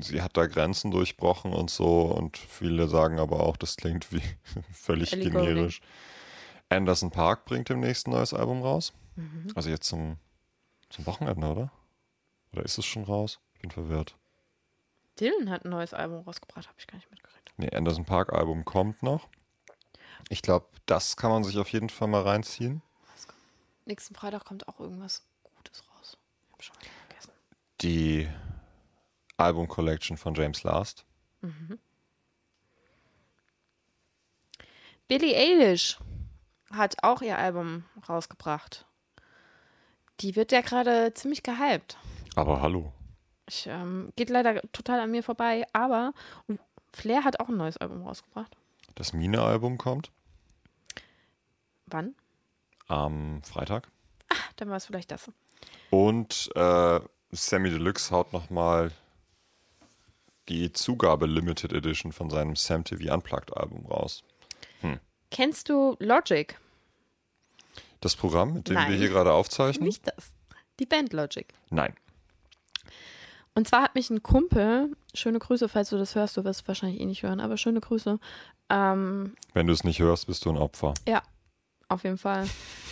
sie 0.01 0.23
hat 0.23 0.37
da 0.37 0.47
Grenzen 0.47 0.91
durchbrochen 0.91 1.53
und 1.53 1.71
so 1.71 2.03
und 2.07 2.37
viele 2.37 2.89
sagen 2.89 3.19
aber 3.19 3.41
auch, 3.41 3.57
das 3.57 3.77
klingt 3.77 4.13
wie 4.13 4.23
völlig 4.73 5.13
Ellie 5.13 5.31
generisch. 5.31 5.81
Anderson 6.69 7.11
Park 7.11 7.45
bringt 7.45 7.69
demnächst 7.69 8.07
ein 8.07 8.11
neues 8.11 8.35
Album 8.35 8.63
raus. 8.63 8.93
Mhm. 9.17 9.49
Also 9.55 9.71
jetzt 9.71 9.89
zum, 9.89 10.19
zum 10.91 11.07
Wochenende, 11.07 11.47
oder? 11.47 11.73
Oder 12.53 12.65
ist 12.65 12.79
es 12.79 12.85
schon 12.85 13.05
raus? 13.05 13.41
Ich 13.55 13.61
bin 13.61 13.71
verwirrt. 13.71 14.17
Dylan 15.19 15.51
hat 15.51 15.65
ein 15.65 15.71
neues 15.71 15.95
Album 15.95 16.21
rausgebracht, 16.21 16.69
habe 16.69 16.79
ich 16.79 16.87
gar 16.87 16.97
nicht 16.97 17.11
mitgekriegt. 17.11 17.53
Nee, 17.57 17.71
Anderson 17.75 18.05
Park 18.05 18.33
Album 18.33 18.65
kommt 18.65 19.03
noch. 19.03 19.29
Ich 20.29 20.43
glaube, 20.43 20.67
das 20.87 21.17
kann 21.17 21.31
man 21.31 21.45
sich 21.45 21.59
auf 21.59 21.71
jeden 21.73 21.89
Fall 21.89 22.09
mal 22.09 22.23
reinziehen. 22.23 22.83
Nächsten 23.89 24.15
Freitag 24.15 24.45
kommt 24.45 24.69
auch 24.69 24.81
irgendwas 24.81 25.23
Gutes 25.43 25.83
raus. 25.91 26.19
Ich 26.47 26.53
habe 26.53 26.63
schon 26.63 26.77
wieder 26.77 26.91
vergessen. 27.07 27.33
Die 27.81 28.29
Album 29.39 29.67
Collection 29.67 30.19
von 30.19 30.35
James 30.35 30.63
Last. 30.63 31.07
Billie 35.09 35.35
Eilish 35.35 35.99
hat 36.71 37.03
auch 37.03 37.23
ihr 37.23 37.39
Album 37.39 37.85
rausgebracht. 38.07 38.85
Die 40.21 40.37
wird 40.37 40.53
ja 40.53 40.61
gerade 40.61 41.15
ziemlich 41.15 41.43
gehypt. 41.43 41.97
Aber 42.37 42.61
hallo. 42.61 42.93
Ich, 43.49 43.67
ähm, 43.69 44.13
geht 44.17 44.29
leider 44.29 44.61
total 44.73 45.01
an 45.01 45.11
mir 45.11 45.23
vorbei, 45.23 45.65
aber 45.73 46.13
Flair 46.93 47.25
hat 47.25 47.41
auch 47.41 47.49
ein 47.49 47.57
neues 47.57 47.79
Album 47.79 48.07
rausgebracht. 48.07 48.55
Das 48.97 49.15
Mine-Album 49.15 49.79
kommt 49.79 50.13
Wann? 51.87 52.15
Am 52.89 53.43
Freitag. 53.43 53.89
Dann 54.57 54.69
war 54.69 54.77
es 54.77 54.87
vielleicht 54.87 55.11
das. 55.11 55.31
Und 55.91 56.51
äh, 56.55 57.01
Sammy 57.31 57.71
Deluxe 57.71 58.11
haut 58.11 58.33
nochmal 58.33 58.91
die 60.49 60.73
Zugabe 60.73 61.27
Limited 61.27 61.73
Edition 61.73 62.13
von 62.13 62.31
seinem 62.31 62.57
Sam 62.57 62.85
TV 62.85 63.13
Unplugged 63.15 63.57
Album 63.57 63.87
raus. 63.87 64.23
Kennst 65.31 65.69
du 65.69 65.95
Logic? 66.01 66.59
Das 68.01 68.17
Programm, 68.17 68.55
mit 68.55 68.69
dem 68.69 68.77
wir 68.77 68.83
Nein. 68.89 68.99
hier 68.99 69.09
gerade 69.11 69.33
aufzeichnen? 69.33 69.87
Nicht 69.87 70.07
das. 70.07 70.31
Die 70.81 70.87
Band 70.87 71.13
Logic. 71.13 71.47
Nein. 71.69 71.95
Und 73.55 73.69
zwar 73.69 73.83
hat 73.83 73.95
mich 73.95 74.09
ein 74.09 74.23
Kumpel, 74.23 74.97
schöne 75.13 75.39
Grüße, 75.39 75.69
falls 75.69 75.91
du 75.91 75.99
das 75.99 76.15
hörst, 76.15 76.37
du 76.39 76.45
wirst 76.45 76.63
es 76.63 76.69
wahrscheinlich 76.69 77.01
eh 77.01 77.05
nicht 77.05 77.25
hören, 77.25 77.41
aber 77.41 77.57
schöne 77.59 77.81
Grüße. 77.81 78.19
Ähm, 78.71 79.35
Wenn 79.53 79.67
du 79.67 79.73
es 79.75 79.85
nicht 79.85 79.99
hörst, 79.99 80.29
bist 80.29 80.45
du 80.47 80.51
ein 80.51 80.57
Opfer. 80.57 80.95
ja, 81.07 81.23
auf 81.89 82.05
jeden 82.05 82.19
Fall. 82.19 82.47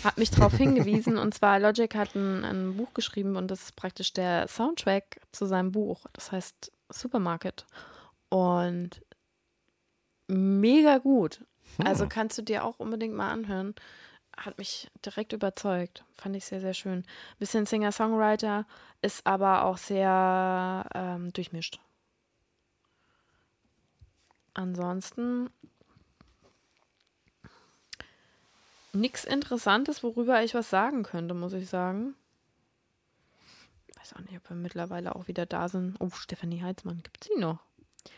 Hat 0.05 0.19
mich 0.19 0.31
darauf 0.31 0.55
hingewiesen. 0.55 1.19
Und 1.19 1.35
zwar 1.35 1.59
Logic 1.59 1.95
hat 1.95 2.15
ein, 2.15 2.45
ein 2.45 2.77
Buch 2.77 2.95
geschrieben 2.95 3.37
und 3.37 3.51
das 3.51 3.63
ist 3.65 3.77
praktisch 3.77 4.13
der 4.13 4.49
Soundtrack 4.49 5.21
zu 5.33 5.47
seinem 5.47 5.73
Buch. 5.73 6.07
Das 6.13 6.33
heißt 6.33 6.73
Supermarket. 6.89 7.67
Und 8.29 9.03
mega 10.29 10.99
gut. 10.99 11.45
Also 11.85 12.05
Hm. 12.05 12.09
kannst 12.09 12.39
du 12.39 12.43
dir 12.43 12.65
auch 12.65 12.79
unbedingt 12.79 13.15
mal 13.15 13.31
anhören. 13.31 13.75
Hat 14.37 14.59
mich 14.59 14.91
direkt 15.05 15.33
überzeugt. 15.33 16.05
Fand 16.15 16.37
ich 16.37 16.45
sehr, 16.45 16.61
sehr 16.61 16.75
schön. 16.75 17.05
Bisschen 17.39 17.67
Singer-Songwriter, 17.67 18.67
ist 19.03 19.27
aber 19.27 19.65
auch 19.65 19.79
sehr 19.79 20.87
ähm, 20.95 21.33
durchmischt. 21.33 21.81
Ansonsten 24.55 25.51
nichts 28.97 29.25
Interessantes, 29.25 30.03
worüber 30.03 30.43
ich 30.43 30.55
was 30.55 30.71
sagen 30.71 31.03
könnte, 31.03 31.35
muss 31.35 31.53
ich 31.53 31.69
sagen. 31.69 32.15
Weiß 33.99 34.15
auch 34.15 34.21
nicht, 34.21 34.37
ob 34.37 34.49
wir 34.49 34.57
mittlerweile 34.57 35.15
auch 35.17 35.29
wieder 35.29 35.47
da 35.47 35.69
sind. 35.69 35.97
Oh, 36.01 36.11
Stefanie 36.11 36.63
Heitzmann, 36.63 37.03
gibt 37.03 37.25
sie 37.25 37.39
noch? 37.39 37.59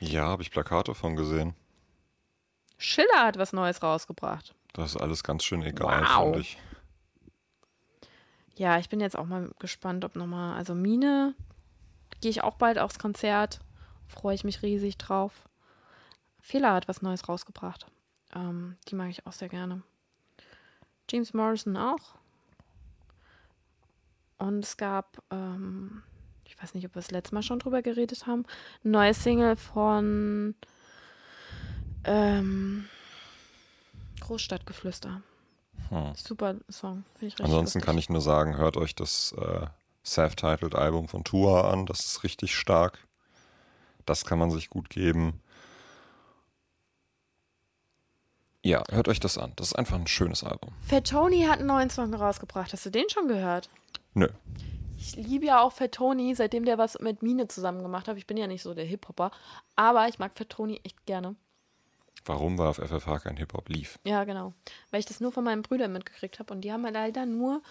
Ja, 0.01 0.26
habe 0.26 0.43
ich 0.43 0.51
Plakate 0.51 0.95
von 0.95 1.16
gesehen. 1.16 1.55
Schiller 2.76 3.24
hat 3.24 3.39
was 3.39 3.53
Neues 3.53 3.83
rausgebracht. 3.83 4.55
Das 4.74 4.95
ist 4.95 5.01
alles 5.01 5.24
ganz 5.24 5.45
schön 5.45 5.62
egal, 5.62 6.03
Wow. 6.05 6.22
finde 6.24 6.41
ich. 6.41 6.59
Ja, 8.55 8.79
ich 8.79 8.89
bin 8.89 9.01
jetzt 9.01 9.16
auch 9.16 9.26
mal 9.26 9.51
gespannt, 9.59 10.05
ob 10.05 10.16
nochmal, 10.16 10.57
also 10.57 10.74
Mine, 10.74 11.35
gehe 12.20 12.31
ich 12.31 12.43
auch 12.43 12.57
bald 12.57 12.79
aufs 12.79 12.99
Konzert. 12.99 13.61
Freue 14.07 14.35
ich 14.35 14.45
mich 14.45 14.62
riesig 14.62 14.99
drauf. 14.99 15.33
Fehler 16.41 16.74
hat 16.74 16.89
was 16.89 17.03
Neues 17.03 17.29
rausgebracht. 17.29 17.87
Ähm, 18.35 18.76
die 18.89 18.95
mag 18.95 19.11
ich 19.11 19.26
auch 19.26 19.33
sehr 19.33 19.49
gerne. 19.49 19.83
James 21.09 21.34
Morrison 21.34 21.76
auch. 21.76 22.14
Und 24.38 24.64
es 24.64 24.76
gab, 24.76 25.22
ähm, 25.30 26.02
ich 26.44 26.61
weiß 26.62 26.74
nicht, 26.74 26.86
ob 26.86 26.94
wir 26.94 27.02
das 27.02 27.11
letzte 27.11 27.34
Mal 27.34 27.42
schon 27.42 27.59
drüber 27.59 27.82
geredet 27.82 28.26
haben, 28.26 28.44
ein 28.84 28.92
neues 28.92 29.22
Single 29.22 29.56
von 29.56 30.54
ähm, 32.04 32.88
Großstadtgeflüster. 34.20 35.22
Hm. 35.88 36.12
Super 36.14 36.56
Song. 36.70 37.04
Finde 37.14 37.26
ich 37.26 37.32
richtig 37.34 37.44
Ansonsten 37.44 37.78
lustig. 37.78 37.86
kann 37.86 37.98
ich 37.98 38.09
nur 38.11 38.20
sagen, 38.20 38.56
hört 38.56 38.76
euch 38.76 38.94
das 38.94 39.32
äh, 39.32 39.66
Self-Titled 40.04 40.74
Album 40.74 41.09
von 41.09 41.24
Tua 41.24 41.70
an. 41.70 41.86
Das 41.86 42.00
ist 42.00 42.22
richtig 42.24 42.54
stark. 42.54 42.98
Das 44.06 44.24
kann 44.24 44.38
man 44.38 44.50
sich 44.50 44.70
gut 44.70 44.90
geben. 44.90 45.40
Ja, 48.68 48.82
hört 48.90 49.08
euch 49.08 49.18
das 49.18 49.38
an. 49.38 49.54
Das 49.56 49.68
ist 49.68 49.76
einfach 49.76 49.96
ein 49.96 50.06
schönes 50.06 50.44
Album. 50.44 50.74
Fat 50.82 51.08
Tony 51.08 51.44
hat 51.44 51.58
einen 51.58 51.68
neuen 51.68 51.88
Song 51.88 52.12
rausgebracht. 52.12 52.70
Hast 52.74 52.84
du 52.84 52.90
den 52.90 53.08
schon 53.08 53.26
gehört? 53.26 53.70
Nö. 54.12 54.28
Ich 54.98 55.16
liebe 55.16 55.46
ja 55.46 55.62
auch 55.62 55.72
Fat 55.72 55.92
Tony, 55.92 56.34
seitdem 56.34 56.66
der 56.66 56.76
was 56.76 56.98
mit 56.98 57.22
Mine 57.22 57.48
zusammen 57.48 57.82
gemacht 57.82 58.08
hat. 58.08 58.18
Ich 58.18 58.26
bin 58.26 58.36
ja 58.36 58.46
nicht 58.46 58.62
so 58.62 58.74
der 58.74 58.84
Hip-Hopper, 58.84 59.30
aber 59.74 60.06
ich 60.08 60.18
mag 60.18 60.32
Fat 60.36 60.50
Tony 60.50 60.82
echt 60.84 61.06
gerne. 61.06 61.34
Warum 62.26 62.58
war 62.58 62.68
auf 62.68 62.76
FFH 62.76 63.20
kein 63.20 63.38
Hip-Hop 63.38 63.70
lief? 63.70 63.98
Ja, 64.04 64.24
genau. 64.24 64.52
Weil 64.90 65.00
ich 65.00 65.06
das 65.06 65.20
nur 65.20 65.32
von 65.32 65.44
meinen 65.44 65.62
Brüdern 65.62 65.90
mitgekriegt 65.90 66.38
habe 66.38 66.52
und 66.52 66.60
die 66.60 66.70
haben 66.70 66.84
ja 66.84 66.90
leider 66.90 67.24
nur 67.24 67.62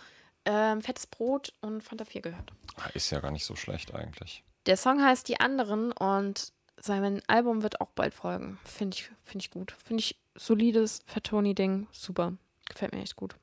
ähm, 0.45 0.81
Fettes 0.81 1.05
Brot 1.05 1.53
und 1.61 1.83
Fanta 1.83 2.05
4 2.05 2.21
gehört. 2.23 2.53
Ah, 2.75 2.89
Ist 2.95 3.11
ja 3.11 3.19
gar 3.19 3.29
nicht 3.29 3.45
so 3.45 3.55
schlecht 3.55 3.93
eigentlich. 3.93 4.43
Der 4.65 4.77
Song 4.77 4.99
heißt 5.03 5.27
Die 5.27 5.39
anderen 5.39 5.91
und 5.91 6.53
sein 6.79 7.21
Album 7.27 7.61
wird 7.61 7.81
auch 7.81 7.89
bald 7.91 8.15
folgen. 8.15 8.57
Finde 8.63 8.95
ich, 8.97 9.11
find 9.23 9.43
ich 9.43 9.51
gut. 9.51 9.75
Finde 9.83 10.01
ich 10.01 10.15
solides 10.37 11.01
Fat 11.05 11.25
Tony-Ding. 11.25 11.87
Super. 11.91 12.33
Gefällt 12.69 12.93
mir 12.93 13.01
echt 13.01 13.15
gut. 13.15 13.35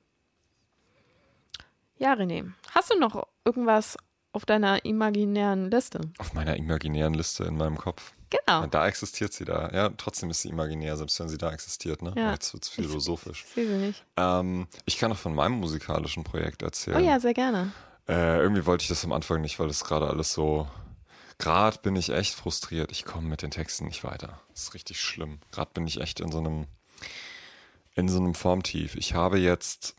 Ja, 1.97 2.15
René. 2.15 2.53
Hast 2.73 2.91
du 2.91 2.99
noch 2.99 3.27
irgendwas 3.45 3.97
auf 4.33 4.45
deiner 4.45 4.85
imaginären 4.85 5.71
Liste? 5.71 6.01
Auf 6.19 6.35
meiner 6.35 6.57
imaginären 6.57 7.15
Liste 7.15 7.45
in 7.45 7.57
meinem 7.57 7.79
Kopf. 7.79 8.13
Genau. 8.31 8.67
Da 8.67 8.89
existiert 8.89 9.33
sie 9.33 9.45
da. 9.45 9.71
Ja, 9.73 9.91
trotzdem 9.91 10.31
ist 10.31 10.43
sie 10.43 10.49
imaginär, 10.49 10.97
selbst 10.97 11.21
wenn 11.21 11.29
sie 11.29 11.39
da 11.39 11.53
existiert. 11.53 12.03
Ne? 12.03 12.13
Ja. 12.17 12.33
Jetzt 12.33 12.53
wird 12.53 12.65
es 12.65 12.69
philosophisch. 12.69 13.45
Ich 13.47 13.55
sehe 13.55 13.67
sie 13.69 13.77
nicht. 13.77 14.05
Ähm, 14.17 14.67
ich 14.87 14.99
kann 14.99 15.11
noch 15.11 15.19
von 15.19 15.35
meinem 15.35 15.61
musikalischen 15.61 16.25
Projekt 16.25 16.63
erzählen. 16.63 16.97
Oh 16.97 17.01
ja, 17.01 17.21
sehr 17.21 17.35
gerne. 17.35 17.73
Äh, 18.09 18.41
irgendwie 18.41 18.67
wollte 18.67 18.83
ich 18.83 18.89
das 18.89 19.05
am 19.05 19.13
Anfang 19.13 19.41
nicht, 19.41 19.59
weil 19.61 19.69
das 19.69 19.85
gerade 19.85 20.09
alles 20.09 20.33
so. 20.33 20.69
Gerade 21.39 21.79
bin 21.79 21.95
ich 21.97 22.11
echt 22.11 22.35
frustriert. 22.35 22.91
Ich 22.91 23.05
komme 23.05 23.29
mit 23.29 23.43
den 23.43 23.51
Texten 23.51 23.87
nicht 23.87 24.03
weiter. 24.05 24.41
Das 24.53 24.65
ist 24.65 24.75
richtig 24.75 25.01
schlimm. 25.01 25.39
Gerade 25.53 25.71
bin 25.73 25.87
ich 25.87 26.01
echt 26.01 26.21
in 26.21 26.33
so 26.33 26.39
einem 26.39 26.67
in 27.95 28.09
so 28.09 28.19
einem 28.19 28.35
Formtief. 28.35 28.95
Ich 28.97 29.15
habe 29.15 29.39
jetzt 29.39 29.97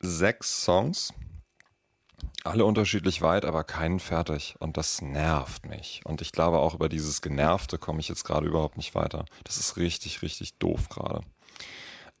sechs 0.00 0.62
Songs, 0.62 1.12
alle 2.44 2.64
unterschiedlich 2.64 3.22
weit, 3.22 3.44
aber 3.44 3.64
keinen 3.64 3.98
fertig. 3.98 4.54
Und 4.60 4.76
das 4.76 5.02
nervt 5.02 5.66
mich. 5.66 6.02
Und 6.04 6.22
ich 6.22 6.32
glaube 6.32 6.58
auch 6.58 6.74
über 6.74 6.88
dieses 6.88 7.22
Genervte 7.22 7.78
komme 7.78 8.00
ich 8.00 8.08
jetzt 8.08 8.24
gerade 8.24 8.46
überhaupt 8.46 8.76
nicht 8.76 8.94
weiter. 8.94 9.24
Das 9.44 9.56
ist 9.56 9.76
richtig, 9.76 10.22
richtig 10.22 10.58
doof 10.58 10.88
gerade. 10.88 11.22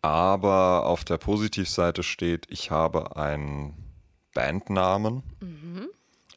Aber 0.02 0.86
auf 0.86 1.04
der 1.04 1.18
Positivseite 1.18 2.02
steht, 2.02 2.46
ich 2.48 2.70
habe 2.70 3.16
einen 3.16 3.74
Bandnamen. 4.34 5.22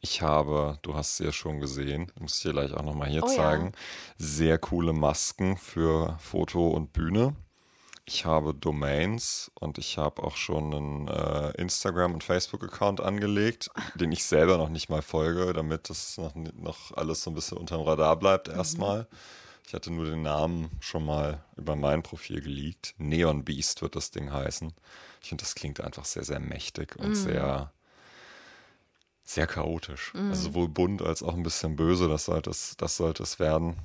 Ich 0.02 0.22
habe, 0.22 0.78
du 0.82 0.94
hast 0.94 1.18
sie 1.18 1.24
ja 1.24 1.32
schon 1.32 1.60
gesehen, 1.60 2.10
muss 2.18 2.36
ich 2.36 2.42
dir 2.42 2.52
gleich 2.52 2.72
auch 2.72 2.82
nochmal 2.82 3.08
hier 3.10 3.22
Oh 3.22 3.28
ja. 3.28 3.34
zeigen, 3.36 3.72
sehr 4.16 4.58
coole 4.58 4.92
Masken 4.94 5.56
für 5.58 6.16
Foto 6.20 6.68
und 6.68 6.92
Bühne. 6.92 7.36
Ich 8.06 8.24
habe 8.24 8.54
Domains 8.54 9.52
und 9.60 9.78
ich 9.78 9.98
habe 9.98 10.22
auch 10.22 10.36
schon 10.36 10.74
einen 10.74 11.08
äh, 11.08 11.50
Instagram- 11.60 12.14
und 12.14 12.24
Facebook-Account 12.24 13.00
angelegt, 13.00 13.70
den 13.94 14.10
ich 14.10 14.24
selber 14.24 14.56
noch 14.56 14.70
nicht 14.70 14.88
mal 14.88 15.02
folge, 15.02 15.52
damit 15.52 15.90
das 15.90 16.16
noch, 16.16 16.34
noch 16.34 16.92
alles 16.96 17.22
so 17.22 17.30
ein 17.30 17.34
bisschen 17.34 17.58
unterm 17.58 17.82
Radar 17.82 18.16
bleibt 18.16 18.48
erstmal. 18.48 19.06
Ich 19.66 19.74
hatte 19.74 19.92
nur 19.92 20.06
den 20.06 20.22
Namen 20.22 20.70
schon 20.80 21.04
mal 21.04 21.44
über 21.56 21.76
mein 21.76 22.02
Profil 22.02 22.40
geleakt. 22.40 22.94
Neon 22.98 23.44
Beast 23.44 23.82
wird 23.82 23.94
das 23.94 24.10
Ding 24.10 24.32
heißen. 24.32 24.72
Ich 25.22 25.28
finde, 25.28 25.44
das 25.44 25.54
klingt 25.54 25.80
einfach 25.80 26.06
sehr, 26.06 26.24
sehr 26.24 26.40
mächtig 26.40 26.96
und 26.96 27.14
sehr, 27.14 27.70
sehr 29.34 29.46
chaotisch. 29.46 30.12
Also 30.14 30.42
sowohl 30.48 30.68
bunt 30.68 31.02
als 31.02 31.22
auch 31.22 31.34
ein 31.34 31.42
bisschen 31.42 31.76
böse, 31.76 32.08
das 32.08 32.24
sollte 32.24 32.50
es, 32.50 32.76
das 32.76 32.96
sollte 32.96 33.22
es 33.22 33.38
werden. 33.38 33.76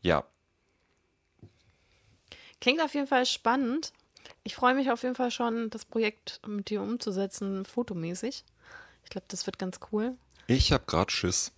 Ja, 0.00 0.24
Klingt 2.62 2.80
auf 2.80 2.94
jeden 2.94 3.08
Fall 3.08 3.26
spannend. 3.26 3.92
Ich 4.44 4.54
freue 4.54 4.74
mich 4.76 4.88
auf 4.92 5.02
jeden 5.02 5.16
Fall 5.16 5.32
schon, 5.32 5.68
das 5.70 5.84
Projekt 5.84 6.40
mit 6.46 6.70
dir 6.70 6.80
umzusetzen, 6.80 7.64
fotomäßig. 7.64 8.44
Ich 9.02 9.10
glaube, 9.10 9.26
das 9.28 9.46
wird 9.46 9.58
ganz 9.58 9.80
cool. 9.90 10.16
ich 10.46 10.70
habe 10.72 10.84
gerade 10.86 11.10
Schiss. 11.10 11.50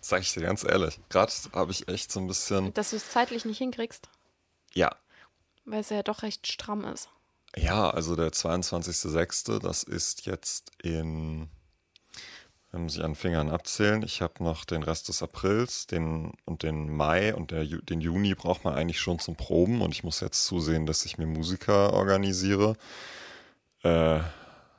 Sag 0.00 0.22
ich 0.22 0.32
dir 0.32 0.40
ganz 0.40 0.64
ehrlich. 0.64 0.98
Gerade 1.10 1.30
habe 1.52 1.72
ich 1.72 1.88
echt 1.88 2.10
so 2.10 2.20
ein 2.20 2.26
bisschen. 2.26 2.72
Dass 2.72 2.90
du 2.90 2.96
es 2.96 3.10
zeitlich 3.10 3.44
nicht 3.44 3.58
hinkriegst, 3.58 4.08
Ja, 4.72 4.96
weil 5.66 5.80
es 5.80 5.90
ja 5.90 6.02
doch 6.02 6.22
recht 6.22 6.46
stramm 6.46 6.82
ist. 6.84 7.10
Ja, 7.58 7.90
also 7.90 8.16
der 8.16 8.30
22.06., 8.30 9.60
das 9.60 9.82
ist 9.82 10.26
jetzt 10.26 10.70
in, 10.82 11.48
wenn 12.70 12.86
ich 12.86 13.02
an 13.02 13.14
Fingern 13.14 13.48
abzählen, 13.48 14.02
ich 14.02 14.20
habe 14.20 14.44
noch 14.44 14.64
den 14.64 14.82
Rest 14.82 15.08
des 15.08 15.22
Aprils 15.22 15.86
den, 15.86 16.34
und 16.44 16.62
den 16.62 16.94
Mai 16.94 17.34
und 17.34 17.50
der, 17.50 17.64
den 17.64 18.00
Juni 18.00 18.34
braucht 18.34 18.64
man 18.64 18.74
eigentlich 18.74 19.00
schon 19.00 19.18
zum 19.18 19.36
Proben 19.36 19.80
und 19.80 19.92
ich 19.92 20.04
muss 20.04 20.20
jetzt 20.20 20.44
zusehen, 20.44 20.84
dass 20.86 21.06
ich 21.06 21.16
mir 21.16 21.26
Musiker 21.26 21.94
organisiere. 21.94 22.76
Äh, 23.82 24.20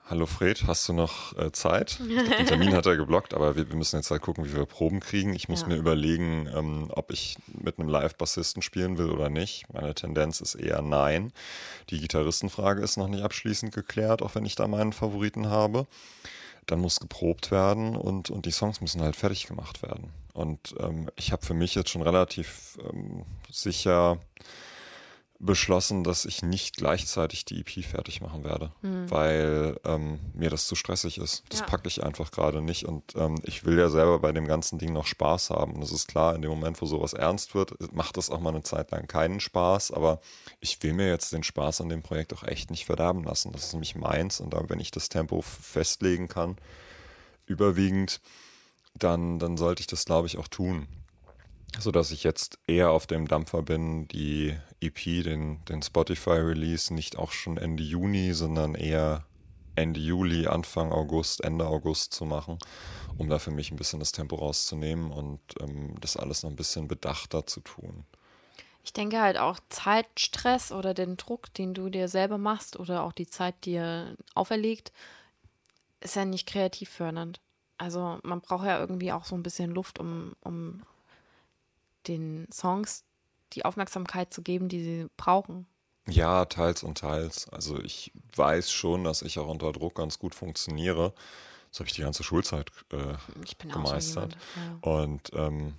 Hallo 0.09 0.25
Fred, 0.25 0.63
hast 0.67 0.87
du 0.87 0.93
noch 0.93 1.37
äh, 1.37 1.51
Zeit? 1.51 1.99
Den 1.99 2.45
Termin 2.45 2.73
hat 2.73 2.85
er 2.85 2.95
geblockt, 2.95 3.33
aber 3.33 3.57
wir, 3.57 3.67
wir, 3.67 3.75
müssen 3.75 3.97
jetzt 3.97 4.09
halt 4.09 4.21
gucken, 4.21 4.45
wie 4.45 4.55
wir 4.55 4.65
Proben 4.65 5.01
kriegen. 5.01 5.33
Ich 5.33 5.49
muss 5.49 5.63
ja. 5.63 5.67
mir 5.67 5.75
überlegen, 5.75 6.49
ähm, 6.55 6.89
ob 6.95 7.11
ich 7.11 7.35
mit 7.47 7.77
einem 7.77 7.89
Live-Bassisten 7.89 8.61
spielen 8.61 8.97
will 8.97 9.09
oder 9.09 9.29
nicht. 9.29 9.65
Meine 9.73 9.93
Tendenz 9.93 10.39
ist 10.39 10.55
eher 10.55 10.81
nein. 10.81 11.33
Die 11.89 11.99
Gitarristenfrage 11.99 12.81
ist 12.81 12.95
noch 12.95 13.09
nicht 13.09 13.21
abschließend 13.21 13.75
geklärt, 13.75 14.21
auch 14.21 14.33
wenn 14.35 14.45
ich 14.45 14.55
da 14.55 14.65
meinen 14.69 14.93
Favoriten 14.93 15.49
habe. 15.49 15.87
Dann 16.67 16.79
muss 16.79 17.01
geprobt 17.01 17.51
werden 17.51 17.97
und, 17.97 18.29
und 18.29 18.45
die 18.45 18.51
Songs 18.51 18.79
müssen 18.79 19.01
halt 19.01 19.17
fertig 19.17 19.47
gemacht 19.47 19.81
werden. 19.83 20.13
Und 20.33 20.73
ähm, 20.79 21.09
ich 21.17 21.33
habe 21.33 21.45
für 21.45 21.53
mich 21.53 21.75
jetzt 21.75 21.89
schon 21.89 22.01
relativ 22.01 22.77
ähm, 22.93 23.25
sicher 23.51 24.19
beschlossen, 25.39 26.03
dass 26.03 26.25
ich 26.25 26.41
nicht 26.41 26.77
gleichzeitig 26.77 27.45
die 27.45 27.59
EP 27.59 27.83
fertig 27.85 28.21
machen 28.21 28.43
werde, 28.43 28.71
mhm. 28.81 29.09
weil 29.11 29.79
ähm, 29.85 30.19
mir 30.33 30.49
das 30.49 30.65
zu 30.67 30.75
stressig 30.75 31.19
ist. 31.19 31.43
Das 31.49 31.59
ja. 31.59 31.65
packe 31.67 31.87
ich 31.87 32.03
einfach 32.03 32.31
gerade 32.31 32.61
nicht 32.61 32.85
und 32.85 33.15
ähm, 33.15 33.35
ich 33.43 33.63
will 33.63 33.77
ja 33.77 33.89
selber 33.89 34.19
bei 34.19 34.31
dem 34.31 34.47
ganzen 34.47 34.79
Ding 34.79 34.93
noch 34.93 35.05
Spaß 35.05 35.51
haben. 35.51 35.73
Und 35.73 35.83
es 35.83 35.91
ist 35.91 36.07
klar, 36.07 36.35
in 36.35 36.41
dem 36.41 36.49
Moment, 36.49 36.81
wo 36.81 36.85
sowas 36.85 37.13
ernst 37.13 37.53
wird, 37.53 37.93
macht 37.93 38.17
das 38.17 38.31
auch 38.31 38.39
mal 38.39 38.49
eine 38.49 38.63
Zeit 38.63 38.91
lang 38.91 39.07
keinen 39.07 39.39
Spaß, 39.39 39.91
aber 39.91 40.21
ich 40.59 40.81
will 40.81 40.93
mir 40.93 41.07
jetzt 41.07 41.31
den 41.33 41.43
Spaß 41.43 41.81
an 41.81 41.89
dem 41.89 42.01
Projekt 42.01 42.33
auch 42.33 42.43
echt 42.43 42.71
nicht 42.71 42.85
verderben 42.85 43.23
lassen. 43.23 43.51
Das 43.51 43.65
ist 43.65 43.73
nämlich 43.73 43.95
meins 43.95 44.39
und 44.39 44.53
dann, 44.53 44.69
wenn 44.69 44.79
ich 44.79 44.91
das 44.91 45.09
Tempo 45.09 45.41
festlegen 45.41 46.27
kann, 46.27 46.57
überwiegend, 47.45 48.21
dann, 48.95 49.37
dann 49.37 49.57
sollte 49.57 49.81
ich 49.81 49.87
das, 49.87 50.05
glaube 50.05 50.25
ich, 50.25 50.39
auch 50.39 50.47
tun 50.47 50.87
so 51.79 51.91
dass 51.91 52.11
ich 52.11 52.23
jetzt 52.23 52.59
eher 52.67 52.91
auf 52.91 53.07
dem 53.07 53.27
Dampfer 53.27 53.61
bin, 53.61 54.07
die 54.07 54.57
EP, 54.81 55.23
den, 55.23 55.63
den 55.65 55.81
Spotify-Release, 55.81 56.93
nicht 56.93 57.17
auch 57.17 57.31
schon 57.31 57.57
Ende 57.57 57.83
Juni, 57.83 58.33
sondern 58.33 58.75
eher 58.75 59.25
Ende 59.75 59.99
Juli, 59.99 60.47
Anfang 60.47 60.91
August, 60.91 61.43
Ende 61.43 61.67
August 61.67 62.13
zu 62.13 62.25
machen, 62.25 62.57
um 63.17 63.29
da 63.29 63.37
für 63.37 63.51
mich 63.51 63.71
ein 63.71 63.77
bisschen 63.77 63.99
das 63.99 64.11
Tempo 64.11 64.35
rauszunehmen 64.35 65.11
und 65.11 65.39
ähm, 65.59 65.95
das 66.01 66.17
alles 66.17 66.43
noch 66.43 66.49
ein 66.49 66.55
bisschen 66.55 66.87
bedachter 66.87 67.45
zu 67.45 67.59
tun. 67.61 68.05
Ich 68.83 68.93
denke 68.93 69.21
halt 69.21 69.37
auch 69.37 69.59
Zeitstress 69.69 70.71
oder 70.71 70.93
den 70.93 71.17
Druck, 71.17 71.53
den 71.53 71.73
du 71.73 71.89
dir 71.89 72.07
selber 72.07 72.37
machst 72.37 72.79
oder 72.79 73.03
auch 73.03 73.11
die 73.11 73.27
Zeit 73.27 73.65
dir 73.65 74.15
auferlegt, 74.33 74.93
ist 75.99 76.15
ja 76.15 76.25
nicht 76.25 76.47
kreativ 76.47 76.89
fördernd. 76.89 77.41
Also 77.77 78.17
man 78.23 78.41
braucht 78.41 78.65
ja 78.65 78.79
irgendwie 78.79 79.11
auch 79.11 79.25
so 79.25 79.35
ein 79.35 79.43
bisschen 79.43 79.71
Luft, 79.71 79.99
um, 79.99 80.33
um 80.41 80.81
den 82.07 82.47
Songs 82.51 83.03
die 83.53 83.65
Aufmerksamkeit 83.65 84.33
zu 84.33 84.41
geben, 84.41 84.69
die 84.69 84.83
sie 84.83 85.07
brauchen. 85.17 85.67
Ja, 86.07 86.45
teils 86.45 86.83
und 86.83 86.97
teils. 86.97 87.49
Also 87.49 87.79
ich 87.81 88.11
weiß 88.35 88.71
schon, 88.71 89.03
dass 89.03 89.21
ich 89.21 89.39
auch 89.39 89.47
unter 89.47 89.71
Druck 89.71 89.95
ganz 89.95 90.19
gut 90.19 90.35
funktioniere. 90.35 91.13
Das 91.69 91.79
habe 91.79 91.87
ich 91.87 91.95
die 91.95 92.01
ganze 92.01 92.23
Schulzeit 92.23 92.71
äh, 92.91 93.15
gemeistert. 93.67 94.37
Jemand, 94.55 94.85
ja. 94.85 94.91
Und 94.91 95.31
ähm, 95.33 95.73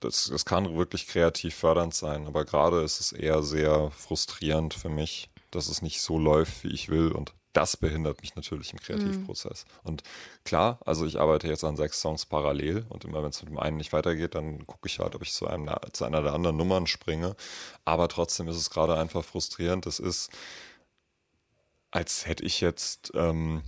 das, 0.00 0.28
das 0.30 0.44
kann 0.44 0.76
wirklich 0.76 1.06
kreativ 1.06 1.54
fördernd 1.54 1.94
sein, 1.94 2.26
aber 2.26 2.44
gerade 2.44 2.82
ist 2.82 3.00
es 3.00 3.12
eher 3.12 3.42
sehr 3.42 3.90
frustrierend 3.90 4.74
für 4.74 4.88
mich, 4.88 5.30
dass 5.50 5.68
es 5.68 5.82
nicht 5.82 6.00
so 6.00 6.18
läuft, 6.18 6.64
wie 6.64 6.72
ich 6.72 6.88
will. 6.88 7.12
Und 7.12 7.32
das 7.54 7.76
behindert 7.76 8.20
mich 8.20 8.34
natürlich 8.34 8.72
im 8.72 8.80
Kreativprozess. 8.80 9.64
Mhm. 9.64 9.88
Und 9.88 10.02
klar, 10.44 10.80
also 10.84 11.06
ich 11.06 11.20
arbeite 11.20 11.46
jetzt 11.48 11.64
an 11.64 11.76
sechs 11.76 12.00
Songs 12.00 12.26
parallel 12.26 12.84
und 12.88 13.04
immer 13.04 13.22
wenn 13.22 13.30
es 13.30 13.40
mit 13.42 13.50
dem 13.50 13.58
einen 13.58 13.76
nicht 13.76 13.92
weitergeht, 13.92 14.34
dann 14.34 14.66
gucke 14.66 14.88
ich 14.88 14.98
halt, 14.98 15.14
ob 15.14 15.22
ich 15.22 15.32
zu, 15.32 15.46
einem, 15.46 15.70
zu 15.92 16.04
einer 16.04 16.20
der 16.22 16.34
anderen 16.34 16.56
Nummern 16.56 16.86
springe. 16.86 17.36
Aber 17.84 18.08
trotzdem 18.08 18.48
ist 18.48 18.56
es 18.56 18.70
gerade 18.70 18.98
einfach 18.98 19.24
frustrierend. 19.24 19.86
Es 19.86 20.00
ist, 20.00 20.30
als 21.92 22.26
hätte 22.26 22.44
ich 22.44 22.60
jetzt, 22.60 23.12
ähm, 23.14 23.62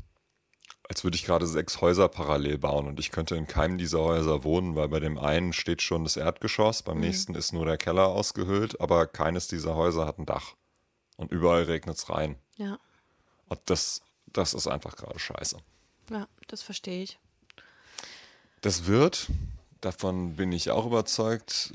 als 0.89 1.05
würde 1.05 1.17
ich 1.17 1.25
gerade 1.25 1.47
sechs 1.47 1.81
Häuser 1.81 2.09
parallel 2.09 2.59
bauen 2.59 2.89
und 2.89 2.99
ich 2.99 3.13
könnte 3.13 3.37
in 3.37 3.47
keinem 3.47 3.79
dieser 3.79 4.01
Häuser 4.01 4.43
wohnen, 4.43 4.75
weil 4.75 4.89
bei 4.89 4.99
dem 4.99 5.17
einen 5.17 5.53
steht 5.53 5.81
schon 5.81 6.03
das 6.03 6.17
Erdgeschoss, 6.17 6.83
beim 6.83 6.97
mhm. 6.97 7.05
nächsten 7.05 7.35
ist 7.37 7.53
nur 7.53 7.67
der 7.67 7.79
Keller 7.79 8.09
ausgehöhlt, 8.09 8.81
aber 8.81 9.07
keines 9.07 9.47
dieser 9.47 9.77
Häuser 9.77 10.07
hat 10.07 10.19
ein 10.19 10.27
Dach. 10.27 10.55
Und 11.17 11.31
überall 11.31 11.63
regnet 11.63 11.97
es 11.97 12.11
rein. 12.11 12.37
Ja. 12.57 12.79
Und 13.49 13.61
das, 13.67 14.03
das 14.27 14.55
ist 14.55 14.67
einfach 14.67 14.97
gerade 14.97 15.19
scheiße. 15.19 15.59
Ja, 16.11 16.29
das 16.49 16.63
verstehe 16.63 17.03
ich. 17.03 17.19
Das 18.61 18.87
wird, 18.87 19.29
davon 19.81 20.37
bin 20.37 20.53
ich 20.53 20.71
auch 20.71 20.87
überzeugt, 20.87 21.73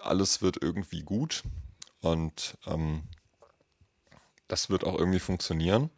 alles 0.00 0.42
wird 0.42 0.62
irgendwie 0.62 1.02
gut 1.02 1.42
und 2.00 2.56
ähm, 2.66 3.04
das 4.48 4.70
wird 4.70 4.84
auch 4.84 4.98
irgendwie 4.98 5.20
funktionieren. 5.20 5.90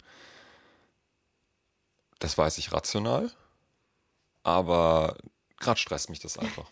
Das 2.18 2.38
weiß 2.38 2.58
ich 2.58 2.72
rational, 2.72 3.30
aber 4.42 5.16
gerade 5.58 5.78
stresst 5.78 6.08
mich 6.08 6.20
das 6.20 6.38
einfach. 6.38 6.70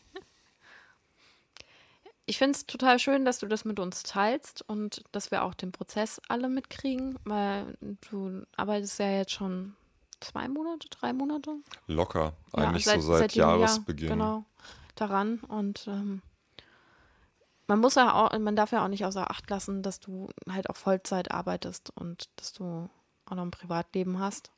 Ich 2.26 2.38
finde 2.38 2.52
es 2.52 2.66
total 2.66 2.98
schön, 2.98 3.24
dass 3.24 3.38
du 3.38 3.46
das 3.46 3.64
mit 3.64 3.78
uns 3.78 4.02
teilst 4.02 4.62
und 4.66 5.04
dass 5.12 5.30
wir 5.30 5.44
auch 5.44 5.54
den 5.54 5.72
Prozess 5.72 6.20
alle 6.28 6.48
mitkriegen, 6.48 7.18
weil 7.24 7.76
du 8.10 8.46
arbeitest 8.56 8.98
ja 8.98 9.10
jetzt 9.10 9.32
schon 9.32 9.74
zwei 10.20 10.48
Monate, 10.48 10.88
drei 10.88 11.12
Monate. 11.12 11.56
Locker, 11.86 12.32
eigentlich 12.52 12.86
ja, 12.86 12.92
seit, 12.92 13.02
so 13.02 13.08
seit, 13.08 13.18
seit 13.18 13.34
Jahresbeginn. 13.34 14.08
Jahr, 14.08 14.16
genau, 14.16 14.44
daran. 14.94 15.40
Und 15.40 15.86
ähm, 15.86 16.22
man 17.66 17.80
muss 17.80 17.94
ja 17.94 18.14
auch, 18.14 18.38
man 18.38 18.56
darf 18.56 18.72
ja 18.72 18.84
auch 18.84 18.88
nicht 18.88 19.04
außer 19.04 19.30
Acht 19.30 19.48
lassen, 19.50 19.82
dass 19.82 20.00
du 20.00 20.28
halt 20.50 20.70
auch 20.70 20.76
Vollzeit 20.76 21.30
arbeitest 21.30 21.90
und 21.94 22.28
dass 22.36 22.52
du 22.52 22.88
auch 23.26 23.34
noch 23.34 23.44
ein 23.44 23.50
Privatleben 23.50 24.18
hast. 24.18 24.50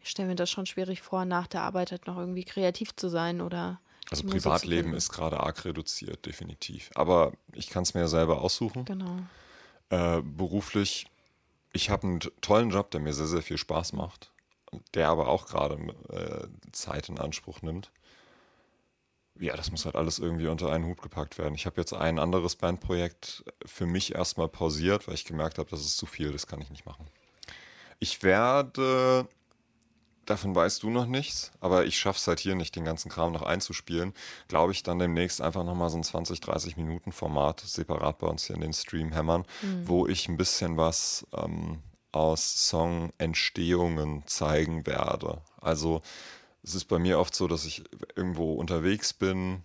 Ich 0.00 0.10
stelle 0.10 0.28
mir 0.28 0.34
das 0.34 0.50
schon 0.50 0.66
schwierig 0.66 1.02
vor, 1.02 1.24
nach 1.24 1.46
der 1.46 1.62
Arbeit 1.62 1.90
halt 1.90 2.06
noch 2.06 2.16
irgendwie 2.16 2.44
kreativ 2.44 2.96
zu 2.96 3.08
sein 3.08 3.40
oder 3.40 3.80
also 4.10 4.26
Privatleben 4.26 4.94
ist 4.94 5.10
gerade 5.10 5.40
arg 5.40 5.64
reduziert, 5.64 6.26
definitiv. 6.26 6.90
Aber 6.94 7.32
ich 7.52 7.70
kann 7.70 7.84
es 7.84 7.94
mir 7.94 8.00
ja 8.00 8.08
selber 8.08 8.40
aussuchen. 8.40 8.84
Genau. 8.84 9.18
Äh, 9.90 10.22
beruflich, 10.22 11.06
ich 11.72 11.90
habe 11.90 12.06
einen 12.06 12.20
tollen 12.40 12.70
Job, 12.70 12.90
der 12.90 13.00
mir 13.00 13.12
sehr, 13.12 13.26
sehr 13.26 13.42
viel 13.42 13.58
Spaß 13.58 13.92
macht. 13.92 14.32
Der 14.94 15.08
aber 15.08 15.28
auch 15.28 15.46
gerade 15.46 15.74
äh, 16.08 16.46
Zeit 16.72 17.08
in 17.08 17.18
Anspruch 17.18 17.62
nimmt. 17.62 17.90
Ja, 19.38 19.56
das 19.56 19.70
muss 19.70 19.84
halt 19.84 19.96
alles 19.96 20.18
irgendwie 20.18 20.48
unter 20.48 20.70
einen 20.70 20.84
Hut 20.84 21.00
gepackt 21.02 21.38
werden. 21.38 21.54
Ich 21.54 21.66
habe 21.66 21.80
jetzt 21.80 21.94
ein 21.94 22.18
anderes 22.18 22.56
Bandprojekt 22.56 23.44
für 23.64 23.86
mich 23.86 24.14
erstmal 24.14 24.48
pausiert, 24.48 25.08
weil 25.08 25.14
ich 25.14 25.24
gemerkt 25.24 25.58
habe, 25.58 25.70
das 25.70 25.80
ist 25.80 25.96
zu 25.96 26.06
viel, 26.06 26.30
das 26.30 26.46
kann 26.46 26.60
ich 26.60 26.70
nicht 26.70 26.84
machen. 26.84 27.06
Ich 28.00 28.22
werde 28.22 29.26
davon 30.26 30.54
weißt 30.54 30.82
du 30.82 30.90
noch 30.90 31.06
nichts, 31.06 31.52
aber 31.60 31.86
ich 31.86 31.98
schaffe 31.98 32.18
es 32.18 32.26
halt 32.26 32.40
hier 32.40 32.54
nicht, 32.54 32.76
den 32.76 32.84
ganzen 32.84 33.10
Kram 33.10 33.32
noch 33.32 33.42
einzuspielen. 33.42 34.14
Glaube 34.48 34.72
ich, 34.72 34.82
dann 34.82 34.98
demnächst 34.98 35.40
einfach 35.40 35.64
nochmal 35.64 35.90
so 35.90 35.96
ein 35.96 36.04
20, 36.04 36.40
30 36.40 36.76
Minuten 36.76 37.12
Format 37.12 37.60
separat 37.60 38.18
bei 38.18 38.26
uns 38.26 38.46
hier 38.46 38.56
in 38.56 38.62
den 38.62 38.72
Stream 38.72 39.12
hämmern, 39.12 39.44
mhm. 39.62 39.88
wo 39.88 40.06
ich 40.06 40.28
ein 40.28 40.36
bisschen 40.36 40.76
was 40.76 41.26
ähm, 41.32 41.82
aus 42.12 42.68
Song-Entstehungen 42.68 44.26
zeigen 44.26 44.86
werde. 44.86 45.42
Also 45.60 46.02
es 46.62 46.74
ist 46.74 46.86
bei 46.86 46.98
mir 46.98 47.18
oft 47.18 47.34
so, 47.34 47.48
dass 47.48 47.64
ich 47.64 47.84
irgendwo 48.16 48.54
unterwegs 48.54 49.12
bin 49.12 49.62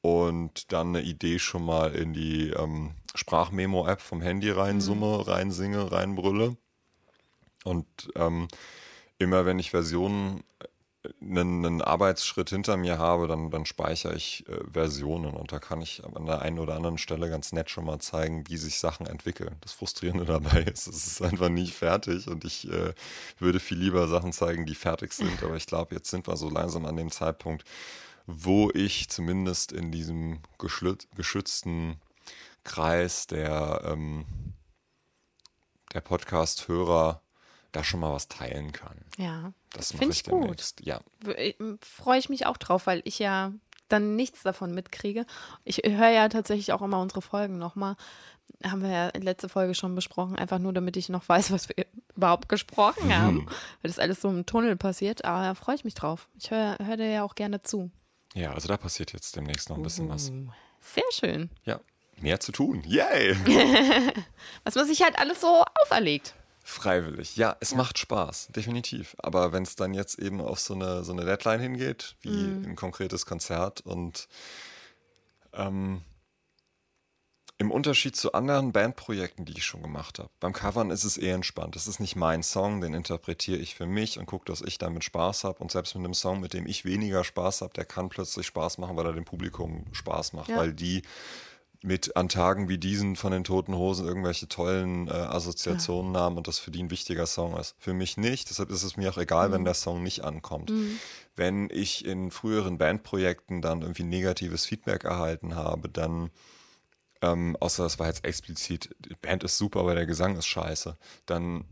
und 0.00 0.72
dann 0.72 0.88
eine 0.88 1.02
Idee 1.02 1.38
schon 1.38 1.64
mal 1.64 1.94
in 1.94 2.12
die 2.12 2.50
ähm, 2.50 2.94
Sprachmemo-App 3.14 4.00
vom 4.00 4.20
Handy 4.20 4.50
reinsumme, 4.50 5.18
mhm. 5.18 5.22
reinsinge, 5.22 5.92
reinbrülle. 5.92 6.56
Und 7.64 7.86
ähm, 8.14 8.48
immer 9.24 9.46
wenn 9.46 9.58
ich 9.58 9.70
Versionen, 9.70 10.44
einen, 11.20 11.64
einen, 11.64 11.82
Arbeitsschritt 11.82 12.50
hinter 12.50 12.76
mir 12.76 12.98
habe, 12.98 13.28
dann, 13.28 13.50
dann 13.50 13.66
speichere 13.66 14.14
ich 14.14 14.48
äh, 14.48 14.58
Versionen. 14.72 15.34
Und 15.34 15.52
da 15.52 15.58
kann 15.58 15.80
ich 15.80 16.02
an 16.04 16.26
der 16.26 16.40
einen 16.42 16.58
oder 16.58 16.74
anderen 16.74 16.98
Stelle 16.98 17.28
ganz 17.28 17.52
nett 17.52 17.70
schon 17.70 17.84
mal 17.84 17.98
zeigen, 17.98 18.44
wie 18.48 18.56
sich 18.56 18.78
Sachen 18.78 19.06
entwickeln. 19.06 19.56
Das 19.60 19.72
Frustrierende 19.72 20.24
dabei 20.26 20.62
ist, 20.62 20.86
es 20.86 21.06
ist 21.06 21.22
einfach 21.22 21.48
nie 21.48 21.66
fertig. 21.66 22.28
Und 22.28 22.44
ich 22.44 22.70
äh, 22.70 22.94
würde 23.38 23.60
viel 23.60 23.78
lieber 23.78 24.08
Sachen 24.08 24.32
zeigen, 24.32 24.66
die 24.66 24.74
fertig 24.74 25.12
sind, 25.12 25.42
aber 25.42 25.56
ich 25.56 25.66
glaube, 25.66 25.94
jetzt 25.94 26.10
sind 26.10 26.26
wir 26.26 26.36
so 26.36 26.48
langsam 26.48 26.86
an 26.86 26.96
dem 26.96 27.10
Zeitpunkt, 27.10 27.64
wo 28.26 28.70
ich 28.72 29.10
zumindest 29.10 29.72
in 29.72 29.90
diesem 29.90 30.40
geschützten 30.58 32.00
Kreis 32.64 33.26
der, 33.26 33.82
ähm, 33.84 34.24
der 35.92 36.00
Podcast-Hörer 36.00 37.23
da 37.74 37.84
schon 37.84 38.00
mal 38.00 38.12
was 38.12 38.28
teilen 38.28 38.72
kann. 38.72 38.96
Ja, 39.18 39.52
das 39.72 39.92
finde 39.92 40.14
ich, 40.14 40.24
gut. 40.24 40.74
Ja. 40.80 41.00
Äh, 41.26 41.54
freue 41.80 42.18
ich 42.18 42.28
mich 42.28 42.46
auch 42.46 42.56
drauf, 42.56 42.86
weil 42.86 43.02
ich 43.04 43.18
ja 43.18 43.52
dann 43.88 44.16
nichts 44.16 44.42
davon 44.42 44.74
mitkriege. 44.74 45.26
Ich 45.64 45.78
höre 45.84 46.10
ja 46.10 46.28
tatsächlich 46.28 46.72
auch 46.72 46.82
immer 46.82 47.00
unsere 47.00 47.22
Folgen 47.22 47.58
nochmal. 47.58 47.96
Haben 48.62 48.82
wir 48.82 48.90
ja 48.90 49.08
in 49.08 49.22
letzter 49.22 49.48
Folge 49.48 49.74
schon 49.74 49.94
besprochen, 49.94 50.36
einfach 50.36 50.58
nur 50.58 50.72
damit 50.72 50.96
ich 50.96 51.08
noch 51.08 51.28
weiß, 51.28 51.50
was 51.52 51.68
wir 51.68 51.86
überhaupt 52.16 52.48
gesprochen 52.48 53.08
mhm. 53.08 53.14
haben. 53.14 53.46
Weil 53.46 53.90
das 53.90 53.98
alles 53.98 54.20
so 54.20 54.28
im 54.28 54.46
Tunnel 54.46 54.76
passiert. 54.76 55.24
Aber 55.24 55.42
da 55.42 55.54
freue 55.54 55.74
ich 55.74 55.84
mich 55.84 55.94
drauf. 55.94 56.28
Ich 56.38 56.50
höre 56.50 56.78
hör 56.82 56.96
dir 56.96 57.10
ja 57.10 57.22
auch 57.24 57.34
gerne 57.34 57.62
zu. 57.62 57.90
Ja, 58.34 58.52
also 58.52 58.68
da 58.68 58.76
passiert 58.76 59.12
jetzt 59.12 59.36
demnächst 59.36 59.68
noch 59.68 59.76
ein 59.76 59.82
bisschen 59.82 60.06
uh, 60.06 60.10
was. 60.10 60.32
Sehr 60.80 61.04
schön. 61.12 61.50
Ja, 61.64 61.80
mehr 62.20 62.40
zu 62.40 62.52
tun. 62.52 62.82
Yay! 62.84 63.36
was 64.64 64.74
man 64.74 64.86
sich 64.86 65.02
halt 65.02 65.18
alles 65.18 65.40
so 65.40 65.64
auferlegt. 65.82 66.34
Freiwillig. 66.66 67.36
Ja, 67.36 67.56
es 67.60 67.74
macht 67.74 67.98
Spaß, 67.98 68.48
definitiv. 68.48 69.14
Aber 69.18 69.52
wenn 69.52 69.62
es 69.64 69.76
dann 69.76 69.92
jetzt 69.92 70.18
eben 70.18 70.40
auf 70.40 70.58
so 70.58 70.72
eine, 70.74 71.04
so 71.04 71.12
eine 71.12 71.24
Deadline 71.26 71.60
hingeht, 71.60 72.16
wie 72.22 72.48
Mhm. 72.48 72.64
ein 72.70 72.76
konkretes 72.76 73.26
Konzert 73.26 73.82
und 73.82 74.28
ähm, 75.52 76.00
im 77.58 77.70
Unterschied 77.70 78.16
zu 78.16 78.32
anderen 78.32 78.72
Bandprojekten, 78.72 79.44
die 79.44 79.52
ich 79.58 79.64
schon 79.64 79.82
gemacht 79.82 80.18
habe, 80.18 80.30
beim 80.40 80.52
Covern 80.54 80.90
ist 80.90 81.04
es 81.04 81.16
eher 81.16 81.34
entspannt. 81.36 81.76
Das 81.76 81.86
ist 81.86 82.00
nicht 82.00 82.16
mein 82.16 82.42
Song, 82.42 82.80
den 82.80 82.94
interpretiere 82.94 83.58
ich 83.58 83.74
für 83.76 83.86
mich 83.86 84.18
und 84.18 84.26
gucke, 84.26 84.46
dass 84.46 84.60
ich 84.62 84.78
damit 84.78 85.04
Spaß 85.04 85.44
habe. 85.44 85.60
Und 85.62 85.70
selbst 85.70 85.94
mit 85.94 86.04
einem 86.04 86.14
Song, 86.14 86.40
mit 86.40 86.52
dem 86.54 86.66
ich 86.66 86.84
weniger 86.84 87.22
Spaß 87.22 87.60
habe, 87.60 87.72
der 87.74 87.84
kann 87.84 88.08
plötzlich 88.08 88.46
Spaß 88.46 88.78
machen, 88.78 88.96
weil 88.96 89.06
er 89.06 89.12
dem 89.12 89.24
Publikum 89.26 89.84
Spaß 89.92 90.32
macht, 90.32 90.48
Ja. 90.48 90.56
weil 90.56 90.72
die 90.72 91.02
mit 91.84 92.16
an 92.16 92.28
Tagen 92.28 92.68
wie 92.68 92.78
diesen 92.78 93.14
von 93.14 93.30
den 93.30 93.44
Toten 93.44 93.74
Hosen 93.74 94.06
irgendwelche 94.06 94.48
tollen 94.48 95.06
äh, 95.08 95.12
Assoziationen 95.12 96.16
haben 96.16 96.36
und 96.38 96.48
das 96.48 96.58
für 96.58 96.70
die 96.70 96.82
ein 96.82 96.90
wichtiger 96.90 97.26
Song 97.26 97.56
ist. 97.58 97.76
Für 97.78 97.92
mich 97.92 98.16
nicht, 98.16 98.48
deshalb 98.48 98.70
ist 98.70 98.82
es 98.82 98.96
mir 98.96 99.10
auch 99.10 99.18
egal, 99.18 99.52
wenn 99.52 99.64
der 99.64 99.74
Song 99.74 100.02
nicht 100.02 100.24
ankommt. 100.24 100.70
Wenn 101.36 101.68
ich 101.70 102.04
in 102.04 102.30
früheren 102.30 102.78
Bandprojekten 102.78 103.60
dann 103.60 103.82
irgendwie 103.82 104.04
negatives 104.04 104.64
Feedback 104.64 105.04
erhalten 105.04 105.56
habe, 105.56 105.88
dann 105.88 106.30
ähm, 107.22 107.56
außer 107.60 107.82
das 107.82 107.98
war 107.98 108.06
jetzt 108.06 108.24
explizit, 108.24 108.94
die 108.98 109.14
Band 109.14 109.44
ist 109.44 109.58
super, 109.58 109.80
aber 109.80 109.94
der 109.94 110.06
Gesang 110.06 110.36
ist 110.36 110.46
scheiße, 110.46 110.96
dann 111.26 111.64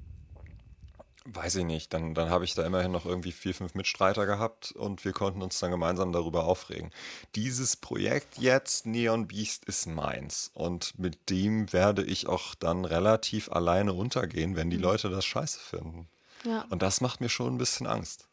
weiß 1.25 1.57
ich 1.57 1.65
nicht, 1.65 1.93
dann, 1.93 2.15
dann 2.15 2.31
habe 2.31 2.45
ich 2.45 2.55
da 2.55 2.65
immerhin 2.65 2.93
noch 2.93 3.07
irgendwie 3.07 3.33
vier, 3.33 3.55
fünf 3.55 3.75
Mitstreiter 3.75 4.27
gehabt 4.27 4.73
und 4.73 5.05
wir 5.05 5.13
konnten 5.13 5.43
uns 5.43 5.59
dann 5.59 5.71
gemeinsam 5.71 6.13
darüber 6.13 6.45
aufregen. 6.45 6.91
Dieses 7.35 7.77
Projekt 7.77 8.39
jetzt, 8.39 8.87
Neon 8.87 9.29
Beast, 9.29 9.65
ist 9.67 9.87
meins 9.87 10.51
und 10.55 10.99
mit 10.99 11.31
dem 11.31 11.73
werde 11.73 12.05
ich 12.05 12.27
auch 12.27 12.55
dann 12.55 12.85
relativ 12.85 13.51
alleine 13.51 13.93
untergehen, 13.93 14.57
wenn 14.57 14.71
die 14.71 14.79
Leute 14.79 15.11
das 15.11 15.25
scheiße 15.25 15.61
finden. 15.61 16.09
Ja. 16.45 16.67
Und 16.71 16.83
das 16.83 17.01
macht 17.01 17.21
mir 17.21 17.29
schon 17.29 17.55
ein 17.55 17.59
bisschen 17.59 17.87
Angst. 17.87 18.27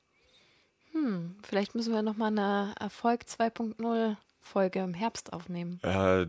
Vielleicht 1.44 1.76
müssen 1.76 1.94
wir 1.94 2.02
nochmal 2.02 2.28
eine 2.28 2.76
Erfolg 2.80 3.24
2.0 3.24 4.16
Folge 4.41 4.80
im 4.80 4.94
Herbst 4.94 5.34
aufnehmen. 5.34 5.80
Äh, 5.84 6.28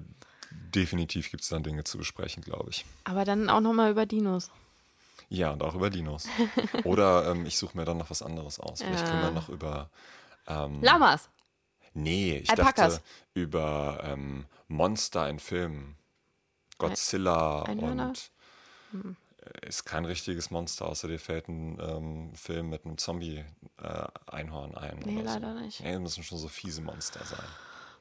definitiv 0.75 1.31
gibt 1.31 1.43
es 1.43 1.49
dann 1.49 1.63
Dinge 1.63 1.85
zu 1.85 1.99
besprechen, 1.99 2.43
glaube 2.43 2.71
ich. 2.71 2.85
Aber 3.05 3.25
dann 3.25 3.51
auch 3.51 3.61
nochmal 3.61 3.91
über 3.91 4.07
Dinos. 4.07 4.51
Ja, 5.33 5.53
und 5.53 5.63
auch 5.63 5.75
über 5.75 5.91
Dinos. 5.91 6.27
Oder 6.85 7.31
ähm, 7.31 7.47
ich 7.47 7.57
suche 7.57 7.77
mir 7.79 7.85
dann 7.85 7.99
noch 7.99 8.11
was 8.11 8.21
anderes 8.21 8.59
aus. 8.61 8.83
Vielleicht 8.83 9.07
können 9.07 9.23
wir 9.23 9.31
noch 9.31 9.49
über. 9.49 9.89
Ähm, 10.49 10.83
Lamas. 10.83 11.29
nee, 11.95 12.37
ich 12.39 12.51
Alpakas. 12.51 12.95
dachte 12.95 13.03
über 13.35 14.01
ähm, 14.05 14.47
Monster 14.67 15.29
in 15.29 15.39
Filmen. 15.39 15.97
Godzilla 16.79 17.63
Einhörner? 17.63 18.09
und. 18.09 18.31
äh, 19.63 19.69
Ist 19.69 19.85
kein 19.85 20.05
richtiges 20.05 20.51
Monster, 20.51 20.87
außer 20.87 21.07
dir 21.07 21.21
fällt 21.21 21.47
ein 21.49 21.79
ähm, 21.81 22.35
Film 22.35 22.69
mit 22.71 22.85
einem 22.85 22.99
Zombie-Einhorn 22.99 24.75
ein. 24.77 24.99
Nee, 25.05 25.23
leider 25.23 25.55
so. 25.55 25.61
nicht. 25.61 25.81
Nee, 25.81 25.99
müssen 26.01 26.25
schon 26.25 26.39
so 26.39 26.49
fiese 26.49 26.83
Monster 26.83 27.21
sein. 27.25 27.49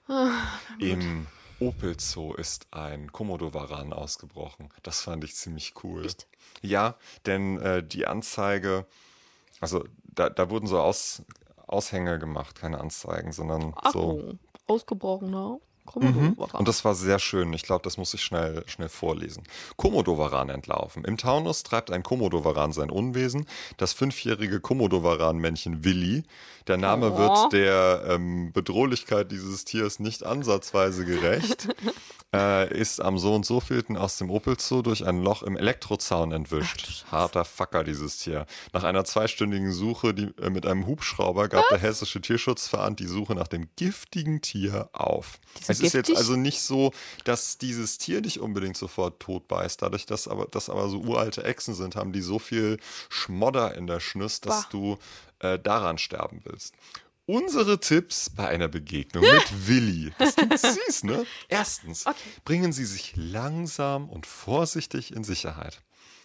Ah, 0.08 0.32
Im 0.80 1.28
Opel 1.60 2.00
Zoo 2.00 2.34
ist 2.34 2.68
ein 2.72 3.12
Komodowaran 3.12 3.94
ausgebrochen. 3.94 4.70
Das 4.84 5.02
fand 5.02 5.24
ich 5.24 5.36
ziemlich 5.36 5.74
cool. 5.84 6.06
Echt? 6.06 6.28
Ja, 6.62 6.96
denn 7.26 7.60
äh, 7.60 7.84
die 7.84 8.08
Anzeige, 8.08 8.86
also 9.60 9.86
da, 10.04 10.30
da 10.30 10.50
wurden 10.50 10.68
so 10.68 10.80
Aus, 10.80 11.24
Aushänge 11.68 12.20
gemacht, 12.20 12.60
keine 12.60 12.80
Anzeigen, 12.80 13.32
sondern 13.32 13.74
Ach, 13.76 13.92
so. 13.92 14.22
oh, 14.22 14.34
ausgebrochener 15.90 16.36
Komodo. 16.36 16.58
Und 16.58 16.68
das 16.68 16.86
war 16.86 16.96
sehr 16.96 17.20
schön. 17.20 17.52
Ich 17.54 17.64
glaube, 17.64 17.84
das 17.84 17.98
muss 17.98 18.14
ich 18.14 18.22
schnell, 18.22 18.64
schnell 18.68 18.90
vorlesen. 18.90 19.44
Komodowaran 19.76 20.50
entlaufen. 20.50 21.04
Im 21.06 21.18
Taunus 21.18 21.64
treibt 21.64 21.92
ein 21.92 22.04
Komodowaran 22.04 22.72
sein 22.74 22.90
Unwesen. 22.90 23.46
Das 23.78 23.94
fünfjährige 23.94 24.60
Komodowaran-Männchen 24.60 25.84
Willi. 25.84 26.24
Der 26.68 26.78
Name 26.78 27.14
Oh. 27.14 27.18
wird 27.18 27.54
der 27.54 28.04
ähm, 28.08 28.52
Bedrohlichkeit 28.54 29.32
dieses 29.32 29.66
Tiers 29.66 30.00
nicht 30.00 30.24
ansatzweise 30.24 31.06
gerecht. 31.06 31.68
äh, 32.34 32.72
ist 32.78 33.02
am 33.02 33.18
so 33.18 33.34
und 33.34 33.46
so 33.46 33.60
vielten 33.60 33.98
aus 33.98 34.18
dem 34.18 34.30
Opel 34.30 34.60
Zoo 34.60 34.82
durch 34.82 35.06
ein 35.06 35.24
Loch 35.24 35.42
im 35.44 35.58
Elektrozaun 35.58 36.32
entwischt. 36.32 37.06
Harter 37.12 37.44
Facker, 37.46 37.84
dieses 37.84 38.18
Tier. 38.20 38.46
Nach 38.72 38.84
einer 38.84 39.04
zweistündigen 39.04 39.72
Suche 39.74 40.14
die, 40.14 40.32
äh, 40.42 40.50
mit 40.50 40.66
einem 40.66 40.86
Hubschrauber 40.86 41.48
gab 41.48 41.68
der 41.70 41.80
hessische 41.80 42.22
Tierschutzverein 42.22 42.96
die 42.96 43.08
Suche 43.08 43.34
nach 43.34 43.48
dem 43.48 43.68
giftigen 43.78 44.42
Tier 44.42 44.90
auf. 44.94 45.40
Die 45.58 45.64
sind 45.64 45.70
Es 45.72 45.80
ist 45.80 45.94
jetzt 45.94 46.08
giftig? 46.08 46.18
also 46.18 46.36
nicht 46.36 46.62
so, 46.62 46.92
dass 47.24 47.58
dieses 47.58 47.98
Tier 47.98 48.22
dich 48.22 48.40
unbedingt 48.40 48.78
sofort 48.78 49.20
tot 49.20 49.48
beißt. 49.48 49.82
Dadurch, 49.82 50.06
dass 50.06 50.28
aber, 50.28 50.46
das 50.52 50.70
aber 50.70 50.90
so 50.90 51.00
uralte 51.00 51.44
Echsen 51.44 51.74
sind, 51.74 51.96
haben 51.96 52.12
die 52.14 52.22
so 52.22 52.38
viel 52.38 52.78
Schmodder 53.10 53.76
in 53.76 53.88
der 53.88 54.00
Schnüss, 54.00 54.40
dass 54.42 54.64
Bah. 54.64 54.68
du 54.72 54.98
äh, 55.40 55.58
daran 55.58 55.98
sterben 55.98 56.42
willst. 56.44 56.76
Unsere 57.30 57.80
Tipps 57.80 58.32
bei 58.32 58.48
einer 58.48 58.68
Begegnung 58.68 59.24
mit 59.24 59.68
Willi. 59.68 60.12
Das 60.18 60.36
klingt 60.36 60.58
süß, 60.60 61.04
ne? 61.04 61.28
Erstens, 61.48 62.08
Okay. 62.08 62.18
bringen 62.44 62.74
Sie 62.74 62.86
sich 62.86 63.14
langsam 63.16 64.10
und 64.10 64.26
vorsichtig 64.26 65.14
in 65.16 65.24
Sicherheit. 65.24 65.84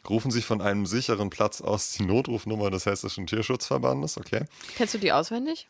Rufen 0.09 0.31
Sie 0.31 0.41
von 0.41 0.63
einem 0.63 0.87
sicheren 0.87 1.29
Platz 1.29 1.61
aus 1.61 1.93
die 1.93 2.07
Notrufnummer 2.07 2.71
des 2.71 2.87
Hessischen 2.87 3.27
Tierschutzverbandes, 3.27 4.17
okay? 4.17 4.47
Kennst 4.77 4.95
du 4.95 4.99
die 4.99 5.13
auswendig? 5.13 5.69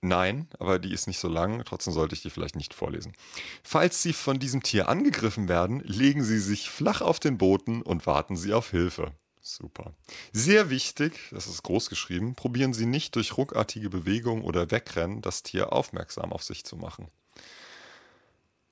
Nein, 0.00 0.46
aber 0.60 0.78
die 0.78 0.92
ist 0.94 1.08
nicht 1.08 1.18
so 1.18 1.26
lang, 1.26 1.64
trotzdem 1.64 1.92
sollte 1.92 2.14
ich 2.14 2.22
die 2.22 2.30
vielleicht 2.30 2.54
nicht 2.54 2.72
vorlesen. 2.72 3.14
Falls 3.64 4.00
Sie 4.00 4.12
von 4.12 4.38
diesem 4.38 4.62
Tier 4.62 4.88
angegriffen 4.88 5.48
werden, 5.48 5.80
legen 5.80 6.22
Sie 6.22 6.38
sich 6.38 6.70
flach 6.70 7.00
auf 7.00 7.18
den 7.18 7.36
Boden 7.36 7.82
und 7.82 8.06
warten 8.06 8.36
Sie 8.36 8.52
auf 8.52 8.70
Hilfe. 8.70 9.10
Super. 9.40 9.94
Sehr 10.32 10.70
wichtig, 10.70 11.12
das 11.30 11.46
ist 11.46 11.62
groß 11.62 11.88
geschrieben, 11.88 12.34
probieren 12.34 12.72
Sie 12.74 12.86
nicht 12.86 13.16
durch 13.16 13.36
ruckartige 13.36 13.90
Bewegung 13.90 14.42
oder 14.42 14.70
Wegrennen 14.70 15.22
das 15.22 15.42
Tier 15.42 15.72
aufmerksam 15.72 16.32
auf 16.32 16.42
sich 16.42 16.64
zu 16.64 16.76
machen. 16.76 17.08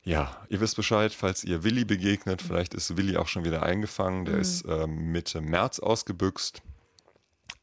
Ja, 0.02 0.46
ihr 0.48 0.60
wisst 0.60 0.76
Bescheid, 0.76 1.12
falls 1.12 1.42
ihr 1.42 1.64
Willi 1.64 1.84
begegnet, 1.84 2.40
vielleicht 2.40 2.74
ist 2.74 2.96
Willi 2.96 3.16
auch 3.16 3.26
schon 3.26 3.44
wieder 3.44 3.64
eingefangen, 3.64 4.24
der 4.24 4.38
ist 4.38 4.64
ähm, 4.68 5.10
Mitte 5.10 5.40
März 5.40 5.80
ausgebüxt. 5.80 6.62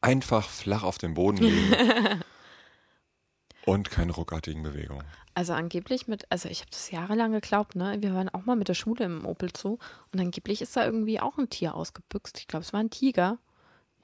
Einfach 0.02 0.48
flach 0.50 0.82
auf 0.82 0.98
den 0.98 1.14
Boden 1.14 1.38
legen 1.38 2.20
und 3.66 3.90
keine 3.90 4.12
ruckartigen 4.12 4.62
Bewegungen. 4.62 5.04
Also 5.34 5.52
angeblich 5.52 6.06
mit, 6.06 6.30
also 6.30 6.48
ich 6.48 6.60
habe 6.60 6.70
das 6.70 6.90
jahrelang 6.90 7.32
geglaubt, 7.32 7.74
ne? 7.74 7.96
Wir 8.00 8.14
waren 8.14 8.28
auch 8.28 8.44
mal 8.44 8.56
mit 8.56 8.68
der 8.68 8.74
Schule 8.74 9.04
im 9.04 9.24
Opel 9.24 9.50
Zoo 9.56 9.78
und 10.12 10.20
angeblich 10.20 10.62
ist 10.62 10.76
da 10.76 10.84
irgendwie 10.84 11.20
auch 11.20 11.38
ein 11.38 11.50
Tier 11.50 11.74
ausgebüxt. 11.74 12.38
Ich 12.38 12.46
glaube, 12.46 12.64
es 12.64 12.72
war 12.72 12.80
ein 12.80 12.90
Tiger. 12.90 13.38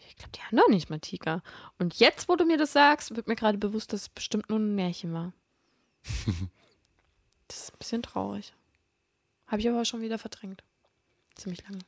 Ich 0.09 0.17
glaube, 0.17 0.33
die 0.35 0.41
haben 0.41 0.57
doch 0.57 0.69
nicht 0.69 0.91
mal 0.91 0.99
Tiger. 0.99 1.43
Und 1.79 2.01
jetzt, 2.01 2.29
wo 2.29 2.37
du 2.37 2.45
mir 2.45 2.57
das 2.57 2.73
sagst, 2.73 3.15
wird 3.15 3.29
mir 3.29 3.37
gerade 3.37 3.59
bewusst, 3.59 3.93
dass 3.93 4.03
es 4.03 4.09
bestimmt 4.09 4.49
nur 4.49 4.59
ein 4.59 4.75
Märchen 4.75 5.13
war. 5.13 5.33
das 7.47 7.57
ist 7.59 7.75
ein 7.75 7.79
bisschen 7.79 8.03
traurig. 8.03 8.55
Habe 9.47 9.61
ich 9.61 9.69
aber 9.69 9.85
schon 9.85 10.01
wieder 10.01 10.19
verdrängt. 10.19 10.65
Ziemlich 11.35 11.63
lange. 11.65 11.81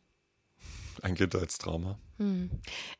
Ein 1.00 1.14
Kindheitstrauma. 1.14 1.98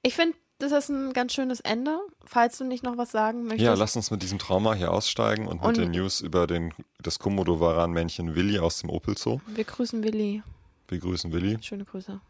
Ich 0.03 0.15
finde, 0.15 0.37
das 0.63 0.73
ist 0.73 0.89
ein 0.91 1.13
ganz 1.13 1.33
schönes 1.35 1.61
Ende. 1.61 1.99
Falls 2.25 2.59
du 2.59 2.65
nicht 2.65 2.83
noch 2.85 2.97
was 2.97 3.11
sagen 3.11 3.43
möchtest. 3.45 3.63
Ja, 3.65 3.75
lass 3.75 3.97
uns 3.97 4.11
mit 4.11 4.23
diesem 4.23 4.39
Trauma 4.39 4.75
hier 4.75 4.93
aussteigen 4.93 5.47
und, 5.47 5.61
Und- 5.61 5.77
mit 5.77 5.77
den 5.79 5.91
News 5.91 6.21
über 6.21 6.47
den, 6.47 6.73
das 7.01 7.19
Komodowaran-Männchen 7.19 8.35
Willi 8.35 8.59
aus 8.59 8.79
dem 8.79 8.91
Opel 8.91 9.17
Zoo. 9.19 9.41
Wir 9.47 9.65
grüßen 9.65 10.03
Willi. 10.03 10.43
Wir 10.89 10.99
grüßen 10.99 11.33
Willi. 11.33 11.59
Schöne 11.63 11.85
Grüße. 11.85 12.21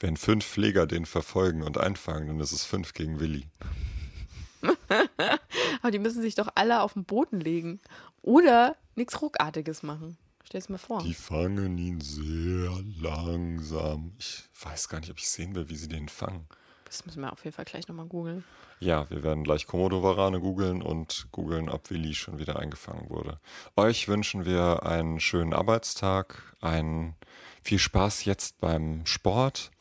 Wenn 0.00 0.16
fünf 0.16 0.44
Pfleger 0.44 0.86
den 0.86 1.06
verfolgen 1.06 1.62
und 1.62 1.78
einfangen, 1.78 2.28
dann 2.28 2.40
ist 2.40 2.52
es 2.52 2.64
fünf 2.64 2.92
gegen 2.94 3.20
Willi. 3.20 3.46
Aber 5.82 5.90
die 5.90 5.98
müssen 5.98 6.22
sich 6.22 6.34
doch 6.34 6.48
alle 6.54 6.80
auf 6.82 6.94
den 6.94 7.04
Boden 7.04 7.40
legen. 7.40 7.80
Oder 8.22 8.76
nichts 8.94 9.20
Ruckartiges 9.20 9.82
machen. 9.82 10.16
Stell 10.44 10.58
es 10.60 10.68
mal 10.68 10.78
vor. 10.78 11.02
Die 11.02 11.14
fangen 11.14 11.76
ihn 11.78 12.00
sehr 12.00 12.70
langsam. 13.00 14.12
Ich 14.18 14.44
weiß 14.62 14.88
gar 14.88 15.00
nicht, 15.00 15.10
ob 15.10 15.18
ich 15.18 15.28
sehen 15.28 15.54
will, 15.54 15.68
wie 15.68 15.76
sie 15.76 15.88
den 15.88 16.08
fangen. 16.08 16.46
Das 16.94 17.06
müssen 17.06 17.22
wir 17.22 17.32
auf 17.32 17.42
jeden 17.42 17.56
Fall 17.56 17.64
gleich 17.64 17.88
nochmal 17.88 18.06
googeln. 18.06 18.44
Ja, 18.78 19.10
wir 19.10 19.24
werden 19.24 19.42
gleich 19.42 19.66
Komodowarane 19.66 20.38
googeln 20.38 20.80
und 20.80 21.26
googeln, 21.32 21.68
ob 21.68 21.90
Willi 21.90 22.14
schon 22.14 22.38
wieder 22.38 22.56
eingefangen 22.60 23.10
wurde. 23.10 23.40
Euch 23.74 24.06
wünschen 24.06 24.44
wir 24.44 24.84
einen 24.84 25.18
schönen 25.18 25.54
Arbeitstag, 25.54 26.54
einen 26.60 27.16
viel 27.64 27.80
Spaß 27.80 28.26
jetzt 28.26 28.60
beim 28.60 29.04
Sport, 29.06 29.72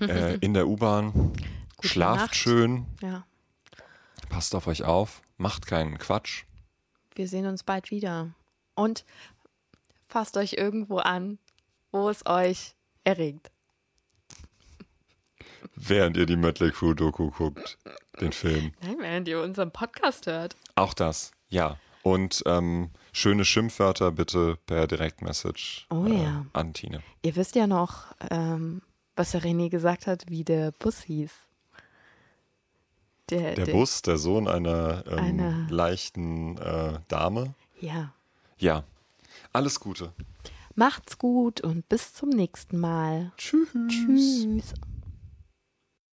äh, 0.00 0.36
in 0.40 0.54
der 0.54 0.66
U-Bahn. 0.66 1.34
Schlaft 1.82 2.20
Nacht. 2.20 2.36
schön, 2.36 2.86
Ja. 3.02 3.26
passt 4.30 4.54
auf 4.54 4.66
euch 4.66 4.82
auf, 4.82 5.20
macht 5.36 5.66
keinen 5.66 5.98
Quatsch. 5.98 6.44
Wir 7.14 7.28
sehen 7.28 7.44
uns 7.44 7.64
bald 7.64 7.90
wieder. 7.90 8.30
Und 8.74 9.04
fasst 10.08 10.38
euch 10.38 10.54
irgendwo 10.54 10.96
an, 11.00 11.38
wo 11.92 12.08
es 12.08 12.24
euch 12.24 12.74
erregt 13.04 13.50
während 15.74 16.16
ihr 16.16 16.26
die 16.26 16.36
Mötley 16.36 16.70
Crew 16.70 16.94
Doku 16.94 17.30
guckt, 17.30 17.78
den 18.20 18.32
Film. 18.32 18.72
Nein, 18.82 18.96
während 19.00 19.28
ihr 19.28 19.42
unseren 19.42 19.70
Podcast 19.70 20.26
hört. 20.26 20.56
Auch 20.74 20.94
das, 20.94 21.32
ja. 21.48 21.78
Und 22.02 22.42
ähm, 22.46 22.90
schöne 23.12 23.44
Schimpfwörter 23.44 24.12
bitte 24.12 24.58
per 24.66 24.86
Direktmessage 24.86 25.86
oh, 25.90 26.06
äh, 26.06 26.22
ja. 26.22 26.46
an 26.52 26.72
Tine. 26.72 27.02
Ihr 27.22 27.34
wisst 27.34 27.56
ja 27.56 27.66
noch, 27.66 28.14
ähm, 28.30 28.80
was 29.16 29.32
der 29.32 29.42
René 29.42 29.70
gesagt 29.70 30.06
hat, 30.06 30.24
wie 30.28 30.44
der 30.44 30.70
Bus 30.70 31.02
hieß. 31.02 31.32
Der, 33.30 33.54
der, 33.56 33.64
der 33.64 33.72
Bus, 33.72 34.02
der 34.02 34.18
Sohn 34.18 34.46
einer, 34.46 35.02
ähm, 35.08 35.18
einer 35.18 35.66
leichten 35.68 36.56
äh, 36.58 37.00
Dame. 37.08 37.54
Ja. 37.80 38.12
Ja. 38.58 38.84
Alles 39.52 39.80
Gute. 39.80 40.12
Macht's 40.76 41.18
gut 41.18 41.60
und 41.60 41.88
bis 41.88 42.14
zum 42.14 42.28
nächsten 42.28 42.78
Mal. 42.78 43.32
Tschüss. 43.36 43.68
Tschüss. 43.88 44.74